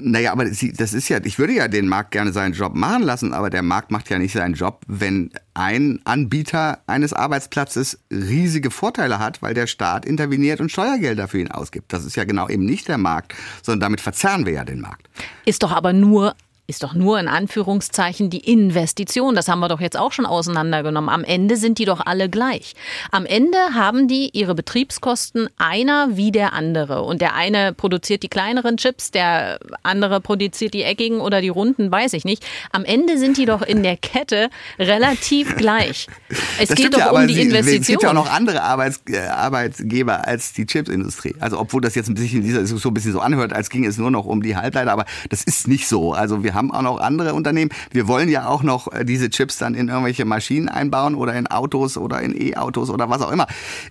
Naja, 0.00 0.32
aber 0.32 0.44
das 0.44 0.62
ist 0.62 1.08
ja, 1.08 1.18
ich 1.24 1.38
würde 1.38 1.54
ja 1.54 1.68
den 1.68 1.88
Markt 1.88 2.12
gerne 2.12 2.32
seinen 2.32 2.52
Job 2.52 2.74
machen 2.74 3.02
lassen, 3.02 3.32
aber 3.32 3.50
der 3.50 3.62
Markt 3.62 3.90
macht 3.90 4.08
ja 4.10 4.18
nicht 4.18 4.32
seinen 4.32 4.54
Job, 4.54 4.82
wenn 4.86 5.30
ein 5.54 6.00
Anbieter 6.04 6.78
eines 6.86 7.12
Arbeitsplatzes 7.12 7.98
riesige 8.10 8.70
Vorteile 8.70 9.18
hat, 9.18 9.42
weil 9.42 9.54
der 9.54 9.66
Staat 9.66 10.06
interveniert 10.06 10.60
und 10.60 10.70
Steuergelder 10.70 11.28
für 11.28 11.40
ihn 11.40 11.50
ausgibt. 11.50 11.92
Das 11.92 12.04
ist 12.04 12.16
ja 12.16 12.24
genau 12.24 12.48
eben 12.48 12.64
nicht 12.64 12.88
der 12.88 12.98
Markt, 12.98 13.34
sondern 13.62 13.80
damit 13.80 14.00
verzerren 14.00 14.46
wir 14.46 14.52
ja 14.52 14.64
den 14.64 14.80
Markt. 14.80 15.08
Ist 15.44 15.62
doch 15.62 15.72
aber 15.72 15.92
nur 15.92 16.34
ist 16.68 16.82
doch 16.82 16.92
nur 16.92 17.18
in 17.18 17.28
Anführungszeichen 17.28 18.28
die 18.28 18.40
Investition. 18.40 19.34
Das 19.34 19.48
haben 19.48 19.60
wir 19.60 19.68
doch 19.68 19.80
jetzt 19.80 19.98
auch 19.98 20.12
schon 20.12 20.26
auseinandergenommen. 20.26 21.08
Am 21.08 21.24
Ende 21.24 21.56
sind 21.56 21.78
die 21.78 21.86
doch 21.86 22.04
alle 22.04 22.28
gleich. 22.28 22.74
Am 23.10 23.24
Ende 23.24 23.56
haben 23.72 24.06
die 24.06 24.28
ihre 24.34 24.54
Betriebskosten 24.54 25.48
einer 25.56 26.18
wie 26.18 26.30
der 26.30 26.52
andere. 26.52 27.04
Und 27.04 27.22
der 27.22 27.34
eine 27.34 27.72
produziert 27.72 28.22
die 28.22 28.28
kleineren 28.28 28.76
Chips, 28.76 29.10
der 29.10 29.58
andere 29.82 30.20
produziert 30.20 30.74
die 30.74 30.82
eckigen 30.82 31.20
oder 31.20 31.40
die 31.40 31.48
runden, 31.48 31.90
weiß 31.90 32.12
ich 32.12 32.26
nicht. 32.26 32.44
Am 32.70 32.84
Ende 32.84 33.16
sind 33.16 33.38
die 33.38 33.46
doch 33.46 33.62
in 33.62 33.82
der 33.82 33.96
Kette 33.96 34.50
relativ 34.78 35.56
gleich. 35.56 36.06
Es 36.60 36.68
das 36.68 36.76
geht 36.76 36.92
doch 36.92 36.98
ja, 36.98 37.10
um 37.12 37.26
die 37.26 37.32
Sie, 37.32 37.42
Investition. 37.44 37.80
Es 37.80 37.86
gibt 37.86 38.02
ja 38.02 38.10
auch 38.10 38.12
noch 38.12 38.30
andere 38.30 38.62
Arbeits, 38.62 39.00
äh, 39.08 39.20
Arbeitgeber 39.20 40.26
als 40.28 40.52
die 40.52 40.66
Chipsindustrie. 40.66 41.34
Also 41.40 41.58
obwohl 41.58 41.80
das 41.80 41.94
jetzt 41.94 42.10
ein 42.10 42.14
bisschen 42.14 42.40
in 42.40 42.44
dieser 42.44 42.60
ein 42.60 42.94
bisschen 42.94 43.12
so 43.12 43.20
anhört, 43.20 43.54
als 43.54 43.70
ging 43.70 43.86
es 43.86 43.96
nur 43.96 44.10
noch 44.10 44.26
um 44.26 44.42
die 44.42 44.54
Halbleiter, 44.54 44.92
aber 44.92 45.06
das 45.30 45.44
ist 45.44 45.66
nicht 45.66 45.88
so. 45.88 46.12
Also 46.12 46.44
wir 46.44 46.57
haben 46.58 46.70
auch 46.72 46.82
noch 46.82 47.00
andere 47.00 47.32
Unternehmen. 47.32 47.70
Wir 47.90 48.08
wollen 48.08 48.28
ja 48.28 48.46
auch 48.48 48.62
noch 48.62 48.92
äh, 48.92 49.04
diese 49.04 49.30
Chips 49.30 49.56
dann 49.56 49.74
in 49.74 49.88
irgendwelche 49.88 50.24
Maschinen 50.24 50.68
einbauen 50.68 51.14
oder 51.14 51.34
in 51.34 51.46
Autos 51.46 51.96
oder 51.96 52.20
in 52.20 52.38
E-Autos 52.38 52.90
oder 52.90 53.08
was 53.08 53.22
auch 53.22 53.30
immer. 53.30 53.46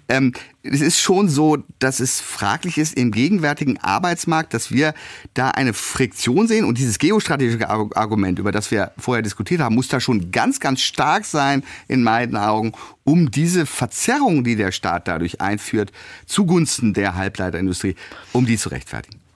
Ähm, 0.10 0.34
es 0.64 0.82
ist 0.82 1.00
schon 1.00 1.30
so, 1.30 1.58
dass 1.80 2.00
es 2.00 2.20
fraglich 2.20 2.78
ist 2.78 2.98
im 2.98 3.12
gegenwärtigen 3.12 3.78
Arbeitsmarkt, 3.78 4.54
dass 4.54 4.72
wir 4.72 4.94
da 5.34 5.52
eine 5.52 5.74
Friktion 5.74 6.48
sehen 6.48 6.66
und 6.66 6.78
dieses 6.78 7.00
geostrategische 7.00 7.70
Argument, 7.70 8.38
über 8.38 8.52
das 8.52 8.70
wir 8.70 8.92
vorher 8.98 9.22
diskutiert 9.22 9.62
haben, 9.62 9.76
muss 9.76 9.88
da 9.88 10.00
schon 10.00 10.32
ganz, 10.32 10.60
ganz 10.60 10.82
stark 10.82 11.26
sein 11.26 11.64
in 11.88 12.04
meinen 12.04 12.36
Augen, 12.36 12.74
um 13.06 13.32
diese 13.32 13.66
Verzerrung, 13.66 14.44
die 14.44 14.58
der 14.58 14.72
Staat 14.72 15.08
dadurch 15.08 15.40
einführt, 15.40 15.92
zugunsten 16.26 16.94
der 16.94 17.16
Halbleiterindustrie, 17.16 17.96
um 18.34 18.46
die 18.46 18.58
zu 18.58 18.70
rechtfertigen. 18.70 19.27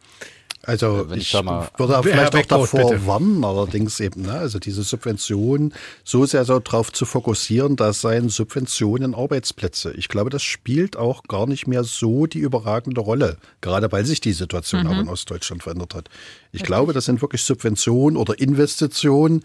Also 0.64 1.10
Wenn 1.10 1.20
ich, 1.20 1.34
ich 1.34 1.44
würde 1.44 1.98
auch 1.98 2.04
vielleicht 2.04 2.36
auch 2.36 2.46
davor 2.46 2.92
bitte. 2.92 3.08
warnen, 3.08 3.44
allerdings 3.44 4.00
eben, 4.00 4.24
ne, 4.24 4.34
also 4.34 4.60
diese 4.60 4.84
Subventionen 4.84 5.74
so 6.04 6.26
sehr 6.26 6.46
so 6.46 6.60
darauf 6.60 6.92
zu 6.94 7.06
fokussieren, 7.06 7.76
dass 7.76 8.02
seien 8.02 8.30
Subventionen 8.30 9.16
Arbeitsplätze. 9.16 9.94
Ich 9.94 10.08
glaube, 10.08 10.30
das 10.30 10.44
spielt 10.44 10.98
auch 10.98 11.24
gar 11.24 11.48
nicht 11.48 11.66
mehr 11.66 11.84
so 11.84 12.28
die 12.28 12.40
überragende 12.40 13.02
Rolle, 13.02 13.38
gerade 13.62 13.92
weil 13.92 14.06
sich 14.06 14.22
die 14.22 14.34
Situation 14.34 14.84
mhm. 14.84 14.88
auch 14.88 15.00
in 15.00 15.10
Ostdeutschland 15.10 15.64
verändert 15.64 15.96
hat. 15.96 16.10
Ich 16.52 16.62
okay. 16.62 16.68
glaube, 16.68 16.94
das 16.94 17.06
sind 17.06 17.22
wirklich 17.24 17.42
Subventionen 17.42 18.16
oder 18.16 18.38
Investitionen, 18.38 19.44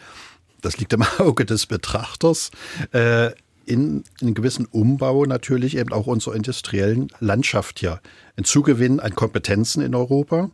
das 0.60 0.76
liegt 0.76 0.92
im 0.92 1.02
Auge 1.18 1.46
des 1.46 1.64
Betrachters, 1.64 2.50
äh, 2.92 3.30
in 3.64 4.04
einen 4.20 4.34
gewissen 4.34 4.66
Umbau 4.66 5.24
natürlich 5.24 5.76
eben 5.76 5.92
auch 5.92 6.06
unserer 6.06 6.34
industriellen 6.34 7.08
Landschaft 7.20 7.80
hier. 7.80 8.00
Ein 8.36 8.44
Zugewinn 8.44 9.00
an 9.00 9.14
Kompetenzen 9.14 9.82
in 9.82 9.94
Europa 9.94 10.50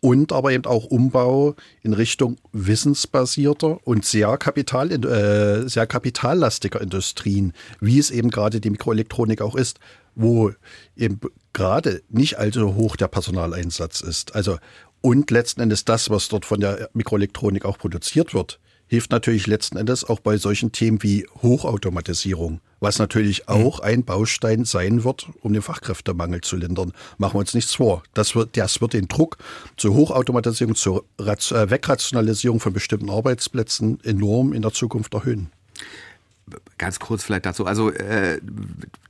und 0.00 0.32
aber 0.32 0.52
eben 0.52 0.64
auch 0.66 0.84
Umbau 0.84 1.54
in 1.82 1.92
Richtung 1.92 2.36
wissensbasierter 2.52 3.78
und 3.86 4.04
sehr, 4.04 4.36
Kapital, 4.38 4.92
äh, 4.92 5.68
sehr 5.68 5.86
kapitallastiger 5.86 6.80
Industrien, 6.80 7.52
wie 7.80 7.98
es 7.98 8.10
eben 8.10 8.30
gerade 8.30 8.60
die 8.60 8.70
Mikroelektronik 8.70 9.40
auch 9.40 9.54
ist, 9.54 9.78
wo 10.14 10.52
eben 10.96 11.20
gerade 11.52 12.02
nicht 12.08 12.38
allzu 12.38 12.74
hoch 12.74 12.96
der 12.96 13.08
Personaleinsatz 13.08 14.00
ist. 14.00 14.34
Also 14.34 14.58
und 15.00 15.30
letzten 15.30 15.60
Endes 15.60 15.84
das, 15.84 16.10
was 16.10 16.28
dort 16.28 16.44
von 16.44 16.60
der 16.60 16.90
Mikroelektronik 16.92 17.64
auch 17.64 17.78
produziert 17.78 18.34
wird, 18.34 18.58
hilft 18.86 19.10
natürlich 19.10 19.46
letzten 19.46 19.76
Endes 19.76 20.04
auch 20.04 20.20
bei 20.20 20.36
solchen 20.36 20.72
Themen 20.72 21.02
wie 21.02 21.26
Hochautomatisierung, 21.42 22.60
was 22.80 22.98
natürlich 22.98 23.42
mhm. 23.48 23.54
auch 23.54 23.80
ein 23.80 24.04
Baustein 24.04 24.64
sein 24.64 25.04
wird, 25.04 25.28
um 25.40 25.52
den 25.52 25.62
Fachkräftemangel 25.62 26.40
zu 26.42 26.56
lindern. 26.56 26.92
Machen 27.18 27.34
wir 27.34 27.40
uns 27.40 27.54
nichts 27.54 27.74
vor. 27.74 28.02
Das 28.14 28.34
wird, 28.34 28.56
das 28.56 28.80
wird 28.80 28.92
den 28.92 29.08
Druck 29.08 29.38
zur 29.76 29.94
Hochautomatisierung, 29.94 30.74
zur 30.74 31.04
äh, 31.18 31.70
Wegrationalisierung 31.70 32.60
von 32.60 32.72
bestimmten 32.72 33.10
Arbeitsplätzen 33.10 34.00
enorm 34.04 34.52
in 34.52 34.62
der 34.62 34.72
Zukunft 34.72 35.14
erhöhen. 35.14 35.50
Ganz 36.78 37.00
kurz 37.00 37.24
vielleicht 37.24 37.46
dazu. 37.46 37.66
Also 37.66 37.90
äh, 37.90 38.40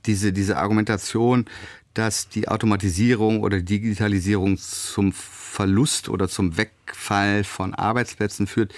diese, 0.05 0.33
diese 0.33 0.57
Argumentation, 0.57 1.45
dass 1.93 2.29
die 2.29 2.47
Automatisierung 2.47 3.41
oder 3.41 3.59
Digitalisierung 3.61 4.57
zum 4.57 5.11
Verlust 5.13 6.09
oder 6.09 6.29
zum 6.29 6.57
Wegfall 6.57 7.43
von 7.43 7.73
Arbeitsplätzen 7.73 8.47
führt, 8.47 8.73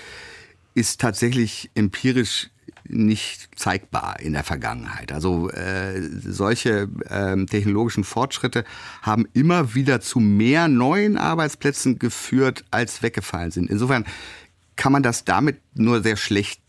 ist 0.73 1.01
tatsächlich 1.01 1.69
empirisch 1.75 2.49
nicht 2.89 3.49
zeigbar 3.55 4.19
in 4.19 4.33
der 4.33 4.43
Vergangenheit. 4.43 5.11
Also 5.11 5.49
äh, 5.49 6.01
solche 6.01 6.89
äh, 7.09 7.45
technologischen 7.45 8.03
Fortschritte 8.03 8.65
haben 9.01 9.27
immer 9.33 9.75
wieder 9.75 10.01
zu 10.01 10.19
mehr 10.19 10.67
neuen 10.67 11.17
Arbeitsplätzen 11.17 11.99
geführt, 11.99 12.65
als 12.71 13.01
weggefallen 13.01 13.51
sind. 13.51 13.69
Insofern 13.69 14.05
kann 14.75 14.91
man 14.91 15.03
das 15.03 15.25
damit 15.25 15.59
nur 15.75 16.01
sehr 16.01 16.17
schlecht 16.17 16.61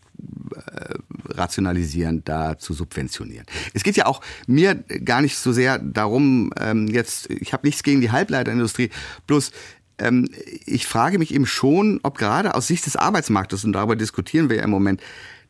äh, 0.55 0.95
rationalisieren, 1.29 2.23
da 2.23 2.57
zu 2.57 2.73
subventionieren. 2.73 3.45
Es 3.73 3.83
geht 3.83 3.95
ja 3.95 4.05
auch 4.05 4.21
mir 4.47 4.75
gar 4.75 5.21
nicht 5.21 5.37
so 5.37 5.51
sehr 5.51 5.79
darum, 5.79 6.51
ähm, 6.59 6.87
jetzt, 6.87 7.29
ich 7.29 7.53
habe 7.53 7.65
nichts 7.65 7.83
gegen 7.83 8.01
die 8.01 8.11
Halbleiterindustrie, 8.11 8.89
bloß 9.27 9.51
ähm, 9.97 10.27
ich 10.65 10.87
frage 10.87 11.19
mich 11.19 11.33
eben 11.33 11.45
schon, 11.45 11.99
ob 12.03 12.17
gerade 12.17 12.55
aus 12.55 12.67
Sicht 12.67 12.85
des 12.85 12.95
Arbeitsmarktes, 12.95 13.63
und 13.63 13.73
darüber 13.73 13.95
diskutieren 13.95 14.49
wir 14.49 14.57
ja 14.57 14.63
im 14.63 14.69
Moment, 14.71 15.01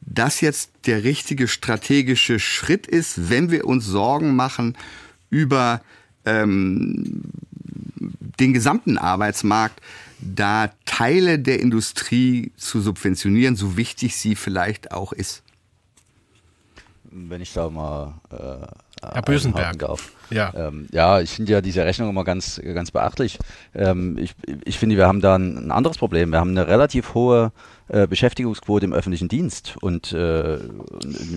das 0.02 0.42
jetzt 0.42 0.72
der 0.86 1.04
richtige 1.04 1.48
strategische 1.48 2.40
Schritt 2.40 2.88
ist, 2.88 3.30
wenn 3.30 3.52
wir 3.52 3.66
uns 3.66 3.86
Sorgen 3.86 4.36
machen 4.36 4.78
über 5.30 5.82
ähm, 6.26 7.22
den 8.40 8.54
gesamten 8.54 8.98
Arbeitsmarkt, 8.98 9.80
da 10.20 10.72
Teile 10.86 11.40
der 11.40 11.60
Industrie 11.60 12.52
zu 12.58 12.82
subventionieren, 12.82 13.56
so 13.56 13.78
wichtig 13.78 14.16
sie 14.16 14.36
vielleicht 14.36 14.92
auch 14.92 15.14
ist. 15.14 15.44
Wenn 17.04 17.42
ich 17.42 17.54
da 17.54 17.70
mal 17.70 18.14
äh, 18.32 18.68
Herr 19.02 19.22
Bösenberg. 19.24 19.80
Darf. 19.80 20.12
Ja. 20.30 20.54
Ähm, 20.56 20.88
ja, 20.92 21.20
ich 21.22 21.32
finde 21.32 21.52
ja 21.52 21.62
diese 21.62 21.84
Rechnung 21.84 22.10
immer 22.10 22.24
ganz, 22.24 22.62
ganz 22.64 22.92
beachtlich. 22.92 23.40
Ähm, 23.74 24.18
ich, 24.18 24.36
ich 24.64 24.78
finde, 24.78 24.96
wir 24.96 25.08
haben 25.08 25.22
da 25.22 25.36
ein, 25.36 25.58
ein 25.58 25.72
anderes 25.72 25.98
Problem. 25.98 26.32
Wir 26.32 26.40
haben 26.40 26.52
eine 26.52 26.68
relativ 26.68 27.14
hohe 27.14 27.52
äh, 27.92 28.08
Beschäftigungsquote 28.08 28.86
im 28.86 28.94
öffentlichen 28.94 29.28
Dienst. 29.28 29.76
Und 29.82 30.14
äh, 30.14 30.60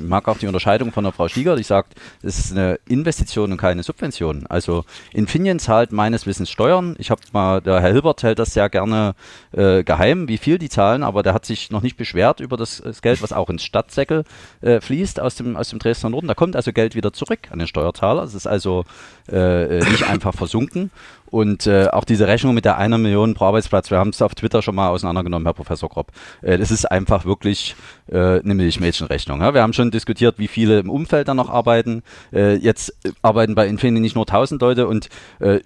mag 0.02 0.28
auch 0.28 0.38
die 0.38 0.46
Unterscheidung 0.46 0.92
von 0.92 1.04
der 1.04 1.12
Frau 1.12 1.28
Stieger, 1.28 1.56
die 1.56 1.62
sagt, 1.62 1.94
es 2.22 2.38
ist 2.38 2.52
eine 2.52 2.78
Investition 2.86 3.50
und 3.50 3.58
keine 3.58 3.82
Subvention. 3.82 4.46
Also 4.46 4.84
Infineon 5.12 5.58
zahlt 5.58 5.92
meines 5.92 6.26
Wissens 6.26 6.50
Steuern. 6.50 6.94
Ich 6.98 7.10
habe 7.10 7.20
mal, 7.32 7.60
der 7.60 7.80
Herr 7.80 7.92
Hilbert 7.92 8.22
hält 8.22 8.38
das 8.38 8.54
sehr 8.54 8.68
gerne 8.68 9.14
äh, 9.52 9.82
geheim, 9.82 10.28
wie 10.28 10.38
viel 10.38 10.58
die 10.58 10.68
zahlen, 10.68 11.02
aber 11.02 11.22
der 11.22 11.34
hat 11.34 11.44
sich 11.44 11.70
noch 11.70 11.82
nicht 11.82 11.96
beschwert 11.96 12.40
über 12.40 12.56
das, 12.56 12.80
das 12.84 13.02
Geld, 13.02 13.20
was 13.22 13.32
auch 13.32 13.50
ins 13.50 13.64
Stadtsäckel 13.64 14.24
äh, 14.60 14.80
fließt 14.80 15.20
aus 15.20 15.34
dem, 15.34 15.56
aus 15.56 15.70
dem 15.70 15.80
Dresdner 15.80 16.10
Norden. 16.10 16.28
Da 16.28 16.34
kommt 16.34 16.54
also 16.54 16.72
Geld 16.72 16.94
wieder 16.94 17.12
zurück 17.12 17.50
an 17.50 17.58
den 17.58 17.68
Steuerzahler. 17.68 18.22
Es 18.22 18.34
ist 18.34 18.46
also 18.46 18.84
äh, 19.28 19.78
nicht 19.90 20.04
einfach 20.04 20.34
versunken. 20.34 20.90
Und 21.34 21.66
äh, 21.66 21.88
auch 21.88 22.04
diese 22.04 22.28
Rechnung 22.28 22.54
mit 22.54 22.64
der 22.64 22.78
einer 22.78 22.96
Million 22.96 23.34
pro 23.34 23.46
Arbeitsplatz, 23.46 23.90
wir 23.90 23.98
haben 23.98 24.10
es 24.10 24.22
auf 24.22 24.36
Twitter 24.36 24.62
schon 24.62 24.76
mal 24.76 24.90
auseinandergenommen, 24.90 25.44
Herr 25.44 25.52
Professor 25.52 25.90
Kropp. 25.90 26.12
Äh, 26.42 26.58
das 26.58 26.70
ist 26.70 26.88
einfach 26.88 27.24
wirklich 27.24 27.74
äh, 28.06 28.38
eine 28.38 28.54
Milchmädchenrechnung. 28.54 29.40
Ja? 29.40 29.52
Wir 29.52 29.62
haben 29.62 29.72
schon 29.72 29.90
diskutiert, 29.90 30.38
wie 30.38 30.46
viele 30.46 30.78
im 30.78 30.88
Umfeld 30.88 31.26
da 31.26 31.34
noch 31.34 31.50
arbeiten. 31.50 32.04
Äh, 32.32 32.54
jetzt 32.54 32.96
arbeiten 33.22 33.56
bei 33.56 33.66
Infinity 33.66 34.00
nicht 34.00 34.14
nur 34.14 34.28
1000 34.28 34.62
Leute 34.62 34.86
und 34.86 35.08
äh, 35.40 35.58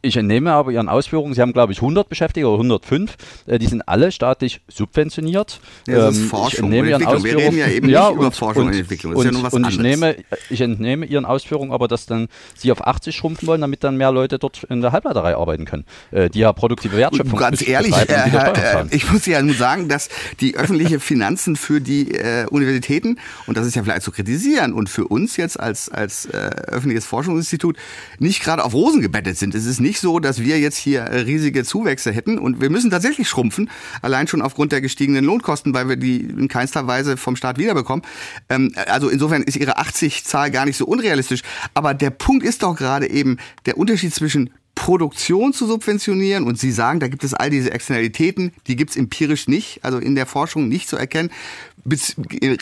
ich 0.00 0.16
entnehme 0.16 0.52
aber 0.52 0.70
Ihren 0.70 0.88
Ausführungen, 0.88 1.34
Sie 1.34 1.40
haben, 1.40 1.52
glaube 1.52 1.72
ich, 1.72 1.78
100 1.78 2.08
Beschäftigte 2.08 2.48
oder 2.48 2.58
105. 2.58 3.16
Äh, 3.46 3.58
die 3.58 3.66
sind 3.66 3.82
alle 3.88 4.12
staatlich 4.12 4.60
subventioniert. 4.68 5.60
Ja, 5.88 5.96
das 5.96 6.16
ist 6.16 6.22
ähm, 6.22 6.28
Forschung 6.28 6.68
und 6.68 6.72
Entwicklung. 6.72 7.24
Wir 7.24 7.36
reden 7.36 7.58
ja 7.58 7.66
eben 7.66 7.88
ja, 7.88 8.02
nicht 8.02 8.10
und, 8.10 8.18
über 8.18 8.30
Forschung 8.30 8.62
und, 8.62 8.68
und 8.68 8.78
Entwicklung. 8.78 9.12
Das 9.14 9.20
und, 9.20 9.26
ist 9.26 9.32
ja 9.32 9.38
nur 9.38 9.46
was 9.46 9.54
und 9.54 9.68
ich, 9.68 9.78
nehme, 9.78 10.16
ich 10.50 10.60
entnehme 10.60 11.06
Ihren 11.06 11.24
Ausführungen 11.24 11.72
aber, 11.72 11.88
dass 11.88 12.06
dann 12.06 12.28
Sie 12.54 12.70
auf 12.70 12.86
80 12.86 13.16
schrumpfen 13.16 13.48
wollen, 13.48 13.60
damit 13.60 13.82
dann 13.82 13.96
mehr 13.96 14.12
Leute 14.12 14.38
dort 14.38 14.62
in 14.64 14.80
der 14.82 14.92
Halbleiterei 14.92 15.36
arbeiten 15.36 15.64
können, 15.64 15.84
äh, 16.12 16.30
die 16.30 16.40
ja 16.40 16.52
produktive 16.52 16.96
Wertschöpfung 16.96 17.38
Ganz 17.38 17.66
ehrlich, 17.66 17.94
äh, 17.94 18.84
ich 18.90 19.10
muss 19.10 19.26
ja 19.26 19.42
nur 19.42 19.54
sagen, 19.54 19.88
dass 19.88 20.08
die 20.40 20.56
öffentliche 20.56 21.00
Finanzen 21.08 21.56
für 21.56 21.80
die 21.80 22.14
äh, 22.14 22.46
Universitäten, 22.46 23.18
und 23.46 23.56
das 23.56 23.66
ist 23.66 23.74
ja 23.74 23.82
vielleicht 23.82 24.02
zu 24.02 24.12
kritisieren, 24.12 24.72
und 24.72 24.88
für 24.88 25.06
uns 25.08 25.36
jetzt 25.36 25.58
als, 25.58 25.88
als 25.88 26.26
äh, 26.26 26.36
öffentliches 26.36 27.04
Forschungsinstitut 27.04 27.76
nicht 28.18 28.42
gerade 28.42 28.64
auf 28.64 28.74
Rosen 28.74 29.00
gebettet 29.00 29.38
sind. 29.38 29.54
Es 29.54 29.66
ist 29.66 29.80
nicht 29.80 29.87
nicht 29.88 30.00
so, 30.00 30.20
dass 30.20 30.40
wir 30.40 30.60
jetzt 30.60 30.76
hier 30.76 31.10
riesige 31.10 31.64
Zuwächse 31.64 32.12
hätten 32.12 32.38
und 32.38 32.60
wir 32.60 32.68
müssen 32.68 32.90
tatsächlich 32.90 33.28
schrumpfen, 33.28 33.70
allein 34.02 34.28
schon 34.28 34.42
aufgrund 34.42 34.70
der 34.70 34.82
gestiegenen 34.82 35.24
Lohnkosten, 35.24 35.72
weil 35.72 35.88
wir 35.88 35.96
die 35.96 36.20
in 36.20 36.48
keinster 36.48 36.86
Weise 36.86 37.16
vom 37.16 37.36
Staat 37.36 37.58
wiederbekommen. 37.58 38.04
Ähm, 38.50 38.72
also 38.86 39.08
insofern 39.08 39.42
ist 39.42 39.56
Ihre 39.56 39.78
80-Zahl 39.78 40.50
gar 40.50 40.66
nicht 40.66 40.76
so 40.76 40.84
unrealistisch. 40.84 41.40
Aber 41.72 41.94
der 41.94 42.10
Punkt 42.10 42.44
ist 42.44 42.62
doch 42.62 42.76
gerade 42.76 43.08
eben 43.10 43.38
der 43.64 43.78
Unterschied 43.78 44.14
zwischen 44.14 44.50
Produktion 44.74 45.52
zu 45.52 45.66
subventionieren 45.66 46.44
und 46.44 46.58
Sie 46.58 46.70
sagen, 46.70 47.00
da 47.00 47.08
gibt 47.08 47.24
es 47.24 47.34
all 47.34 47.50
diese 47.50 47.72
Externalitäten, 47.72 48.52
die 48.68 48.76
gibt 48.76 48.90
es 48.90 48.96
empirisch 48.96 49.48
nicht, 49.48 49.80
also 49.82 49.98
in 49.98 50.14
der 50.14 50.24
Forschung 50.24 50.68
nicht 50.68 50.88
zu 50.88 50.96
erkennen, 50.96 51.30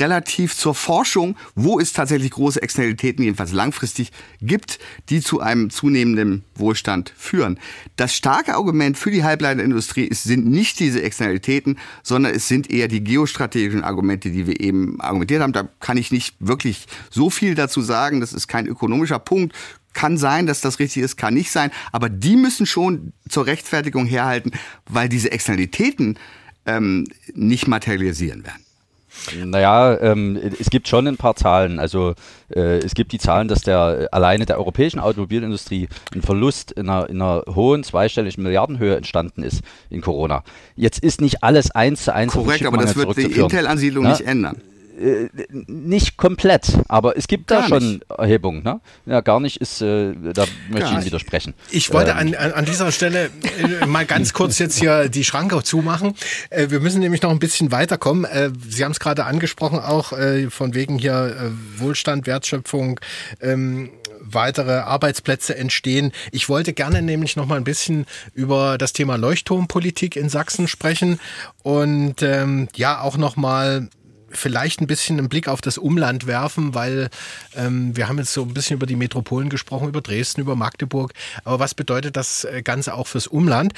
relativ 0.01 0.55
zur 0.57 0.75
Forschung, 0.75 1.37
wo 1.55 1.81
es 1.81 1.93
tatsächlich 1.93 2.31
große 2.31 2.63
Externalitäten, 2.63 3.25
jedenfalls 3.25 3.53
langfristig, 3.53 4.13
gibt, 4.41 4.79
die 5.09 5.21
zu 5.21 5.41
einem 5.41 5.71
zunehmenden 5.71 6.45
Wohlstand 6.55 7.13
führen. 7.17 7.59
Das 7.97 8.15
starke 8.15 8.55
Argument 8.55 8.97
für 8.97 9.11
die 9.11 9.25
Halbleiterindustrie 9.25 10.05
ist, 10.05 10.25
sind 10.25 10.47
nicht 10.47 10.79
diese 10.81 11.03
Externalitäten, 11.03 11.79
sondern 12.03 12.35
es 12.35 12.49
sind 12.49 12.71
eher 12.71 12.89
die 12.89 13.03
geostrategischen 13.03 13.85
Argumente, 13.85 14.31
die 14.31 14.47
wir 14.47 14.61
eben 14.61 15.01
argumentiert 15.01 15.43
haben. 15.43 15.53
Da 15.53 15.69
kann 15.81 15.97
ich 15.97 16.13
nicht 16.13 16.37
wirklich 16.39 16.87
so 17.11 17.31
viel 17.31 17.55
dazu 17.55 17.81
sagen, 17.81 18.21
das 18.21 18.33
ist 18.33 18.49
kein 18.49 18.67
ökonomischer 18.67 19.19
Punkt 19.19 19.55
kann 19.97 20.19
sein, 20.19 20.47
dass 20.47 20.61
das 20.61 20.79
richtig 20.79 21.03
ist, 21.03 21.17
kann 21.17 21.33
nicht 21.33 21.51
sein. 21.51 21.71
Aber 21.91 22.11
die 22.11 22.37
müssen 22.37 22.67
schon 22.67 23.15
zur 23.31 23.47
Rechtfertigung 23.47 24.05
herhalten, 24.05 24.53
weil 24.87 25.09
diese 25.09 25.33
Externalitäten 25.33 26.19
ähm, 26.67 27.07
nicht 27.35 27.67
materialisieren 27.67 28.45
werden. 28.45 28.66
Naja, 29.45 29.99
ähm, 30.01 30.39
es 30.59 30.71
gibt 30.71 30.89
schon 30.89 31.07
ein 31.07 31.17
paar 31.17 31.37
Zahlen. 31.37 31.79
Also 31.79 32.15
äh, 32.55 32.79
es 32.79 32.95
gibt 32.95 33.13
die 33.13 33.19
Zahlen, 33.19 33.49
dass 33.49 33.61
der 33.61 34.09
alleine 34.13 34.47
der 34.47 34.59
europäischen 34.59 35.01
Automobilindustrie 35.01 35.89
ein 36.15 36.23
Verlust 36.23 36.73
in 36.73 36.89
einer, 36.89 37.09
in 37.09 37.21
einer 37.21 37.43
hohen 37.55 37.83
zweistelligen 37.85 38.43
Milliardenhöhe 38.43 38.97
entstanden 38.97 39.43
ist 39.43 39.63
in 39.91 40.01
Corona. 40.01 40.45
Jetzt 40.77 41.01
ist 41.01 41.21
nicht 41.21 41.43
alles 41.43 41.71
eins 41.71 42.05
zu 42.05 42.15
eins. 42.15 42.33
Korrekt, 42.33 42.65
aber 42.65 42.79
das 42.79 42.97
wird 42.97 43.17
die 43.17 43.23
Intel-Ansiedlung 43.23 44.07
nicht 44.09 44.23
ändern. 44.23 44.57
Äh, 44.99 45.29
nicht 45.51 46.17
komplett, 46.17 46.79
aber 46.89 47.17
es 47.17 47.29
gibt 47.29 47.49
gar 47.49 47.63
da 47.63 47.69
schon 47.69 47.93
nicht. 47.95 48.11
Erhebungen. 48.11 48.63
Ne? 48.63 48.81
Ja, 49.05 49.21
gar 49.21 49.41
nicht 49.41 49.61
ist, 49.61 49.83
äh, 49.83 50.15
da 50.33 50.47
möchte 50.71 50.89
ich 50.89 50.93
Ihnen 50.95 51.05
widersprechen. 51.05 51.55
Ich 51.71 51.93
wollte 51.93 52.13
ähm. 52.13 52.35
an, 52.39 52.53
an 52.53 52.65
dieser 52.65 52.91
Stelle 52.93 53.31
äh, 53.83 53.87
mal 53.87 54.07
ganz 54.07 54.33
kurz 54.33 54.59
jetzt 54.59 54.79
hier 54.79 55.09
die 55.09 55.25
Schranke 55.25 55.63
zumachen. 55.63 56.15
Äh, 56.51 56.71
wir 56.71 56.81
müssen 56.81 57.01
nämlich 57.01 57.23
noch 57.23 57.31
ein 57.31 57.39
bisschen 57.39 57.73
weiterkommen. 57.73 58.25
Äh, 58.25 58.51
Sie 58.69 58.85
haben 58.85 58.93
es 58.93 59.01
gerade 59.01 59.25
angesprochen, 59.25 59.81
auch 59.81 60.13
äh, 60.13 60.49
von 60.51 60.75
wegen 60.75 60.99
hier 60.99 61.53
Wohlstand, 61.79 62.27
Wertschöpfung. 62.27 62.99
Ähm, 63.41 63.91
weitere 64.29 64.79
Arbeitsplätze 64.79 65.57
entstehen. 65.57 66.13
Ich 66.33 66.49
wollte 66.49 66.73
gerne 66.73 67.03
nämlich 67.03 67.37
noch 67.37 67.47
mal 67.47 67.57
ein 67.57 67.65
bisschen 67.65 68.07
über 68.35 68.77
das 68.77 68.93
Thema 68.93 69.17
Leuchtturmpolitik 69.17 70.17
in 70.17 70.29
Sachsen 70.29 70.67
sprechen 70.69 71.21
und 71.63 72.23
ähm, 72.23 72.69
ja 72.75 73.01
auch 73.01 73.17
noch 73.17 73.37
mal 73.37 73.89
vielleicht 74.31 74.81
ein 74.81 74.87
bisschen 74.87 75.19
einen 75.19 75.29
Blick 75.29 75.49
auf 75.49 75.61
das 75.61 75.79
Umland 75.79 76.27
werfen, 76.27 76.75
weil 76.75 77.09
ähm, 77.55 77.97
wir 77.97 78.09
haben 78.09 78.19
jetzt 78.19 78.33
so 78.33 78.43
ein 78.43 78.55
bisschen 78.55 78.77
über 78.77 78.87
die 78.87 78.97
Metropolen 78.97 79.49
gesprochen, 79.49 79.89
über 79.89 80.01
Dresden, 80.01 80.41
über 80.41 80.57
Magdeburg. 80.57 81.13
Aber 81.45 81.59
was 81.59 81.75
bedeutet 81.75 82.17
das 82.17 82.45
äh, 82.45 82.63
Ganze 82.63 82.95
auch 82.95 83.07
fürs 83.07 83.27
Umland? 83.27 83.73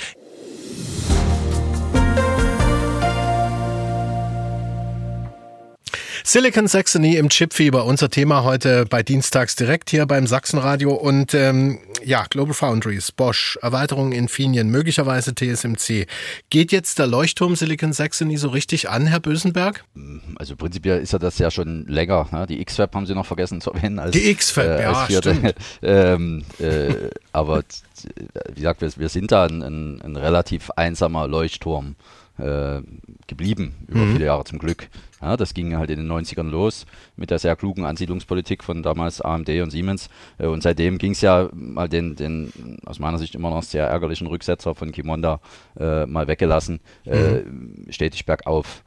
Silicon 6.31 6.69
Saxony 6.69 7.17
im 7.17 7.31
Chipfieber, 7.31 7.87
unser 7.87 8.11
Thema 8.11 8.45
heute 8.45 8.85
bei 8.85 9.03
Dienstags 9.03 9.57
direkt 9.57 9.89
hier 9.89 10.05
beim 10.05 10.27
Sachsenradio 10.27 10.93
und 10.93 11.33
ähm, 11.33 11.79
ja, 12.05 12.27
Global 12.29 12.53
Foundries, 12.53 13.13
Bosch, 13.13 13.59
Erweiterung 13.63 14.13
Infineon, 14.13 14.69
möglicherweise 14.69 15.35
TSMC. 15.35 16.07
Geht 16.51 16.71
jetzt 16.71 16.99
der 16.99 17.07
Leuchtturm 17.07 17.57
Silicon 17.57 17.95
Saxony 17.95 18.37
so 18.37 18.51
richtig 18.51 18.91
an, 18.91 19.07
Herr 19.07 19.21
Bösenberg? 19.21 19.87
Also 20.37 20.55
prinzipiell 20.55 21.01
ist 21.01 21.15
ja 21.15 21.19
das 21.19 21.39
ja 21.39 21.51
schon 21.51 21.87
länger. 21.87 22.29
Ne? 22.31 22.47
Die 22.47 22.61
X-Fab 22.61 22.95
haben 22.95 23.07
Sie 23.07 23.15
noch 23.15 23.25
vergessen 23.25 23.63
zu 23.63 23.73
erwähnen. 23.73 23.99
Als, 23.99 24.11
Die 24.11 24.29
X-Fab, 24.29 24.67
äh, 24.67 24.83
ja, 24.83 25.07
stimmt. 25.09 25.55
ähm, 25.83 26.45
äh, 26.59 27.09
aber 27.33 27.63
wie 28.51 28.55
gesagt, 28.55 28.83
wir, 28.83 28.93
wir 28.99 29.09
sind 29.09 29.33
da 29.33 29.47
ein, 29.47 29.63
ein, 29.63 30.03
ein 30.03 30.17
relativ 30.17 30.69
einsamer 30.73 31.27
Leuchtturm 31.27 31.97
äh, 32.39 32.83
geblieben 33.27 33.75
über 33.89 34.01
mhm. 34.01 34.13
viele 34.13 34.27
Jahre 34.27 34.45
zum 34.45 34.59
Glück. 34.59 34.89
Ja, 35.21 35.37
das 35.37 35.55
ging 35.55 35.77
halt 35.77 35.91
in 35.91 35.99
den 35.99 36.11
90ern 36.11 36.49
los 36.49 36.87
mit 37.17 37.31
der 37.31 37.39
sehr 37.39 37.57
klugen 37.57 37.85
Ansiedlungspolitik 37.85 38.63
von 38.63 38.83
damals 38.83 39.21
AMD 39.21 39.49
und 39.61 39.71
Siemens. 39.71 40.09
Äh, 40.39 40.47
und 40.47 40.63
seitdem 40.63 40.99
ging 40.99 41.13
es 41.13 41.21
ja 41.21 41.49
mal 41.53 41.89
den, 41.89 42.15
den 42.15 42.79
aus 42.87 42.99
meiner 42.99 43.19
Sicht 43.19 43.35
immer 43.35 43.51
noch 43.51 43.63
sehr 43.63 43.87
ärgerlichen 43.87 44.29
Rücksetzer 44.29 44.75
von 44.75 44.93
Kimonda 44.93 45.41
äh, 45.79 46.07
mal 46.07 46.29
weggelassen, 46.29 46.81
äh, 47.05 47.41
mhm. 47.41 47.87
stetig 47.91 48.27
bergauf. 48.27 48.85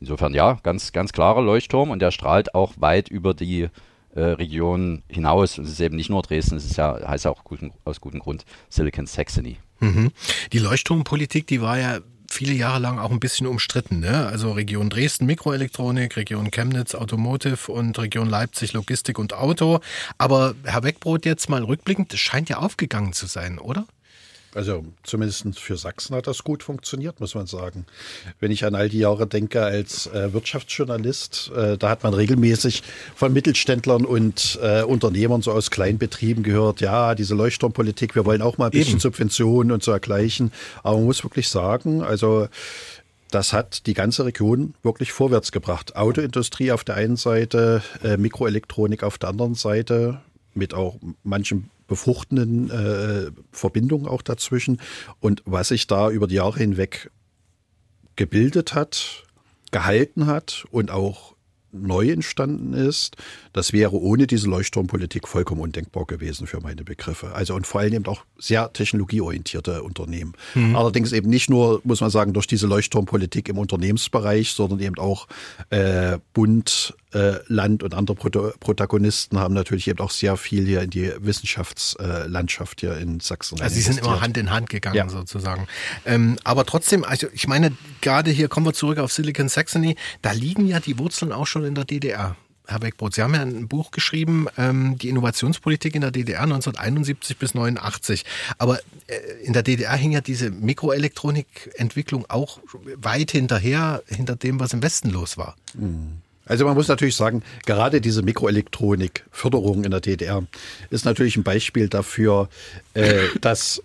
Insofern 0.00 0.34
ja, 0.34 0.58
ganz, 0.64 0.90
ganz 0.90 1.12
klarer 1.12 1.42
Leuchtturm 1.42 1.90
und 1.90 2.02
der 2.02 2.10
strahlt 2.10 2.56
auch 2.56 2.72
weit 2.78 3.08
über 3.08 3.34
die 3.34 3.68
Region 4.16 5.04
hinaus. 5.06 5.58
Es 5.58 5.68
ist 5.70 5.80
eben 5.80 5.94
nicht 5.94 6.10
nur 6.10 6.22
Dresden, 6.22 6.56
es 6.56 6.64
ist 6.64 6.76
ja, 6.76 6.98
heißt 7.06 7.24
ja 7.24 7.30
auch 7.30 7.44
guten, 7.44 7.70
aus 7.84 8.00
gutem 8.00 8.18
Grund 8.18 8.44
Silicon 8.68 9.06
Saxony. 9.06 9.58
Mhm. 9.78 10.10
Die 10.52 10.58
Leuchtturmpolitik, 10.58 11.46
die 11.46 11.60
war 11.60 11.78
ja 11.78 12.00
viele 12.30 12.52
Jahre 12.52 12.78
lang 12.78 12.98
auch 12.98 13.10
ein 13.10 13.20
bisschen 13.20 13.46
umstritten. 13.46 14.00
Ne? 14.00 14.26
Also 14.26 14.52
Region 14.52 14.90
Dresden 14.90 15.26
Mikroelektronik, 15.26 16.16
Region 16.16 16.50
Chemnitz 16.50 16.94
Automotive 16.94 17.70
und 17.72 17.98
Region 17.98 18.28
Leipzig 18.28 18.72
Logistik 18.72 19.18
und 19.18 19.34
Auto. 19.34 19.80
Aber 20.18 20.54
Herr 20.64 20.82
Weckbrot 20.82 21.24
jetzt 21.24 21.48
mal 21.48 21.64
rückblickend, 21.64 22.12
das 22.12 22.20
scheint 22.20 22.48
ja 22.48 22.58
aufgegangen 22.58 23.12
zu 23.12 23.26
sein, 23.26 23.58
oder? 23.58 23.86
Also 24.58 24.84
zumindest 25.04 25.56
für 25.60 25.76
Sachsen 25.76 26.16
hat 26.16 26.26
das 26.26 26.42
gut 26.42 26.64
funktioniert, 26.64 27.20
muss 27.20 27.36
man 27.36 27.46
sagen. 27.46 27.86
Wenn 28.40 28.50
ich 28.50 28.64
an 28.64 28.74
all 28.74 28.88
die 28.88 28.98
Jahre 28.98 29.28
denke 29.28 29.62
als 29.62 30.08
äh, 30.08 30.32
Wirtschaftsjournalist, 30.32 31.52
äh, 31.54 31.78
da 31.78 31.90
hat 31.90 32.02
man 32.02 32.12
regelmäßig 32.12 32.82
von 33.14 33.32
Mittelständlern 33.32 34.04
und 34.04 34.58
äh, 34.60 34.82
Unternehmern 34.82 35.42
so 35.42 35.52
aus 35.52 35.70
Kleinbetrieben 35.70 36.42
gehört, 36.42 36.80
ja, 36.80 37.14
diese 37.14 37.36
Leuchtturmpolitik, 37.36 38.16
wir 38.16 38.24
wollen 38.24 38.42
auch 38.42 38.58
mal 38.58 38.64
ein 38.64 38.70
bisschen 38.72 38.94
Eben. 38.94 39.00
Subventionen 39.00 39.70
und 39.70 39.84
so 39.84 39.92
ergleichen. 39.92 40.50
Aber 40.82 40.96
man 40.96 41.04
muss 41.04 41.22
wirklich 41.22 41.48
sagen, 41.48 42.02
also 42.02 42.48
das 43.30 43.52
hat 43.52 43.86
die 43.86 43.94
ganze 43.94 44.24
Region 44.24 44.74
wirklich 44.82 45.12
vorwärts 45.12 45.52
gebracht. 45.52 45.94
Autoindustrie 45.94 46.72
auf 46.72 46.82
der 46.82 46.96
einen 46.96 47.16
Seite, 47.16 47.82
äh, 48.02 48.16
Mikroelektronik 48.16 49.04
auf 49.04 49.18
der 49.18 49.28
anderen 49.28 49.54
Seite, 49.54 50.20
mit 50.58 50.74
auch 50.74 50.98
manchem 51.22 51.70
befruchtenden 51.86 52.70
äh, 52.70 53.30
Verbindungen 53.50 54.06
auch 54.06 54.22
dazwischen. 54.22 54.80
Und 55.20 55.42
was 55.46 55.68
sich 55.68 55.86
da 55.86 56.10
über 56.10 56.26
die 56.26 56.36
Jahre 56.36 56.58
hinweg 56.58 57.10
gebildet 58.16 58.74
hat, 58.74 59.24
gehalten 59.70 60.26
hat 60.26 60.66
und 60.70 60.90
auch 60.90 61.34
neu 61.72 62.10
entstanden 62.10 62.72
ist, 62.72 63.16
das 63.58 63.72
wäre 63.72 64.00
ohne 64.00 64.28
diese 64.28 64.48
Leuchtturmpolitik 64.48 65.26
vollkommen 65.26 65.60
undenkbar 65.60 66.04
gewesen 66.04 66.46
für 66.46 66.60
meine 66.60 66.84
Begriffe. 66.84 67.34
Also 67.34 67.56
und 67.56 67.66
vor 67.66 67.80
allem 67.80 67.92
eben 67.92 68.06
auch 68.06 68.24
sehr 68.38 68.72
technologieorientierte 68.72 69.82
Unternehmen. 69.82 70.34
Mhm. 70.54 70.76
Allerdings 70.76 71.10
eben 71.10 71.28
nicht 71.28 71.50
nur, 71.50 71.80
muss 71.82 72.00
man 72.00 72.10
sagen, 72.10 72.32
durch 72.32 72.46
diese 72.46 72.68
Leuchtturmpolitik 72.68 73.48
im 73.48 73.58
Unternehmensbereich, 73.58 74.52
sondern 74.52 74.78
eben 74.78 74.96
auch 74.98 75.26
äh, 75.70 76.18
Bund, 76.34 76.94
äh, 77.12 77.38
Land 77.48 77.82
und 77.82 77.94
andere 77.94 78.14
Pro 78.14 78.52
Protagonisten 78.60 79.40
haben 79.40 79.54
natürlich 79.54 79.88
eben 79.88 79.98
auch 79.98 80.12
sehr 80.12 80.36
viel 80.36 80.64
hier 80.64 80.82
in 80.82 80.90
die 80.90 81.10
Wissenschaftslandschaft 81.18 82.84
äh, 82.84 82.86
hier 82.86 82.98
in 82.98 83.18
Sachsen. 83.18 83.60
Also 83.60 83.74
sie 83.74 83.80
sind 83.80 83.98
immer 83.98 84.20
Hand 84.20 84.36
in 84.36 84.52
Hand 84.52 84.70
gegangen 84.70 84.96
ja. 84.96 85.08
sozusagen. 85.08 85.66
Ähm, 86.06 86.36
aber 86.44 86.64
trotzdem, 86.64 87.02
also 87.02 87.26
ich 87.32 87.48
meine, 87.48 87.72
gerade 88.02 88.30
hier 88.30 88.46
kommen 88.46 88.66
wir 88.66 88.72
zurück 88.72 88.98
auf 88.98 89.12
Silicon 89.12 89.48
Saxony, 89.48 89.96
da 90.22 90.30
liegen 90.30 90.68
ja 90.68 90.78
die 90.78 90.96
Wurzeln 90.98 91.32
auch 91.32 91.48
schon 91.48 91.64
in 91.64 91.74
der 91.74 91.84
DDR. 91.84 92.36
Herr 92.68 92.80
Beckbrot, 92.80 93.14
Sie 93.14 93.22
haben 93.22 93.34
ja 93.34 93.40
ein 93.40 93.66
Buch 93.66 93.90
geschrieben, 93.90 94.46
ähm, 94.58 94.98
die 94.98 95.08
Innovationspolitik 95.08 95.94
in 95.94 96.02
der 96.02 96.10
DDR 96.10 96.42
1971 96.42 97.38
bis 97.38 97.54
89. 97.54 98.26
Aber 98.58 98.78
äh, 99.06 99.16
in 99.42 99.54
der 99.54 99.62
DDR 99.62 99.96
hing 99.96 100.12
ja 100.12 100.20
diese 100.20 100.50
Mikroelektronikentwicklung 100.50 102.26
auch 102.28 102.60
weit 102.96 103.30
hinterher, 103.30 104.02
hinter 104.06 104.36
dem, 104.36 104.60
was 104.60 104.74
im 104.74 104.82
Westen 104.82 105.08
los 105.08 105.38
war. 105.38 105.56
Mhm. 105.72 106.18
Also 106.44 106.66
man 106.66 106.74
muss 106.74 106.88
natürlich 106.88 107.16
sagen, 107.16 107.42
gerade 107.64 108.02
diese 108.02 108.22
Mikroelektronik-Förderung 108.22 109.84
in 109.84 109.90
der 109.90 110.00
DDR 110.00 110.46
ist 110.90 111.06
natürlich 111.06 111.36
ein 111.36 111.44
Beispiel 111.44 111.88
dafür, 111.88 112.50
äh, 112.92 113.28
dass 113.40 113.82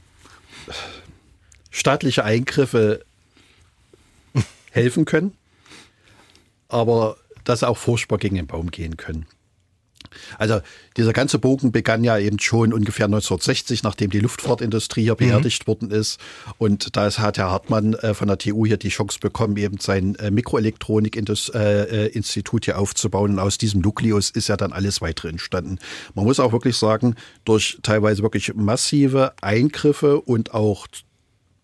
staatliche 1.72 2.26
Eingriffe 2.26 3.06
helfen 4.72 5.06
können, 5.06 5.34
aber 6.68 7.18
dass 7.44 7.64
auch 7.64 7.78
furchtbar 7.78 8.18
gegen 8.18 8.36
den 8.36 8.48
Baum 8.48 8.72
gehen 8.72 8.98
können. 8.98 9.26
Also 10.38 10.60
dieser 10.98 11.14
ganze 11.14 11.40
Bogen 11.40 11.72
begann 11.72 12.04
ja 12.04 12.18
eben 12.18 12.38
schon 12.40 12.74
ungefähr 12.74 13.06
1960, 13.06 13.84
nachdem 13.84 14.10
die 14.10 14.20
Luftfahrtindustrie 14.20 15.04
hier 15.04 15.14
mhm. 15.14 15.18
beerdigt 15.18 15.64
mhm. 15.64 15.68
worden 15.68 15.92
ist. 15.92 16.20
Und 16.58 16.96
da 16.96 17.12
hat 17.12 17.38
Herr 17.38 17.52
Hartmann 17.52 17.94
äh, 17.96 18.14
von 18.14 18.28
der 18.28 18.38
TU 18.38 18.66
hier 18.66 18.78
die 18.78 18.90
Chance 18.90 19.20
bekommen, 19.20 19.58
eben 19.58 19.80
sein 19.80 20.16
äh, 20.16 20.32
Mikroelektronik-Institut 20.32 22.62
äh, 22.62 22.66
hier 22.66 22.80
aufzubauen. 22.80 23.32
Und 23.32 23.40
aus 23.40 23.58
diesem 23.58 23.82
Nukleus 23.82 24.30
ist 24.30 24.50
ja 24.50 24.58
dann 24.58 24.74
alles 24.74 25.02
weitere 25.02 25.30
entstanden. 25.30 25.80
Man 26.14 26.26
muss 26.26 26.40
auch 26.40 26.52
wirklich 26.52 26.78
sagen, 26.78 27.16
durch 27.46 27.80
teilweise 27.84 28.24
wirklich 28.24 28.54
massive 28.54 29.34
Eingriffe 29.42 30.20
und 30.22 30.54
auch 30.54 30.88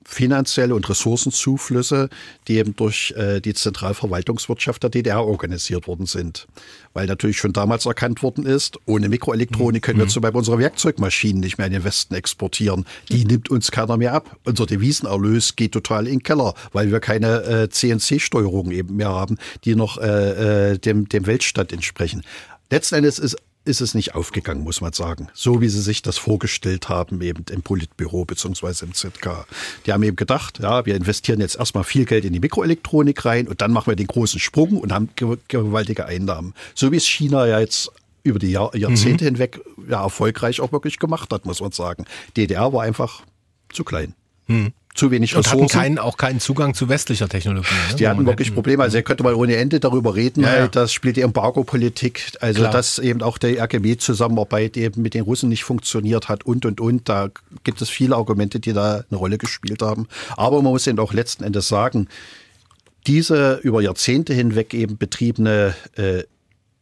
finanzielle 0.10 0.74
und 0.74 0.90
Ressourcenzuflüsse, 0.90 2.10
die 2.48 2.58
eben 2.58 2.76
durch 2.76 3.14
äh, 3.16 3.40
die 3.40 3.54
Zentralverwaltungswirtschaft 3.54 4.82
der 4.82 4.90
DDR 4.90 5.24
organisiert 5.24 5.88
worden 5.88 6.08
sind. 6.08 6.48
Weil 6.94 7.06
natürlich 7.06 7.38
schon 7.38 7.54
damals 7.54 7.86
erkannt 7.86 8.24
worden 8.24 8.46
ist, 8.46 8.80
ohne 8.86 9.08
Mikroelektronik 9.08 9.84
können 9.84 10.00
wir 10.00 10.06
mhm. 10.06 10.10
zum 10.10 10.22
Beispiel 10.22 10.40
unsere 10.40 10.58
Werkzeugmaschinen 10.58 11.42
nicht 11.42 11.60
mehr 11.60 11.68
in 11.68 11.74
den 11.74 11.84
Westen 11.84 12.16
exportieren. 12.16 12.86
Die 13.10 13.24
nimmt 13.24 13.50
uns 13.50 13.70
keiner 13.70 13.98
mehr 13.98 14.14
ab. 14.14 14.36
Unser 14.46 14.66
Devisenerlös 14.66 15.56
geht 15.56 15.74
total 15.74 16.08
in 16.08 16.16
den 16.16 16.24
Keller, 16.24 16.56
weil 16.72 16.92
wir 16.92 17.00
keine 17.00 17.44
äh, 17.44 17.70
CNC-Steuerungen 17.70 18.72
eben 18.72 18.96
mehr 18.96 19.10
haben, 19.10 19.38
die 19.64 19.76
noch 19.76 20.00
äh, 20.00 20.72
äh, 20.72 20.78
dem, 20.80 21.08
dem 21.08 21.28
Weltstand 21.28 21.72
entsprechen. 21.72 22.24
Letzten 22.72 22.96
Endes 22.96 23.20
ist 23.20 23.38
ist 23.70 23.82
es 23.82 23.94
nicht 23.94 24.16
aufgegangen, 24.16 24.64
muss 24.64 24.82
man 24.82 24.92
sagen. 24.94 25.30
So 25.34 25.62
wie 25.62 25.70
sie 25.70 25.82
sich 25.82 26.02
das 26.02 26.18
vorgestellt 26.18 26.90
haben, 26.90 27.22
eben 27.22 27.46
im 27.50 27.62
Politbüro 27.62 28.26
beziehungsweise 28.26 28.86
im 28.86 28.94
ZK. 28.94 29.46
Die 29.86 29.94
haben 29.94 30.04
eben 30.04 30.16
gedacht, 30.16 30.60
ja, 30.60 30.86
wir 30.86 30.96
investieren 30.96 31.40
jetzt 31.40 31.58
erstmal 31.58 31.84
viel 31.84 32.06
Geld 32.06 32.26
in 32.26 32.34
die 32.34 32.40
Mikroelektronik 32.40 33.24
rein 33.24 33.48
und 33.48 33.62
dann 33.62 33.72
machen 33.72 33.92
wir 33.92 33.96
den 33.96 34.08
großen 34.08 34.40
Sprung 34.40 34.78
und 34.78 34.92
haben 34.92 35.10
gewaltige 35.48 36.06
Einnahmen. 36.06 36.54
So 36.76 36.92
wie 36.92 36.98
es 36.98 37.08
China 37.08 37.48
ja 37.48 37.60
jetzt 37.60 37.92
über 38.24 38.40
die 38.40 38.52
Jahr 38.52 38.76
Jahrzehnte 38.76 39.24
mhm. 39.24 39.36
hinweg 39.36 39.62
ja, 39.88 40.04
erfolgreich 40.04 40.60
auch 40.60 40.72
wirklich 40.72 41.00
gemacht 41.00 41.32
hat, 41.32 41.46
muss 41.46 41.62
man 41.62 41.72
sagen. 41.72 42.06
DDR 42.36 42.74
war 42.74 42.84
einfach 42.84 43.24
zu 43.72 43.84
klein. 43.84 44.16
Mhm 44.48 44.74
zu 44.96 45.12
wenig 45.12 45.36
Ressourcen. 45.36 45.60
Und 45.60 45.74
hatten 45.74 45.80
keinen, 45.82 46.00
auch 46.00 46.18
keinen 46.18 46.40
Zugang 46.40 46.74
zu 46.74 46.90
westlicher 46.90 47.30
Technologie. 47.30 47.74
Ne? 47.90 47.96
Die 47.98 48.08
hatten 48.08 48.26
wirklich 48.26 48.54
Probleme. 48.54 48.84
Also 48.84 48.98
er 48.98 49.04
könnte 49.04 49.24
mal 49.24 49.34
ohne 49.34 49.56
Ende 49.56 49.80
darüber 49.80 50.16
reden. 50.16 50.44
Ja, 50.44 50.54
ja. 50.54 50.60
Halt, 50.62 50.76
das 50.76 50.92
spielt 50.94 51.16
die 51.16 51.22
Embargo-Politik. 51.22 52.34
Also 52.42 52.62
Klar. 52.62 52.72
dass 52.72 53.00
eben 53.00 53.22
auch 53.22 53.38
der 53.38 53.62
RGB-Zusammenarbeit 53.64 54.78
eben 54.78 55.02
mit 55.02 55.14
den 55.14 55.24
Russen 55.24 55.50
nicht 55.50 55.64
funktioniert 55.64 56.28
hat 56.28 56.46
und, 56.46 56.66
und, 56.66 56.82
und. 56.82 57.08
Da 57.08 57.30
gibt 57.64 57.82
es 57.82 57.90
viele 57.90 58.16
Argumente, 58.16 58.60
die 58.60 58.74
da 58.74 59.04
eine 59.10 59.18
Rolle 59.18 59.38
gespielt 59.38 59.82
haben. 59.82 60.08
Aber 60.36 60.62
man 60.62 60.74
muss 60.74 60.88
eben 60.88 61.00
auch 61.00 61.14
letzten 61.14 61.44
Endes 61.44 61.68
sagen, 61.68 62.08
diese 63.08 63.60
über 63.64 63.82
Jahrzehnte 63.82 64.34
hinweg 64.34 64.74
eben 64.74 64.98
betriebene 64.98 65.76
äh, 65.96 66.24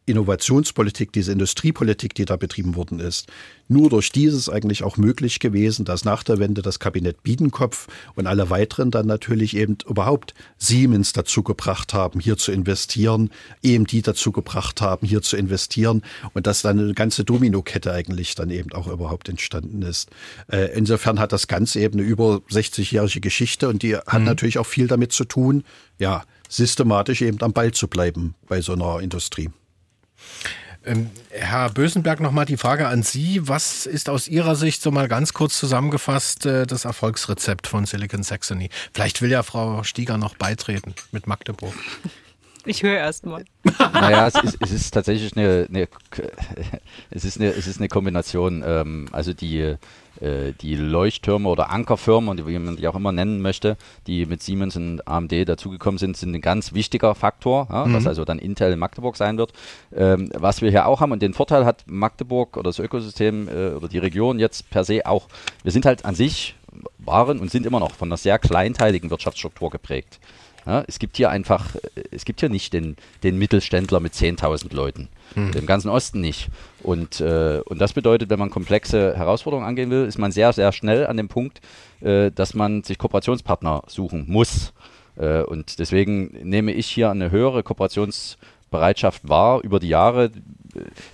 Innovationspolitik, 0.08 1.12
diese 1.12 1.32
Industriepolitik, 1.32 2.14
die 2.14 2.24
da 2.24 2.36
betrieben 2.36 2.74
worden 2.74 3.00
ist, 3.00 3.28
nur 3.68 3.90
durch 3.90 4.10
dieses 4.10 4.48
eigentlich 4.48 4.82
auch 4.82 4.96
möglich 4.96 5.40
gewesen, 5.40 5.84
dass 5.84 6.04
nach 6.04 6.22
der 6.22 6.38
Wende 6.38 6.62
das 6.62 6.78
Kabinett 6.78 7.22
Biedenkopf 7.22 7.86
und 8.14 8.26
alle 8.26 8.50
weiteren 8.50 8.90
dann 8.90 9.06
natürlich 9.06 9.56
eben 9.56 9.76
überhaupt 9.88 10.34
Siemens 10.56 11.12
dazu 11.12 11.42
gebracht 11.42 11.92
haben, 11.92 12.20
hier 12.20 12.36
zu 12.36 12.50
investieren, 12.50 13.30
EMD 13.62 14.06
dazu 14.06 14.32
gebracht 14.32 14.80
haben, 14.80 15.06
hier 15.06 15.22
zu 15.22 15.36
investieren 15.36 16.02
und 16.32 16.46
dass 16.46 16.62
dann 16.62 16.78
eine 16.78 16.94
ganze 16.94 17.24
Dominokette 17.24 17.92
eigentlich 17.92 18.34
dann 18.34 18.50
eben 18.50 18.72
auch 18.72 18.88
überhaupt 18.88 19.28
entstanden 19.28 19.82
ist. 19.82 20.08
Äh, 20.50 20.76
insofern 20.76 21.20
hat 21.20 21.32
das 21.32 21.46
Ganze 21.46 21.80
eben 21.80 21.98
eine 21.98 22.08
über 22.08 22.40
60-jährige 22.50 23.20
Geschichte 23.20 23.68
und 23.68 23.82
die 23.82 23.96
hat 23.96 24.20
mhm. 24.20 24.24
natürlich 24.24 24.58
auch 24.58 24.66
viel 24.66 24.86
damit 24.86 25.12
zu 25.12 25.24
tun, 25.24 25.64
ja, 25.98 26.24
systematisch 26.48 27.20
eben 27.22 27.40
am 27.42 27.52
Ball 27.52 27.72
zu 27.72 27.88
bleiben 27.88 28.34
bei 28.48 28.60
so 28.62 28.72
einer 28.72 29.00
Industrie. 29.00 29.50
Ähm, 30.84 31.10
Herr 31.30 31.70
Bösenberg, 31.70 32.20
nochmal 32.20 32.46
die 32.46 32.56
Frage 32.56 32.88
an 32.88 33.02
Sie. 33.02 33.46
Was 33.46 33.84
ist 33.84 34.08
aus 34.08 34.28
Ihrer 34.28 34.56
Sicht 34.56 34.80
so 34.80 34.90
mal 34.90 35.08
ganz 35.08 35.34
kurz 35.34 35.58
zusammengefasst 35.58 36.46
äh, 36.46 36.66
das 36.66 36.84
Erfolgsrezept 36.84 37.66
von 37.66 37.84
Silicon 37.84 38.22
Saxony? 38.22 38.70
Vielleicht 38.94 39.20
will 39.20 39.30
ja 39.30 39.42
Frau 39.42 39.82
Stieger 39.82 40.18
noch 40.18 40.36
beitreten 40.36 40.94
mit 41.12 41.26
Magdeburg. 41.26 41.74
Ich 42.68 42.82
höre 42.82 42.98
erst 42.98 43.24
mal. 43.24 43.44
Naja, 43.78 44.26
es 44.26 44.34
ist, 44.42 44.58
es 44.60 44.72
ist 44.72 44.90
tatsächlich 44.90 45.34
eine, 45.34 45.66
eine, 45.70 45.88
es 47.10 47.24
ist 47.24 47.40
eine, 47.40 47.48
es 47.48 47.66
ist 47.66 47.78
eine 47.78 47.88
Kombination. 47.88 48.62
Ähm, 48.64 49.08
also 49.10 49.32
die, 49.32 49.76
äh, 50.20 50.52
die 50.60 50.74
Leuchttürme 50.74 51.48
oder 51.48 51.70
Ankerfirmen, 51.70 52.46
wie 52.46 52.58
man 52.58 52.76
die 52.76 52.86
auch 52.86 52.94
immer 52.94 53.10
nennen 53.10 53.40
möchte, 53.40 53.78
die 54.06 54.26
mit 54.26 54.42
Siemens 54.42 54.76
und 54.76 55.08
AMD 55.08 55.48
dazugekommen 55.48 55.96
sind, 55.96 56.18
sind 56.18 56.34
ein 56.34 56.42
ganz 56.42 56.74
wichtiger 56.74 57.14
Faktor, 57.14 57.68
ja, 57.70 57.86
mhm. 57.86 57.94
was 57.94 58.06
also 58.06 58.26
dann 58.26 58.38
Intel 58.38 58.72
in 58.74 58.78
Magdeburg 58.78 59.16
sein 59.16 59.38
wird. 59.38 59.54
Ähm, 59.96 60.30
was 60.34 60.60
wir 60.60 60.70
hier 60.70 60.86
auch 60.86 61.00
haben 61.00 61.12
und 61.12 61.22
den 61.22 61.32
Vorteil 61.32 61.64
hat 61.64 61.84
Magdeburg 61.86 62.58
oder 62.58 62.68
das 62.68 62.78
Ökosystem 62.80 63.48
äh, 63.48 63.70
oder 63.70 63.88
die 63.88 63.98
Region 63.98 64.38
jetzt 64.38 64.68
per 64.68 64.84
se 64.84 65.06
auch, 65.06 65.28
wir 65.62 65.72
sind 65.72 65.86
halt 65.86 66.04
an 66.04 66.14
sich, 66.14 66.54
waren 66.98 67.38
und 67.38 67.50
sind 67.50 67.64
immer 67.64 67.80
noch 67.80 67.92
von 67.92 68.08
einer 68.08 68.18
sehr 68.18 68.38
kleinteiligen 68.38 69.08
Wirtschaftsstruktur 69.08 69.70
geprägt. 69.70 70.20
Ja, 70.68 70.84
es 70.86 70.98
gibt 70.98 71.16
hier 71.16 71.30
einfach, 71.30 71.76
es 72.10 72.26
gibt 72.26 72.40
hier 72.40 72.50
nicht 72.50 72.74
den, 72.74 72.96
den 73.22 73.38
Mittelständler 73.38 74.00
mit 74.00 74.12
10.000 74.12 74.74
Leuten. 74.74 75.08
Hm. 75.32 75.52
Im 75.52 75.64
ganzen 75.64 75.88
Osten 75.88 76.20
nicht. 76.20 76.48
Und, 76.82 77.22
äh, 77.22 77.62
und 77.64 77.80
das 77.80 77.94
bedeutet, 77.94 78.28
wenn 78.28 78.38
man 78.38 78.50
komplexe 78.50 79.16
Herausforderungen 79.16 79.66
angehen 79.66 79.90
will, 79.90 80.04
ist 80.04 80.18
man 80.18 80.30
sehr, 80.30 80.52
sehr 80.52 80.72
schnell 80.72 81.06
an 81.06 81.16
dem 81.16 81.28
Punkt, 81.28 81.62
äh, 82.02 82.30
dass 82.30 82.52
man 82.52 82.82
sich 82.82 82.98
Kooperationspartner 82.98 83.84
suchen 83.86 84.26
muss. 84.28 84.74
Äh, 85.16 85.40
und 85.40 85.78
deswegen 85.78 86.36
nehme 86.42 86.72
ich 86.72 86.86
hier 86.86 87.10
eine 87.10 87.30
höhere 87.30 87.62
Kooperationsbereitschaft 87.62 89.26
wahr 89.26 89.62
über 89.62 89.80
die 89.80 89.88
Jahre, 89.88 90.30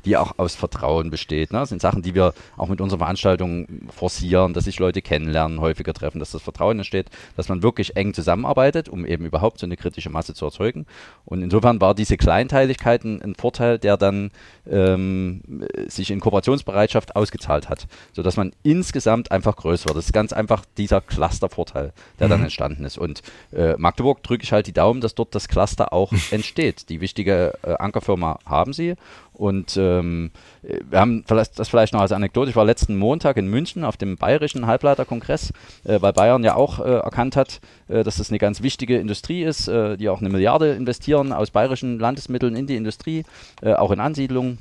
die 0.05 0.16
auch 0.16 0.35
aus 0.39 0.55
Vertrauen 0.55 1.10
besteht. 1.10 1.52
Ne? 1.52 1.60
Das 1.60 1.68
sind 1.68 1.81
Sachen, 1.81 2.02
die 2.02 2.14
wir 2.14 2.35
auch 2.56 2.68
mit 2.68 2.81
unseren 2.81 2.98
Veranstaltungen 2.98 3.89
forcieren, 3.94 4.52
dass 4.55 4.64
sich 4.64 4.78
Leute 4.78 5.02
kennenlernen, 5.02 5.60
häufiger 5.60 5.93
treffen, 5.93 6.18
dass 6.18 6.32
das 6.32 6.43
Vertrauen 6.43 6.78
entsteht, 6.78 7.10
dass 7.36 7.48
man 7.48 7.62
wirklich 7.62 7.97
eng 7.97 8.14
zusammenarbeitet, 8.14 8.89
um 8.89 9.06
eben 9.06 9.24
überhaupt 9.24 9.59
so 9.59 9.66
eine 9.66 9.76
kritische 9.76 10.10
Masse 10.10 10.35
zu 10.35 10.44
erzeugen. 10.44 10.86
Und 11.24 11.43
insofern 11.43 11.81
war 11.81 11.94
diese 11.94 12.16
Kleinteiligkeit 12.16 13.05
ein, 13.05 13.22
ein 13.22 13.35
Vorteil, 13.35 13.78
der 13.78 13.97
dann 13.97 14.31
ähm, 14.70 15.43
sich 15.86 16.10
in 16.10 16.20
Kooperationsbereitschaft 16.20 17.16
ausgezahlt 17.16 17.68
hat, 17.68 17.86
sodass 18.12 18.36
man 18.36 18.52
insgesamt 18.62 19.31
einfach 19.31 19.56
größer 19.56 19.86
wird. 19.86 19.98
Das 19.98 20.06
ist 20.06 20.12
ganz 20.12 20.32
einfach 20.32 20.64
dieser 20.76 21.01
Clustervorteil, 21.01 21.93
der 22.18 22.26
mhm. 22.26 22.31
dann 22.31 22.43
entstanden 22.43 22.85
ist. 22.85 22.98
Und 22.98 23.22
äh, 23.52 23.74
Magdeburg 23.76 24.22
drücke 24.22 24.44
ich 24.44 24.52
halt 24.52 24.66
die 24.66 24.72
Daumen, 24.72 25.01
dass 25.01 25.14
dort 25.14 25.35
das 25.35 25.48
Cluster 25.48 25.93
auch 25.93 26.12
entsteht. 26.31 26.89
Die 26.89 27.01
wichtige 27.01 27.55
äh, 27.62 27.74
Ankerfirma 27.74 28.39
haben 28.47 28.72
sie 28.72 28.94
und 29.35 29.77
ähm, 29.77 30.31
wir 30.62 31.01
haben 31.01 31.24
das 31.27 31.69
vielleicht 31.69 31.93
noch 31.93 32.01
als 32.01 32.12
Anekdote. 32.12 32.51
Ich 32.51 32.56
war 32.56 32.65
letzten 32.65 32.97
Montag 32.97 33.36
in 33.36 33.48
München 33.48 33.85
auf 33.85 33.97
dem 33.97 34.16
bayerischen 34.16 34.66
Halbleiterkongress, 34.66 35.52
äh, 35.85 36.01
weil 36.01 36.12
Bayern 36.12 36.44
ja 36.44 36.55
auch 36.55 36.78
äh, 36.78 36.85
erkannt 36.85 37.36
hat, 37.36 37.61
äh, 37.89 38.05
dass 38.05 38.16
das 38.16 38.31
eine 38.31 38.39
ganz 38.39 38.62
wichtige 38.62 38.98
Industrie 38.98 39.43
ist, 39.43 39.66
äh, 39.66 39.97
die 39.97 40.09
auch 40.09 40.20
eine 40.20 40.31
Milliarde 40.31 40.73
investieren 40.73 41.32
aus 41.32 41.51
bayerischen 41.51 41.98
Landesmitteln 41.98 42.55
in 42.55 42.66
die 42.66 42.77
Industrie, 42.77 43.24
äh, 43.61 43.74
auch 43.74 43.90
in 43.90 44.01
Ansiedlungen. 44.01 44.59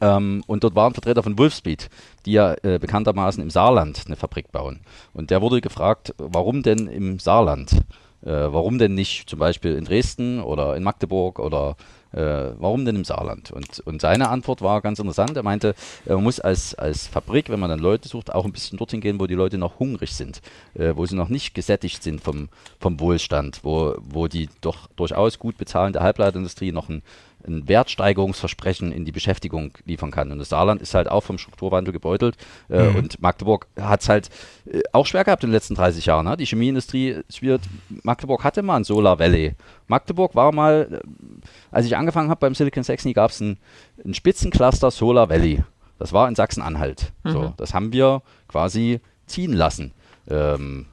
Ähm, 0.00 0.44
und 0.46 0.62
dort 0.62 0.74
waren 0.74 0.92
Vertreter 0.92 1.22
von 1.22 1.38
Wolfspeed, 1.38 1.88
die 2.26 2.32
ja 2.32 2.54
äh, 2.62 2.78
bekanntermaßen 2.78 3.42
im 3.42 3.50
Saarland 3.50 4.02
eine 4.06 4.16
Fabrik 4.16 4.52
bauen. 4.52 4.80
Und 5.14 5.30
der 5.30 5.40
wurde 5.40 5.60
gefragt, 5.62 6.14
warum 6.18 6.62
denn 6.62 6.86
im 6.86 7.18
Saarland? 7.18 7.82
warum 8.24 8.78
denn 8.78 8.94
nicht 8.94 9.28
zum 9.28 9.40
Beispiel 9.40 9.74
in 9.74 9.84
Dresden 9.84 10.40
oder 10.40 10.76
in 10.76 10.84
Magdeburg 10.84 11.40
oder 11.40 11.74
äh, 12.12 12.52
warum 12.58 12.84
denn 12.84 12.96
im 12.96 13.04
Saarland? 13.04 13.50
Und, 13.50 13.80
und 13.80 14.00
seine 14.00 14.28
Antwort 14.28 14.62
war 14.62 14.80
ganz 14.80 14.98
interessant. 14.98 15.36
Er 15.36 15.42
meinte, 15.42 15.74
man 16.06 16.22
muss 16.22 16.40
als, 16.40 16.74
als 16.74 17.06
Fabrik, 17.06 17.48
wenn 17.48 17.60
man 17.60 17.70
dann 17.70 17.78
Leute 17.78 18.08
sucht, 18.08 18.32
auch 18.32 18.44
ein 18.44 18.52
bisschen 18.52 18.78
dorthin 18.78 19.00
gehen, 19.00 19.20
wo 19.20 19.26
die 19.26 19.34
Leute 19.34 19.58
noch 19.58 19.78
hungrig 19.78 20.12
sind, 20.12 20.42
äh, 20.74 20.94
wo 20.94 21.06
sie 21.06 21.16
noch 21.16 21.28
nicht 21.28 21.54
gesättigt 21.54 22.02
sind 22.02 22.20
vom, 22.20 22.48
vom 22.80 23.00
Wohlstand, 23.00 23.60
wo, 23.62 23.96
wo 24.00 24.28
die 24.28 24.48
doch 24.60 24.88
durchaus 24.96 25.38
gut 25.38 25.56
bezahlende 25.56 26.00
Halbleiterindustrie 26.00 26.72
noch 26.72 26.88
ein, 26.88 27.02
ein 27.46 27.68
Wertsteigerungsversprechen 27.68 28.92
in 28.92 29.04
die 29.04 29.12
Beschäftigung 29.12 29.72
liefern 29.84 30.10
kann. 30.10 30.30
Und 30.30 30.38
das 30.38 30.48
Saarland 30.48 30.80
ist 30.82 30.94
halt 30.94 31.08
auch 31.10 31.22
vom 31.22 31.38
Strukturwandel 31.38 31.92
gebeutelt. 31.92 32.36
Äh, 32.68 32.90
mhm. 32.90 32.96
Und 32.96 33.22
Magdeburg 33.22 33.66
hat 33.78 34.02
es 34.02 34.08
halt 34.08 34.30
äh, 34.66 34.80
auch 34.92 35.06
schwer 35.06 35.24
gehabt 35.24 35.42
in 35.44 35.50
den 35.50 35.54
letzten 35.54 35.74
30 35.74 36.06
Jahren. 36.06 36.26
Ne? 36.26 36.36
Die 36.36 36.46
Chemieindustrie 36.46 37.20
schwirrt. 37.30 37.62
Magdeburg 38.02 38.44
hatte 38.44 38.62
mal 38.62 38.76
ein 38.76 38.84
Solar 38.84 39.18
Valley. 39.18 39.54
Magdeburg 39.88 40.34
war 40.34 40.52
mal, 40.52 40.88
äh, 40.90 41.46
als 41.70 41.86
ich 41.86 41.96
angefangen 41.96 42.30
habe 42.30 42.40
beim 42.40 42.54
Silicon 42.54 42.84
Saxony, 42.84 43.14
gab 43.14 43.30
es 43.30 43.40
ein, 43.40 43.58
ein 44.04 44.14
Spitzencluster 44.14 44.90
Solar 44.90 45.28
Valley. 45.28 45.62
Das 45.98 46.12
war 46.12 46.28
in 46.28 46.34
Sachsen-Anhalt. 46.34 47.12
Mhm. 47.24 47.30
So, 47.30 47.54
das 47.56 47.74
haben 47.74 47.92
wir 47.92 48.22
quasi 48.48 49.00
ziehen 49.26 49.52
lassen. 49.52 49.92
Ähm, 50.28 50.86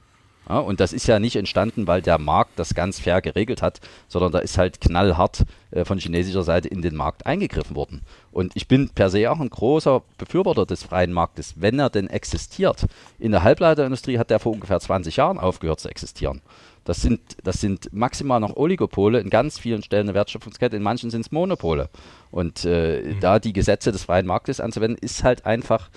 ja, 0.50 0.58
und 0.58 0.80
das 0.80 0.94
ist 0.94 1.08
ja 1.08 1.20
nicht 1.20 1.36
entstanden, 1.36 1.86
weil 1.86 2.02
der 2.02 2.18
Markt 2.18 2.58
das 2.58 2.74
ganz 2.74 3.00
fair 3.00 3.22
geregelt 3.22 3.62
hat, 3.62 3.80
sondern 4.08 4.32
da 4.32 4.40
ist 4.40 4.58
halt 4.58 4.82
knallhart 4.82 5.46
äh, 5.70 5.86
von 5.86 6.00
chinesischer 6.00 6.44
Seite 6.44 6.68
in 6.68 6.82
den 6.82 6.96
Markt 6.96 7.28
eingegriffen 7.28 7.76
worden. 7.76 8.02
Und 8.32 8.54
ich 8.56 8.68
bin 8.68 8.90
per 8.90 9.12
se 9.12 9.30
auch 9.30 9.40
ein 9.40 9.52
großer 9.52 10.02
Befürworter 10.18 10.66
des 10.66 10.84
freien 10.84 11.14
Marktes, 11.14 11.54
wenn 11.58 11.78
er 11.78 11.92
denn 11.92 12.08
existiert. 12.08 12.88
In 13.20 13.32
der 13.32 13.44
Halbleiterindustrie 13.44 14.18
hat 14.18 14.32
der 14.32 14.40
vor 14.40 14.54
ungefähr 14.54 14.80
20 14.80 15.18
Jahren 15.18 15.38
aufgehört 15.38 15.80
zu 15.80 15.90
existieren. 15.90 16.42
Das 16.84 17.02
sind, 17.04 17.22
das 17.44 17.62
sind 17.62 17.94
maximal 17.94 18.40
noch 18.40 18.56
Oligopole, 18.56 19.20
in 19.20 19.30
ganz 19.30 19.60
vielen 19.60 19.84
Stellen 19.84 20.08
eine 20.08 20.16
Wertschöpfungskette, 20.16 20.76
in 20.76 20.82
manchen 20.82 21.12
sind 21.12 21.22
es 21.22 21.32
Monopole. 21.32 21.90
Und 22.32 22.66
äh, 22.66 23.04
mhm. 23.04 23.20
da 23.20 23.38
die 23.38 23.54
Gesetze 23.54 23.92
des 23.92 24.06
freien 24.06 24.26
Marktes 24.26 24.60
anzuwenden, 24.60 24.98
ist 25.00 25.24
halt 25.24 25.46
einfach 25.46 25.92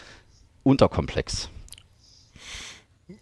unterkomplex. 0.62 1.49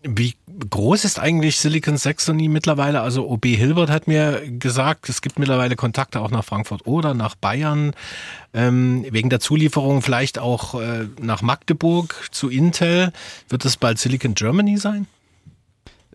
Wie 0.03 0.35
groß 0.69 1.05
ist 1.05 1.19
eigentlich 1.19 1.57
Silicon 1.59 1.97
Saxony 1.97 2.49
mittlerweile? 2.49 3.01
Also 3.01 3.29
OB 3.29 3.47
Hilbert 3.47 3.91
hat 3.91 4.07
mir 4.07 4.43
gesagt, 4.59 5.09
es 5.09 5.23
gibt 5.23 5.39
mittlerweile 5.39 5.77
Kontakte 5.77 6.21
auch 6.21 6.31
nach 6.31 6.45
Frankfurt 6.45 6.87
oder 6.87 7.15
nach 7.15 7.35
Bayern, 7.35 7.93
ähm, 8.55 9.05
wegen 9.11 9.31
der 9.31 9.41
Zulieferung 9.41 10.03
vielleicht 10.03 10.39
auch 10.39 10.81
äh, 10.81 11.07
nach 11.21 11.43
Magdeburg 11.43 12.29
zu 12.31 12.49
Intel. 12.49 13.13
Wird 13.49 13.65
es 13.65 13.77
bald 13.77 13.99
Silicon 13.99 14.35
Germany 14.35 14.77
sein? 14.77 15.07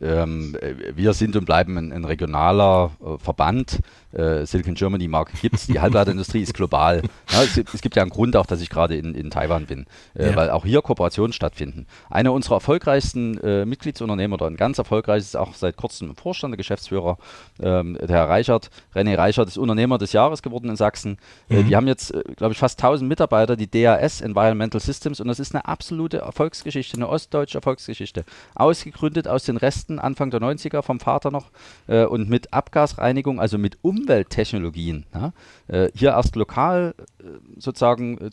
Ähm, 0.01 0.57
wir 0.93 1.13
sind 1.13 1.35
und 1.35 1.45
bleiben 1.45 1.77
ein, 1.77 1.91
ein 1.93 2.03
regionaler 2.03 2.91
äh, 2.99 3.17
Verband. 3.17 3.79
Äh, 4.15 4.45
Silicon 4.45 4.75
Germany 4.75 5.07
Marke 5.07 5.33
gibt 5.41 5.55
es. 5.55 5.67
Die 5.67 5.79
Halbleiterindustrie 5.79 6.41
ist 6.41 6.53
global. 6.53 7.01
Ja, 7.31 7.43
es, 7.43 7.57
es, 7.57 7.81
gibt 7.81 7.95
ja 7.95 8.01
einen 8.01 8.11
Grund 8.11 8.35
auch, 8.35 8.45
dass 8.45 8.61
ich 8.61 8.69
gerade 8.69 8.95
in, 8.95 9.13
in 9.13 9.29
Taiwan 9.29 9.65
bin, 9.65 9.85
äh, 10.13 10.29
ja. 10.29 10.35
weil 10.35 10.49
auch 10.49 10.65
hier 10.65 10.81
Kooperationen 10.81 11.33
stattfinden. 11.33 11.85
Einer 12.09 12.31
unserer 12.33 12.55
erfolgreichsten 12.55 13.37
äh, 13.39 13.65
Mitgliedsunternehmen 13.65 14.33
oder 14.33 14.47
ein 14.47 14.55
ganz 14.55 14.77
erfolgreiches, 14.77 15.35
auch 15.35 15.53
seit 15.53 15.75
kurzem 15.75 16.09
im 16.09 16.15
Vorstand, 16.15 16.53
der 16.53 16.57
Geschäftsführer, 16.57 17.17
ähm, 17.61 17.97
der 17.99 18.09
Herr 18.09 18.29
Reichert, 18.29 18.69
René 18.93 19.17
Reichert, 19.17 19.47
ist 19.47 19.57
Unternehmer 19.57 19.97
des 19.97 20.13
Jahres 20.13 20.41
geworden 20.41 20.69
in 20.69 20.75
Sachsen. 20.75 21.17
Äh, 21.49 21.63
mhm. 21.63 21.67
die 21.67 21.75
haben 21.75 21.87
jetzt, 21.87 22.13
äh, 22.13 22.23
glaube 22.37 22.53
ich, 22.53 22.59
fast 22.59 22.79
1000 22.81 23.09
Mitarbeiter, 23.09 23.55
die 23.55 23.69
DAS 23.69 24.21
Environmental 24.21 24.79
Systems 24.79 25.19
und 25.19 25.27
das 25.27 25.39
ist 25.39 25.53
eine 25.53 25.65
absolute 25.65 26.19
Erfolgsgeschichte, 26.19 26.95
eine 26.97 27.09
ostdeutsche 27.09 27.57
Erfolgsgeschichte. 27.57 28.23
Ausgegründet 28.55 29.27
aus 29.27 29.43
den 29.43 29.57
Resten 29.57 29.99
Anfang 29.99 30.29
der 30.29 30.39
90er 30.39 30.81
vom 30.81 30.99
Vater 30.99 31.31
noch, 31.31 31.51
äh, 31.87 32.05
und 32.05 32.29
mit 32.29 32.53
Abgasreinigung, 32.53 33.39
also 33.39 33.57
mit 33.57 33.77
Umwelttechnologien. 34.05 35.05
Ja? 35.13 35.33
Äh, 35.67 35.89
hier 35.95 36.11
erst 36.11 36.35
lokal 36.35 36.95
äh, 37.19 37.23
sozusagen. 37.57 38.17
Äh, 38.19 38.29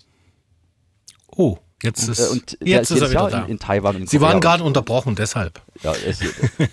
oh. 1.35 1.59
Jetzt 1.83 2.09
ist, 2.09 2.21
äh, 2.21 2.31
und 2.31 2.59
jetzt 2.63 2.93
ist, 2.93 3.01
er 3.01 3.11
wieder 3.11 3.29
da. 3.29 3.43
In, 3.43 3.53
in 3.53 3.59
Taiwan 3.59 4.07
Sie 4.07 4.21
waren 4.21 4.41
gerade 4.41 4.63
unterbrochen, 4.63 5.17
deshalb. 5.17 5.61
Ja, 5.83 5.93
es, 6.07 6.21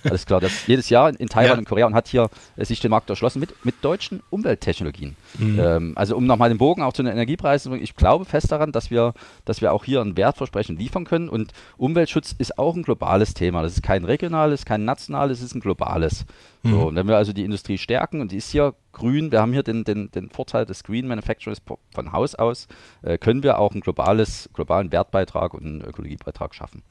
alles 0.03 0.26
klar. 0.26 0.41
Das, 0.41 0.67
jedes 0.67 0.89
Jahr 0.89 1.09
in 1.17 1.30
Taiwan 1.30 1.51
ja. 1.51 1.57
und 1.57 1.65
Korea 1.65 1.85
und 1.88 1.93
hat 1.93 2.07
hier 2.07 2.30
äh, 2.57 2.65
sich 2.65 2.80
den 2.80 2.91
Markt 2.91 3.09
erschlossen 3.09 3.39
mit, 3.39 3.53
mit 3.65 3.76
deutschen 3.81 4.21
Umwelttechnologien. 4.30 5.15
Mhm. 5.38 5.59
Ähm, 5.59 5.93
also 5.95 6.17
um 6.17 6.26
nochmal 6.26 6.49
den 6.49 6.57
Bogen 6.57 6.84
auch 6.84 6.93
zu 6.93 7.03
den 7.03 7.11
Energiepreisen 7.11 7.63
zu 7.63 7.69
bringen, 7.69 7.84
ich 7.84 7.95
glaube 7.95 8.26
fest 8.26 8.51
daran, 8.51 8.71
dass 8.71 8.91
wir, 8.91 9.13
dass 9.45 9.61
wir 9.61 9.71
auch 9.71 9.85
hier 9.85 10.01
ein 10.01 10.17
Wertversprechen 10.17 10.77
liefern 10.77 11.05
können 11.05 11.30
und 11.30 11.53
Umweltschutz 11.77 12.35
ist 12.38 12.59
auch 12.59 12.76
ein 12.76 12.84
globales 12.84 13.34
Thema. 13.34 13.63
Das 13.63 13.73
ist 13.73 13.84
kein 13.84 14.03
regionales, 14.03 14.65
kein 14.65 14.85
nationales, 14.85 15.39
es 15.39 15.45
ist 15.45 15.55
ein 15.55 15.61
globales. 15.61 16.26
Mhm. 16.63 16.71
So, 16.71 16.88
und 16.88 16.95
wenn 16.95 17.07
wir 17.07 17.15
also 17.15 17.31
die 17.31 17.45
Industrie 17.45 17.77
stärken 17.77 18.19
und 18.19 18.31
die 18.31 18.38
ist 18.38 18.51
hier 18.51 18.76
grün, 18.91 19.31
wir 19.31 19.41
haben 19.41 19.53
hier 19.53 19.63
den, 19.63 19.85
den, 19.85 20.11
den 20.11 20.30
Vorteil 20.30 20.65
des 20.65 20.84
Green 20.84 21.07
Manufacturing 21.07 21.57
von 21.93 22.11
Haus 22.11 22.35
aus, 22.35 22.67
äh, 23.01 23.17
können 23.17 23.43
wir 23.43 23.59
auch 23.59 23.71
einen 23.71 23.81
globales, 23.81 24.49
globalen 24.53 24.91
Wertbeitrag 24.91 25.53
und 25.53 25.65
einen 25.65 25.81
Ökologiebeitrag 25.81 26.53
schaffen. 26.53 26.84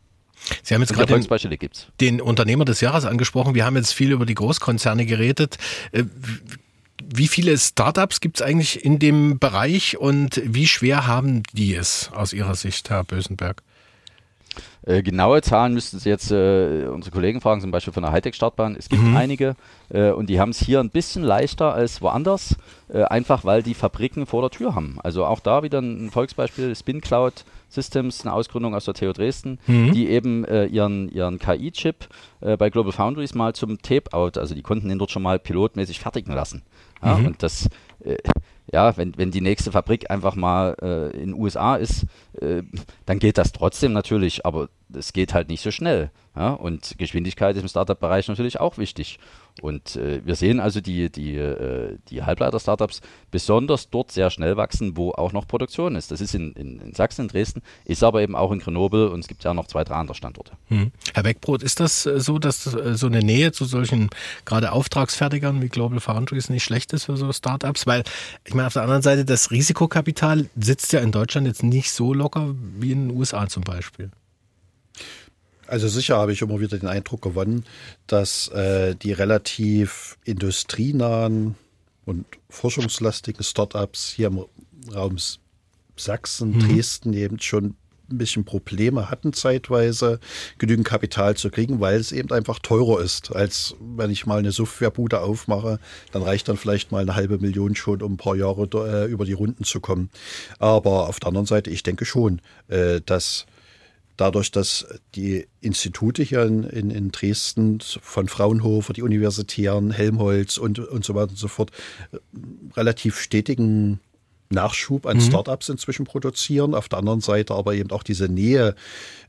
Sie 0.62 0.74
haben 0.74 0.82
jetzt 0.82 0.94
gerade 0.94 1.12
den, 1.12 1.70
den, 2.01 2.20
Unternehmer 2.20 2.65
des 2.65 2.81
Jahres 2.81 3.05
angesprochen. 3.05 3.55
Wir 3.55 3.65
haben 3.65 3.77
jetzt 3.77 3.93
viel 3.93 4.12
über 4.12 4.27
die 4.27 4.35
Großkonzerne 4.35 5.06
geredet. 5.06 5.59
Äh, 5.93 6.05
wie 7.05 7.28
viele 7.28 7.56
Startups 7.56 8.20
gibt 8.20 8.40
es 8.40 8.47
eigentlich 8.47 8.85
in 8.85 8.98
dem 8.98 9.39
Bereich 9.39 9.97
und 9.97 10.43
wie 10.44 10.66
schwer 10.66 11.06
haben 11.06 11.43
die 11.52 11.74
es 11.74 12.10
aus 12.12 12.32
Ihrer 12.32 12.55
Sicht, 12.55 12.90
Herr 12.90 13.05
Bösenberg? 13.05 13.62
Äh, 14.82 15.02
genaue 15.02 15.43
Zahlen 15.43 15.74
müssten 15.74 15.98
Sie 15.98 16.09
jetzt 16.09 16.31
äh, 16.31 16.86
unsere 16.86 17.12
Kollegen 17.12 17.40
fragen, 17.40 17.60
zum 17.60 17.70
Beispiel 17.70 17.93
von 17.93 18.02
der 18.02 18.12
Hightech-Startbahn. 18.12 18.77
Es 18.77 18.89
gibt 18.89 19.02
mhm. 19.02 19.16
einige 19.16 19.55
äh, 19.90 20.10
und 20.10 20.31
die 20.31 20.40
haben 20.40 20.51
es 20.51 20.60
hier 20.60 20.81
ein 20.81 20.90
bisschen 20.90 21.23
leichter 21.23 21.74
als 21.74 22.01
woanders, 22.01 22.56
äh, 22.89 23.02
einfach 23.02 23.44
weil 23.44 23.62
die 23.62 23.74
Fabriken 23.74 24.27
vor 24.27 24.43
der 24.43 24.51
Tür 24.51 24.74
haben. 24.74 24.98
Also 25.02 25.24
auch 25.27 25.40
da 25.40 25.62
wieder 25.62 25.81
ein 25.81 26.10
Volksbeispiel, 26.10 26.74
Spin 26.74 27.01
Cloud 27.01 27.44
Systems, 27.69 28.23
eine 28.23 28.32
Ausgründung 28.32 28.74
aus 28.74 28.85
der 28.85 28.95
TU 28.95 29.12
Dresden, 29.12 29.59
mhm. 29.66 29.93
die 29.93 30.09
eben 30.09 30.45
äh, 30.45 30.66
ihren, 30.66 31.11
ihren 31.11 31.39
KI-Chip 31.39 32.09
äh, 32.40 32.57
bei 32.57 32.70
Global 32.70 32.93
Foundries 32.93 33.35
mal 33.35 33.55
zum 33.55 33.81
Tape-Out, 33.82 34.39
also 34.39 34.55
die 34.55 34.62
konnten 34.62 34.89
den 34.89 34.99
dort 34.99 35.11
schon 35.11 35.23
mal 35.23 35.39
pilotmäßig 35.39 36.01
fertigen 36.01 36.35
lassen. 36.35 36.62
Ja, 37.03 37.16
mhm. 37.16 37.27
Und 37.27 37.43
das 37.43 37.69
äh, 38.05 38.16
ja, 38.73 38.97
wenn, 38.97 39.16
wenn 39.16 39.31
die 39.31 39.40
nächste 39.40 39.73
Fabrik 39.73 40.11
einfach 40.11 40.35
mal 40.35 40.77
äh, 40.82 41.11
in 41.12 41.31
den 41.31 41.35
USA 41.35 41.77
ist, 41.77 42.05
äh, 42.40 42.62
dann 43.07 43.19
geht 43.19 43.39
das 43.39 43.53
trotzdem 43.53 43.93
natürlich, 43.93 44.45
aber 44.45 44.69
es 44.93 45.12
geht 45.12 45.32
halt 45.35 45.49
nicht 45.49 45.62
so 45.62 45.70
schnell. 45.70 46.11
Ja? 46.36 46.51
Und 46.51 46.97
Geschwindigkeit 46.99 47.57
ist 47.57 47.62
im 47.62 47.69
Startup-Bereich 47.69 48.28
natürlich 48.28 48.61
auch 48.61 48.77
wichtig. 48.77 49.19
Und 49.60 49.97
äh, 49.97 50.24
wir 50.24 50.35
sehen 50.35 50.60
also 50.60 50.80
die, 50.80 51.10
die, 51.10 51.36
äh, 51.36 51.98
die 52.10 52.22
Halbleiter-Startups 52.22 53.01
besonders 53.30 53.90
dort 53.90 54.12
sehr 54.12 54.30
schnell 54.30 54.56
wachsen, 54.56 54.97
wo 54.97 55.12
auch 55.12 55.32
noch 55.32 55.47
Produktion 55.47 55.97
ist. 55.97 56.10
Das 56.10 56.20
ist 56.20 56.35
in, 56.35 56.52
in, 56.52 56.80
in, 56.80 56.94
Sachsen, 56.94 57.22
in 57.22 57.28
Dresden, 57.28 57.62
ist 57.85 58.02
aber 58.02 58.22
eben 58.22 58.36
auch 58.36 58.52
in 58.52 58.60
Grenoble 58.60 59.10
und 59.10 59.20
es 59.20 59.28
gibt 59.28 59.44
ja 59.44 59.55
noch 59.55 59.66
zwei, 59.66 59.85
drei 59.85 59.97
andere 59.97 60.14
Standorte. 60.14 60.52
Hm. 60.68 60.93
Herr 61.14 61.22
Beckbrot, 61.22 61.62
ist 61.62 61.80
das 61.80 62.06
äh, 62.06 62.20
so, 62.20 62.39
dass 62.39 62.66
äh, 62.66 62.94
so 62.94 63.06
eine 63.06 63.20
Nähe 63.20 63.52
zu 63.52 63.64
solchen 63.64 64.10
gerade 64.44 64.72
Auftragsfertigern 64.72 65.62
wie 65.62 65.68
Global 65.68 66.01
Foundries 66.01 66.51
nicht 66.51 66.64
schlecht 66.64 66.93
ist 66.93 67.05
für 67.05 67.16
so 67.16 67.32
Startups? 67.32 67.86
Weil 67.86 68.05
ich 68.44 68.55
meine, 68.55 68.66
auf 68.66 68.72
der 68.72 68.82
anderen 68.82 69.02
Seite, 69.02 69.24
das 69.24 69.51
Risikokapital 69.51 70.48
sitzt 70.56 70.93
ja 70.93 71.01
in 71.01 71.12
Deutschland 71.12 71.47
jetzt 71.47 71.62
nicht 71.62 71.90
so 71.90 72.14
locker 72.14 72.55
wie 72.78 72.93
in 72.93 73.09
den 73.09 73.16
USA 73.16 73.48
zum 73.48 73.62
Beispiel. 73.62 74.10
Also 75.69 75.86
sicher 75.86 76.16
habe 76.16 76.32
ich 76.32 76.43
immer 76.43 76.61
wieder 76.61 76.78
den 76.78 76.89
Eindruck 76.89 77.23
gewonnen, 77.23 77.65
dass 78.07 78.49
äh, 78.49 78.95
die 78.95 79.12
relativ 79.12 80.19
industrienahen 80.24 81.57
und 82.07 82.24
forschungslastigen 82.49 83.45
Startups 83.45 84.09
hier 84.09 84.28
im 84.28 84.45
Raum 84.95 85.16
Sachsen, 85.97 86.53
mhm. 86.53 86.61
Dresden 86.61 87.12
eben 87.12 87.39
schon 87.40 87.74
ein 88.11 88.16
bisschen 88.16 88.45
Probleme 88.45 89.11
hatten 89.11 89.35
zeitweise, 89.35 90.19
genügend 90.57 90.86
Kapital 90.86 91.36
zu 91.36 91.51
kriegen, 91.51 91.81
weil 91.81 92.01
es 92.01 92.12
eben 92.12 92.31
einfach 92.31 92.59
teurer 92.59 93.03
ist, 93.03 93.35
als 93.35 93.74
wenn 93.81 94.11
ich 94.11 94.24
mal 94.24 94.39
eine 94.39 94.53
Softwarebude 94.53 95.20
aufmache, 95.20 95.78
dann 96.12 96.23
reicht 96.23 96.49
dann 96.49 96.57
vielleicht 96.57 96.90
mal 96.90 97.03
eine 97.03 97.15
halbe 97.15 97.39
Million 97.39 97.74
schon, 97.74 98.01
um 98.01 98.15
ein 98.15 98.16
paar 98.16 98.36
Jahre 98.36 98.62
äh, 98.73 99.11
über 99.11 99.27
die 99.27 99.35
Runden 99.35 99.65
zu 99.65 99.81
kommen. 99.81 100.09
Aber 100.59 101.09
auf 101.09 101.20
der 101.20 101.28
anderen 101.28 101.47
Seite, 101.47 101.69
ich 101.69 101.82
denke 101.82 102.07
schon, 102.07 102.40
äh, 102.69 103.03
dass 103.05 103.45
dadurch, 104.19 104.51
dass 104.51 104.86
die 105.15 105.47
Institute 105.62 106.23
hier 106.23 106.43
in, 106.43 106.65
in, 106.65 106.90
in, 106.90 107.11
Dresden 107.11 107.81
von 107.81 108.28
Fraunhofer, 108.28 108.93
die 108.93 109.03
Universitären, 109.03 109.90
Helmholtz 109.90 110.59
und, 110.59 110.78
und 110.78 111.05
so 111.05 111.15
weiter 111.15 111.31
und 111.31 111.39
so 111.39 111.49
fort 111.49 111.70
relativ 112.77 113.19
stetigen 113.19 114.01
Nachschub 114.51 115.07
an 115.07 115.19
mhm. 115.19 115.23
Startups 115.23 115.69
inzwischen 115.69 116.05
produzieren. 116.05 116.74
Auf 116.74 116.89
der 116.89 116.99
anderen 116.99 117.20
Seite 117.20 117.55
aber 117.55 117.74
eben 117.74 117.90
auch 117.90 118.03
diese 118.03 118.28
Nähe 118.28 118.74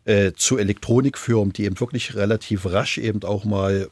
äh, 0.05 0.31
zu 0.33 0.57
Elektronikfirmen, 0.57 1.53
die 1.53 1.65
eben 1.65 1.79
wirklich 1.79 2.15
relativ 2.15 2.65
rasch 2.65 2.97
eben 2.97 3.23
auch 3.23 3.45
mal 3.45 3.89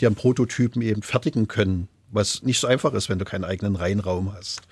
deren 0.00 0.14
Prototypen 0.14 0.82
eben 0.82 1.02
fertigen 1.02 1.46
können 1.46 1.88
was 2.14 2.42
nicht 2.42 2.60
so 2.60 2.66
einfach 2.66 2.94
ist, 2.94 3.08
wenn 3.08 3.18
du 3.18 3.24
keinen 3.24 3.44
eigenen 3.44 3.76
Reinraum 3.76 4.32
hast. 4.32 4.62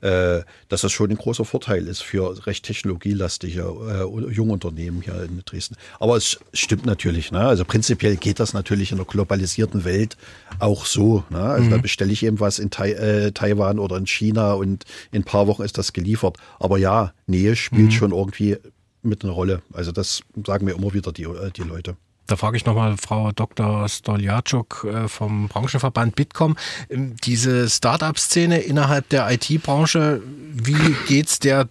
Äh, 0.00 0.42
dass 0.68 0.82
das 0.82 0.92
schon 0.92 1.10
ein 1.10 1.16
großer 1.16 1.44
Vorteil 1.44 1.86
ist 1.88 2.02
für 2.02 2.46
recht 2.46 2.64
technologielastige 2.64 3.60
äh, 3.60 4.32
Jungunternehmen 4.32 5.02
hier 5.02 5.22
in 5.22 5.42
Dresden. 5.44 5.76
Aber 5.98 6.16
es 6.16 6.38
stimmt 6.52 6.86
natürlich. 6.86 7.32
Ne? 7.32 7.40
Also 7.40 7.64
prinzipiell 7.64 8.16
geht 8.16 8.40
das 8.40 8.54
natürlich 8.54 8.92
in 8.92 8.98
der 8.98 9.06
globalisierten 9.06 9.84
Welt 9.84 10.16
auch 10.58 10.86
so. 10.86 11.24
Ne? 11.30 11.40
Also 11.40 11.66
mhm. 11.66 11.70
da 11.70 11.76
bestelle 11.78 12.12
ich 12.12 12.24
eben 12.24 12.40
was 12.40 12.58
in 12.58 12.70
Tai 12.70 12.92
äh, 12.92 13.32
Taiwan 13.32 13.78
oder 13.78 13.96
in 13.96 14.06
China 14.06 14.52
und 14.54 14.84
in 15.10 15.22
ein 15.22 15.24
paar 15.24 15.46
Wochen 15.46 15.62
ist 15.62 15.78
das 15.78 15.92
geliefert. 15.92 16.38
Aber 16.58 16.78
ja, 16.78 17.12
Nähe 17.26 17.56
spielt 17.56 17.86
mhm. 17.86 17.90
schon 17.90 18.12
irgendwie 18.12 18.56
mit 19.02 19.24
einer 19.24 19.32
Rolle. 19.32 19.62
Also 19.72 19.92
das 19.92 20.22
sagen 20.46 20.64
mir 20.64 20.72
immer 20.72 20.94
wieder 20.94 21.12
die, 21.12 21.24
äh, 21.24 21.50
die 21.50 21.62
Leute. 21.62 21.96
Da 22.32 22.36
frage 22.36 22.56
ich 22.56 22.64
nochmal 22.64 22.96
Frau 22.96 23.30
Dr. 23.30 23.86
Stoljarczuk 23.90 24.86
äh, 24.90 25.06
vom 25.06 25.48
Branchenverband 25.48 26.16
Bitkom. 26.16 26.56
Ähm, 26.88 27.14
diese 27.22 27.68
Start-up-Szene 27.68 28.60
innerhalb 28.60 29.06
der 29.10 29.30
IT-Branche, 29.30 30.22
wie 30.24 30.96
geht 31.06 31.26
es 31.26 31.40
der 31.40 31.68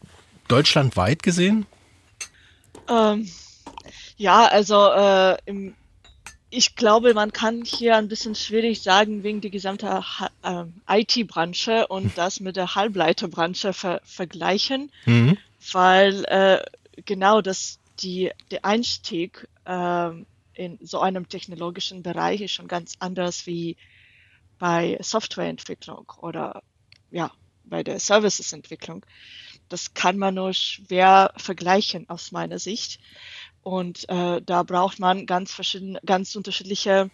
deutschlandweit 0.47 1.23
gesehen? 1.23 1.65
Ähm, 2.87 3.27
ja, 4.17 4.45
also 4.45 4.91
äh, 4.91 5.37
im, 5.45 5.73
ich 6.51 6.75
glaube, 6.75 7.15
man 7.15 7.33
kann 7.33 7.63
hier 7.65 7.97
ein 7.97 8.07
bisschen 8.07 8.35
schwierig 8.35 8.83
sagen 8.83 9.23
wegen 9.23 9.41
der 9.41 9.49
gesamten 9.49 9.87
äh, 10.43 10.65
IT-Branche 10.87 11.87
und 11.87 12.03
hm. 12.03 12.11
das 12.15 12.39
mit 12.39 12.55
der 12.55 12.75
Halbleiterbranche 12.75 13.73
ver 13.73 13.99
vergleichen, 14.03 14.91
mhm. 15.07 15.39
weil 15.71 16.23
äh, 16.25 16.59
genau 17.07 17.41
das 17.41 17.79
die 18.03 18.29
der 18.51 18.63
Einstieg 18.63 19.47
ähm, 19.65 20.27
in 20.53 20.77
so 20.81 20.99
einem 20.99 21.29
technologischen 21.29 22.03
Bereich 22.03 22.41
ist 22.41 22.51
schon 22.51 22.67
ganz 22.67 22.93
anders 22.99 23.45
wie 23.47 23.77
bei 24.59 24.97
Softwareentwicklung 25.01 26.11
oder 26.17 26.63
ja, 27.09 27.31
bei 27.63 27.83
der 27.83 27.99
Servicesentwicklung. 27.99 29.05
Das 29.69 29.93
kann 29.93 30.17
man 30.17 30.35
nur 30.35 30.53
schwer 30.53 31.33
vergleichen 31.37 32.09
aus 32.09 32.31
meiner 32.31 32.59
Sicht. 32.59 32.99
Und 33.63 34.09
äh, 34.09 34.41
da 34.41 34.63
braucht 34.63 34.99
man 34.99 35.25
ganz 35.25 35.53
verschiedene, 35.53 35.99
ganz 36.05 36.35
unterschiedliche 36.35 37.09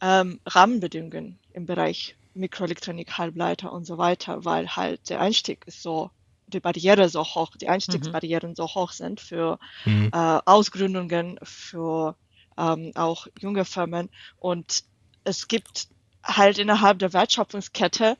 ähm, 0.00 0.40
Rahmenbedingungen 0.46 1.38
im 1.52 1.66
Bereich 1.66 2.16
Mikroelektronik, 2.34 3.18
Halbleiter 3.18 3.72
und 3.72 3.84
so 3.84 3.98
weiter, 3.98 4.44
weil 4.44 4.68
halt 4.74 5.10
der 5.10 5.20
Einstieg 5.20 5.66
ist 5.66 5.82
so, 5.82 6.10
die 6.46 6.60
Barriere 6.60 7.08
so 7.08 7.22
hoch, 7.22 7.56
die 7.56 7.68
Einstiegsbarrieren 7.68 8.50
mhm. 8.50 8.54
so 8.56 8.66
hoch 8.66 8.92
sind 8.92 9.20
für 9.20 9.58
mhm. 9.84 10.10
äh, 10.12 10.40
Ausgründungen, 10.44 11.38
für 11.42 12.16
ähm, 12.62 12.92
auch 12.94 13.26
junge 13.38 13.64
Firmen. 13.64 14.08
Und 14.38 14.84
es 15.24 15.48
gibt 15.48 15.88
halt 16.22 16.58
innerhalb 16.58 16.98
der 16.98 17.12
Wertschöpfungskette 17.12 18.16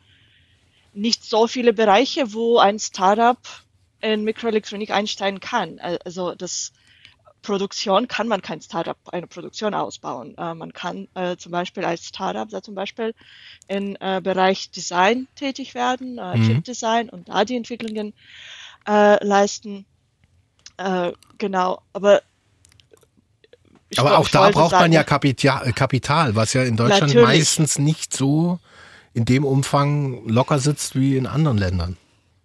nicht 0.92 1.24
so 1.24 1.46
viele 1.46 1.72
Bereiche, 1.72 2.32
wo 2.32 2.58
ein 2.58 2.78
Startup 2.78 3.38
in 4.00 4.24
Mikroelektronik 4.24 4.90
einsteigen 4.90 5.40
kann. 5.40 5.78
Also 5.78 6.34
das 6.34 6.72
Produktion 7.40 8.08
kann 8.08 8.28
man 8.28 8.42
kein 8.42 8.60
Startup 8.60 8.96
eine 9.10 9.26
Produktion 9.26 9.74
ausbauen. 9.74 10.36
Äh, 10.38 10.54
man 10.54 10.72
kann 10.72 11.08
äh, 11.14 11.36
zum 11.36 11.52
Beispiel 11.52 11.84
als 11.84 12.06
Startup 12.06 12.48
da 12.48 12.62
zum 12.62 12.74
Beispiel 12.74 13.14
im 13.68 13.96
äh, 14.00 14.20
Bereich 14.20 14.70
Design 14.70 15.26
tätig 15.34 15.74
werden, 15.74 16.18
äh, 16.18 16.36
mhm. 16.36 16.46
Chip-Design 16.46 17.10
und 17.10 17.28
da 17.28 17.44
die 17.44 17.56
Entwicklungen 17.56 18.14
äh, 18.86 19.24
leisten. 19.24 19.86
Äh, 20.76 21.12
genau, 21.38 21.82
aber 21.92 22.22
ich 23.92 24.00
Aber 24.00 24.18
auch 24.18 24.28
da 24.28 24.50
braucht 24.50 24.70
sagen, 24.70 24.84
man 24.84 24.92
ja 24.92 25.04
Kapital, 25.04 25.68
äh, 25.68 25.72
Kapital, 25.72 26.34
was 26.34 26.54
ja 26.54 26.62
in 26.62 26.76
Deutschland 26.76 27.14
natürlich. 27.14 27.26
meistens 27.26 27.78
nicht 27.78 28.14
so 28.14 28.58
in 29.12 29.26
dem 29.26 29.44
Umfang 29.44 30.26
locker 30.26 30.58
sitzt 30.58 30.96
wie 30.96 31.16
in 31.16 31.26
anderen 31.26 31.58
Ländern. 31.58 31.98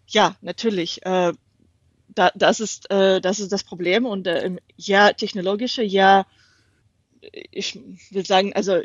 Ja, 0.07 0.35
natürlich. 0.41 1.05
Äh, 1.05 1.31
da, 2.07 2.31
das, 2.35 2.59
ist, 2.59 2.91
äh, 2.91 3.21
das 3.21 3.39
ist 3.39 3.53
das 3.53 3.63
Problem. 3.63 4.05
Und 4.05 4.27
äh, 4.27 4.57
ja, 4.75 5.13
technologische, 5.13 5.83
ja, 5.83 6.25
ich 7.51 7.79
will 8.11 8.25
sagen, 8.25 8.53
also 8.53 8.81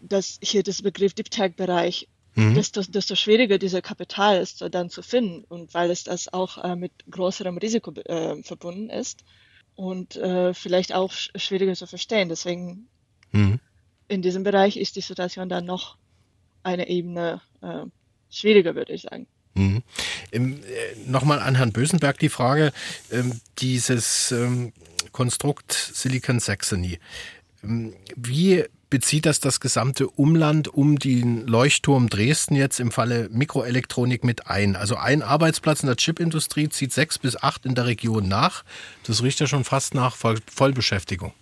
dass 0.00 0.38
hier 0.42 0.62
das 0.62 0.82
Begriff 0.82 1.14
Deep 1.14 1.30
Tech-Bereich, 1.30 2.06
mhm. 2.34 2.54
desto, 2.54 2.82
desto 2.82 3.14
schwieriger 3.14 3.58
dieser 3.58 3.80
Kapital 3.80 4.40
ist 4.40 4.62
dann 4.70 4.90
zu 4.90 5.02
finden. 5.02 5.44
Und 5.48 5.72
weil 5.72 5.90
es 5.90 6.04
das 6.04 6.30
auch 6.30 6.62
äh, 6.62 6.76
mit 6.76 6.92
größerem 7.10 7.56
Risiko 7.56 7.92
äh, 7.92 8.42
verbunden 8.42 8.90
ist 8.90 9.24
und 9.78 10.16
äh, 10.16 10.54
vielleicht 10.54 10.92
auch 10.92 11.12
schwieriger 11.12 11.74
zu 11.74 11.86
verstehen. 11.86 12.28
Deswegen 12.28 12.88
mhm. 13.30 13.60
in 14.08 14.22
diesem 14.22 14.42
Bereich 14.42 14.76
ist 14.76 14.96
die 14.96 15.00
Situation 15.00 15.48
dann 15.48 15.66
noch 15.66 15.96
eine 16.64 16.88
Ebene 16.88 17.40
äh, 17.62 17.84
schwieriger, 18.28 18.74
würde 18.74 18.92
ich 18.92 19.02
sagen. 19.02 19.28
Mhm. 19.54 19.84
Ähm, 20.32 20.60
äh, 20.64 21.08
Nochmal 21.08 21.38
an 21.38 21.54
Herrn 21.54 21.72
Bösenberg 21.72 22.18
die 22.18 22.28
Frage, 22.28 22.72
ähm, 23.12 23.40
dieses 23.58 24.32
ähm, 24.32 24.72
Konstrukt 25.12 25.72
Silicon 25.72 26.40
Saxony. 26.40 26.98
Ähm, 27.62 27.94
wie 28.16 28.64
bezieht 28.90 29.26
das 29.26 29.40
das 29.40 29.60
gesamte 29.60 30.08
Umland 30.08 30.68
um 30.68 30.98
den 30.98 31.46
Leuchtturm 31.46 32.08
Dresden 32.08 32.54
jetzt 32.54 32.80
im 32.80 32.90
Falle 32.90 33.28
Mikroelektronik 33.30 34.24
mit 34.24 34.46
ein. 34.46 34.76
Also 34.76 34.96
ein 34.96 35.22
Arbeitsplatz 35.22 35.82
in 35.82 35.86
der 35.86 35.96
Chipindustrie 35.96 36.68
zieht 36.68 36.92
sechs 36.92 37.18
bis 37.18 37.36
acht 37.36 37.66
in 37.66 37.74
der 37.74 37.86
Region 37.86 38.28
nach. 38.28 38.64
Das 39.06 39.22
riecht 39.22 39.40
ja 39.40 39.46
schon 39.46 39.64
fast 39.64 39.94
nach 39.94 40.16
Voll 40.16 40.38
Vollbeschäftigung. 40.50 41.32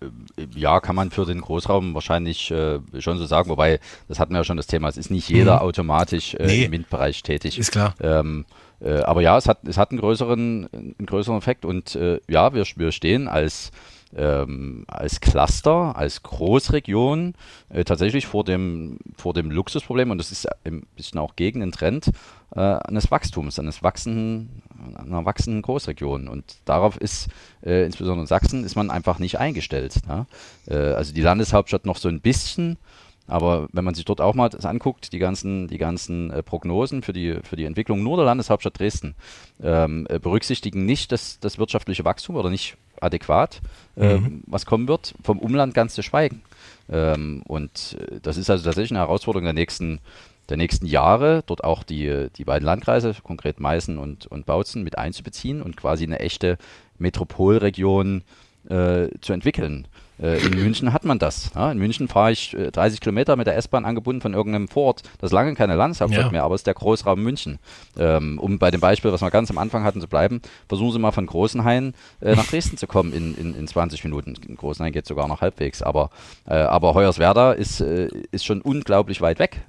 Äh, 0.00 0.06
ja, 0.54 0.80
kann 0.80 0.96
man 0.96 1.10
für 1.10 1.26
den 1.26 1.40
Großraum 1.40 1.94
wahrscheinlich 1.94 2.50
äh, 2.50 2.80
schon 2.98 3.18
so 3.18 3.26
sagen, 3.26 3.48
wobei, 3.48 3.80
das 4.08 4.18
hatten 4.18 4.32
wir 4.32 4.38
ja 4.38 4.44
schon 4.44 4.56
das 4.56 4.66
Thema, 4.66 4.88
es 4.88 4.96
ist 4.96 5.10
nicht 5.10 5.28
jeder 5.28 5.56
mhm. 5.56 5.62
automatisch 5.62 6.34
äh, 6.34 6.46
nee, 6.46 6.64
im 6.64 6.70
MINT-Bereich 6.70 7.22
tätig. 7.22 7.58
Ist 7.58 7.72
klar. 7.72 7.94
Ähm, 8.00 8.44
äh, 8.80 9.00
aber 9.00 9.22
ja, 9.22 9.36
es 9.38 9.48
hat, 9.48 9.66
es 9.66 9.78
hat 9.78 9.90
einen 9.90 10.00
größeren, 10.00 10.68
einen 10.72 11.06
größeren 11.06 11.38
Effekt 11.38 11.64
und 11.64 11.94
äh, 11.96 12.20
ja, 12.28 12.54
wir, 12.54 12.64
wir 12.76 12.92
stehen 12.92 13.28
als 13.28 13.70
ähm, 14.16 14.84
als 14.88 15.20
Cluster, 15.20 15.96
als 15.96 16.22
Großregion 16.22 17.34
äh, 17.68 17.84
tatsächlich 17.84 18.26
vor 18.26 18.44
dem, 18.44 18.98
vor 19.16 19.34
dem 19.34 19.50
Luxusproblem 19.50 20.10
und 20.10 20.18
das 20.18 20.32
ist 20.32 20.48
ein 20.64 20.86
bisschen 20.96 21.18
auch 21.18 21.36
gegen 21.36 21.60
den 21.60 21.72
Trend 21.72 22.10
äh, 22.54 22.60
eines 22.60 23.10
Wachstums, 23.10 23.58
eines 23.58 23.82
wachsenden, 23.82 24.62
einer 24.96 25.24
wachsenden 25.24 25.62
Großregion. 25.62 26.28
Und 26.28 26.44
darauf 26.64 26.96
ist 26.96 27.28
äh, 27.64 27.84
insbesondere 27.84 28.22
in 28.22 28.26
Sachsen 28.26 28.64
ist 28.64 28.76
man 28.76 28.90
einfach 28.90 29.18
nicht 29.18 29.38
eingestellt. 29.38 30.02
Ne? 30.06 30.26
Äh, 30.66 30.76
also 30.76 31.12
die 31.12 31.22
Landeshauptstadt 31.22 31.86
noch 31.86 31.96
so 31.96 32.08
ein 32.08 32.20
bisschen, 32.20 32.78
Aber 33.26 33.68
wenn 33.72 33.84
man 33.84 33.94
sich 33.94 34.04
dort 34.04 34.20
auch 34.20 34.34
mal 34.34 34.50
das 34.50 34.66
anguckt, 34.66 35.12
die 35.12 35.18
ganzen, 35.18 35.66
die 35.68 35.78
ganzen 35.78 36.30
äh, 36.30 36.42
Prognosen 36.42 37.02
für 37.02 37.12
die, 37.12 37.38
für 37.42 37.56
die 37.56 37.64
Entwicklung 37.64 38.02
nur 38.02 38.16
der 38.16 38.26
Landeshauptstadt 38.26 38.78
Dresden 38.78 39.14
ähm, 39.62 40.06
äh, 40.10 40.18
berücksichtigen 40.18 40.84
nicht 40.84 41.10
das, 41.10 41.40
das 41.40 41.58
wirtschaftliche 41.58 42.04
Wachstum 42.04 42.36
oder 42.36 42.50
nicht 42.50 42.76
adäquat, 43.00 43.60
äh, 43.96 44.16
mhm. 44.16 44.42
was 44.46 44.66
kommen 44.66 44.88
wird, 44.88 45.14
vom 45.22 45.38
Umland 45.38 45.74
ganz 45.74 45.94
zu 45.94 46.02
schweigen. 46.02 46.42
Ähm, 46.88 47.42
und 47.46 47.96
äh, 48.00 48.20
das 48.20 48.36
ist 48.36 48.50
also 48.50 48.64
tatsächlich 48.64 48.92
eine 48.92 49.00
Herausforderung 49.00 49.44
der 49.44 49.52
nächsten, 49.52 50.00
der 50.48 50.56
nächsten 50.56 50.86
Jahre, 50.86 51.42
dort 51.46 51.64
auch 51.64 51.82
die, 51.82 52.28
die 52.36 52.44
beiden 52.44 52.66
Landkreise, 52.66 53.14
konkret 53.22 53.60
Meißen 53.60 53.98
und, 53.98 54.26
und 54.26 54.46
Bautzen, 54.46 54.82
mit 54.82 54.98
einzubeziehen 54.98 55.62
und 55.62 55.76
quasi 55.76 56.04
eine 56.04 56.20
echte 56.20 56.58
Metropolregion 56.98 58.22
äh, 58.68 59.08
zu 59.20 59.32
entwickeln. 59.32 59.86
Äh, 60.20 60.38
in 60.44 60.54
München 60.54 60.92
hat 60.92 61.04
man 61.04 61.18
das. 61.18 61.50
Ja? 61.54 61.72
In 61.72 61.78
München 61.78 62.08
fahre 62.08 62.32
ich 62.32 62.56
30 62.72 62.98
äh, 62.98 63.00
Kilometer 63.00 63.36
mit 63.36 63.46
der 63.46 63.56
S-Bahn 63.56 63.84
angebunden 63.84 64.20
von 64.20 64.34
irgendeinem 64.34 64.68
Vorort. 64.68 65.02
Das 65.18 65.28
ist 65.28 65.32
lange 65.32 65.54
keine 65.54 65.74
Landeshauptstadt 65.74 66.26
ja. 66.26 66.32
mehr, 66.32 66.44
aber 66.44 66.54
es 66.54 66.60
ist 66.60 66.66
der 66.66 66.74
Großraum 66.74 67.22
München. 67.22 67.58
Ähm, 67.98 68.38
um 68.38 68.58
bei 68.58 68.70
dem 68.70 68.80
Beispiel, 68.80 69.12
was 69.12 69.22
wir 69.22 69.30
ganz 69.30 69.50
am 69.50 69.58
Anfang 69.58 69.84
hatten, 69.84 70.00
zu 70.00 70.08
bleiben, 70.08 70.40
versuchen 70.68 70.92
Sie 70.92 70.98
mal 70.98 71.12
von 71.12 71.26
Großenhain 71.26 71.94
äh, 72.20 72.34
nach 72.34 72.46
Dresden 72.46 72.76
zu 72.76 72.86
kommen 72.86 73.12
in, 73.12 73.34
in, 73.36 73.54
in 73.54 73.66
20 73.66 74.04
Minuten. 74.04 74.34
In 74.46 74.56
Großenhain 74.56 74.92
geht 74.92 75.04
es 75.04 75.08
sogar 75.08 75.28
noch 75.28 75.40
halbwegs, 75.40 75.82
aber, 75.82 76.10
äh, 76.46 76.54
aber 76.54 76.94
Hoyerswerda 76.94 77.52
ist, 77.52 77.80
äh, 77.80 78.08
ist 78.30 78.44
schon 78.44 78.60
unglaublich 78.60 79.20
weit 79.20 79.38
weg 79.38 79.60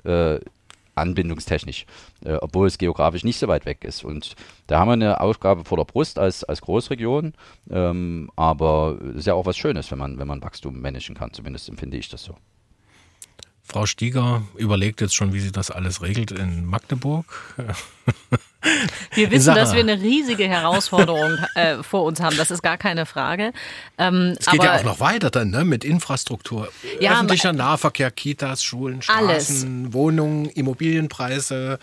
anbindungstechnisch, 0.95 1.85
äh, 2.23 2.33
obwohl 2.35 2.67
es 2.67 2.77
geografisch 2.77 3.23
nicht 3.23 3.39
so 3.39 3.47
weit 3.47 3.65
weg 3.65 3.83
ist. 3.83 4.03
Und 4.03 4.35
da 4.67 4.79
haben 4.79 4.87
wir 4.87 4.93
eine 4.93 5.21
Aufgabe 5.21 5.65
vor 5.65 5.77
der 5.77 5.85
Brust 5.85 6.17
als, 6.17 6.43
als 6.43 6.61
Großregion, 6.61 7.33
ähm, 7.69 8.31
aber 8.35 8.97
es 9.09 9.17
ist 9.17 9.27
ja 9.27 9.33
auch 9.33 9.45
was 9.45 9.57
Schönes, 9.57 9.91
wenn 9.91 9.99
man, 9.99 10.17
wenn 10.17 10.27
man 10.27 10.41
Wachstum 10.41 10.79
managen 10.79 11.15
kann, 11.15 11.33
zumindest 11.33 11.69
empfinde 11.69 11.97
ich 11.97 12.09
das 12.09 12.23
so. 12.23 12.35
Frau 13.67 13.87
Stieger 13.87 14.43
überlegt 14.55 15.01
jetzt 15.01 15.15
schon, 15.15 15.33
wie 15.33 15.39
sie 15.39 15.51
das 15.51 15.71
alles 15.71 16.03
regelt 16.03 16.31
in 16.31 16.65
Magdeburg. 16.65 17.25
Wir 19.13 19.31
wissen, 19.31 19.55
dass 19.55 19.73
wir 19.73 19.79
eine 19.79 20.01
riesige 20.01 20.47
Herausforderung 20.47 21.37
äh, 21.55 21.83
vor 21.83 22.03
uns 22.03 22.19
haben. 22.19 22.35
Das 22.37 22.51
ist 22.51 22.61
gar 22.61 22.77
keine 22.77 23.05
Frage. 23.05 23.53
Ähm, 23.97 24.35
es 24.39 24.45
geht 24.47 24.63
ja 24.63 24.75
auch 24.75 24.83
noch 24.83 24.99
weiter 24.99 25.29
dann 25.29 25.49
ne? 25.51 25.63
mit 25.63 25.83
Infrastruktur. 25.83 26.69
Ja, 26.99 27.13
Öffentlicher 27.13 27.53
Nahverkehr, 27.53 28.11
Kitas, 28.11 28.63
Schulen, 28.63 29.01
Straßen, 29.01 29.27
alles. 29.27 29.93
Wohnungen, 29.93 30.45
Immobilienpreise. 30.49 31.79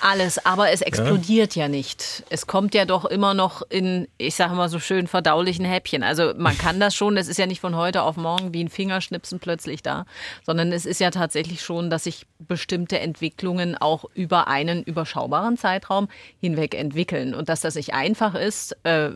Alles, 0.00 0.44
aber 0.44 0.70
es 0.70 0.82
explodiert 0.82 1.56
ja. 1.56 1.64
ja. 1.64 1.68
nicht. 1.68 2.24
Es 2.28 2.46
kommt 2.46 2.74
ja 2.74 2.84
doch 2.84 3.04
immer 3.04 3.34
noch 3.34 3.62
in, 3.68 4.08
ich 4.18 4.34
sage 4.34 4.54
mal 4.54 4.68
so 4.68 4.78
schön, 4.78 5.06
verdaulichen 5.06 5.64
Häppchen. 5.64 6.02
Also 6.02 6.32
man 6.36 6.56
kann 6.56 6.80
das 6.80 6.94
schon, 6.94 7.16
es 7.16 7.28
ist 7.28 7.38
ja 7.38 7.46
nicht 7.46 7.60
von 7.60 7.76
heute 7.76 8.02
auf 8.02 8.16
morgen 8.16 8.52
wie 8.52 8.62
ein 8.62 8.68
Fingerschnipsen 8.68 9.38
plötzlich 9.38 9.82
da, 9.82 10.04
sondern 10.44 10.72
es 10.72 10.86
ist 10.86 11.00
ja 11.00 11.10
tatsächlich 11.10 11.62
schon, 11.62 11.90
dass 11.90 12.04
sich 12.04 12.26
bestimmte 12.38 12.98
Entwicklungen 12.98 13.76
auch 13.76 14.04
über 14.14 14.48
einen 14.48 14.82
überschaubaren 14.82 15.56
Zeitraum 15.56 16.08
hinweg 16.40 16.74
entwickeln. 16.74 17.34
Und 17.34 17.48
dass 17.48 17.60
das 17.60 17.74
nicht 17.74 17.94
einfach 17.94 18.34
ist, 18.34 18.76
äh, 18.84 19.10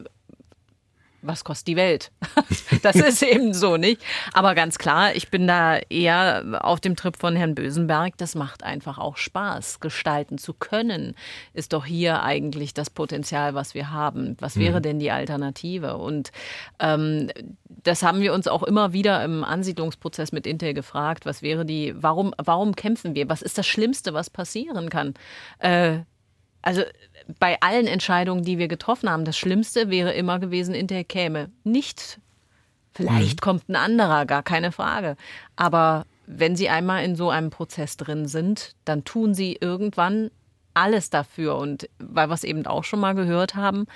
was 1.22 1.44
kostet 1.44 1.68
die 1.68 1.76
Welt? 1.76 2.10
das 2.82 2.96
ist 2.96 3.22
eben 3.22 3.52
so 3.54 3.76
nicht. 3.76 4.00
Aber 4.32 4.54
ganz 4.54 4.78
klar, 4.78 5.14
ich 5.14 5.30
bin 5.30 5.46
da 5.46 5.78
eher 5.88 6.60
auf 6.62 6.80
dem 6.80 6.96
Trip 6.96 7.16
von 7.16 7.36
Herrn 7.36 7.54
Bösenberg. 7.54 8.16
Das 8.16 8.34
macht 8.34 8.62
einfach 8.62 8.98
auch 8.98 9.16
Spaß. 9.16 9.80
Gestalten 9.80 10.38
zu 10.38 10.54
können, 10.54 11.14
ist 11.52 11.72
doch 11.72 11.84
hier 11.84 12.22
eigentlich 12.22 12.74
das 12.74 12.90
Potenzial, 12.90 13.54
was 13.54 13.74
wir 13.74 13.90
haben. 13.90 14.36
Was 14.40 14.56
wäre 14.56 14.78
mhm. 14.78 14.82
denn 14.82 14.98
die 14.98 15.10
Alternative? 15.10 15.96
Und 15.96 16.32
ähm, 16.78 17.30
das 17.64 18.02
haben 18.02 18.20
wir 18.20 18.32
uns 18.32 18.48
auch 18.48 18.62
immer 18.62 18.92
wieder 18.92 19.24
im 19.24 19.44
Ansiedlungsprozess 19.44 20.32
mit 20.32 20.46
Intel 20.46 20.74
gefragt. 20.74 21.26
Was 21.26 21.42
wäre 21.42 21.64
die, 21.64 21.94
warum, 21.96 22.34
warum 22.42 22.74
kämpfen 22.76 23.14
wir? 23.14 23.28
Was 23.28 23.42
ist 23.42 23.58
das 23.58 23.66
Schlimmste, 23.66 24.14
was 24.14 24.30
passieren 24.30 24.90
kann? 24.90 25.14
Äh, 25.58 26.00
also 26.62 26.82
bei 27.38 27.60
allen 27.60 27.86
Entscheidungen, 27.86 28.44
die 28.44 28.58
wir 28.58 28.68
getroffen 28.68 29.10
haben, 29.10 29.24
das 29.24 29.36
Schlimmste 29.36 29.90
wäre 29.90 30.12
immer 30.12 30.38
gewesen, 30.38 30.74
Intel 30.74 31.04
käme 31.04 31.50
nicht. 31.64 32.20
Vielleicht 32.92 33.40
mhm. 33.40 33.44
kommt 33.44 33.68
ein 33.68 33.76
anderer, 33.76 34.26
gar 34.26 34.42
keine 34.42 34.72
Frage. 34.72 35.16
Aber 35.56 36.06
wenn 36.26 36.56
Sie 36.56 36.68
einmal 36.68 37.04
in 37.04 37.16
so 37.16 37.30
einem 37.30 37.50
Prozess 37.50 37.96
drin 37.96 38.26
sind, 38.26 38.74
dann 38.84 39.04
tun 39.04 39.34
Sie 39.34 39.56
irgendwann 39.60 40.30
alles 40.74 41.10
dafür. 41.10 41.56
Und 41.56 41.88
weil 41.98 42.28
wir 42.28 42.34
es 42.34 42.44
eben 42.44 42.66
auch 42.66 42.84
schon 42.84 43.00
mal 43.00 43.14
gehört 43.14 43.54
haben, 43.54 43.86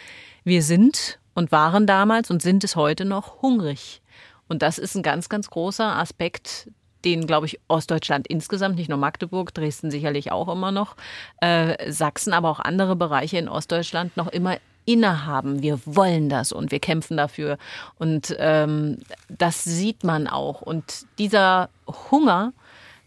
wir 0.44 0.62
sind 0.62 1.19
und 1.35 1.52
waren 1.52 1.86
damals 1.86 2.31
und 2.31 2.43
sind 2.43 2.65
es 2.65 2.77
heute 2.77 3.05
noch 3.05 3.43
hungrig. 3.43 4.01
Und 4.48 4.62
das 4.62 4.78
ist 4.78 4.94
ein 4.94 5.02
ganz, 5.02 5.28
ganz 5.28 5.48
großer 5.51 5.97
Aspekt, 5.97 6.70
den, 7.05 7.27
glaube 7.27 7.47
ich, 7.47 7.61
Ostdeutschland 7.69 8.27
insgesamt, 8.27 8.77
nicht 8.77 8.89
nur 8.89 8.99
Magdeburg, 8.99 9.53
Dresden 9.55 9.91
sicherlich 9.91 10.33
auch 10.33 10.49
immer 10.49 10.73
noch, 10.73 10.97
äh, 11.41 11.91
Sachsen, 11.91 12.33
aber 12.33 12.51
auch 12.51 12.61
andere 12.61 12.97
Bereiche 12.97 13.39
in 13.39 13.49
Ostdeutschland 13.49 14.17
noch 14.17 14.29
immer 14.29 14.57
innehaben. 14.87 15.63
Wir 15.63 15.81
wollen 15.87 16.29
das 16.29 16.53
und 16.53 16.71
wir 16.71 16.81
kämpfen 16.81 17.17
dafür. 17.17 17.59
Und 17.99 18.37
ähm, 18.39 18.99
das 19.29 19.65
sieht 19.65 20.05
man 20.05 20.27
auch. 20.27 20.61
Und 20.61 21.07
dieser 21.19 21.71
Hunger 22.11 22.53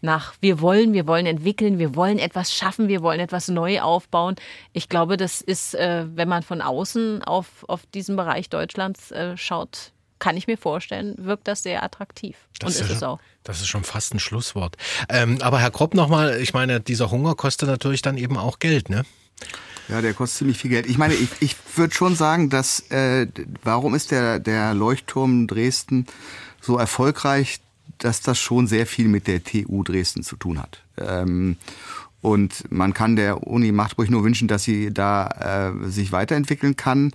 nach 0.00 0.34
wir 0.40 0.60
wollen, 0.60 0.92
wir 0.92 1.06
wollen 1.06 1.26
entwickeln, 1.26 1.78
wir 1.78 1.96
wollen 1.96 2.18
etwas 2.18 2.54
schaffen, 2.54 2.88
wir 2.88 3.02
wollen 3.02 3.20
etwas 3.20 3.48
neu 3.48 3.80
aufbauen. 3.80 4.36
Ich 4.72 4.88
glaube, 4.88 5.16
das 5.16 5.40
ist, 5.40 5.74
äh, 5.74 6.04
wenn 6.14 6.28
man 6.28 6.42
von 6.42 6.60
außen 6.60 7.24
auf, 7.24 7.64
auf 7.68 7.84
diesen 7.86 8.16
Bereich 8.16 8.48
Deutschlands 8.48 9.10
äh, 9.10 9.36
schaut, 9.36 9.92
kann 10.18 10.36
ich 10.36 10.46
mir 10.46 10.58
vorstellen, 10.58 11.14
wirkt 11.18 11.48
das 11.48 11.62
sehr 11.62 11.82
attraktiv. 11.82 12.36
Das 12.58 12.76
und 12.76 12.82
ist, 12.82 12.90
ist 12.90 12.96
es 12.96 13.02
auch. 13.02 13.20
Das 13.44 13.60
ist 13.60 13.68
schon 13.68 13.84
fast 13.84 14.14
ein 14.14 14.20
Schlusswort. 14.20 14.76
Ähm, 15.08 15.38
aber 15.40 15.58
Herr 15.58 15.70
Kropp 15.70 15.94
nochmal, 15.94 16.40
ich 16.40 16.54
meine, 16.54 16.80
dieser 16.80 17.10
Hunger 17.10 17.34
kostet 17.34 17.68
natürlich 17.68 18.02
dann 18.02 18.18
eben 18.18 18.36
auch 18.36 18.58
Geld, 18.58 18.90
ne? 18.90 19.04
Ja, 19.88 20.02
der 20.02 20.12
kostet 20.12 20.38
ziemlich 20.38 20.58
viel 20.58 20.70
Geld. 20.70 20.86
Ich 20.86 20.98
meine, 20.98 21.14
ich, 21.14 21.30
ich 21.40 21.56
würde 21.76 21.94
schon 21.94 22.14
sagen, 22.14 22.50
dass 22.50 22.90
äh, 22.90 23.26
warum 23.62 23.94
ist 23.94 24.10
der, 24.10 24.38
der 24.38 24.74
Leuchtturm 24.74 25.46
Dresden 25.46 26.06
so 26.60 26.76
erfolgreich, 26.76 27.60
dass 27.96 28.20
das 28.20 28.38
schon 28.38 28.66
sehr 28.66 28.86
viel 28.86 29.08
mit 29.08 29.26
der 29.26 29.42
TU 29.42 29.82
Dresden 29.82 30.22
zu 30.22 30.36
tun 30.36 30.60
hat. 30.60 30.82
Ähm, 30.98 31.56
und 32.20 32.70
man 32.70 32.94
kann 32.94 33.16
der 33.16 33.46
Uni 33.46 33.72
Magdeburg 33.72 34.10
nur 34.10 34.24
wünschen, 34.24 34.48
dass 34.48 34.64
sie 34.64 34.92
da 34.92 35.72
äh, 35.86 35.88
sich 35.88 36.12
weiterentwickeln 36.12 36.76
kann 36.76 37.12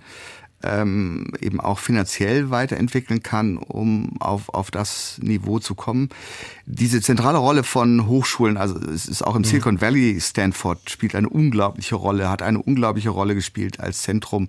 ähm, 0.64 1.28
eben 1.40 1.60
auch 1.60 1.78
finanziell 1.78 2.50
weiterentwickeln 2.50 3.22
kann, 3.22 3.56
um 3.56 4.20
auf, 4.20 4.48
auf 4.48 4.70
das 4.70 5.18
Niveau 5.22 5.58
zu 5.58 5.74
kommen. 5.74 6.08
Diese 6.66 7.00
zentrale 7.00 7.38
Rolle 7.38 7.62
von 7.62 8.06
Hochschulen, 8.06 8.56
also 8.56 8.76
es 8.76 9.06
ist 9.06 9.22
auch 9.22 9.36
im 9.36 9.42
mhm. 9.42 9.46
Silicon 9.46 9.80
Valley, 9.80 10.18
Stanford 10.20 10.90
spielt 10.90 11.14
eine 11.14 11.28
unglaubliche 11.28 11.94
Rolle, 11.94 12.30
hat 12.30 12.42
eine 12.42 12.60
unglaubliche 12.60 13.10
Rolle 13.10 13.34
gespielt 13.34 13.80
als 13.80 14.02
Zentrum, 14.02 14.48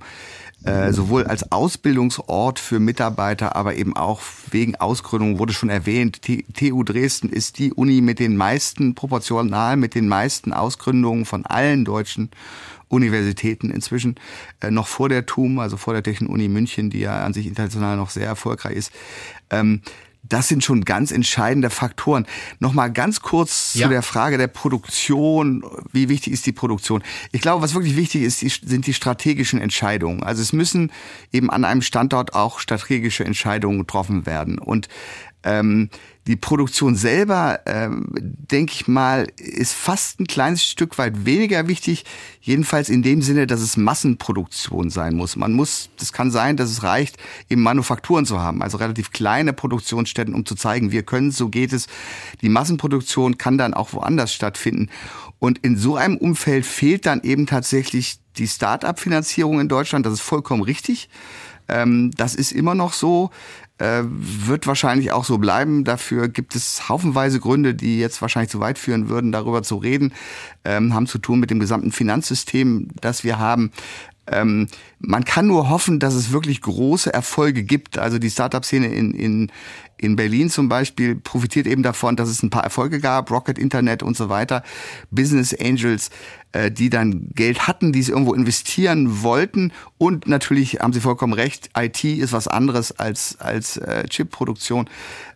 äh, 0.64 0.94
sowohl 0.94 1.26
als 1.26 1.52
Ausbildungsort 1.52 2.60
für 2.60 2.80
Mitarbeiter, 2.80 3.56
aber 3.56 3.76
eben 3.76 3.96
auch 3.96 4.22
wegen 4.50 4.76
Ausgründung 4.76 5.38
wurde 5.38 5.54
schon 5.54 5.70
erwähnt. 5.70 6.22
TU 6.22 6.84
Dresden 6.84 7.30
ist 7.30 7.60
die 7.60 7.74
Uni 7.74 8.02
mit 8.02 8.20
den 8.20 8.36
meisten, 8.38 8.96
proportional 8.96 9.78
mit 9.78 9.94
den 9.94 10.08
meisten 10.08 10.54
Ausgründungen 10.54 11.26
von 11.26 11.46
allen 11.46 11.86
deutschen 11.86 12.32
Universitäten 12.88 13.72
inzwischen, 13.72 14.16
äh, 14.62 14.72
noch 14.72 14.88
vor 14.88 15.10
der 15.10 15.26
TUM, 15.26 15.60
also 15.60 15.78
vor 15.78 15.94
der 15.94 16.04
Technischen 16.04 16.32
Uni 16.32 16.48
München, 16.48 16.90
die 16.90 17.00
ja 17.00 17.24
an 17.24 17.34
sich 17.34 17.48
international 17.48 17.98
noch 17.98 18.10
sehr 18.10 18.28
erfolgreich 18.28 18.76
ist. 18.76 18.92
Ähm, 19.50 19.82
das 20.28 20.48
sind 20.48 20.64
schon 20.64 20.84
ganz 20.86 21.12
entscheidende 21.12 21.70
Faktoren. 21.70 22.26
Nochmal 22.60 22.92
ganz 22.92 23.22
kurz 23.22 23.74
ja. 23.76 23.84
zu 23.84 23.90
der 23.90 24.02
Frage 24.02 24.38
der 24.38 24.48
Produktion. 24.48 25.64
Wie 25.92 26.10
wichtig 26.10 26.34
ist 26.34 26.46
die 26.46 26.52
Produktion? 26.52 27.04
Ich 27.32 27.42
glaube, 27.42 27.62
was 27.62 27.74
wirklich 27.74 27.96
wichtig 27.96 28.24
ist, 28.24 28.40
sind 28.40 28.88
die 28.88 28.94
strategischen 28.94 29.62
Entscheidungen. 29.62 30.24
Also 30.24 30.42
es 30.42 30.54
müssen 30.54 30.92
eben 31.32 31.50
an 31.50 31.64
einem 31.64 31.82
Standort 31.82 32.34
auch 32.34 32.60
strategische 32.60 33.24
Entscheidungen 33.24 33.80
getroffen 33.80 34.26
werden. 34.26 34.58
Und 34.58 34.88
ähm, 35.46 35.90
die 36.28 36.36
Produktion 36.36 36.96
selber, 36.96 37.60
ähm, 37.68 38.08
denke 38.12 38.74
ich 38.74 38.88
mal, 38.88 39.28
ist 39.38 39.74
fast 39.74 40.20
ein 40.20 40.26
kleines 40.26 40.64
Stück 40.64 40.98
weit 40.98 41.26
weniger 41.26 41.68
wichtig. 41.68 42.04
Jedenfalls 42.42 42.90
in 42.90 43.04
dem 43.04 43.22
Sinne, 43.22 43.46
dass 43.46 43.62
es 43.62 43.78
Massenproduktion 43.78 44.90
sein 44.90 45.16
muss. 45.16 45.36
Man 45.36 45.54
muss, 45.54 45.90
das 46.00 46.12
kann 46.14 46.32
sein, 46.32 46.58
dass 46.58 46.72
es 46.72 46.82
reicht, 46.82 47.18
eben 47.48 47.62
Manufakturen 47.62 48.26
zu 48.26 48.42
haben, 48.42 48.64
also 48.64 48.78
relativ 48.78 49.12
kleine 49.12 49.54
Produktionsstätten, 49.54 50.34
um 50.34 50.46
zu 50.48 50.56
zeigen, 50.56 50.92
wir 50.92 51.04
können, 51.04 51.30
so 51.30 51.50
geht 51.50 51.74
es. 51.74 51.86
Die 52.42 52.50
Massenproduktion 52.50 53.38
kann 53.38 53.60
dann 53.60 53.76
auch 53.76 53.94
woanders 53.94 54.34
stattfinden. 54.34 54.90
Und 55.38 55.60
in 55.60 55.78
so 55.78 55.96
einem 55.96 56.18
Umfeld 56.18 56.66
fehlt 56.66 57.06
dann 57.06 57.22
eben 57.22 57.46
tatsächlich 57.46 58.20
die 58.38 58.48
Start-up-Finanzierung 58.48 59.60
in 59.60 59.68
Deutschland. 59.70 60.08
Das 60.08 60.14
ist 60.14 60.22
vollkommen 60.22 60.64
richtig. 60.64 61.08
Ähm, 61.68 62.12
das 62.16 62.36
ist 62.36 62.52
immer 62.52 62.76
noch 62.76 62.94
so. 62.94 63.32
Äh, 63.78 64.04
wird 64.08 64.68
wahrscheinlich 64.68 65.12
auch 65.12 65.26
so 65.26 65.38
bleiben. 65.38 65.84
Dafür 65.84 66.30
gibt 66.30 66.56
es 66.56 66.88
haufenweise 66.88 67.42
Gründe, 67.42 67.76
die 67.76 68.00
jetzt 68.00 68.22
wahrscheinlich 68.22 68.50
zu 68.50 68.62
weit 68.62 68.80
führen 68.80 69.10
würden, 69.10 69.34
darüber 69.34 69.64
zu 69.64 69.76
reden, 69.76 70.14
ähm, 70.64 70.94
haben 70.94 71.08
zu 71.08 71.18
tun 71.18 71.42
mit 71.42 71.50
dem 71.50 71.60
gesamten 71.60 71.92
Finanzsystem, 71.92 72.88
das 73.02 73.26
wir 73.26 73.38
haben. 73.38 73.72
Ähm, 74.28 74.68
man 75.00 75.26
kann 75.26 75.48
nur 75.48 75.70
hoffen, 75.70 76.00
dass 76.00 76.14
es 76.14 76.32
wirklich 76.32 76.62
große 76.62 77.14
Erfolge 77.14 77.64
gibt. 77.64 77.98
Also 77.98 78.18
die 78.18 78.30
Startup-Szene 78.30 78.88
in, 78.88 79.14
in, 79.14 79.52
in 79.98 80.16
Berlin 80.16 80.50
zum 80.50 80.70
Beispiel 80.70 81.16
profitiert 81.16 81.68
eben 81.68 81.84
davon, 81.84 82.16
dass 82.16 82.30
es 82.30 82.44
ein 82.44 82.50
paar 82.50 82.64
Erfolge 82.64 83.00
gab, 83.00 83.32
Rocket 83.32 83.58
Internet 83.58 84.04
und 84.04 84.18
so 84.18 84.30
weiter, 84.30 84.64
Business 85.12 85.54
Angels, 85.54 86.10
äh, 86.52 86.72
die 86.72 86.90
dann 86.90 87.30
Geld 87.34 87.68
hatten, 87.68 87.92
die 87.92 88.02
sie 88.02 88.12
irgendwo 88.12 88.34
investieren 88.34 89.24
wollten. 89.24 89.72
Und 89.98 90.28
natürlich 90.28 90.80
haben 90.80 90.94
Sie 90.94 91.02
vollkommen 91.02 91.34
recht, 91.34 91.70
IT 91.78 92.04
ist 92.04 92.34
was 92.34 92.48
anderes 92.48 92.92
als, 92.92 93.40
als 93.40 93.78
äh, 93.78 94.06
Chip-Produktion. 94.08 94.90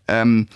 Ähm, 0.08 0.48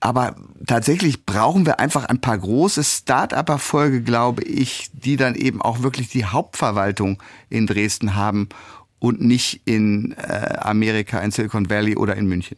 aber 0.00 0.34
tatsächlich 0.66 1.24
brauchen 1.24 1.64
wir 1.64 1.78
einfach 1.78 2.06
ein 2.06 2.20
paar 2.20 2.36
große 2.36 2.82
Start-up-Erfolge, 2.82 4.02
glaube 4.02 4.42
ich, 4.42 4.90
die 4.92 5.16
dann 5.16 5.36
eben 5.36 5.62
auch 5.62 5.82
wirklich 5.82 6.08
die 6.08 6.24
Hauptverwaltung 6.24 7.22
in 7.50 7.68
Dresden 7.68 8.16
haben 8.16 8.48
und 8.98 9.20
nicht 9.20 9.62
in 9.64 10.12
äh, 10.12 10.56
Amerika, 10.58 11.20
in 11.20 11.30
Silicon 11.30 11.70
Valley 11.70 11.96
oder 11.96 12.16
in 12.16 12.26
München. 12.26 12.56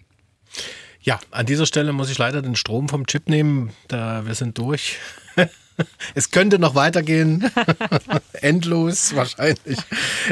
Ja, 1.05 1.21
an 1.31 1.45
dieser 1.45 1.67
Stelle 1.67 1.93
muss 1.93 2.11
ich 2.11 2.17
leider 2.17 2.41
den 2.41 2.57
Strom 2.57 2.89
vom 2.89 3.07
Chip 3.07 3.29
nehmen. 3.29 3.73
Da 3.89 4.27
wir 4.27 4.35
sind 4.35 4.57
durch. 4.57 4.97
Es 6.15 6.31
könnte 6.31 6.59
noch 6.59 6.75
weitergehen. 6.75 7.51
Endlos 8.33 9.15
wahrscheinlich. 9.15 9.79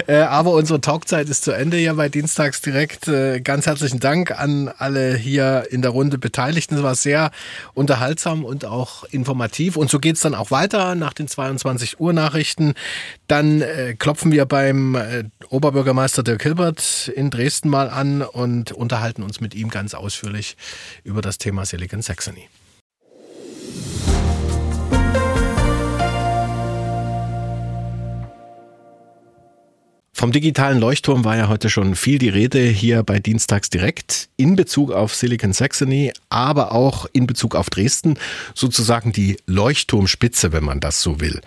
Äh, 0.06 0.16
aber 0.16 0.52
unsere 0.52 0.81
Talkzeit 0.81 1.28
ist 1.28 1.44
zu 1.44 1.52
Ende 1.52 1.77
hier 1.77 1.94
bei 1.94 2.09
Dienstags 2.09 2.60
direkt. 2.60 3.09
Äh, 3.09 3.40
ganz 3.40 3.66
herzlichen 3.66 4.01
Dank 4.01 4.31
an 4.31 4.69
alle 4.69 5.16
hier 5.16 5.66
in 5.70 5.82
der 5.82 5.90
Runde 5.90 6.19
Beteiligten. 6.19 6.77
Es 6.77 6.82
war 6.82 6.94
sehr 6.94 7.31
unterhaltsam 7.74 8.44
und 8.44 8.64
auch 8.64 9.05
informativ. 9.05 9.77
Und 9.77 9.90
so 9.90 9.98
geht 9.98 10.16
es 10.16 10.23
dann 10.23 10.35
auch 10.35 10.51
weiter 10.51 10.94
nach 10.94 11.12
den 11.12 11.28
22 11.28 12.01
Uhr 12.01 12.12
Nachrichten. 12.12 12.74
Dann 13.27 13.62
äh, 13.62 13.94
klopfen 13.98 14.32
wir 14.32 14.47
beim 14.47 14.97
Oberbürgermeister 15.48 16.23
Dirk 16.23 16.43
Hilbert 16.43 17.10
in 17.14 17.31
Dresden 17.31 17.69
mal 17.69 17.89
an 17.89 18.23
und 18.23 18.73
unterhalten 18.73 19.23
uns 19.23 19.40
mit 19.40 19.55
ihm 19.55 19.69
ganz 19.70 19.94
ausführlich 19.94 20.56
über 21.05 21.23
das 21.23 21.39
Thema 21.39 21.64
Silicon 21.64 22.02
Saxony. 22.02 22.48
Vom 30.23 30.31
digitalen 30.31 30.78
Leuchtturm 30.78 31.24
war 31.24 31.36
ja 31.36 31.49
heute 31.49 31.69
schon 31.69 31.97
viel 31.97 32.20
die 32.20 32.28
Rede 32.28 32.61
hier 32.61 33.03
bei 33.03 33.19
Dienstags 33.19 33.70
direkt 33.70 34.28
in 34.36 34.55
Bezug 34.55 34.93
auf 34.93 35.16
Silicon 35.16 35.53
Saxony, 35.53 36.12
aber 36.28 36.70
auch 36.70 37.07
in 37.12 37.27
Bezug 37.27 37.57
auf 37.57 37.70
Dresden, 37.70 38.15
sozusagen 38.55 39.11
die 39.11 39.36
Leuchtturmspitze, 39.47 40.53
wenn 40.53 40.62
man 40.62 40.78
das 40.78 41.03
so 41.03 41.20
will. 41.20 41.40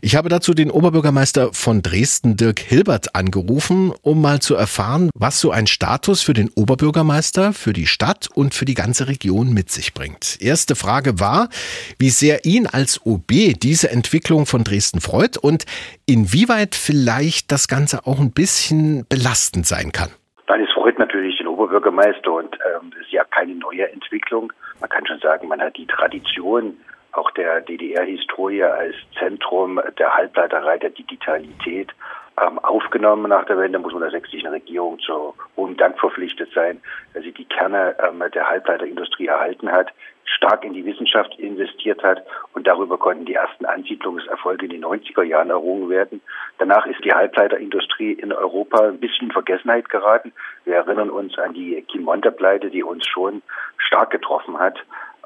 Ich 0.00 0.16
habe 0.16 0.30
dazu 0.30 0.54
den 0.54 0.70
Oberbürgermeister 0.70 1.52
von 1.52 1.82
Dresden, 1.82 2.38
Dirk 2.38 2.60
Hilbert, 2.60 3.14
angerufen, 3.14 3.92
um 4.00 4.22
mal 4.22 4.40
zu 4.40 4.54
erfahren, 4.54 5.10
was 5.14 5.38
so 5.38 5.50
ein 5.50 5.66
Status 5.66 6.22
für 6.22 6.32
den 6.32 6.48
Oberbürgermeister, 6.48 7.52
für 7.52 7.74
die 7.74 7.86
Stadt 7.86 8.30
und 8.32 8.54
für 8.54 8.64
die 8.64 8.72
ganze 8.72 9.08
Region 9.08 9.52
mit 9.52 9.70
sich 9.70 9.92
bringt. 9.92 10.38
Erste 10.40 10.74
Frage 10.74 11.20
war, 11.20 11.50
wie 11.98 12.08
sehr 12.08 12.46
ihn 12.46 12.66
als 12.66 13.04
OB 13.04 13.60
diese 13.60 13.90
Entwicklung 13.90 14.46
von 14.46 14.64
Dresden 14.64 15.02
freut 15.02 15.36
und 15.36 15.66
inwieweit 16.06 16.74
vielleicht 16.74 17.52
das 17.52 17.68
Ganze 17.68 18.06
auch 18.06 18.21
ein 18.22 18.32
bisschen 18.32 19.06
belastend 19.08 19.66
sein 19.66 19.92
kann. 19.92 20.10
Nein, 20.48 20.62
es 20.62 20.72
freut 20.72 20.98
natürlich 20.98 21.38
den 21.38 21.46
Oberbürgermeister 21.46 22.32
und 22.32 22.56
ähm, 22.74 22.92
ist 23.00 23.10
ja 23.10 23.24
keine 23.24 23.54
neue 23.54 23.90
Entwicklung. 23.90 24.52
Man 24.80 24.90
kann 24.90 25.06
schon 25.06 25.18
sagen, 25.20 25.48
man 25.48 25.60
hat 25.60 25.76
die 25.76 25.86
Tradition 25.86 26.76
auch 27.12 27.30
der 27.32 27.60
DDR-Historie 27.60 28.64
als 28.64 28.94
Zentrum 29.18 29.80
der 29.98 30.14
Halbleiterei 30.14 30.78
der 30.78 30.90
Digitalität 30.90 31.92
ähm, 32.40 32.58
aufgenommen 32.60 33.28
nach 33.28 33.44
der 33.44 33.58
Wende, 33.58 33.78
muss 33.78 33.92
man 33.92 34.02
der 34.02 34.10
sächsischen 34.10 34.48
Regierung 34.48 34.98
zu 35.00 35.34
hohem 35.56 35.76
Dank 35.76 35.98
verpflichtet 35.98 36.50
sein, 36.54 36.80
dass 37.12 37.22
sie 37.22 37.32
die 37.32 37.44
Kerne 37.44 37.94
ähm, 38.02 38.22
der 38.34 38.48
Halbleiterindustrie 38.48 39.26
erhalten 39.26 39.70
hat, 39.70 39.92
stark 40.36 40.64
in 40.64 40.72
die 40.72 40.84
Wissenschaft 40.84 41.38
investiert 41.38 42.02
hat 42.02 42.22
und 42.54 42.66
darüber 42.66 42.98
konnten 42.98 43.24
die 43.24 43.34
ersten 43.34 43.64
Ansiedlungserfolge 43.64 44.66
in 44.66 44.72
den 44.72 44.84
90er 44.84 45.22
Jahren 45.22 45.50
errungen 45.50 45.88
werden. 45.88 46.20
Danach 46.58 46.86
ist 46.86 47.04
die 47.04 47.12
Halbleiterindustrie 47.12 48.12
in 48.12 48.32
Europa 48.32 48.88
ein 48.88 48.98
bisschen 48.98 49.28
in 49.28 49.32
Vergessenheit 49.32 49.88
geraten. 49.88 50.32
Wir 50.64 50.76
erinnern 50.76 51.10
uns 51.10 51.38
an 51.38 51.54
die 51.54 51.80
Kimonter-Pleite, 51.82 52.70
die 52.70 52.82
uns 52.82 53.06
schon 53.06 53.42
stark 53.78 54.10
getroffen 54.10 54.58
hat. 54.58 54.78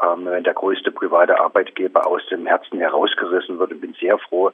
Ähm, 0.03 0.27
wenn 0.27 0.45
der 0.45 0.55
größte 0.55 0.93
private 0.93 1.41
Arbeitgeber 1.41 2.07
aus 2.07 2.21
dem 2.31 2.47
Herzen 2.47 2.79
herausgerissen 2.79 3.59
wird 3.59 3.73
und 3.73 3.81
bin 3.81 3.95
sehr 3.99 4.19
froh, 4.19 4.51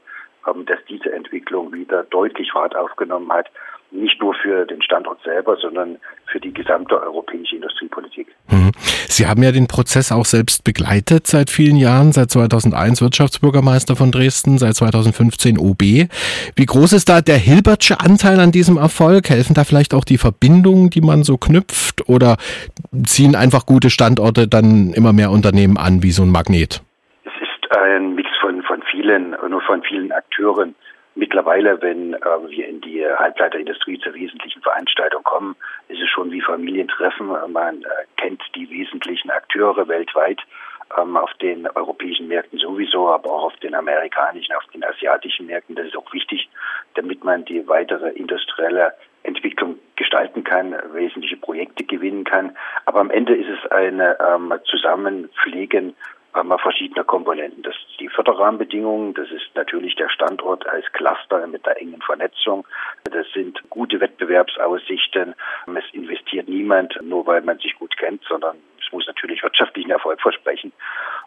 ähm, 0.46 0.64
dass 0.66 0.78
diese 0.88 1.12
Entwicklung 1.12 1.72
wieder 1.72 2.04
deutlich 2.04 2.52
Fahrt 2.52 2.76
aufgenommen 2.76 3.32
hat 3.32 3.50
nicht 3.92 4.20
nur 4.20 4.34
für 4.34 4.64
den 4.66 4.82
Standort 4.82 5.22
selber, 5.22 5.56
sondern 5.56 5.98
für 6.26 6.40
die 6.40 6.52
gesamte 6.52 7.00
europäische 7.00 7.56
Industriepolitik. 7.56 8.28
Mhm. 8.50 8.72
Sie 9.08 9.26
haben 9.26 9.42
ja 9.42 9.52
den 9.52 9.68
Prozess 9.68 10.10
auch 10.10 10.24
selbst 10.24 10.64
begleitet 10.64 11.26
seit 11.26 11.50
vielen 11.50 11.76
Jahren, 11.76 12.12
seit 12.12 12.30
2001 12.30 13.02
Wirtschaftsbürgermeister 13.02 13.94
von 13.96 14.10
Dresden, 14.10 14.58
seit 14.58 14.74
2015 14.74 15.58
OB. 15.58 15.82
Wie 15.82 16.66
groß 16.66 16.94
ist 16.94 17.08
da 17.08 17.20
der 17.20 17.36
Hilbertsche 17.36 18.00
Anteil 18.00 18.40
an 18.40 18.52
diesem 18.52 18.78
Erfolg? 18.78 19.28
Helfen 19.28 19.54
da 19.54 19.64
vielleicht 19.64 19.94
auch 19.94 20.04
die 20.04 20.18
Verbindungen, 20.18 20.90
die 20.90 21.02
man 21.02 21.22
so 21.22 21.36
knüpft 21.36 22.08
oder 22.08 22.36
ziehen 23.04 23.36
einfach 23.36 23.66
gute 23.66 23.90
Standorte 23.90 24.48
dann 24.48 24.92
immer 24.94 25.12
mehr 25.12 25.30
Unternehmen 25.30 25.76
an 25.76 26.02
wie 26.02 26.10
so 26.10 26.22
ein 26.22 26.30
Magnet? 26.30 26.82
Es 27.24 27.32
ist 27.42 27.76
ein 27.76 28.14
Mix 28.14 28.30
von, 28.40 28.62
von 28.62 28.82
vielen, 28.90 29.36
nur 29.48 29.60
von 29.62 29.82
vielen 29.82 30.10
Akteuren. 30.12 30.74
Mittlerweile, 31.14 31.80
wenn 31.82 32.14
äh, 32.14 32.18
wir 32.48 32.68
in 32.68 32.80
die 32.80 33.06
Halbleiterindustrie 33.06 33.98
zur 34.00 34.14
wesentlichen 34.14 34.62
Veranstaltung 34.62 35.22
kommen, 35.22 35.56
ist 35.88 36.00
es 36.00 36.08
schon 36.08 36.30
wie 36.30 36.40
Familientreffen. 36.40 37.28
Man 37.52 37.82
äh, 37.82 37.86
kennt 38.16 38.42
die 38.54 38.70
wesentlichen 38.70 39.30
Akteure 39.30 39.88
weltweit 39.88 40.40
ähm, 40.98 41.16
auf 41.16 41.32
den 41.34 41.68
europäischen 41.68 42.28
Märkten 42.28 42.58
sowieso, 42.58 43.10
aber 43.10 43.30
auch 43.30 43.44
auf 43.44 43.56
den 43.56 43.74
amerikanischen, 43.74 44.54
auf 44.54 44.64
den 44.72 44.84
asiatischen 44.84 45.46
Märkten. 45.46 45.74
Das 45.74 45.86
ist 45.86 45.96
auch 45.96 46.12
wichtig, 46.12 46.48
damit 46.94 47.24
man 47.24 47.44
die 47.44 47.66
weitere 47.68 48.10
industrielle 48.10 48.94
Entwicklung 49.22 49.78
gestalten 49.96 50.44
kann, 50.44 50.74
wesentliche 50.92 51.36
Projekte 51.36 51.84
gewinnen 51.84 52.24
kann. 52.24 52.56
Aber 52.86 53.00
am 53.00 53.10
Ende 53.10 53.34
ist 53.36 53.48
es 53.48 53.70
ein 53.70 54.00
ähm, 54.00 54.52
Zusammenpflegen 54.64 55.94
haben 56.34 56.48
wir 56.48 56.58
verschiedene 56.58 57.04
Komponenten. 57.04 57.62
Das 57.62 57.74
ist 57.74 58.00
die 58.00 58.08
Förderrahmenbedingungen, 58.08 59.14
das 59.14 59.30
ist 59.30 59.50
natürlich 59.54 59.96
der 59.96 60.08
Standort 60.08 60.66
als 60.66 60.84
Cluster 60.92 61.46
mit 61.46 61.66
der 61.66 61.80
engen 61.80 62.00
Vernetzung, 62.00 62.66
das 63.04 63.26
sind 63.34 63.60
gute 63.70 64.00
Wettbewerbsaussichten. 64.00 65.34
Es 65.66 65.84
investiert 65.92 66.48
niemand, 66.48 66.98
nur 67.02 67.26
weil 67.26 67.42
man 67.42 67.58
sich 67.58 67.74
gut 67.78 67.96
kennt, 67.96 68.22
sondern 68.28 68.56
es 68.84 68.92
muss 68.92 69.06
natürlich 69.06 69.42
wirtschaftlichen 69.42 69.90
Erfolg 69.90 70.20
versprechen. 70.20 70.72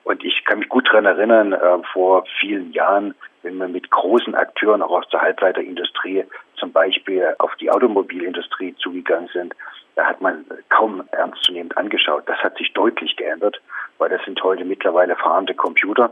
Und 0.03 0.23
ich 0.23 0.43
kann 0.45 0.59
mich 0.59 0.69
gut 0.69 0.87
daran 0.87 1.05
erinnern, 1.05 1.53
äh, 1.53 1.79
vor 1.93 2.25
vielen 2.39 2.71
Jahren, 2.73 3.15
wenn 3.43 3.57
wir 3.57 3.67
mit 3.67 3.91
großen 3.91 4.33
Akteuren 4.35 4.81
auch 4.81 4.91
aus 4.91 5.09
der 5.09 5.21
Halbleiterindustrie 5.21 6.25
zum 6.57 6.71
Beispiel 6.71 7.35
auf 7.39 7.55
die 7.57 7.69
Automobilindustrie 7.69 8.75
zugegangen 8.77 9.29
sind, 9.33 9.53
da 9.95 10.05
hat 10.05 10.21
man 10.21 10.45
kaum 10.69 11.07
ernstzunehmend 11.11 11.77
angeschaut. 11.77 12.23
Das 12.27 12.37
hat 12.39 12.57
sich 12.57 12.73
deutlich 12.73 13.15
geändert, 13.15 13.61
weil 13.97 14.09
das 14.09 14.23
sind 14.25 14.41
heute 14.43 14.65
mittlerweile 14.65 15.15
fahrende 15.15 15.53
Computer 15.53 16.11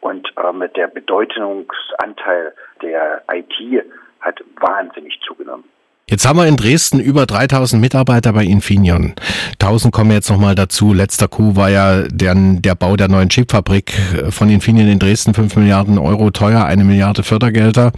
und 0.00 0.32
ähm, 0.42 0.64
der 0.76 0.88
Bedeutungsanteil 0.88 2.54
der 2.82 3.22
IT 3.32 3.84
hat 4.20 4.42
wahnsinnig 4.60 5.20
zugenommen. 5.26 5.64
Jetzt 6.10 6.26
haben 6.26 6.40
wir 6.40 6.46
in 6.46 6.56
Dresden 6.56 6.98
über 6.98 7.24
3000 7.24 7.80
Mitarbeiter 7.80 8.32
bei 8.32 8.44
Infineon. 8.44 9.14
1000 9.60 9.94
kommen 9.94 10.10
jetzt 10.10 10.28
nochmal 10.28 10.56
dazu. 10.56 10.92
Letzter 10.92 11.28
Coup 11.28 11.54
war 11.54 11.70
ja 11.70 12.02
der, 12.08 12.34
der 12.34 12.74
Bau 12.74 12.96
der 12.96 13.06
neuen 13.06 13.28
Chipfabrik 13.28 13.92
von 14.30 14.50
Infineon 14.50 14.88
in 14.88 14.98
Dresden. 14.98 15.34
5 15.34 15.54
Milliarden 15.54 15.98
Euro 15.98 16.32
teuer, 16.32 16.64
eine 16.64 16.82
Milliarde 16.82 17.22
Fördergelder. 17.22 17.92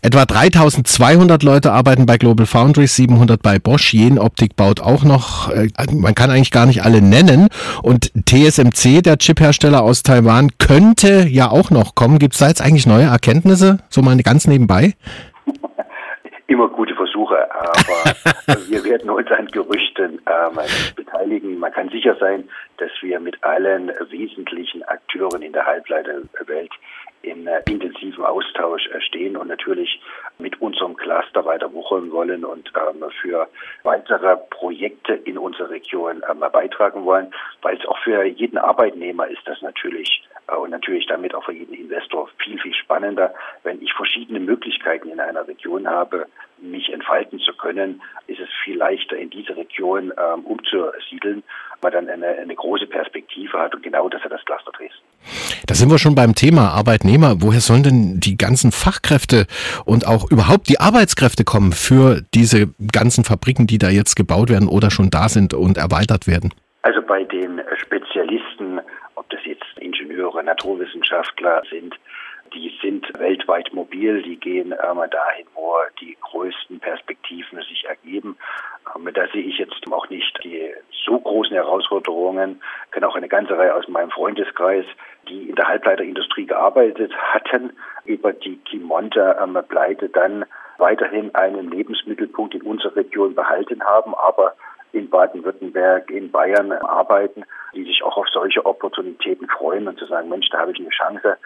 Etwa 0.00 0.24
3200 0.26 1.42
Leute 1.42 1.72
arbeiten 1.72 2.06
bei 2.06 2.18
Global 2.18 2.46
Foundries, 2.46 2.94
700 2.94 3.42
bei 3.42 3.58
Bosch. 3.58 3.94
Jen 3.94 4.20
Optik 4.20 4.54
baut 4.54 4.80
auch 4.80 5.02
noch. 5.02 5.50
Äh, 5.50 5.70
man 5.92 6.14
kann 6.14 6.30
eigentlich 6.30 6.52
gar 6.52 6.66
nicht 6.66 6.84
alle 6.84 7.02
nennen. 7.02 7.48
Und 7.82 8.12
TSMC, 8.26 9.02
der 9.02 9.18
Chiphersteller 9.18 9.82
aus 9.82 10.04
Taiwan, 10.04 10.50
könnte 10.58 11.26
ja 11.28 11.50
auch 11.50 11.70
noch 11.70 11.96
kommen. 11.96 12.20
Gibt 12.20 12.34
es 12.34 12.38
da 12.38 12.46
jetzt 12.46 12.62
eigentlich 12.62 12.86
neue 12.86 13.06
Erkenntnisse? 13.06 13.80
So 13.88 14.02
mal 14.02 14.16
ganz 14.18 14.46
nebenbei? 14.46 14.94
Immer 16.50 16.68
gute 16.68 16.96
Versuche, 16.96 17.48
aber 17.54 18.58
wir 18.68 18.84
werden 18.84 19.08
uns 19.08 19.30
an 19.30 19.46
Gerüchten 19.46 20.20
ähm, 20.26 20.58
beteiligen. 20.96 21.58
Man 21.58 21.72
kann 21.72 21.88
sicher 21.90 22.16
sein, 22.16 22.48
dass 22.78 22.90
wir 23.02 23.20
mit 23.20 23.42
allen 23.44 23.92
wesentlichen 24.10 24.82
Akteuren 24.82 25.42
in 25.42 25.52
der 25.52 25.64
Halbleiterwelt 25.64 26.72
in 27.22 27.46
äh, 27.46 27.62
intensivem 27.68 28.24
Austausch 28.24 28.88
äh, 28.88 29.00
stehen 29.00 29.36
und 29.36 29.46
natürlich 29.46 30.00
mit 30.40 30.60
unserem 30.60 30.96
Cluster 30.96 31.44
weiter 31.44 31.72
wuchern 31.72 32.10
wollen 32.10 32.44
und 32.44 32.72
ähm, 32.76 33.04
für 33.20 33.48
weitere 33.82 34.36
Projekte 34.50 35.14
in 35.14 35.38
unserer 35.38 35.70
Region 35.70 36.22
ähm, 36.30 36.40
beitragen 36.52 37.04
wollen, 37.04 37.32
weil 37.62 37.76
es 37.76 37.86
auch 37.86 37.98
für 37.98 38.24
jeden 38.24 38.58
Arbeitnehmer 38.58 39.28
ist 39.28 39.42
das 39.46 39.60
natürlich 39.62 40.22
äh, 40.48 40.56
und 40.56 40.70
natürlich 40.70 41.06
damit 41.06 41.34
auch 41.34 41.44
für 41.44 41.52
jeden 41.52 41.74
Investor 41.74 42.28
viel, 42.38 42.58
viel 42.58 42.74
spannender. 42.74 43.34
Wenn 43.62 43.82
ich 43.82 43.92
verschiedene 43.92 44.40
Möglichkeiten 44.40 45.08
in 45.10 45.20
einer 45.20 45.46
Region 45.46 45.88
habe, 45.88 46.26
mich 46.62 46.92
entfalten 46.92 47.38
zu 47.38 47.52
können, 47.54 48.02
ist 48.26 48.40
es 48.40 48.48
viel 48.64 48.76
leichter, 48.76 49.16
in 49.16 49.30
diese 49.30 49.56
Region 49.56 50.12
ähm, 50.16 50.44
umzusiedeln, 50.44 51.42
weil 51.80 51.92
man 51.92 52.06
dann 52.06 52.22
eine, 52.22 52.38
eine 52.38 52.54
große 52.54 52.86
Perspektive 52.86 53.58
hat 53.58 53.74
und 53.74 53.82
genau 53.82 54.08
das 54.08 54.22
hat 54.22 54.32
das 54.32 54.44
Cluster 54.44 54.72
Dresden. 54.72 55.04
Da 55.66 55.74
sind 55.74 55.90
wir 55.90 55.98
schon 55.98 56.14
beim 56.14 56.34
Thema 56.34 56.70
Arbeitnehmer. 56.70 57.36
Woher 57.40 57.60
sollen 57.60 57.82
denn 57.82 58.20
die 58.20 58.36
ganzen 58.36 58.72
Fachkräfte 58.72 59.46
und 59.84 60.06
auch 60.06 60.30
überhaupt 60.30 60.68
die 60.68 60.80
Arbeitskräfte 60.80 61.44
kommen 61.44 61.72
für 61.72 62.22
diese 62.34 62.68
ganzen 62.92 63.24
Fabriken, 63.24 63.66
die 63.66 63.78
da 63.78 63.88
jetzt 63.88 64.16
gebaut 64.16 64.50
werden 64.50 64.68
oder 64.68 64.90
schon 64.90 65.10
da 65.10 65.28
sind 65.28 65.54
und 65.54 65.76
erweitert 65.76 66.26
werden? 66.26 66.52
Also 66.82 67.02
bei 67.02 67.24
den 67.24 67.60
Spezialisten, 67.76 68.80
ob 69.14 69.28
das 69.30 69.40
jetzt 69.44 69.64
Ingenieure, 69.78 70.42
Naturwissenschaftler 70.42 71.62
sind, 71.70 71.94
die 72.54 72.72
sind 72.82 73.06
weltweit 73.18 73.72
mobil, 73.72 74.22
die 74.22 74.36
gehen 74.36 74.72
ähm, 74.72 74.98
dahin, 75.10 75.46
wo 75.54 75.74
die 76.00 76.16
größten 76.20 76.80
Perspektiven 76.80 77.58
sich 77.62 77.84
ergeben. 77.86 78.36
Ähm, 78.94 79.08
da 79.12 79.26
sehe 79.32 79.42
ich 79.42 79.58
jetzt 79.58 79.80
auch 79.90 80.08
nicht 80.08 80.38
die 80.42 80.72
so 81.04 81.18
großen 81.18 81.54
Herausforderungen. 81.54 82.60
Ich 82.86 82.92
kenne 82.92 83.08
auch 83.08 83.16
eine 83.16 83.28
ganze 83.28 83.56
Reihe 83.56 83.74
aus 83.74 83.88
meinem 83.88 84.10
Freundeskreis, 84.10 84.84
die 85.28 85.48
in 85.48 85.54
der 85.54 85.68
Halbleiterindustrie 85.68 86.46
gearbeitet 86.46 87.12
hatten, 87.32 87.72
über 88.04 88.32
die 88.32 88.56
Kimonta 88.58 89.42
ähm, 89.42 89.58
dann 90.12 90.44
weiterhin 90.78 91.34
einen 91.34 91.70
Lebensmittelpunkt 91.70 92.54
in 92.54 92.62
unserer 92.62 92.96
Region 92.96 93.34
behalten 93.34 93.82
haben, 93.84 94.14
aber 94.14 94.54
in 94.92 95.08
Baden-Württemberg, 95.08 96.10
in 96.10 96.30
Bayern 96.30 96.72
arbeiten, 96.72 97.44
die 97.74 97.84
sich 97.84 98.02
auch 98.02 98.16
auf 98.16 98.26
solche 98.28 98.64
Opportunitäten 98.66 99.48
freuen 99.48 99.86
und 99.86 99.98
zu 99.98 100.06
sagen, 100.06 100.28
Mensch, 100.28 100.48
da 100.50 100.58
habe 100.58 100.72
ich 100.72 100.80
eine 100.80 100.88
Chance, 100.88 101.36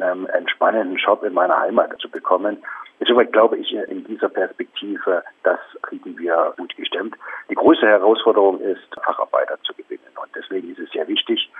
ähm, 0.00 0.28
einen 0.32 0.48
spannenden 0.48 0.96
Job 0.96 1.22
in 1.22 1.34
meiner 1.34 1.60
Heimat 1.60 1.98
zu 2.00 2.08
bekommen. 2.08 2.58
Insoweit 3.00 3.32
glaube 3.32 3.58
ich 3.58 3.72
in 3.72 4.04
dieser 4.04 4.28
Perspektive, 4.28 5.22
das 5.42 5.58
kriegen 5.82 6.16
wir 6.16 6.54
gut 6.56 6.74
gestemmt. 6.76 7.16
Die 7.50 7.54
größte 7.54 7.86
Herausforderung 7.86 8.60
ist, 8.60 8.86
Facharbeiter 9.02 9.58
zu 9.64 9.74
gewinnen. 9.74 10.00
Und 10.22 10.30
deswegen 10.34 10.70
ist 10.70 10.78
es 10.78 10.90
sehr 10.90 11.06
wichtig, 11.08 11.50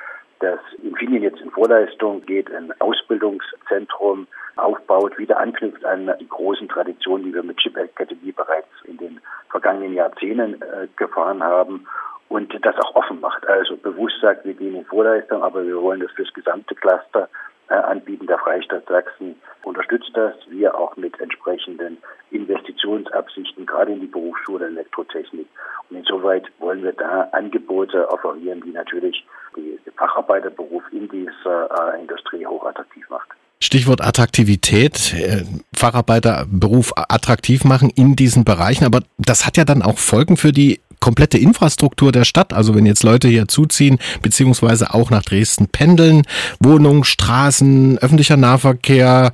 dass 0.41 0.61
Infineon 0.83 1.23
jetzt 1.23 1.41
in 1.41 1.51
Vorleistung 1.51 2.25
geht, 2.25 2.53
ein 2.53 2.73
Ausbildungszentrum 2.81 4.27
aufbaut, 4.57 5.19
wieder 5.19 5.39
anknüpft 5.39 5.85
an 5.85 6.13
die 6.21 6.29
großen 6.29 6.69
Traditionen, 6.69 7.27
die 7.27 7.35
wir 7.35 7.43
mit 7.43 7.57
Chip 7.59 7.77
Academy 7.77 8.33
bereits 8.33 8.69
in 8.85 8.97
den 8.99 9.21
vergangenen 9.51 9.95
Jahrzehnten 9.95 10.63
äh, 10.63 10.87
gefahren 10.97 11.43
haben 11.43 11.87
und 12.29 12.55
das 12.65 12.77
auch 12.77 12.95
offen 12.95 13.21
macht. 13.21 13.47
Also 13.49 13.77
bewusst 13.77 14.21
sagt, 14.21 14.45
wir 14.45 14.55
gehen 14.55 14.77
in 14.77 14.85
Vorleistung, 14.85 15.43
aber 15.43 15.67
wir 15.67 15.81
wollen 15.81 16.01
das 16.01 16.13
fürs 16.13 16.33
gesamte 16.33 16.75
Cluster 16.75 17.25
äh, 17.25 17.54
anbieten. 17.69 18.27
Der 18.27 18.39
Freistaat 18.39 18.87
Sachsen 18.87 19.37
unterstützt 19.63 20.11
das. 20.15 20.35
Wir 20.49 20.77
auch 20.77 20.97
mit 20.97 21.19
entsprechenden 21.21 21.99
Investitionsabsichten, 22.31 23.67
gerade 23.67 23.93
in 23.93 24.01
die 24.01 24.07
Berufsschule 24.07 24.67
Elektrotechnik. 24.67 25.47
Und 25.91 25.97
insoweit 25.97 26.45
wollen 26.59 26.83
wir 26.83 26.93
da 26.93 27.29
Angebote 27.33 28.11
offerieren, 28.11 28.63
die 28.63 28.73
natürlich 28.73 29.25
die 29.57 29.79
Facharbeiterberuf 29.97 30.83
in 30.93 31.09
dieser 31.09 31.95
äh, 31.95 32.01
Industrie 32.01 32.47
hochattraktiv 32.47 33.09
macht. 33.09 33.29
Stichwort 33.61 34.03
Attraktivität, 34.03 35.15
äh, 35.15 35.45
Facharbeiterberuf 35.75 36.93
attraktiv 36.97 37.65
machen 37.65 37.91
in 37.91 38.15
diesen 38.17 38.45
Bereichen. 38.45 38.85
Aber 38.85 39.01
das 39.17 39.47
hat 39.47 39.57
ja 39.57 39.65
dann 39.65 39.83
auch 39.83 39.99
Folgen 39.99 40.37
für 40.37 40.53
die 40.53 40.81
komplette 41.01 41.39
Infrastruktur 41.39 42.13
der 42.13 42.25
Stadt. 42.25 42.53
Also 42.53 42.75
wenn 42.75 42.87
jetzt 42.87 43.05
Leute 43.05 43.29
hier 43.29 43.49
zuziehen, 43.49 43.99
beziehungsweise 44.23 44.95
auch 44.95 45.11
nach 45.11 45.23
Dresden 45.23 45.69
pendeln, 45.69 46.23
Wohnungen, 46.61 47.05
Straßen, 47.05 47.99
öffentlicher 47.99 48.37
Nahverkehr, 48.37 49.33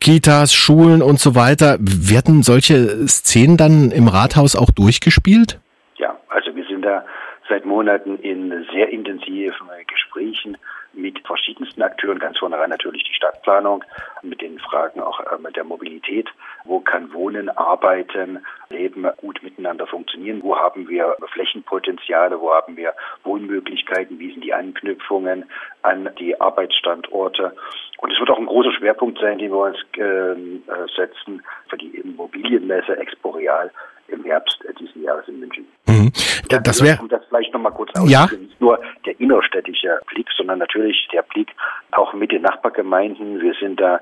Kitas, 0.00 0.54
Schulen 0.54 1.02
und 1.02 1.20
so 1.20 1.34
weiter, 1.34 1.76
werden 1.80 2.42
solche 2.42 3.06
Szenen 3.08 3.56
dann 3.56 3.90
im 3.90 4.08
Rathaus 4.08 4.56
auch 4.56 4.70
durchgespielt? 4.70 5.58
Ja, 5.96 6.16
also 6.28 6.54
wir 6.54 6.64
sind 6.66 6.82
da 6.82 7.04
seit 7.48 7.64
Monaten 7.64 8.18
in 8.18 8.66
sehr 8.72 8.90
intensiven 8.90 9.68
Gesprächen 9.86 10.56
mit 10.92 11.18
verschiedensten 11.26 11.82
Akteuren, 11.82 12.18
ganz 12.18 12.38
vornherein 12.38 12.70
natürlich 12.70 13.04
die 13.04 13.14
Stadtplanung, 13.14 13.84
mit 14.22 14.40
den 14.40 14.58
Fragen 14.58 15.00
auch 15.00 15.20
äh, 15.20 15.52
der 15.52 15.64
Mobilität. 15.64 16.28
Wo 16.68 16.80
kann 16.80 17.12
Wohnen, 17.14 17.48
Arbeiten, 17.48 18.44
Leben 18.68 19.06
gut 19.16 19.42
miteinander 19.42 19.86
funktionieren? 19.86 20.42
Wo 20.42 20.56
haben 20.56 20.86
wir 20.88 21.16
Flächenpotenziale? 21.32 22.38
Wo 22.40 22.52
haben 22.52 22.76
wir 22.76 22.92
Wohnmöglichkeiten? 23.24 24.18
Wie 24.18 24.30
sind 24.30 24.44
die 24.44 24.52
Anknüpfungen 24.52 25.46
an 25.82 26.10
die 26.18 26.38
Arbeitsstandorte? 26.38 27.56
Und 27.98 28.12
es 28.12 28.20
wird 28.20 28.30
auch 28.30 28.38
ein 28.38 28.46
großer 28.46 28.72
Schwerpunkt 28.72 29.18
sein, 29.18 29.38
den 29.38 29.50
wir 29.50 29.58
uns 29.58 29.78
ähm, 29.96 30.62
äh, 30.66 30.86
setzen 30.94 31.42
für 31.68 31.78
die 31.78 31.96
Immobilienmesse 31.96 32.98
Exporeal 32.98 33.72
im 34.08 34.24
Herbst 34.24 34.58
diesen 34.78 35.02
Jahres 35.02 35.28
in 35.28 35.40
München. 35.40 35.66
Mhm. 35.86 36.12
Ja, 36.50 36.58
das 36.58 36.82
wäre 36.82 37.00
um 37.00 37.08
das 37.08 37.22
vielleicht 37.28 37.52
noch 37.52 37.60
mal 37.60 37.70
kurz 37.70 37.90
aus. 37.94 38.10
Ja. 38.10 38.26
Nicht 38.30 38.60
nur 38.60 38.80
der 39.04 39.18
innerstädtische 39.20 40.00
Blick, 40.06 40.28
sondern 40.36 40.58
natürlich 40.58 41.08
der 41.12 41.22
Blick 41.22 41.48
auch 41.92 42.12
mit 42.14 42.32
den 42.32 42.42
Nachbargemeinden. 42.42 43.40
Wir 43.40 43.54
sind 43.54 43.80
da 43.80 44.00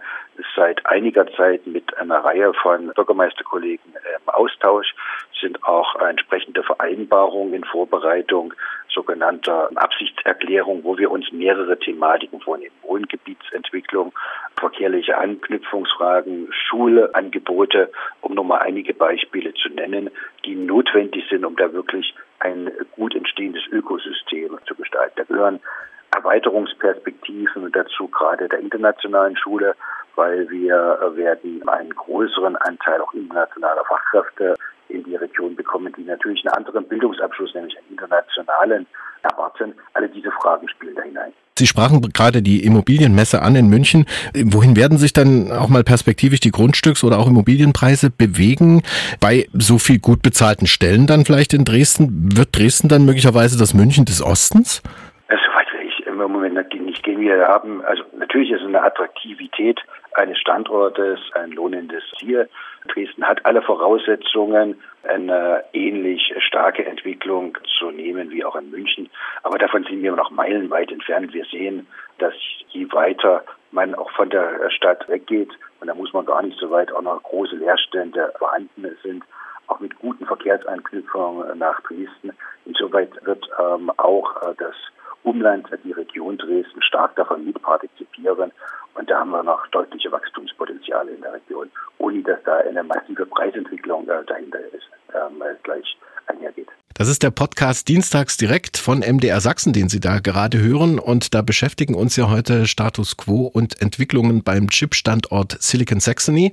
seit 0.54 0.84
einiger 0.86 1.26
Zeit 1.34 1.66
mit 1.66 1.96
einer 1.98 2.18
Reihe 2.24 2.52
von 2.54 2.92
Bürgermeisterkollegen 2.94 3.92
im 3.94 4.28
Austausch, 4.28 4.94
sind 5.40 5.62
auch 5.64 5.96
entsprechende 6.00 6.62
Vereinbarungen 6.62 7.54
in 7.54 7.64
Vorbereitung, 7.64 8.54
sogenannter 8.96 9.68
Absichtserklärung, 9.74 10.82
wo 10.82 10.96
wir 10.96 11.10
uns 11.10 11.30
mehrere 11.30 11.78
Thematiken 11.78 12.40
vornehmen. 12.40 12.74
Wohngebietsentwicklung, 12.82 14.12
verkehrliche 14.58 15.18
Anknüpfungsfragen, 15.18 16.48
Schuleangebote, 16.50 17.92
um 18.22 18.34
nochmal 18.34 18.62
einige 18.62 18.94
Beispiele 18.94 19.52
zu 19.54 19.68
nennen, 19.68 20.10
die 20.44 20.54
notwendig 20.56 21.24
sind, 21.28 21.44
um 21.44 21.56
da 21.56 21.72
wirklich 21.72 22.14
ein 22.40 22.72
gut 22.92 23.14
entstehendes 23.14 23.66
Ökosystem 23.70 24.58
zu 24.66 24.74
gestalten. 24.74 25.14
Da 25.16 25.24
gehören 25.24 25.60
Erweiterungsperspektiven 26.14 27.70
dazu, 27.72 28.08
gerade 28.08 28.48
der 28.48 28.60
internationalen 28.60 29.36
Schule, 29.36 29.74
weil 30.14 30.48
wir 30.48 31.12
werden 31.14 31.68
einen 31.68 31.90
größeren 31.90 32.56
Anteil 32.56 33.02
auch 33.02 33.12
internationaler 33.12 33.84
Fachkräfte 33.84 34.54
in 34.88 35.04
die 35.04 35.16
Region 35.16 35.56
bekommen, 35.56 35.92
die 35.96 36.04
natürlich 36.04 36.44
einen 36.46 36.54
anderen 36.54 36.86
Bildungsabschluss, 36.88 37.54
nämlich 37.54 37.76
einen 37.78 37.90
internationalen, 37.90 38.86
erwarten. 39.22 39.74
Alle 39.94 40.08
diese 40.08 40.30
Fragen 40.30 40.68
spielen 40.68 40.94
da 40.94 41.02
hinein. 41.02 41.32
Sie 41.58 41.66
sprachen 41.66 42.02
gerade 42.12 42.42
die 42.42 42.64
Immobilienmesse 42.64 43.40
an 43.40 43.56
in 43.56 43.68
München. 43.68 44.04
Wohin 44.34 44.76
werden 44.76 44.98
sich 44.98 45.14
dann 45.14 45.50
auch 45.50 45.68
mal 45.68 45.84
perspektivisch 45.84 46.40
die 46.40 46.50
Grundstücks- 46.50 47.02
oder 47.02 47.18
auch 47.18 47.28
Immobilienpreise 47.28 48.10
bewegen? 48.10 48.82
Bei 49.20 49.46
so 49.54 49.78
viel 49.78 49.98
gut 49.98 50.22
bezahlten 50.22 50.66
Stellen 50.66 51.06
dann 51.06 51.24
vielleicht 51.24 51.54
in 51.54 51.64
Dresden? 51.64 52.36
Wird 52.36 52.56
Dresden 52.56 52.88
dann 52.88 53.06
möglicherweise 53.06 53.58
das 53.58 53.72
München 53.72 54.04
des 54.04 54.22
Ostens? 54.22 54.82
Soweit 55.28 55.72
will 55.72 55.88
ich 55.88 56.06
im 56.06 56.18
Moment 56.18 56.54
nicht 56.54 57.02
gehen. 57.02 57.20
Wir 57.20 57.48
haben, 57.48 57.82
also 57.86 58.02
natürlich 58.18 58.50
ist 58.50 58.62
eine 58.62 58.82
Attraktivität 58.82 59.80
eines 60.14 60.38
Standortes 60.38 61.18
ein 61.34 61.52
lohnendes 61.52 62.02
Ziel. 62.18 62.48
Dresden 62.86 63.24
hat 63.24 63.44
alle 63.44 63.62
Voraussetzungen, 63.62 64.80
eine 65.02 65.64
ähnlich 65.72 66.32
starke 66.38 66.84
Entwicklung 66.84 67.56
zu 67.78 67.90
nehmen 67.90 68.30
wie 68.30 68.44
auch 68.44 68.56
in 68.56 68.70
München. 68.70 69.08
Aber 69.42 69.58
davon 69.58 69.84
sind 69.84 70.02
wir 70.02 70.14
noch 70.16 70.30
meilenweit 70.30 70.90
entfernt. 70.90 71.32
Wir 71.32 71.44
sehen, 71.44 71.86
dass 72.18 72.34
je 72.70 72.90
weiter 72.92 73.44
man 73.70 73.94
auch 73.94 74.10
von 74.12 74.30
der 74.30 74.70
Stadt 74.70 75.08
weggeht, 75.08 75.50
und 75.80 75.88
da 75.88 75.94
muss 75.94 76.12
man 76.12 76.24
gar 76.24 76.42
nicht 76.42 76.58
so 76.58 76.70
weit 76.70 76.90
auch 76.92 77.02
noch 77.02 77.22
große 77.22 77.56
Leerstände 77.56 78.32
vorhanden 78.38 78.96
sind, 79.02 79.22
auch 79.66 79.80
mit 79.80 79.98
guten 79.98 80.26
Verkehrsanknüpfungen 80.26 81.58
nach 81.58 81.80
Dresden. 81.82 82.32
Insoweit 82.64 83.10
wird 83.24 83.46
ähm, 83.58 83.90
auch 83.96 84.42
äh, 84.42 84.54
das 84.58 84.74
Umland, 85.26 85.68
die 85.84 85.92
Region 85.92 86.38
Dresden 86.38 86.82
stark 86.82 87.16
davon 87.16 87.44
mitpartizipieren. 87.44 88.52
Und 88.94 89.10
da 89.10 89.18
haben 89.18 89.30
wir 89.30 89.42
noch 89.42 89.66
deutliche 89.68 90.10
Wachstumspotenziale 90.10 91.10
in 91.10 91.20
der 91.20 91.34
Region, 91.34 91.70
ohne 91.98 92.22
dass 92.22 92.42
da 92.44 92.58
eine 92.58 92.82
massive 92.84 93.26
Preisentwicklung 93.26 94.08
äh, 94.08 94.24
dahinter 94.24 94.60
ist, 94.72 94.88
ähm, 95.12 95.42
gleich 95.64 95.98
einhergeht. 96.28 96.68
Das 96.98 97.08
ist 97.08 97.22
der 97.22 97.30
Podcast 97.30 97.88
Dienstags 97.88 98.38
direkt 98.38 98.78
von 98.78 99.00
MDR 99.00 99.42
Sachsen, 99.42 99.74
den 99.74 99.90
Sie 99.90 100.00
da 100.00 100.18
gerade 100.18 100.58
hören. 100.58 100.98
Und 100.98 101.34
da 101.34 101.42
beschäftigen 101.42 101.94
uns 101.94 102.16
ja 102.16 102.30
heute 102.30 102.66
Status 102.66 103.18
Quo 103.18 103.42
und 103.42 103.82
Entwicklungen 103.82 104.42
beim 104.42 104.70
Chip-Standort 104.70 105.58
Silicon 105.60 106.00
Saxony. 106.00 106.52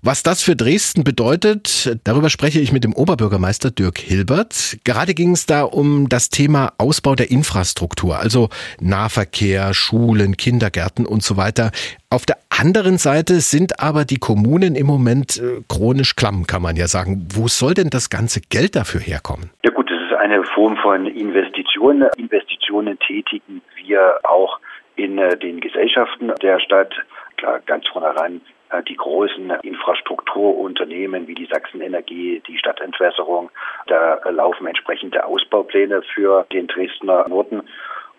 Was 0.00 0.22
das 0.22 0.40
für 0.40 0.56
Dresden 0.56 1.04
bedeutet, 1.04 1.94
darüber 2.04 2.30
spreche 2.30 2.58
ich 2.58 2.72
mit 2.72 2.84
dem 2.84 2.94
Oberbürgermeister 2.94 3.70
Dirk 3.70 3.98
Hilbert. 3.98 4.78
Gerade 4.84 5.12
ging 5.12 5.32
es 5.32 5.44
da 5.44 5.62
um 5.62 6.08
das 6.08 6.30
Thema 6.30 6.72
Ausbau 6.78 7.14
der 7.14 7.30
Infrastruktur, 7.30 8.18
also 8.18 8.48
Nahverkehr, 8.80 9.74
Schulen, 9.74 10.38
Kindergärten 10.38 11.04
und 11.04 11.22
so 11.22 11.36
weiter. 11.36 11.70
Auf 12.08 12.26
der 12.26 12.36
anderen 12.50 12.98
Seite 12.98 13.40
sind 13.40 13.80
aber 13.80 14.04
die 14.04 14.18
Kommunen 14.18 14.74
im 14.74 14.86
Moment 14.86 15.38
äh, 15.38 15.62
chronisch 15.66 16.14
klamm, 16.14 16.46
kann 16.46 16.60
man 16.60 16.76
ja 16.76 16.86
sagen. 16.86 17.26
Wo 17.32 17.48
soll 17.48 17.72
denn 17.72 17.88
das 17.88 18.10
ganze 18.10 18.42
Geld 18.42 18.76
dafür 18.76 19.00
herkommen? 19.00 19.50
Ja 19.64 19.70
gut, 19.70 19.81
eine 20.22 20.44
Form 20.44 20.76
von 20.76 21.06
Investitionen. 21.06 22.08
Investitionen 22.16 22.96
tätigen 23.00 23.60
wir 23.74 24.20
auch 24.22 24.60
in 24.94 25.18
äh, 25.18 25.36
den 25.36 25.60
Gesellschaften 25.60 26.32
der 26.40 26.60
Stadt. 26.60 26.94
Klar, 27.38 27.58
ganz 27.66 27.88
vornherein 27.88 28.40
äh, 28.70 28.84
die 28.84 28.94
großen 28.94 29.50
Infrastrukturunternehmen 29.62 31.26
wie 31.26 31.34
die 31.34 31.46
Sachsenenergie, 31.46 32.40
die 32.46 32.56
Stadtentwässerung. 32.56 33.50
Da 33.88 34.20
laufen 34.30 34.68
entsprechende 34.68 35.26
Ausbaupläne 35.26 36.02
für 36.14 36.46
den 36.52 36.68
Dresdner 36.68 37.28
Norden. 37.28 37.62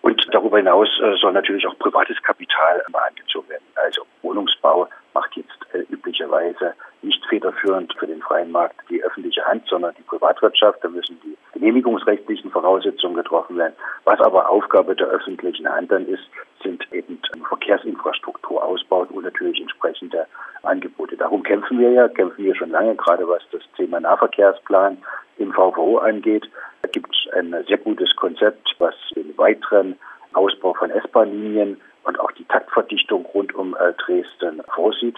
Und 0.02 0.28
darüber 0.30 0.58
hinaus 0.58 0.88
äh, 1.02 1.14
soll 1.16 1.32
natürlich 1.32 1.66
auch 1.66 1.78
privates 1.78 2.22
Kapital 2.22 2.84
angezogen 2.92 3.48
werden. 3.48 3.64
Also 3.76 4.02
Wohnungsbau 4.20 4.88
macht 5.14 5.34
jetzt 5.36 5.88
üblicherweise 5.88 6.74
nicht 7.04 7.24
federführend 7.26 7.94
für 7.98 8.06
den 8.06 8.22
freien 8.22 8.50
Markt 8.50 8.76
die 8.88 9.02
öffentliche 9.02 9.44
Hand, 9.44 9.66
sondern 9.68 9.94
die 9.96 10.02
Privatwirtschaft. 10.02 10.82
Da 10.82 10.88
müssen 10.88 11.18
die 11.24 11.36
genehmigungsrechtlichen 11.52 12.50
Voraussetzungen 12.50 13.14
getroffen 13.14 13.56
werden. 13.56 13.74
Was 14.04 14.20
aber 14.20 14.48
Aufgabe 14.48 14.96
der 14.96 15.08
öffentlichen 15.08 15.68
Hand 15.68 15.92
dann 15.92 16.06
ist, 16.06 16.24
sind 16.62 16.86
eben 16.92 17.20
Verkehrsinfrastrukturausbau 17.48 19.06
und 19.10 19.24
natürlich 19.24 19.60
entsprechende 19.60 20.26
Angebote. 20.62 21.16
Darum 21.16 21.42
kämpfen 21.42 21.78
wir 21.78 21.90
ja, 21.90 22.08
kämpfen 22.08 22.44
wir 22.44 22.54
schon 22.54 22.70
lange, 22.70 22.94
gerade 22.96 23.28
was 23.28 23.42
das 23.52 23.62
Thema 23.76 24.00
Nahverkehrsplan 24.00 24.98
im 25.38 25.52
VVO 25.52 25.98
angeht. 25.98 26.48
Da 26.82 26.88
gibt 26.88 27.14
es 27.14 27.32
ein 27.34 27.54
sehr 27.66 27.78
gutes 27.78 28.14
Konzept, 28.16 28.74
was 28.78 28.94
den 29.14 29.36
weiteren 29.36 29.96
Ausbau 30.32 30.74
von 30.74 30.90
S-Bahn-Linien 30.90 31.80
und 32.04 32.20
auch 32.20 32.32
die 32.32 32.44
Taktverdichtung 32.44 33.24
rund 33.26 33.54
um 33.54 33.74
äh, 33.76 33.92
Dresden 33.94 34.62
vorsieht. 34.74 35.16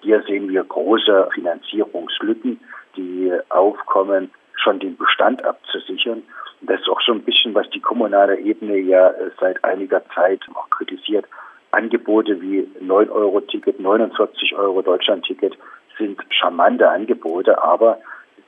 Hier 0.00 0.22
sehen 0.22 0.48
wir 0.48 0.64
große 0.64 1.28
Finanzierungslücken, 1.34 2.60
die 2.96 3.32
aufkommen, 3.48 4.30
schon 4.54 4.78
den 4.80 4.96
Bestand 4.96 5.44
abzusichern. 5.44 6.22
Das 6.60 6.80
ist 6.80 6.88
auch 6.88 7.00
so 7.02 7.12
ein 7.12 7.22
bisschen, 7.22 7.54
was 7.54 7.68
die 7.70 7.80
kommunale 7.80 8.38
Ebene 8.38 8.78
ja 8.78 9.08
äh, 9.08 9.30
seit 9.40 9.62
einiger 9.64 10.02
Zeit 10.14 10.40
auch 10.54 10.68
kritisiert. 10.70 11.24
Angebote 11.70 12.40
wie 12.40 12.68
9-Euro-Ticket, 12.82 13.78
49 13.78 14.56
Euro 14.56 14.82
Deutschland-Ticket 14.82 15.56
sind 15.98 16.20
charmante 16.30 16.88
Angebote, 16.88 17.62
aber 17.62 17.98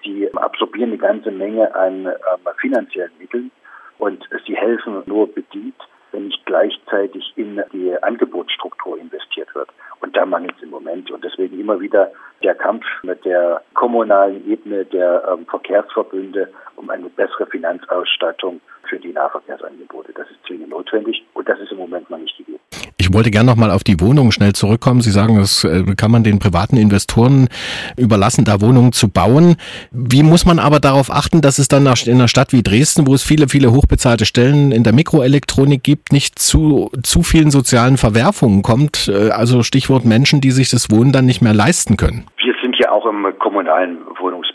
sie 0.03 0.33
absorbieren 0.35 0.91
eine 0.91 0.99
ganze 0.99 1.31
Menge 1.31 1.75
an 1.75 2.07
äh, 2.07 2.17
finanziellen 2.59 3.13
Mitteln 3.19 3.51
und 3.99 4.27
sie 4.47 4.57
helfen 4.57 5.03
nur 5.07 5.33
bedingt, 5.33 5.81
wenn 6.13 6.27
nicht 6.27 6.45
gleichzeitig 6.47 7.33
in 7.37 7.63
die 7.73 7.95
Angebotsstruktur 8.03 8.99
investiert 8.99 9.55
wird. 9.55 9.69
Und 10.01 10.17
da 10.17 10.25
mangelt 10.25 10.55
es 10.57 10.63
im 10.63 10.71
Moment. 10.71 11.11
Und 11.11 11.25
deswegen 11.25 11.59
immer 11.61 11.81
wieder 11.81 12.11
der 12.43 12.55
Kampf 12.55 12.85
mit 13.03 13.25
der 13.25 13.63
kommunalen 13.75 14.47
Ebene 14.51 14.85
der 14.85 15.23
ähm, 15.31 15.47
Verkehrsverbünde 15.47 16.51
um 16.77 16.89
eine 16.91 17.09
bessere 17.11 17.47
Finanzausstattung 17.47 18.61
für 18.89 18.99
die 18.99 19.13
Nahverkehrsangebote. 19.13 20.13
Das 20.15 20.29
ist 20.31 20.39
zwingend 20.47 20.71
notwendig 20.71 21.25
und 21.35 21.49
das 21.49 21.59
ist 21.61 21.73
im 21.73 21.79
Moment 21.79 22.11
noch 22.11 22.19
nicht 22.19 22.37
gegeben. 22.37 22.61
Ich 23.01 23.15
wollte 23.15 23.31
gerne 23.31 23.51
noch 23.51 23.57
mal 23.57 23.71
auf 23.71 23.83
die 23.83 23.99
Wohnungen 24.01 24.31
schnell 24.31 24.53
zurückkommen. 24.53 25.01
Sie 25.01 25.11
sagen, 25.11 25.37
das 25.37 25.65
äh, 25.65 25.85
kann 25.97 26.11
man 26.11 26.23
den 26.23 26.39
privaten 26.39 26.77
Investoren 26.77 27.49
überlassen, 27.97 28.45
da 28.45 28.61
Wohnungen 28.61 28.93
zu 28.93 29.09
bauen. 29.09 29.57
Wie 29.91 30.23
muss 30.23 30.45
man 30.45 30.59
aber 30.59 30.81
darauf 30.81 31.11
achten, 31.11 31.41
dass 31.41 31.59
es 31.59 31.69
dann 31.69 31.87
in 31.87 32.15
einer 32.15 32.29
Stadt 32.29 32.53
wie 32.53 32.63
Dresden, 32.63 33.07
wo 33.07 33.15
es 33.15 33.25
viele, 33.25 33.49
viele 33.49 33.73
hochbezahlte 33.73 34.27
Stellen 34.27 34.71
in 34.71 34.85
der 34.85 34.93
Mikroelektronik 34.93 35.83
gibt, 35.83 36.13
nicht 36.13 36.39
zu, 36.39 36.91
zu 37.03 37.23
vielen 37.23 37.51
sozialen 37.51 37.97
Verwerfungen 37.97 38.63
kommt? 38.63 39.09
Äh, 39.09 39.31
also 39.31 39.63
Stichwort 39.63 40.05
Menschen, 40.05 40.41
die 40.41 40.51
sich 40.51 40.71
das 40.71 40.91
Wohnen 40.91 41.13
dann 41.13 41.25
nicht 41.25 41.41
mehr 41.41 41.55
leisten 41.55 41.97
können. 41.97 42.27
Wir 42.37 42.55
sind 42.63 42.77
ja 42.79 42.93
auch 42.93 43.07
im 43.07 43.27
kommunalen 43.39 43.99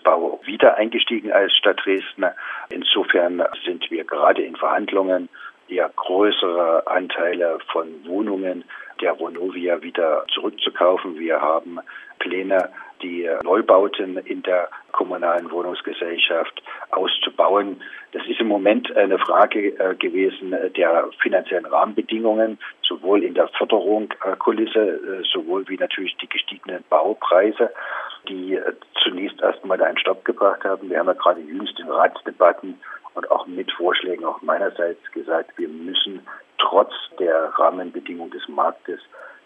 Wohnungsbau 0.06 0.40
wieder 0.46 0.78
eingestiegen 0.78 1.32
als 1.32 1.54
Stadt 1.54 1.82
Dresden. 1.84 2.26
Insofern 2.70 3.44
sind 3.66 3.90
wir 3.90 4.04
gerade 4.04 4.44
in 4.44 4.56
Verhandlungen 4.56 5.30
eher 5.68 5.90
größere 5.96 6.86
Anteile 6.88 7.58
von 7.72 7.88
Wohnungen 8.06 8.64
der 9.02 9.20
Vonovia 9.20 9.82
wieder 9.82 10.26
zurückzukaufen. 10.34 11.18
Wir 11.20 11.42
haben 11.42 11.80
Pläne, 12.20 12.70
die 13.02 13.30
Neubauten 13.44 14.18
in 14.18 14.42
der 14.44 14.70
kommunalen 14.92 15.52
Wohnungsgesellschaft 15.52 16.64
auszubauen. 16.92 17.82
Das 18.14 18.26
ist 18.28 18.40
im 18.40 18.48
Moment 18.48 18.96
eine 18.96 19.20
Frage 19.20 19.78
äh, 19.78 19.96
gewesen 19.96 20.56
der 20.78 21.10
finanziellen 21.22 21.66
Rahmenbedingungen, 21.66 22.58
sowohl 22.82 23.24
in 23.24 23.34
der 23.34 23.50
Förderungskulisse, 23.50 24.80
äh, 24.80 25.24
sowohl 25.34 25.68
wie 25.68 25.76
natürlich 25.76 26.16
die 26.18 26.30
gestiegenen 26.30 26.84
Baupreise, 26.90 27.72
die 28.28 28.56
äh, 28.56 28.74
zunächst 29.04 29.42
erstmal 29.42 29.82
einen 29.82 29.98
Stopp 29.98 30.26
gebracht 30.26 30.64
haben. 30.64 30.90
Wir 30.90 31.00
haben 31.00 31.08
ja 31.08 31.14
gerade 31.14 31.42
jüngst 31.42 31.80
in 31.80 31.90
Ratsdebatten 31.90 32.80
und 33.14 33.32
auch 33.32 33.48
mit 33.48 33.72
Vorschlägen 33.72 34.26
auch 34.26 34.42
meinerseits 34.42 35.00
gesagt, 35.12 35.58
wir 35.58 35.70
müssen 35.70 36.26
trotz 36.58 36.92
der 37.20 37.54
Rahmenbedingungen 37.58 38.32
des 38.32 38.48
Marktes 38.48 39.00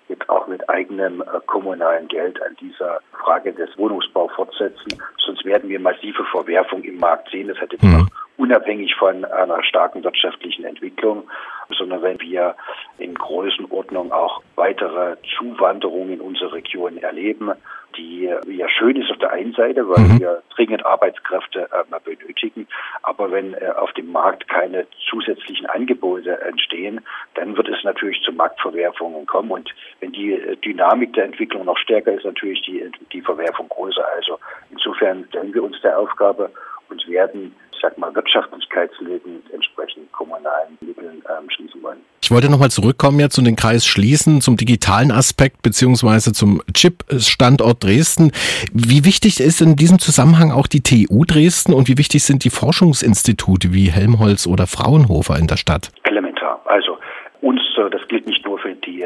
jetzt 0.08 0.28
auch 0.28 0.48
mit 0.48 0.68
eigenem 0.70 1.22
äh, 1.22 1.26
kommunalen 1.46 2.08
Geld 2.08 2.42
an 2.42 2.56
dieser 2.60 3.00
Frage 3.14 3.54
des 3.54 3.70
Wohnungsbaus 3.78 4.32
fortsetzen. 4.36 5.02
Sonst 5.24 5.46
werden 5.46 5.70
wir 5.70 5.80
massive 5.80 6.24
Verwerfung 6.26 6.84
im 6.84 6.98
Markt 6.98 7.30
sehen. 7.30 7.48
Das 7.48 7.58
hat 7.60 7.72
jetzt 7.72 7.84
mhm. 7.84 8.08
Unabhängig 8.40 8.96
von 8.96 9.26
einer 9.26 9.64
starken 9.64 10.04
wirtschaftlichen 10.04 10.64
Entwicklung, 10.64 11.30
sondern 11.78 12.02
wenn 12.02 12.20
wir 12.22 12.56
in 12.98 13.14
Größenordnung 13.14 14.12
auch 14.12 14.42
weitere 14.56 15.18
Zuwanderungen 15.38 16.14
in 16.14 16.22
unsere 16.22 16.54
Region 16.54 16.98
erleben, 16.98 17.52
die 17.98 18.32
ja 18.48 18.70
schön 18.70 18.96
ist 18.96 19.12
auf 19.12 19.18
der 19.18 19.32
einen 19.32 19.54
Seite, 19.54 19.88
weil 19.90 20.04
mhm. 20.04 20.20
wir 20.20 20.44
dringend 20.56 20.86
Arbeitskräfte 20.86 21.68
äh, 21.72 22.00
benötigen. 22.04 22.68
Aber 23.02 23.32
wenn 23.32 23.56
äh, 23.56 23.72
auf 23.76 23.92
dem 23.94 24.12
Markt 24.12 24.48
keine 24.48 24.88
zusätzlichen 25.10 25.66
Angebote 25.66 26.40
entstehen, 26.42 27.02
dann 27.36 27.58
wird 27.58 27.68
es 27.68 27.84
natürlich 27.84 28.22
zu 28.22 28.32
Marktverwerfungen 28.32 29.26
kommen. 29.26 29.52
Und 29.52 29.74
wenn 30.00 30.12
die 30.12 30.34
äh, 30.34 30.56
Dynamik 30.58 31.14
der 31.14 31.26
Entwicklung 31.26 31.66
noch 31.66 31.78
stärker 31.78 32.14
ist, 32.14 32.26
natürlich 32.26 32.62
die, 32.62 32.90
die 33.12 33.22
Verwerfung 33.22 33.68
größer. 33.70 34.06
Also 34.16 34.40
insofern 34.72 35.26
stellen 35.30 35.54
wir 35.54 35.64
uns 35.64 35.82
der 35.82 35.98
Aufgabe 35.98 36.52
und 36.90 37.08
werden 37.08 37.56
ich 37.80 37.84
sag 37.84 37.98
mal, 37.98 38.14
Wirtschaftlichkeitslücken 38.14 39.36
mit 39.36 39.54
entsprechend 39.54 40.12
kommunalen 40.12 40.78
Mitteln 40.82 41.24
ähm, 41.30 41.50
schließen 41.50 41.82
wollen. 41.82 42.00
Ich 42.22 42.30
wollte 42.30 42.52
nochmal 42.52 42.70
zurückkommen 42.70 43.22
jetzt 43.22 43.36
zu 43.36 43.42
den 43.42 43.56
Kreis 43.56 43.86
Schließen, 43.86 44.42
zum 44.42 44.58
digitalen 44.58 45.12
Aspekt 45.12 45.62
beziehungsweise 45.62 46.34
zum 46.34 46.62
Chip-Standort 46.74 47.82
Dresden. 47.82 48.32
Wie 48.74 49.06
wichtig 49.06 49.40
ist 49.40 49.62
in 49.62 49.78
diesem 49.78 49.98
Zusammenhang 50.00 50.52
auch 50.52 50.68
die 50.68 50.82
TU 50.82 51.24
Dresden 51.24 51.74
und 51.74 51.88
wie 51.88 51.98
wichtig 51.98 52.24
sind 52.24 52.44
die 52.44 52.50
Forschungsinstitute 52.50 53.72
wie 53.72 53.90
Helmholtz 53.90 54.46
oder 54.46 54.68
Fraunhofer 54.68 55.40
in 55.40 55.48
der 55.48 55.58
Stadt? 55.58 55.90
Elementar. 56.04 56.62
Also 56.66 56.98
uns, 57.40 57.62
das 57.92 58.06
gilt 58.10 58.28
nicht 58.28 58.46
nur 58.46 58.60
für 58.60 58.74
die 58.74 59.06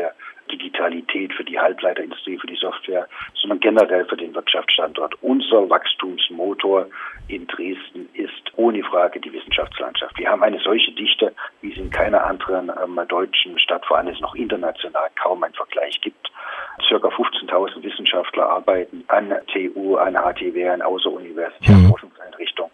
Digitalität, 0.51 1.33
für 1.33 1.43
die 1.43 1.59
Halbleiterindustrie, 1.59 2.37
für 2.39 2.47
die 2.47 2.55
Software, 2.55 3.07
sondern 3.39 3.59
generell 3.59 4.05
für 4.05 4.17
den 4.17 4.33
Wirtschaftsstandort. 4.33 5.13
Unser 5.21 5.69
Wachstumsmotor 5.69 6.87
in 7.27 7.47
Dresden 7.47 8.09
ist 8.13 8.51
ohne 8.55 8.83
Frage 8.83 9.19
die 9.19 9.31
Wissenschaftslandschaft. 9.31 10.17
Wir 10.17 10.29
haben 10.29 10.43
eine 10.43 10.59
solche 10.59 10.91
Dichte, 10.91 11.33
wie 11.61 11.71
es 11.71 11.77
in 11.77 11.89
keiner 11.89 12.25
anderen 12.25 12.71
ähm, 12.83 12.99
deutschen 13.07 13.57
Stadt, 13.59 13.85
vor 13.85 13.97
allem 13.97 14.07
es 14.07 14.19
noch 14.19 14.35
international 14.35 15.09
kaum 15.21 15.43
einen 15.43 15.53
Vergleich 15.53 15.99
gibt. 16.01 16.31
Circa 16.87 17.07
15.000 17.09 17.83
Wissenschaftler 17.83 18.49
arbeiten 18.49 19.03
an 19.07 19.33
TU, 19.47 19.95
an 19.95 20.15
HTW, 20.15 20.69
an 20.69 20.81
außeruniversitären 20.81 21.83
mhm. 21.83 21.89
Forschungseinrichtungen. 21.89 22.71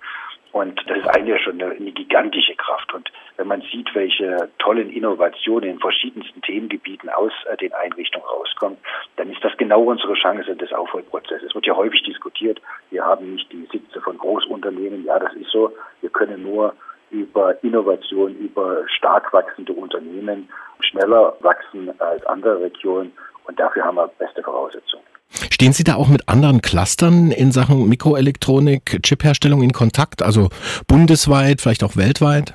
Und 0.52 0.82
das 0.88 0.98
ist 0.98 1.08
eigentlich 1.08 1.42
schon 1.44 1.62
eine, 1.62 1.72
eine, 1.76 1.92
gigantische 1.92 2.56
Kraft. 2.56 2.94
Und 2.94 3.12
wenn 3.40 3.48
man 3.48 3.62
sieht, 3.72 3.88
welche 3.96 4.50
tollen 4.60 4.90
Innovationen 4.90 5.70
in 5.70 5.80
verschiedensten 5.80 6.42
Themengebieten 6.42 7.10
aus 7.10 7.32
äh, 7.50 7.56
den 7.56 7.72
Einrichtungen 7.72 8.28
rauskommen, 8.28 8.78
dann 9.16 9.32
ist 9.32 9.42
das 9.42 9.56
genau 9.58 9.82
unsere 9.82 10.14
Chance 10.16 10.58
des 10.58 10.74
Aufholprozesses. 10.74 11.48
Es 11.48 11.56
wird 11.56 11.66
ja 11.66 11.76
häufig 11.76 12.04
diskutiert, 12.04 12.62
wir 12.92 13.06
haben 13.06 13.36
nicht 13.36 13.50
die 13.52 13.66
Sitze 13.72 14.02
von 14.02 14.18
Großunternehmen. 14.18 15.06
Ja, 15.06 15.18
das 15.20 15.34
ist 15.36 15.52
so. 15.52 15.72
Wir 16.02 16.10
können 16.10 16.44
nur 16.44 16.74
über 17.12 17.64
Innovation, 17.64 18.36
über 18.36 18.84
stark 18.90 19.32
wachsende 19.32 19.72
Unternehmen 19.72 20.50
schneller 20.82 21.36
wachsen 21.40 21.90
als 22.02 22.26
andere 22.26 22.62
Regionen. 22.62 23.14
Und 23.46 23.58
dafür 23.58 23.86
haben 23.86 23.96
wir 23.96 24.08
beste 24.20 24.44
Voraussetzungen. 24.44 25.04
Stehen 25.30 25.72
Sie 25.72 25.86
da 25.86 25.96
auch 25.96 26.10
mit 26.10 26.28
anderen 26.28 26.62
Clustern 26.62 27.32
in 27.32 27.52
Sachen 27.52 27.88
Mikroelektronik, 27.88 29.02
Chipherstellung 29.02 29.62
in 29.62 29.72
Kontakt, 29.72 30.22
also 30.22 30.50
bundesweit, 30.88 31.62
vielleicht 31.62 31.84
auch 31.84 31.96
weltweit? 31.96 32.54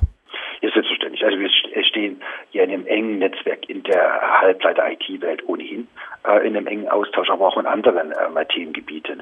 Ja, 0.61 0.69
selbstverständlich. 0.73 1.23
Also 1.23 1.39
wir 1.39 1.49
ja 2.55 2.63
in 2.63 2.71
einem 2.71 2.87
engen 2.87 3.19
Netzwerk 3.19 3.69
in 3.69 3.83
der 3.83 4.39
Halbleiter-IT-Welt 4.41 5.47
ohnehin, 5.47 5.87
äh, 6.25 6.47
in 6.47 6.55
einem 6.55 6.67
engen 6.67 6.87
Austausch, 6.87 7.29
aber 7.29 7.47
auch 7.47 7.57
in 7.57 7.65
anderen 7.65 8.11
ähm, 8.11 8.47
Themengebieten. 8.47 9.21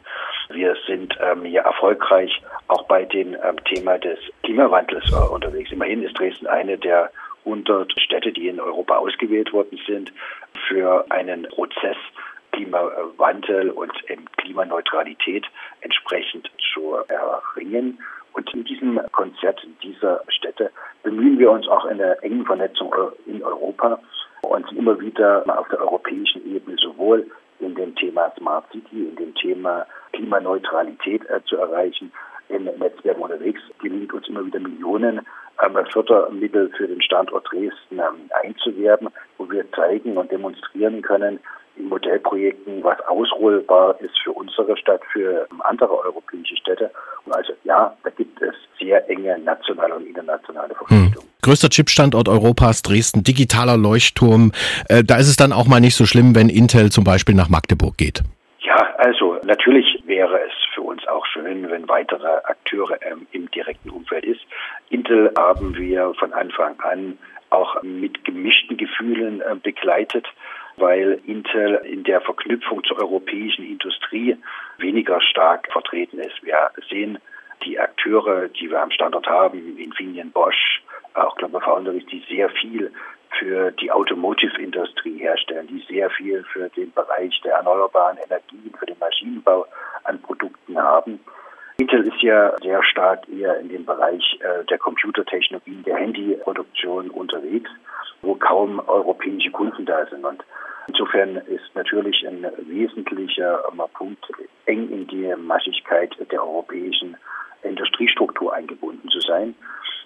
Wir 0.49 0.75
sind 0.87 1.17
ähm, 1.19 1.43
hier 1.43 1.61
erfolgreich 1.61 2.41
auch 2.67 2.83
bei 2.83 3.05
dem 3.05 3.33
ähm, 3.33 3.63
Thema 3.65 3.97
des 3.97 4.19
Klimawandels 4.43 5.11
äh, 5.11 5.33
unterwegs. 5.33 5.71
Immerhin 5.71 6.03
ist 6.03 6.17
Dresden 6.17 6.47
eine 6.47 6.77
der 6.77 7.09
100 7.45 7.91
Städte, 7.99 8.31
die 8.31 8.47
in 8.47 8.59
Europa 8.59 8.97
ausgewählt 8.97 9.51
worden 9.51 9.79
sind 9.87 10.13
für 10.67 11.05
einen 11.09 11.43
Prozess, 11.43 11.97
Klimawandel 12.51 13.71
und 13.71 13.91
Klimaneutralität 14.37 15.45
entsprechend 15.81 16.51
zu 16.73 16.97
erringen. 17.07 17.99
Und 18.33 18.53
in 18.53 18.63
diesem 18.63 18.99
Konzert 19.11 19.65
dieser 19.83 20.21
Städte 20.27 20.71
bemühen 21.03 21.39
wir 21.39 21.51
uns 21.51 21.67
auch 21.67 21.85
in 21.85 21.99
der 21.99 22.23
engen 22.23 22.45
Vernetzung 22.45 22.93
in 23.25 23.43
Europa 23.43 23.99
und 24.41 24.71
immer 24.73 24.99
wieder 24.99 25.43
auf 25.57 25.67
der 25.69 25.79
europäischen 25.79 26.45
Ebene 26.45 26.77
sowohl 26.77 27.29
in 27.59 27.75
dem 27.75 27.95
Thema 27.95 28.31
Smart 28.37 28.65
City, 28.71 29.07
in 29.09 29.15
dem 29.15 29.35
Thema 29.35 29.85
Klimaneutralität 30.11 31.23
äh, 31.29 31.41
zu 31.45 31.57
erreichen, 31.57 32.11
in 32.49 32.65
Netzwerken 32.65 33.21
unterwegs. 33.21 33.61
Gelingt 33.81 34.13
uns 34.13 34.27
immer 34.27 34.45
wieder 34.45 34.59
Millionen 34.59 35.21
ähm, 35.63 35.85
Fördermittel 35.91 36.69
für 36.75 36.87
den 36.87 37.01
Standort 37.01 37.47
Dresden 37.51 37.99
ähm, 37.99 38.29
einzuwerben, 38.43 39.09
wo 39.37 39.49
wir 39.49 39.69
zeigen 39.71 40.17
und 40.17 40.31
demonstrieren 40.31 41.01
können, 41.01 41.39
in 41.75 41.89
Modellprojekten, 41.89 42.83
was 42.83 42.99
ausrollbar 43.07 43.99
ist 43.99 44.17
für 44.23 44.31
unsere 44.31 44.77
Stadt, 44.77 45.01
für 45.11 45.47
andere 45.59 45.91
europäische 45.91 46.55
Städte. 46.57 46.91
Also 47.29 47.53
ja, 47.63 47.95
da 48.03 48.09
gibt 48.11 48.41
es 48.41 48.53
sehr 48.79 49.09
enge 49.09 49.39
nationale 49.39 49.95
und 49.95 50.05
internationale 50.05 50.75
Verpflichtungen. 50.75 51.13
Hm. 51.15 51.29
Größter 51.41 51.69
Chipstandort 51.69 52.29
Europas, 52.29 52.81
Dresden, 52.83 53.23
digitaler 53.23 53.77
Leuchtturm. 53.77 54.51
Äh, 54.87 55.03
da 55.03 55.17
ist 55.17 55.27
es 55.27 55.35
dann 55.35 55.51
auch 55.51 55.67
mal 55.67 55.79
nicht 55.79 55.95
so 55.95 56.05
schlimm, 56.05 56.35
wenn 56.35 56.49
Intel 56.49 56.91
zum 56.91 57.03
Beispiel 57.03 57.35
nach 57.35 57.49
Magdeburg 57.49 57.97
geht. 57.97 58.23
Ja, 58.59 58.95
also 58.97 59.37
natürlich 59.43 60.01
wäre 60.05 60.39
es 60.47 60.53
für 60.73 60.81
uns 60.81 61.05
auch 61.07 61.25
schön, 61.25 61.69
wenn 61.69 61.87
weitere 61.89 62.27
Akteure 62.45 62.97
ähm, 63.01 63.27
im 63.31 63.49
direkten 63.51 63.89
Umfeld 63.89 64.25
ist. 64.25 64.41
Intel 64.89 65.31
haben 65.37 65.75
wir 65.75 66.13
von 66.17 66.31
Anfang 66.33 66.79
an 66.79 67.17
auch 67.49 67.81
mit 67.83 68.23
gemischten 68.25 68.77
Gefühlen 68.77 69.41
äh, 69.41 69.55
begleitet 69.61 70.25
weil 70.77 71.19
Intel 71.25 71.75
in 71.85 72.03
der 72.03 72.21
Verknüpfung 72.21 72.83
zur 72.83 72.99
europäischen 72.99 73.65
Industrie 73.65 74.37
weniger 74.77 75.21
stark 75.21 75.71
vertreten 75.71 76.19
ist. 76.19 76.43
Wir 76.43 76.71
sehen 76.89 77.19
die 77.65 77.79
Akteure, 77.79 78.49
die 78.49 78.69
wir 78.69 78.81
am 78.81 78.91
Standort 78.91 79.27
haben, 79.27 79.77
Infineon, 79.77 80.31
Bosch, 80.31 80.81
auch 81.13 81.35
Global 81.35 81.61
Foundries, 81.61 82.05
die 82.07 82.23
sehr 82.29 82.49
viel 82.49 82.91
für 83.39 83.71
die 83.71 83.91
Automotive-Industrie 83.91 85.17
herstellen, 85.19 85.67
die 85.67 85.83
sehr 85.91 86.09
viel 86.09 86.43
für 86.51 86.69
den 86.69 86.91
Bereich 86.91 87.39
der 87.43 87.55
erneuerbaren 87.55 88.17
Energien, 88.17 88.73
für 88.77 88.85
den 88.85 88.99
Maschinenbau 88.99 89.65
an 90.03 90.21
Produkten 90.21 90.77
haben. 90.77 91.19
Intel 91.77 92.07
ist 92.07 92.21
ja 92.21 92.55
sehr 92.61 92.83
stark 92.83 93.27
eher 93.29 93.59
in 93.59 93.69
dem 93.69 93.85
Bereich 93.85 94.39
äh, 94.41 94.63
der 94.65 94.77
Computertechnologien, 94.77 95.83
der 95.83 95.97
Handyproduktion 95.97 97.09
unterwegs, 97.09 97.69
wo 98.23 98.35
kaum 98.35 98.79
europäische 98.87 99.51
Kunden 99.51 99.85
da 99.85 100.05
sind. 100.07 100.25
Und 100.25 100.43
insofern 100.87 101.37
ist 101.37 101.75
natürlich 101.75 102.25
ein 102.27 102.45
wesentlicher 102.65 103.59
Punkt, 103.93 104.25
eng 104.65 104.89
in 104.89 105.07
die 105.07 105.33
Maschigkeit 105.35 106.15
der 106.31 106.41
europäischen 106.41 107.15
Industriestruktur 107.61 108.53
eingebunden 108.53 109.07
zu 109.09 109.19
sein. 109.21 109.55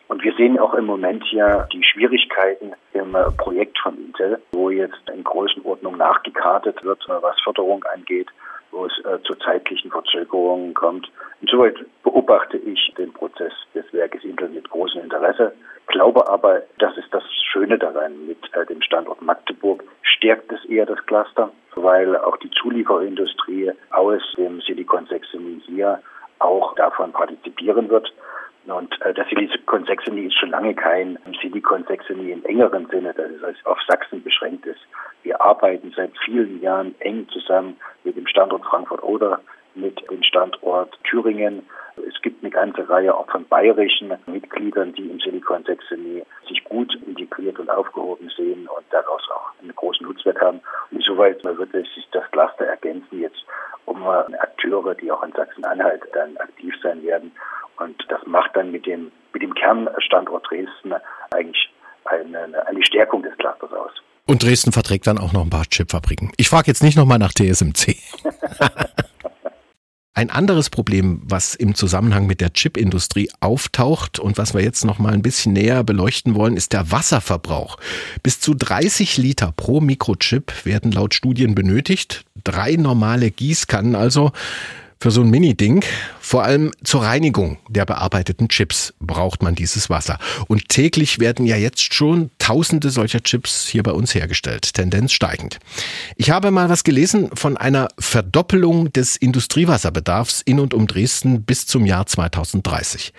Und 0.10 0.24
wir 0.24 0.34
sehen 0.36 0.58
auch 0.58 0.74
im 0.74 0.86
Moment 0.86 1.24
ja 1.32 1.68
die 1.74 1.84
Schwierigkeiten 1.84 2.74
im 2.94 3.16
Projekt 3.38 3.78
von 3.80 3.98
Intel, 3.98 4.42
wo 4.52 4.70
jetzt 4.70 5.10
in 5.14 5.24
Größenordnung 5.24 5.98
nachgekartet 5.98 6.84
wird, 6.84 7.04
was 7.08 7.40
Förderung 7.42 7.84
angeht, 7.94 8.28
wo 8.72 8.86
es 8.86 8.94
äh, 9.06 9.22
zu 9.24 9.36
zeitlichen 9.36 9.92
Verzögerungen 9.92 10.74
kommt. 10.74 11.10
Insoweit 11.42 11.76
beobachte 12.04 12.58
ich 12.58 12.94
den 12.98 13.14
Prozess 13.14 13.54
des 13.74 13.92
Werkes 13.94 14.24
Intel 14.24 14.50
mit 14.50 14.70
großem 14.70 15.02
Interesse, 15.02 15.54
glaube 15.88 16.28
aber, 16.28 16.64
das 16.80 16.96
ist 16.98 17.14
das 17.14 17.24
Schöne 17.52 17.78
daran 17.78 18.28
mit 18.28 18.38
äh, 18.54 18.66
dem 18.66 18.82
Standort 18.82 19.22
Magdeburg, 19.22 19.84
stärkt 20.02 20.52
es 20.52 20.64
eher 20.66 20.86
das 20.86 21.04
Cluster, 21.06 21.52
weil 21.76 22.16
auch 22.18 22.38
die 22.38 22.52
Zulieferindustrie 22.52 23.72
aus 23.92 24.22
dem 24.38 24.62
Silicon 24.62 25.06
Saxony 25.08 25.62
hier 25.66 26.02
auch 26.40 26.76
davon 26.76 27.12
partizipieren 27.12 27.90
wird. 27.90 28.14
Und 28.68 29.02
äh, 29.02 29.14
das 29.14 29.28
Silicon 29.30 29.86
Saxony 29.86 30.26
ist 30.26 30.38
schon 30.38 30.50
lange 30.50 30.76
kein 30.76 31.18
Silicon 31.42 31.86
Saxony 31.88 32.32
im 32.32 32.44
engeren 32.46 32.88
Sinne, 32.88 33.14
dass 33.14 33.32
es 33.32 33.66
auf 33.66 33.80
Sachsen 33.88 34.24
beschränkt 34.24 34.66
ist. 34.66 34.82
Wir 35.24 35.42
arbeiten 35.42 35.94
seit 35.96 36.12
vielen 36.26 36.62
Jahren 36.62 36.94
eng 37.00 37.28
zusammen 37.30 37.78
mit 38.04 38.18
dem 38.18 38.28
Standort 38.28 38.66
Frankfurt-Oder, 38.66 39.40
mit 39.76 40.02
dem 40.12 40.22
Standort 40.24 40.98
Thüringen. 41.04 41.64
Es 42.08 42.22
gibt 42.22 42.44
eine 42.44 42.52
ganze 42.52 42.88
Reihe 42.90 43.16
auch 43.16 43.30
von 43.30 43.46
bayerischen 43.48 44.14
Mitgliedern, 44.26 44.94
die 44.94 45.10
im 45.10 45.20
Silicon 45.20 45.64
Saxony 45.66 46.24
sich 46.48 46.64
gut 46.66 46.94
integriert 47.06 47.60
und 47.60 47.70
aufgehoben 47.70 48.30
sehen 48.36 48.68
und 48.68 48.86
daraus 48.92 49.22
auch 49.34 49.52
einen 49.62 49.76
großen 49.76 50.06
Nutzwert 50.06 50.40
haben. 50.42 50.60
Und 50.92 50.98
insoweit 50.98 51.44
wird 51.44 51.72
sich 51.72 52.08
das 52.12 52.30
Cluster 52.32 52.66
ergänzen 52.66 53.22
jetzt 53.22 53.44
um 53.86 54.06
Akteure, 54.06 54.96
die 54.96 55.12
auch 55.12 55.24
in 55.24 55.32
Sachsen-Anhalt 55.32 56.04
dann 56.14 56.36
aktiv 56.38 56.74
sein 56.84 57.02
werden 57.04 57.32
und 57.78 57.96
das 58.10 58.20
macht 58.26 58.56
dann 58.56 58.72
mit 58.72 58.86
dem, 58.86 59.12
mit 59.34 59.42
dem 59.42 59.54
Kernstandort 59.54 60.46
Dresden 60.50 60.94
eigentlich 61.32 61.70
eine, 62.06 62.68
eine 62.68 62.86
Stärkung 62.86 63.24
des 63.24 63.38
Clusters 63.38 63.72
aus. 63.72 63.92
Und 64.26 64.44
Dresden 64.44 64.72
verträgt 64.72 65.08
dann 65.08 65.18
auch 65.18 65.32
noch 65.32 65.44
ein 65.44 65.50
paar 65.50 65.66
Chipfabriken. 65.66 66.32
Ich 66.38 66.50
frage 66.50 66.68
jetzt 66.68 66.84
nicht 66.84 66.98
nochmal 66.98 67.20
nach 67.20 67.32
TSMC. 67.32 67.96
Ein 70.18 70.32
anderes 70.32 70.72
Problem, 70.72 71.22
was 71.26 71.54
im 71.54 71.76
Zusammenhang 71.76 72.26
mit 72.26 72.42
der 72.42 72.52
Chipindustrie 72.52 73.30
auftaucht 73.40 74.18
und 74.18 74.40
was 74.40 74.56
wir 74.56 74.64
jetzt 74.64 74.84
noch 74.84 74.98
mal 74.98 75.14
ein 75.14 75.22
bisschen 75.22 75.54
näher 75.54 75.84
beleuchten 75.84 76.34
wollen, 76.34 76.58
ist 76.58 76.74
der 76.74 76.92
Wasserverbrauch. 76.92 77.78
Bis 78.24 78.40
zu 78.40 78.56
30 78.56 79.18
Liter 79.18 79.54
pro 79.56 79.80
Mikrochip 79.80 80.66
werden 80.66 80.92
laut 80.92 81.14
Studien 81.14 81.54
benötigt. 81.54 82.26
Drei 82.44 82.78
normale 82.78 83.30
Gießkannen 83.30 83.94
also 83.94 84.32
für 85.00 85.12
so 85.12 85.22
ein 85.22 85.30
Mini-Ding. 85.30 85.84
Vor 86.20 86.44
allem 86.44 86.72
zur 86.84 87.04
Reinigung 87.04 87.58
der 87.70 87.86
bearbeiteten 87.86 88.50
Chips 88.50 88.94
braucht 89.00 89.44
man 89.44 89.56
dieses 89.56 89.90
Wasser. 89.90 90.20
Und 90.48 90.68
täglich 90.70 91.20
werden 91.20 91.46
ja 91.46 91.56
jetzt 91.56 91.94
schon 91.94 92.32
tausende 92.38 92.90
solcher 92.90 93.22
Chips 93.22 93.68
hier 93.68 93.84
bei 93.84 93.92
uns 93.92 94.14
hergestellt. 94.14 94.74
Tendenz 94.74 95.14
steigend. 95.14 95.60
Ich 96.16 96.30
habe 96.30 96.52
mal 96.52 96.70
was 96.70 96.84
gelesen 96.84 97.30
von 97.34 97.56
einer 97.58 97.88
Verdoppelung 98.00 98.92
des 98.92 99.16
Industriewasserbedarfs 99.16 100.42
in 100.42 100.60
und 100.60 100.74
um 100.74 100.88
Dresden 100.88 101.44
bis 101.44 101.66
zum 101.66 101.86
Jahr 101.86 102.06
2030. 102.06 103.14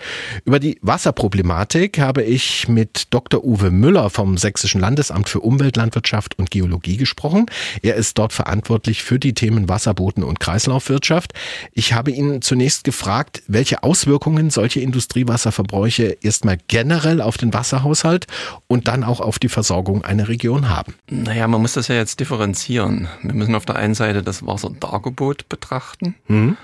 Über 0.45 0.59
die 0.59 0.77
Wasserproblematik 0.81 1.99
habe 1.99 2.23
ich 2.23 2.67
mit 2.67 3.07
Dr. 3.09 3.43
Uwe 3.43 3.71
Müller 3.71 4.09
vom 4.09 4.37
Sächsischen 4.37 4.81
Landesamt 4.81 5.29
für 5.29 5.39
Umwelt, 5.39 5.77
Landwirtschaft 5.77 6.37
und 6.37 6.51
Geologie 6.51 6.97
gesprochen. 6.97 7.47
Er 7.81 7.95
ist 7.95 8.17
dort 8.17 8.33
verantwortlich 8.33 9.03
für 9.03 9.19
die 9.19 9.33
Themen 9.33 9.69
Wasserboden 9.69 10.23
und 10.23 10.39
Kreislaufwirtschaft. 10.39 11.33
Ich 11.73 11.93
habe 11.93 12.11
ihn 12.11 12.41
zunächst 12.41 12.83
gefragt, 12.83 13.43
welche 13.47 13.83
Auswirkungen 13.83 14.49
solche 14.49 14.79
Industriewasserverbräuche 14.79 16.17
erstmal 16.21 16.57
generell 16.67 17.21
auf 17.21 17.37
den 17.37 17.53
Wasserhaushalt 17.53 18.27
und 18.67 18.87
dann 18.87 19.03
auch 19.03 19.19
auf 19.19 19.39
die 19.39 19.49
Versorgung 19.49 20.03
einer 20.03 20.27
Region 20.27 20.69
haben. 20.69 20.93
Naja, 21.09 21.47
man 21.47 21.61
muss 21.61 21.73
das 21.73 21.87
ja 21.87 21.95
jetzt 21.95 22.19
differenzieren. 22.19 23.07
Wir 23.21 23.33
müssen 23.33 23.55
auf 23.55 23.65
der 23.65 23.75
einen 23.75 23.95
Seite 23.95 24.23
das 24.23 24.45
Wasserdargebot 24.45 25.49
betrachten. 25.49 26.15
Mhm. 26.27 26.57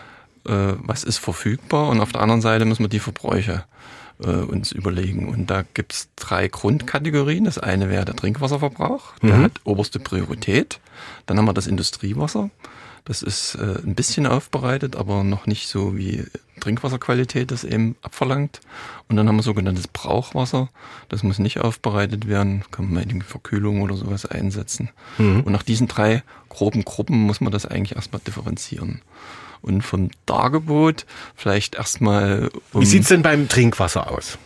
Äh, 0.47 0.73
was 0.77 1.03
ist 1.03 1.17
verfügbar? 1.17 1.89
Und 1.89 1.99
auf 1.99 2.11
der 2.11 2.21
anderen 2.21 2.41
Seite 2.41 2.65
müssen 2.65 2.83
wir 2.83 2.89
die 2.89 2.99
Verbräuche 2.99 3.63
äh, 4.23 4.27
uns 4.27 4.71
überlegen. 4.71 5.27
Und 5.27 5.49
da 5.49 5.63
gibt 5.73 5.93
es 5.93 6.09
drei 6.15 6.47
Grundkategorien. 6.47 7.45
Das 7.45 7.57
eine 7.57 7.89
wäre 7.89 8.05
der 8.05 8.15
Trinkwasserverbrauch. 8.15 9.13
Der 9.21 9.35
mhm. 9.35 9.43
hat 9.43 9.51
oberste 9.63 9.99
Priorität. 9.99 10.79
Dann 11.25 11.37
haben 11.37 11.45
wir 11.45 11.53
das 11.53 11.67
Industriewasser. 11.67 12.49
Das 13.05 13.21
ist 13.21 13.55
äh, 13.55 13.77
ein 13.83 13.93
bisschen 13.93 14.25
aufbereitet, 14.25 14.95
aber 14.95 15.23
noch 15.23 15.45
nicht 15.45 15.67
so 15.67 15.95
wie 15.95 16.25
Trinkwasserqualität 16.59 17.51
das 17.51 17.63
eben 17.63 17.95
abverlangt. 18.01 18.61
Und 19.07 19.15
dann 19.15 19.27
haben 19.27 19.35
wir 19.35 19.43
sogenanntes 19.43 19.87
Brauchwasser. 19.87 20.69
Das 21.09 21.21
muss 21.21 21.37
nicht 21.37 21.59
aufbereitet 21.59 22.27
werden, 22.27 22.63
kann 22.71 22.91
man 22.91 23.03
in 23.03 23.21
Verkühlung 23.21 23.83
oder 23.83 23.95
sowas 23.95 24.25
einsetzen. 24.25 24.89
Mhm. 25.19 25.41
Und 25.41 25.51
nach 25.53 25.63
diesen 25.63 25.87
drei 25.87 26.23
groben 26.49 26.83
Gruppen 26.83 27.21
muss 27.21 27.41
man 27.41 27.51
das 27.51 27.67
eigentlich 27.67 27.95
erstmal 27.95 28.21
differenzieren. 28.25 29.01
Und 29.61 29.83
vom 29.83 30.09
Dargebot 30.25 31.05
vielleicht 31.35 31.75
erstmal. 31.75 32.49
Um 32.73 32.81
Wie 32.81 32.85
sieht's 32.85 33.09
denn 33.09 33.21
beim 33.21 33.47
Trinkwasser 33.47 34.11
aus? 34.11 34.39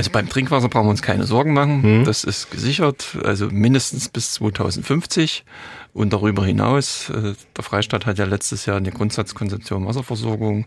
Also 0.00 0.12
beim 0.12 0.30
Trinkwasser 0.30 0.70
brauchen 0.70 0.86
wir 0.86 0.92
uns 0.92 1.02
keine 1.02 1.24
Sorgen 1.24 1.52
machen. 1.52 2.00
Mhm. 2.00 2.04
Das 2.06 2.24
ist 2.24 2.50
gesichert, 2.50 3.18
also 3.22 3.48
mindestens 3.50 4.08
bis 4.08 4.32
2050 4.32 5.44
und 5.92 6.14
darüber 6.14 6.42
hinaus. 6.42 7.10
Äh, 7.10 7.34
der 7.54 7.62
Freistaat 7.62 8.06
hat 8.06 8.16
ja 8.16 8.24
letztes 8.24 8.64
Jahr 8.64 8.78
eine 8.78 8.92
Grundsatzkonzeption 8.92 9.86
Wasserversorgung 9.86 10.64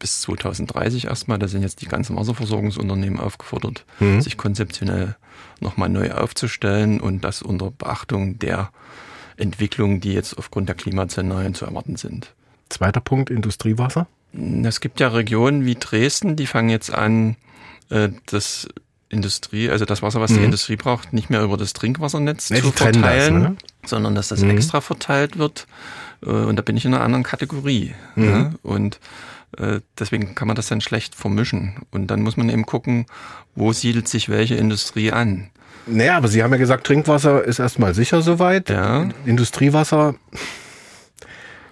bis 0.00 0.20
2030 0.22 1.04
erstmal. 1.04 1.38
Da 1.38 1.46
sind 1.46 1.62
jetzt 1.62 1.80
die 1.80 1.86
ganzen 1.86 2.16
Wasserversorgungsunternehmen 2.16 3.20
aufgefordert, 3.20 3.84
mhm. 4.00 4.20
sich 4.20 4.36
konzeptionell 4.36 5.14
nochmal 5.60 5.88
neu 5.88 6.10
aufzustellen 6.10 7.00
und 7.00 7.20
das 7.20 7.42
unter 7.42 7.70
Beachtung 7.70 8.40
der 8.40 8.72
Entwicklungen, 9.36 10.00
die 10.00 10.12
jetzt 10.12 10.36
aufgrund 10.36 10.68
der 10.68 10.74
Klimaszenarien 10.74 11.54
zu 11.54 11.66
erwarten 11.66 11.94
sind. 11.94 12.34
Zweiter 12.68 13.00
Punkt, 13.00 13.30
Industriewasser. 13.30 14.08
Es 14.64 14.80
gibt 14.80 14.98
ja 14.98 15.06
Regionen 15.06 15.64
wie 15.64 15.76
Dresden, 15.76 16.34
die 16.34 16.48
fangen 16.48 16.68
jetzt 16.68 16.92
an, 16.92 17.36
äh, 17.90 18.10
das 18.26 18.68
Industrie, 19.08 19.70
also 19.70 19.84
das 19.84 20.02
Wasser, 20.02 20.20
was 20.20 20.32
mhm. 20.32 20.38
die 20.38 20.44
Industrie 20.44 20.76
braucht, 20.76 21.12
nicht 21.12 21.30
mehr 21.30 21.42
über 21.42 21.56
das 21.56 21.72
Trinkwassernetz 21.72 22.48
ja, 22.48 22.56
zu 22.56 22.72
verteilen, 22.72 23.34
das, 23.34 23.50
ne? 23.50 23.56
sondern 23.84 24.14
dass 24.14 24.28
das 24.28 24.40
mhm. 24.40 24.50
extra 24.50 24.80
verteilt 24.80 25.38
wird. 25.38 25.66
Äh, 26.24 26.30
und 26.30 26.56
da 26.56 26.62
bin 26.62 26.76
ich 26.76 26.84
in 26.84 26.94
einer 26.94 27.04
anderen 27.04 27.22
Kategorie. 27.22 27.94
Mhm. 28.16 28.24
Ne? 28.24 28.54
Und 28.62 29.00
äh, 29.58 29.80
deswegen 29.98 30.34
kann 30.34 30.48
man 30.48 30.56
das 30.56 30.66
dann 30.66 30.80
schlecht 30.80 31.14
vermischen. 31.14 31.76
Und 31.90 32.08
dann 32.08 32.22
muss 32.22 32.36
man 32.36 32.48
eben 32.48 32.66
gucken, 32.66 33.06
wo 33.54 33.72
siedelt 33.72 34.08
sich 34.08 34.28
welche 34.28 34.56
Industrie 34.56 35.12
an. 35.12 35.50
Naja, 35.86 36.16
aber 36.16 36.26
Sie 36.26 36.42
haben 36.42 36.50
ja 36.50 36.58
gesagt, 36.58 36.84
Trinkwasser 36.86 37.44
ist 37.44 37.60
erstmal 37.60 37.94
sicher 37.94 38.20
soweit. 38.20 38.70
Ja. 38.70 39.08
Industriewasser 39.24 40.16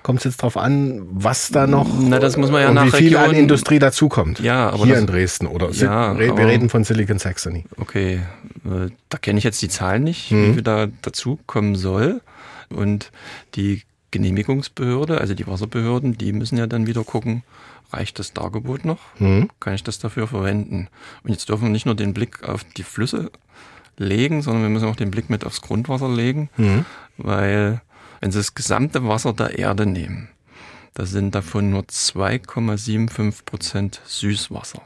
kommt 0.04 0.18
es 0.20 0.24
jetzt 0.24 0.36
drauf 0.36 0.56
an, 0.56 1.02
was 1.10 1.48
da 1.48 1.66
noch 1.66 1.88
Na, 1.98 2.20
das 2.20 2.36
muss 2.36 2.52
man 2.52 2.60
ja 2.62 2.68
und 2.68 2.74
nach 2.76 2.86
wie 2.86 2.90
viel 2.98 3.16
an 3.16 3.24
Region- 3.30 3.40
Industrie 3.42 3.80
dazukommt. 3.80 4.38
Ja, 4.38 4.68
aber 4.68 4.84
hier 4.84 4.94
das- 4.94 5.00
in 5.00 5.06
Dresden 5.08 5.46
oder 5.48 5.70
Ja, 5.72 6.16
wir 6.16 6.30
aber- 6.30 6.46
reden 6.46 6.68
von 6.70 6.84
Silicon 6.84 7.18
Saxony. 7.18 7.64
Okay, 7.78 8.20
äh, 8.64 8.90
da 9.08 9.18
kenne 9.18 9.38
ich 9.38 9.44
jetzt 9.44 9.60
die 9.62 9.68
Zahlen 9.68 10.04
nicht, 10.04 10.30
Mhm. 10.30 10.46
wie 10.50 10.52
viel 10.54 10.62
da 10.62 10.86
dazu 11.02 11.40
kommen 11.46 11.74
soll. 11.74 12.20
Und 12.68 13.10
die 13.56 13.82
Genehmigungsbehörde, 14.12 15.20
also 15.20 15.34
die 15.34 15.46
Wasserbehörden, 15.46 16.16
die 16.18 16.32
müssen 16.32 16.56
ja 16.58 16.66
dann 16.66 16.86
wieder 16.86 17.02
gucken, 17.04 17.42
reicht 17.92 18.18
das 18.18 18.32
Dargebot 18.32 18.84
noch? 18.84 18.98
Mhm. 19.18 19.48
Kann 19.60 19.74
ich 19.74 19.82
das 19.84 19.98
dafür 19.98 20.26
verwenden? 20.26 20.88
Und 21.22 21.30
jetzt 21.30 21.48
dürfen 21.48 21.64
wir 21.64 21.70
nicht 21.70 21.86
nur 21.86 21.94
den 21.94 22.12
Blick 22.14 22.42
auf 22.46 22.62
die 22.64 22.82
Flüsse 22.82 23.30
legen, 23.96 24.42
sondern 24.42 24.62
wir 24.64 24.70
müssen 24.70 24.88
auch 24.88 24.96
den 24.96 25.10
Blick 25.10 25.30
mit 25.30 25.44
aufs 25.44 25.60
Grundwasser 25.62 26.08
legen, 26.08 26.50
Mhm. 26.56 26.84
weil 27.16 27.80
wenn 28.24 28.32
Sie 28.32 28.38
das 28.38 28.54
gesamte 28.54 29.06
Wasser 29.06 29.34
der 29.34 29.58
Erde 29.58 29.84
nehmen, 29.84 30.30
da 30.94 31.04
sind 31.04 31.34
davon 31.34 31.68
nur 31.68 31.82
2,75 31.82 33.44
Prozent 33.44 34.00
Süßwasser. 34.06 34.80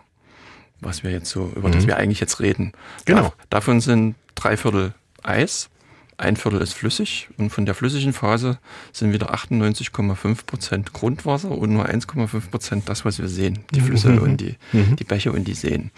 Was 0.80 1.04
wir 1.04 1.12
jetzt 1.12 1.30
so, 1.30 1.52
über 1.54 1.70
das 1.70 1.86
wir 1.86 1.96
eigentlich 1.98 2.18
jetzt 2.18 2.40
reden. 2.40 2.72
Genau. 3.04 3.22
Dav- 3.22 3.36
davon 3.48 3.80
sind 3.80 4.16
drei 4.34 4.56
Viertel 4.56 4.92
Eis, 5.22 5.70
ein 6.16 6.36
Viertel 6.36 6.60
ist 6.60 6.72
flüssig 6.74 7.28
und 7.38 7.50
von 7.50 7.64
der 7.64 7.76
flüssigen 7.76 8.12
Phase 8.12 8.58
sind 8.92 9.12
wieder 9.12 9.32
98,5 9.32 10.44
Prozent 10.44 10.92
Grundwasser 10.92 11.52
und 11.52 11.72
nur 11.72 11.86
1,5 11.88 12.50
Prozent 12.50 12.88
das, 12.88 13.04
was 13.04 13.20
wir 13.20 13.28
sehen, 13.28 13.60
die 13.72 13.80
Flüsse 13.80 14.20
und 14.20 14.40
die, 14.40 14.56
die 14.72 15.04
Bäche 15.04 15.30
und 15.30 15.44
die 15.46 15.54
Seen. 15.54 15.92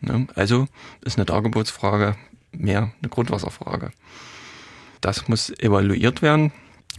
Ne? 0.00 0.26
Also 0.34 0.66
ist 1.02 1.18
eine 1.18 1.26
Dargebotsfrage 1.26 2.16
mehr 2.52 2.90
eine 3.02 3.10
Grundwasserfrage. 3.10 3.90
Das 5.02 5.28
muss 5.28 5.50
evaluiert 5.58 6.22
werden. 6.22 6.52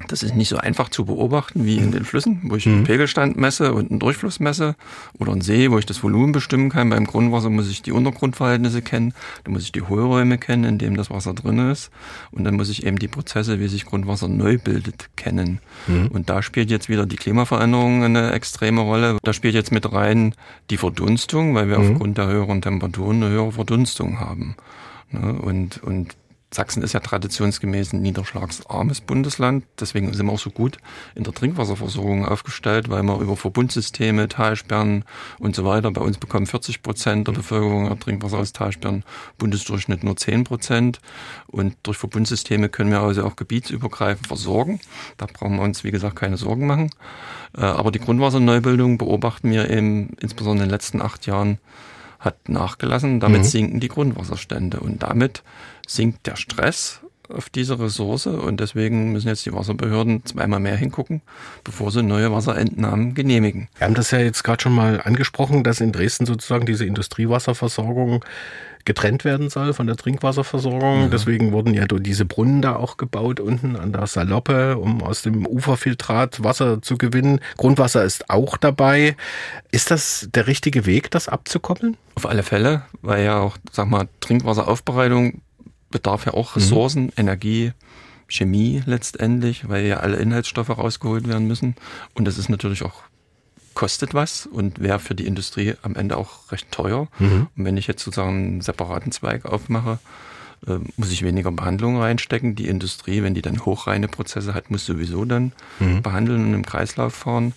Das 0.07 0.21
ist 0.21 0.35
nicht 0.35 0.49
so 0.49 0.57
einfach 0.57 0.89
zu 0.89 1.05
beobachten 1.05 1.65
wie 1.65 1.77
in 1.77 1.91
den 1.91 2.05
Flüssen, 2.05 2.41
wo 2.43 2.55
ich 2.55 2.67
einen 2.67 2.83
Pegelstand 2.83 3.35
messe 3.35 3.73
und 3.73 3.89
einen 3.89 3.99
Durchfluss 3.99 4.39
messe 4.39 4.75
oder 5.17 5.31
einen 5.31 5.41
See, 5.41 5.71
wo 5.71 5.79
ich 5.79 5.87
das 5.87 6.03
Volumen 6.03 6.33
bestimmen 6.33 6.69
kann. 6.69 6.91
Beim 6.91 7.05
Grundwasser 7.05 7.49
muss 7.49 7.67
ich 7.67 7.81
die 7.81 7.91
Untergrundverhältnisse 7.91 8.83
kennen, 8.83 9.13
dann 9.43 9.53
muss 9.53 9.63
ich 9.63 9.71
die 9.71 9.81
Hohlräume 9.81 10.37
kennen, 10.37 10.65
in 10.65 10.77
denen 10.77 10.97
das 10.97 11.09
Wasser 11.09 11.33
drin 11.33 11.71
ist 11.71 11.89
und 12.31 12.43
dann 12.43 12.55
muss 12.55 12.69
ich 12.69 12.85
eben 12.85 12.99
die 12.99 13.07
Prozesse, 13.07 13.59
wie 13.59 13.67
sich 13.67 13.85
Grundwasser 13.85 14.27
neu 14.27 14.59
bildet, 14.59 15.09
kennen. 15.15 15.59
Und 16.13 16.29
da 16.29 16.43
spielt 16.43 16.69
jetzt 16.69 16.89
wieder 16.89 17.05
die 17.07 17.15
Klimaveränderung 17.15 18.03
eine 18.03 18.33
extreme 18.33 18.81
Rolle. 18.81 19.17
Da 19.23 19.33
spielt 19.33 19.55
jetzt 19.55 19.71
mit 19.71 19.91
rein 19.91 20.35
die 20.69 20.77
Verdunstung, 20.77 21.55
weil 21.55 21.69
wir 21.69 21.79
aufgrund 21.79 22.17
der 22.19 22.27
höheren 22.27 22.61
Temperaturen 22.61 23.23
eine 23.23 23.31
höhere 23.31 23.51
Verdunstung 23.51 24.19
haben. 24.19 24.55
Ne? 25.11 25.33
Und, 25.33 25.81
und 25.83 26.15
Sachsen 26.49 26.81
ist 26.81 26.93
ja 26.93 27.01
traditionsgemäß 27.01 27.91
ein 27.91 28.01
niederschlagsarmes 28.01 29.01
Bundesland. 29.01 29.65
Deswegen 29.79 30.13
sind 30.13 30.25
wir 30.25 30.31
auch 30.31 30.39
so 30.39 30.49
gut 30.49 30.77
in 31.13 31.25
der 31.25 31.33
Trinkwasserversorgung 31.33 32.25
aufgestellt, 32.25 32.89
weil 32.89 33.03
wir 33.03 33.19
über 33.19 33.35
Verbundsysteme, 33.35 34.29
Talsperren 34.29 35.03
und 35.39 35.57
so 35.57 35.65
weiter, 35.65 35.91
bei 35.91 36.01
uns 36.01 36.17
bekommen 36.17 36.45
40 36.45 36.83
Prozent 36.83 37.27
der 37.27 37.33
Bevölkerung 37.33 37.89
ihr 37.89 37.99
Trinkwasser 37.99 38.37
aus 38.37 38.53
Talsperren, 38.53 39.03
Bundesdurchschnitt 39.37 40.05
nur 40.05 40.15
10 40.15 40.45
Prozent. 40.45 41.01
Und 41.47 41.75
durch 41.83 41.97
Verbundsysteme 41.97 42.69
können 42.69 42.91
wir 42.91 43.01
also 43.01 43.25
auch 43.25 43.35
gebietsübergreifend 43.35 44.27
versorgen. 44.27 44.79
Da 45.17 45.25
brauchen 45.25 45.57
wir 45.57 45.63
uns, 45.63 45.83
wie 45.83 45.91
gesagt, 45.91 46.15
keine 46.15 46.37
Sorgen 46.37 46.65
machen. 46.65 46.89
Äh, 47.57 47.61
Aber 47.61 47.91
die 47.91 47.99
Grundwasserneubildung 47.99 48.97
beobachten 48.97 49.51
wir 49.51 49.69
eben 49.69 50.15
insbesondere 50.21 50.63
in 50.63 50.69
den 50.69 50.73
letzten 50.73 51.01
acht 51.01 51.25
Jahren 51.25 51.59
hat 52.19 52.49
nachgelassen. 52.49 53.19
Damit 53.19 53.45
sinken 53.45 53.79
die 53.79 53.89
Grundwasserstände 53.89 54.79
und 54.79 55.03
damit 55.03 55.43
sinkt 55.87 56.27
der 56.27 56.35
Stress 56.35 57.01
auf 57.29 57.49
diese 57.49 57.79
Ressource 57.79 58.27
und 58.27 58.59
deswegen 58.59 59.11
müssen 59.11 59.27
jetzt 59.27 59.45
die 59.45 59.53
Wasserbehörden 59.53 60.25
zweimal 60.25 60.59
mehr 60.59 60.77
hingucken, 60.77 61.21
bevor 61.63 61.91
sie 61.91 62.03
neue 62.03 62.31
Wasserentnahmen 62.31 63.15
genehmigen. 63.15 63.67
Wir 63.77 63.87
haben 63.87 63.95
das 63.95 64.11
ja 64.11 64.19
jetzt 64.19 64.43
gerade 64.43 64.61
schon 64.61 64.73
mal 64.73 65.01
angesprochen, 65.01 65.63
dass 65.63 65.81
in 65.81 65.91
Dresden 65.91 66.25
sozusagen 66.25 66.65
diese 66.65 66.85
Industriewasserversorgung 66.85 68.23
getrennt 68.85 69.25
werden 69.25 69.49
soll 69.49 69.73
von 69.73 69.85
der 69.85 69.97
Trinkwasserversorgung. 69.97 71.11
Deswegen 71.11 71.51
wurden 71.51 71.73
ja 71.73 71.85
diese 71.85 72.23
Brunnen 72.23 72.61
da 72.61 72.77
auch 72.77 72.95
gebaut 72.95 73.41
unten 73.41 73.75
an 73.75 73.91
der 73.91 74.07
Saloppe, 74.07 74.77
um 74.77 75.03
aus 75.03 75.21
dem 75.23 75.45
Uferfiltrat 75.45 76.41
Wasser 76.41 76.81
zu 76.81 76.97
gewinnen. 76.97 77.41
Grundwasser 77.57 78.05
ist 78.05 78.29
auch 78.29 78.55
dabei. 78.55 79.17
Ist 79.71 79.91
das 79.91 80.29
der 80.33 80.47
richtige 80.47 80.85
Weg, 80.85 81.11
das 81.11 81.27
abzukoppeln? 81.27 81.97
Auf 82.15 82.25
alle 82.25 82.43
Fälle, 82.43 82.83
weil 83.01 83.25
ja 83.25 83.39
auch, 83.39 83.57
sag 83.73 83.89
mal, 83.89 84.07
Trinkwasseraufbereitung 84.21 85.41
bedarf 85.89 86.25
ja 86.25 86.33
auch 86.33 86.55
Ressourcen, 86.55 87.11
Energie, 87.17 87.71
Chemie 88.27 88.81
letztendlich, 88.85 89.69
weil 89.69 89.85
ja 89.85 89.97
alle 89.97 90.17
Inhaltsstoffe 90.17 90.69
rausgeholt 90.69 91.27
werden 91.27 91.47
müssen. 91.47 91.75
Und 92.13 92.25
das 92.25 92.37
ist 92.37 92.49
natürlich 92.49 92.83
auch 92.83 93.03
kostet 93.73 94.15
was 94.15 94.47
und 94.47 94.79
wäre 94.79 94.97
für 94.99 95.13
die 95.13 95.27
Industrie 95.27 95.75
am 95.83 95.95
Ende 95.95 96.17
auch 96.17 96.51
recht 96.51 96.71
teuer. 96.71 97.07
Und 97.55 97.65
wenn 97.65 97.77
ich 97.77 97.85
jetzt 97.85 98.03
sozusagen 98.03 98.35
einen 98.35 98.61
separaten 98.61 99.11
Zweig 99.11 99.45
aufmache, 99.45 99.99
äh, 100.65 100.79
muss 100.97 101.11
ich 101.11 101.21
weniger 101.23 101.51
Behandlung 101.51 102.01
reinstecken. 102.01 102.55
Die 102.55 102.67
Industrie, 102.67 103.21
wenn 103.21 103.35
die 103.35 103.43
dann 103.43 103.63
hochreine 103.63 104.07
Prozesse 104.07 104.55
hat, 104.55 104.71
muss 104.71 104.85
sowieso 104.85 105.25
dann 105.25 105.51
behandeln 106.01 106.47
und 106.47 106.53
im 106.55 106.65
Kreislauf 106.65 107.13
fahren. 107.13 107.53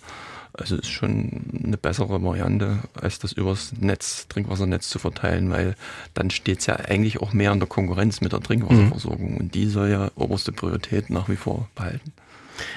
Also 0.52 0.76
ist 0.76 0.90
schon 0.90 1.62
eine 1.64 1.76
bessere 1.76 2.22
Variante, 2.22 2.80
als 2.94 3.18
das 3.18 3.32
übers 3.32 3.72
Netz, 3.78 4.26
Trinkwassernetz 4.28 4.88
zu 4.88 4.98
verteilen, 4.98 5.50
weil 5.50 5.74
dann 6.14 6.30
steht 6.30 6.60
es 6.60 6.66
ja 6.66 6.76
eigentlich 6.76 7.20
auch 7.20 7.32
mehr 7.32 7.52
in 7.52 7.60
der 7.60 7.68
Konkurrenz 7.68 8.20
mit 8.20 8.32
der 8.32 8.40
Trinkwasserversorgung 8.40 9.36
und 9.36 9.54
die 9.54 9.66
soll 9.66 9.90
ja 9.90 10.10
oberste 10.16 10.52
Priorität 10.52 11.10
nach 11.10 11.28
wie 11.28 11.36
vor 11.36 11.68
behalten. 11.74 12.12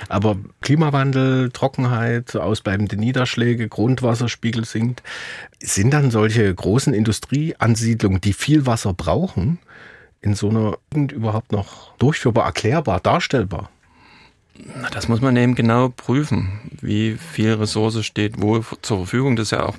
Aber 0.08 0.38
Klimawandel, 0.62 1.50
Trockenheit, 1.52 2.36
ausbleibende 2.36 2.96
Niederschläge, 2.96 3.68
Grundwasserspiegel 3.68 4.66
sinkt. 4.66 5.04
Sind 5.62 5.92
dann 5.94 6.12
solche 6.12 6.54
großen 6.54 6.94
Industrieansiedlungen, 6.94 8.22
die 8.22 8.34
viel 8.34 8.66
Wasser 8.66 8.94
brauchen, 8.94 9.60
in 10.22 10.36
so 10.36 10.50
einer 10.50 10.78
Gegend 10.90 11.12
überhaupt 11.12 11.52
noch 11.52 11.96
durchführbar, 11.98 12.46
erklärbar, 12.46 13.00
darstellbar? 13.02 13.70
Das 14.92 15.08
muss 15.08 15.22
man 15.22 15.36
eben 15.36 15.56
genau 15.56 15.90
prüfen, 15.90 16.60
wie 16.82 17.18
viel 17.18 17.54
Ressource 17.54 18.06
steht 18.06 18.42
wo 18.42 18.60
zur 18.82 18.98
Verfügung. 18.98 19.36
Das 19.36 19.48
ist 19.48 19.52
ja 19.52 19.66
auch, 19.66 19.76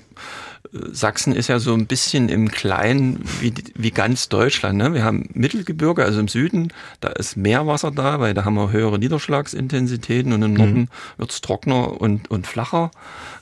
Sachsen 0.72 1.34
ist 1.34 1.48
ja 1.48 1.58
so 1.58 1.74
ein 1.74 1.86
bisschen 1.86 2.28
im 2.28 2.50
Kleinen 2.50 3.20
wie, 3.40 3.52
wie 3.74 3.90
ganz 3.90 4.28
Deutschland. 4.28 4.78
Ne? 4.78 4.94
Wir 4.94 5.04
haben 5.04 5.28
Mittelgebirge, 5.34 6.04
also 6.04 6.20
im 6.20 6.28
Süden, 6.28 6.72
da 7.00 7.08
ist 7.08 7.36
mehr 7.36 7.66
Wasser 7.66 7.90
da, 7.90 8.18
weil 8.20 8.34
da 8.34 8.44
haben 8.44 8.54
wir 8.54 8.72
höhere 8.72 8.98
Niederschlagsintensitäten 8.98 10.32
und 10.32 10.42
im 10.42 10.54
Norden 10.54 10.88
wird's 11.16 11.40
trockener 11.40 12.00
und, 12.00 12.30
und 12.30 12.46
flacher. 12.46 12.90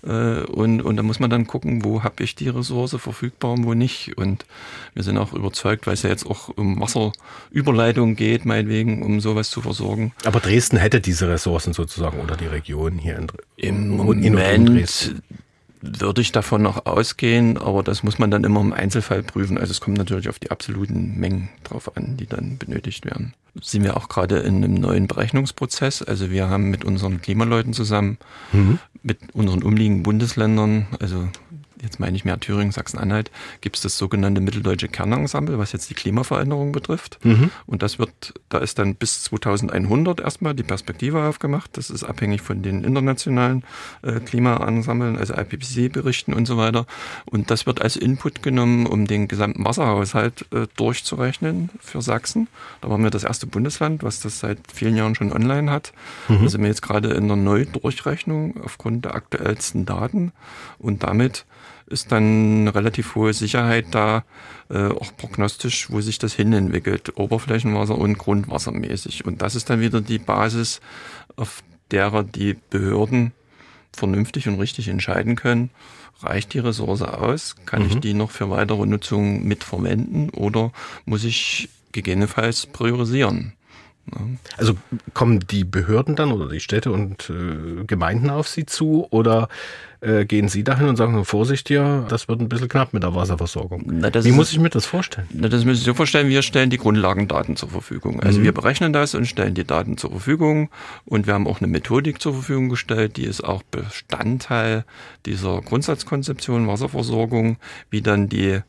Äh, 0.06 0.42
Und, 0.42 0.82
und 0.82 0.96
da 0.96 1.02
muss 1.02 1.20
man 1.20 1.30
dann 1.30 1.46
gucken, 1.46 1.84
wo 1.84 2.02
habe 2.02 2.22
ich 2.24 2.34
die 2.34 2.48
Ressource 2.48 2.96
verfügbar 2.98 3.52
und 3.52 3.64
wo 3.64 3.74
nicht. 3.74 4.18
Und 4.18 4.44
wir 4.94 5.02
sind 5.02 5.16
auch 5.16 5.32
überzeugt, 5.32 5.86
weil 5.86 5.94
es 5.94 6.02
ja 6.02 6.10
jetzt 6.10 6.26
auch 6.26 6.48
um 6.48 6.80
Wasserüberleitung 6.80 8.16
geht, 8.16 8.44
meinetwegen, 8.44 9.02
um 9.02 9.20
sowas 9.20 9.50
zu 9.50 9.60
versorgen. 9.62 10.12
Aber 10.24 10.40
Dresden 10.40 10.76
hätte 10.76 11.00
diese 11.00 11.28
Ressourcen 11.28 11.72
sozusagen 11.72 12.20
oder 12.20 12.36
die 12.36 12.46
Region 12.46 12.98
hier 12.98 13.16
in, 13.16 13.28
Im 13.56 13.76
in 13.76 14.00
um 14.00 14.06
Moment 14.06 14.68
Dresden. 14.68 15.22
Würde 15.82 16.20
ich 16.20 16.32
davon 16.32 16.62
noch 16.62 16.86
ausgehen, 16.86 17.58
aber 17.58 17.82
das 17.82 18.02
muss 18.02 18.18
man 18.18 18.30
dann 18.30 18.44
immer 18.44 18.60
im 18.60 18.72
Einzelfall 18.72 19.22
prüfen. 19.22 19.58
Also 19.58 19.72
es 19.72 19.80
kommt 19.80 19.98
natürlich 19.98 20.28
auf 20.28 20.38
die 20.38 20.50
absoluten 20.50 21.18
Mengen 21.18 21.48
drauf 21.64 21.96
an, 21.96 22.16
die 22.16 22.26
dann 22.26 22.56
benötigt 22.56 23.04
werden. 23.04 23.34
Sind 23.60 23.82
wir 23.82 23.96
auch 23.96 24.08
gerade 24.08 24.38
in 24.38 24.64
einem 24.64 24.74
neuen 24.74 25.08
Berechnungsprozess. 25.08 26.02
Also 26.02 26.30
wir 26.30 26.48
haben 26.48 26.70
mit 26.70 26.84
unseren 26.84 27.20
Klimaleuten 27.20 27.74
zusammen, 27.74 28.16
mit 29.02 29.18
unseren 29.34 29.62
umliegenden 29.62 30.04
Bundesländern, 30.04 30.86
also 31.00 31.28
jetzt 31.82 32.00
meine 32.00 32.16
ich 32.16 32.24
mehr 32.24 32.38
Thüringen, 32.38 32.72
Sachsen-Anhalt, 32.72 33.30
gibt 33.60 33.76
es 33.76 33.82
das 33.82 33.98
sogenannte 33.98 34.40
Mitteldeutsche 34.40 34.88
Kernensemble, 34.88 35.58
was 35.58 35.72
jetzt 35.72 35.90
die 35.90 35.94
Klimaveränderung 35.94 36.72
betrifft. 36.72 37.18
Und 37.66 37.82
das 37.82 37.98
wird, 37.98 38.34
da 38.48 38.58
ist 38.58 38.78
dann 38.78 38.94
bis 38.94 39.24
2100 39.24 40.20
erstmal 40.20 40.54
die 40.54 40.62
Perspektive 40.62 41.24
aufgemacht. 41.24 41.76
Das 41.76 41.90
ist 41.90 42.04
abhängig 42.04 42.40
von 42.42 42.62
den 42.62 42.84
internationalen 42.84 43.64
äh, 44.02 44.20
Klimaensemblen, 44.20 45.18
also 45.18 45.34
IPCC-Berichten 45.34 46.32
und 46.32 46.46
so 46.46 46.56
weiter. 46.56 46.86
Und 47.24 47.50
das 47.50 47.66
wird 47.66 47.82
als 47.82 47.96
Input 47.96 48.42
genommen, 48.42 48.86
um 48.86 49.06
den 49.06 49.28
gesamten 49.28 49.64
Wasserhaushalt 49.64 50.46
äh, 50.52 50.66
durchzurechnen 50.76 51.70
für 51.80 52.00
Sachsen. 52.00 52.48
Da 52.80 52.90
waren 52.90 53.02
wir 53.02 53.10
das 53.10 53.24
erste 53.24 53.46
Bundesland, 53.46 54.02
was 54.02 54.20
das 54.20 54.38
seit 54.38 54.58
vielen 54.72 54.96
Jahren 54.96 55.14
schon 55.14 55.32
online 55.32 55.70
hat. 55.70 55.92
Da 56.28 56.48
sind 56.48 56.60
wir 56.62 56.68
jetzt 56.68 56.82
gerade 56.82 57.10
in 57.10 57.26
der 57.26 57.36
Neudurchrechnung 57.36 58.62
aufgrund 58.62 59.04
der 59.04 59.14
aktuellsten 59.14 59.84
Daten. 59.86 60.32
Und 60.78 61.02
damit 61.02 61.44
ist 61.86 62.12
dann 62.12 62.62
eine 62.62 62.74
relativ 62.74 63.14
hohe 63.14 63.32
Sicherheit 63.32 63.86
da, 63.90 64.24
äh, 64.70 64.88
auch 64.88 65.16
prognostisch, 65.16 65.90
wo 65.90 66.00
sich 66.00 66.18
das 66.18 66.34
hin 66.34 66.52
entwickelt, 66.52 67.16
Oberflächenwasser 67.16 67.98
und 67.98 68.18
Grundwassermäßig. 68.18 69.24
Und 69.24 69.42
das 69.42 69.54
ist 69.54 69.70
dann 69.70 69.80
wieder 69.80 70.00
die 70.00 70.18
Basis, 70.18 70.80
auf 71.36 71.62
derer 71.90 72.24
die 72.24 72.56
Behörden 72.70 73.32
vernünftig 73.92 74.48
und 74.48 74.58
richtig 74.58 74.88
entscheiden 74.88 75.36
können, 75.36 75.70
reicht 76.22 76.54
die 76.54 76.60
Ressource 76.60 77.02
aus, 77.02 77.56
kann 77.66 77.86
ich 77.86 77.98
die 77.98 78.14
noch 78.14 78.30
für 78.30 78.48
weitere 78.48 78.86
Nutzung 78.86 79.44
mitverwenden 79.44 80.30
oder 80.30 80.72
muss 81.04 81.24
ich 81.24 81.68
gegebenenfalls 81.92 82.66
priorisieren. 82.66 83.52
Also 84.56 84.74
kommen 85.14 85.40
die 85.40 85.64
Behörden 85.64 86.16
dann 86.16 86.32
oder 86.32 86.48
die 86.48 86.60
Städte 86.60 86.90
und 86.90 87.30
äh, 87.30 87.84
Gemeinden 87.84 88.30
auf 88.30 88.48
Sie 88.48 88.66
zu 88.66 89.06
oder 89.10 89.48
äh, 90.00 90.24
gehen 90.24 90.48
Sie 90.48 90.64
dahin 90.64 90.88
und 90.88 90.96
sagen, 90.96 91.24
Vorsicht 91.24 91.68
hier, 91.68 92.04
das 92.08 92.28
wird 92.28 92.40
ein 92.40 92.48
bisschen 92.48 92.68
knapp 92.68 92.92
mit 92.92 93.04
der 93.04 93.14
Wasserversorgung? 93.14 93.84
Na, 93.86 94.12
Wie 94.12 94.32
muss 94.32 94.52
ich 94.52 94.58
mir 94.58 94.70
das 94.70 94.84
vorstellen? 94.84 95.28
Na, 95.32 95.48
das 95.48 95.64
müssen 95.64 95.78
Sie 95.78 95.84
so 95.84 95.94
vorstellen, 95.94 96.28
wir 96.28 96.42
stellen 96.42 96.70
die 96.70 96.78
Grundlagendaten 96.78 97.56
zur 97.56 97.70
Verfügung. 97.70 98.20
Also 98.20 98.40
mhm. 98.40 98.44
wir 98.44 98.52
berechnen 98.52 98.92
das 98.92 99.14
und 99.14 99.26
stellen 99.26 99.54
die 99.54 99.64
Daten 99.64 99.96
zur 99.96 100.10
Verfügung 100.10 100.68
und 101.04 101.28
wir 101.28 101.34
haben 101.34 101.46
auch 101.46 101.60
eine 101.60 101.68
Methodik 101.68 102.20
zur 102.20 102.34
Verfügung 102.34 102.68
gestellt, 102.68 103.16
die 103.16 103.24
ist 103.24 103.42
auch 103.42 103.62
Bestandteil 103.62 104.84
dieser 105.24 105.60
Grundsatzkonzeption 105.62 106.66
Wasserversorgung, 106.66 107.58
wie 107.90 108.02
dann 108.02 108.28
die 108.28 108.60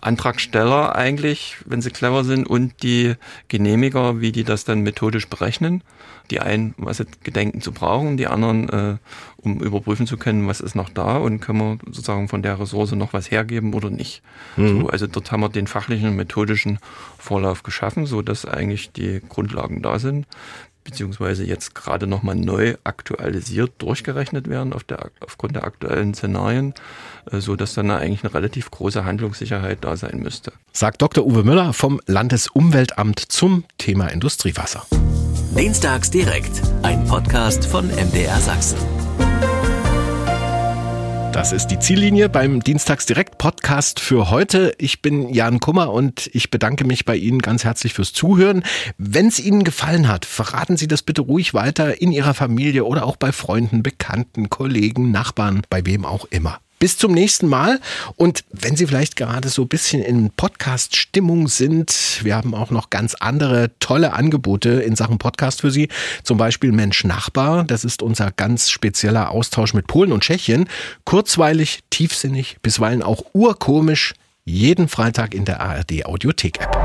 Antragsteller 0.00 0.94
eigentlich, 0.94 1.56
wenn 1.64 1.82
sie 1.82 1.90
clever 1.90 2.24
sind, 2.24 2.46
und 2.46 2.82
die 2.82 3.14
Genehmiger, 3.48 4.20
wie 4.20 4.32
die 4.32 4.44
das 4.44 4.64
dann 4.64 4.80
methodisch 4.80 5.28
berechnen. 5.28 5.82
Die 6.30 6.40
einen, 6.40 6.74
was 6.76 6.98
sie 6.98 7.06
gedenken 7.22 7.62
zu 7.62 7.72
brauchen, 7.72 8.18
die 8.18 8.26
anderen, 8.26 8.68
äh, 8.68 8.96
um 9.38 9.60
überprüfen 9.60 10.06
zu 10.06 10.18
können, 10.18 10.46
was 10.46 10.60
ist 10.60 10.74
noch 10.74 10.90
da 10.90 11.16
und 11.16 11.40
können 11.40 11.58
wir 11.58 11.78
sozusagen 11.86 12.28
von 12.28 12.42
der 12.42 12.60
Ressource 12.60 12.92
noch 12.92 13.14
was 13.14 13.30
hergeben 13.30 13.72
oder 13.72 13.88
nicht. 13.88 14.22
Mhm. 14.56 14.82
So, 14.82 14.88
also 14.88 15.06
dort 15.06 15.32
haben 15.32 15.40
wir 15.40 15.48
den 15.48 15.66
fachlichen 15.66 16.10
und 16.10 16.16
methodischen 16.16 16.80
Vorlauf 17.16 17.62
geschaffen, 17.62 18.04
so 18.04 18.20
dass 18.20 18.44
eigentlich 18.44 18.92
die 18.92 19.22
Grundlagen 19.26 19.80
da 19.80 19.98
sind 19.98 20.26
beziehungsweise 20.88 21.44
jetzt 21.44 21.74
gerade 21.74 22.06
nochmal 22.06 22.34
neu 22.34 22.76
aktualisiert 22.82 23.72
durchgerechnet 23.76 24.48
werden 24.48 24.72
auf 24.72 24.84
der, 24.84 25.10
aufgrund 25.20 25.54
der 25.54 25.64
aktuellen 25.64 26.14
Szenarien, 26.14 26.72
so 27.32 27.56
dass 27.56 27.74
dann 27.74 27.90
eigentlich 27.90 28.24
eine 28.24 28.34
relativ 28.34 28.70
große 28.70 29.04
Handlungssicherheit 29.04 29.78
da 29.82 29.96
sein 29.96 30.20
müsste. 30.20 30.52
Sagt 30.72 31.02
Dr. 31.02 31.26
Uwe 31.26 31.44
Müller 31.44 31.72
vom 31.72 32.00
Landesumweltamt 32.06 33.20
zum 33.20 33.64
Thema 33.78 34.08
Industriewasser. 34.08 34.86
Dienstags 35.56 36.10
direkt, 36.10 36.62
ein 36.82 37.04
Podcast 37.04 37.66
von 37.66 37.88
MDR 37.88 38.38
Sachsen. 38.40 38.78
Das 41.38 41.52
ist 41.52 41.68
die 41.68 41.78
Ziellinie 41.78 42.28
beim 42.28 42.64
Dienstagsdirekt 42.64 43.38
Podcast 43.38 44.00
für 44.00 44.28
heute. 44.28 44.74
Ich 44.78 45.02
bin 45.02 45.32
Jan 45.32 45.60
Kummer 45.60 45.92
und 45.92 46.28
ich 46.32 46.50
bedanke 46.50 46.84
mich 46.84 47.04
bei 47.04 47.14
Ihnen 47.14 47.40
ganz 47.40 47.64
herzlich 47.64 47.94
fürs 47.94 48.12
Zuhören. 48.12 48.64
Wenn 48.96 49.28
es 49.28 49.38
Ihnen 49.38 49.62
gefallen 49.62 50.08
hat, 50.08 50.24
verraten 50.24 50.76
Sie 50.76 50.88
das 50.88 51.02
bitte 51.02 51.22
ruhig 51.22 51.54
weiter 51.54 52.00
in 52.00 52.10
Ihrer 52.10 52.34
Familie 52.34 52.84
oder 52.84 53.06
auch 53.06 53.16
bei 53.16 53.30
Freunden, 53.30 53.84
Bekannten, 53.84 54.50
Kollegen, 54.50 55.12
Nachbarn, 55.12 55.62
bei 55.70 55.86
wem 55.86 56.04
auch 56.04 56.24
immer. 56.30 56.58
Bis 56.78 56.96
zum 56.96 57.12
nächsten 57.12 57.48
Mal. 57.48 57.80
Und 58.16 58.44
wenn 58.50 58.76
Sie 58.76 58.86
vielleicht 58.86 59.16
gerade 59.16 59.48
so 59.48 59.62
ein 59.62 59.68
bisschen 59.68 60.02
in 60.02 60.30
Podcast-Stimmung 60.30 61.48
sind, 61.48 62.20
wir 62.22 62.36
haben 62.36 62.54
auch 62.54 62.70
noch 62.70 62.90
ganz 62.90 63.14
andere 63.14 63.70
tolle 63.80 64.12
Angebote 64.12 64.70
in 64.70 64.96
Sachen 64.96 65.18
Podcast 65.18 65.60
für 65.60 65.70
Sie. 65.70 65.88
Zum 66.22 66.38
Beispiel 66.38 66.72
Mensch 66.72 67.04
Nachbar. 67.04 67.64
Das 67.64 67.84
ist 67.84 68.02
unser 68.02 68.30
ganz 68.30 68.70
spezieller 68.70 69.30
Austausch 69.30 69.74
mit 69.74 69.86
Polen 69.86 70.12
und 70.12 70.22
Tschechien. 70.22 70.68
Kurzweilig, 71.04 71.80
tiefsinnig, 71.90 72.58
bisweilen 72.62 73.02
auch 73.02 73.24
urkomisch. 73.32 74.14
Jeden 74.44 74.88
Freitag 74.88 75.34
in 75.34 75.44
der 75.44 75.60
ARD 75.60 76.06
Audiothek 76.06 76.60
App. 76.60 76.76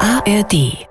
ARD 0.00 0.86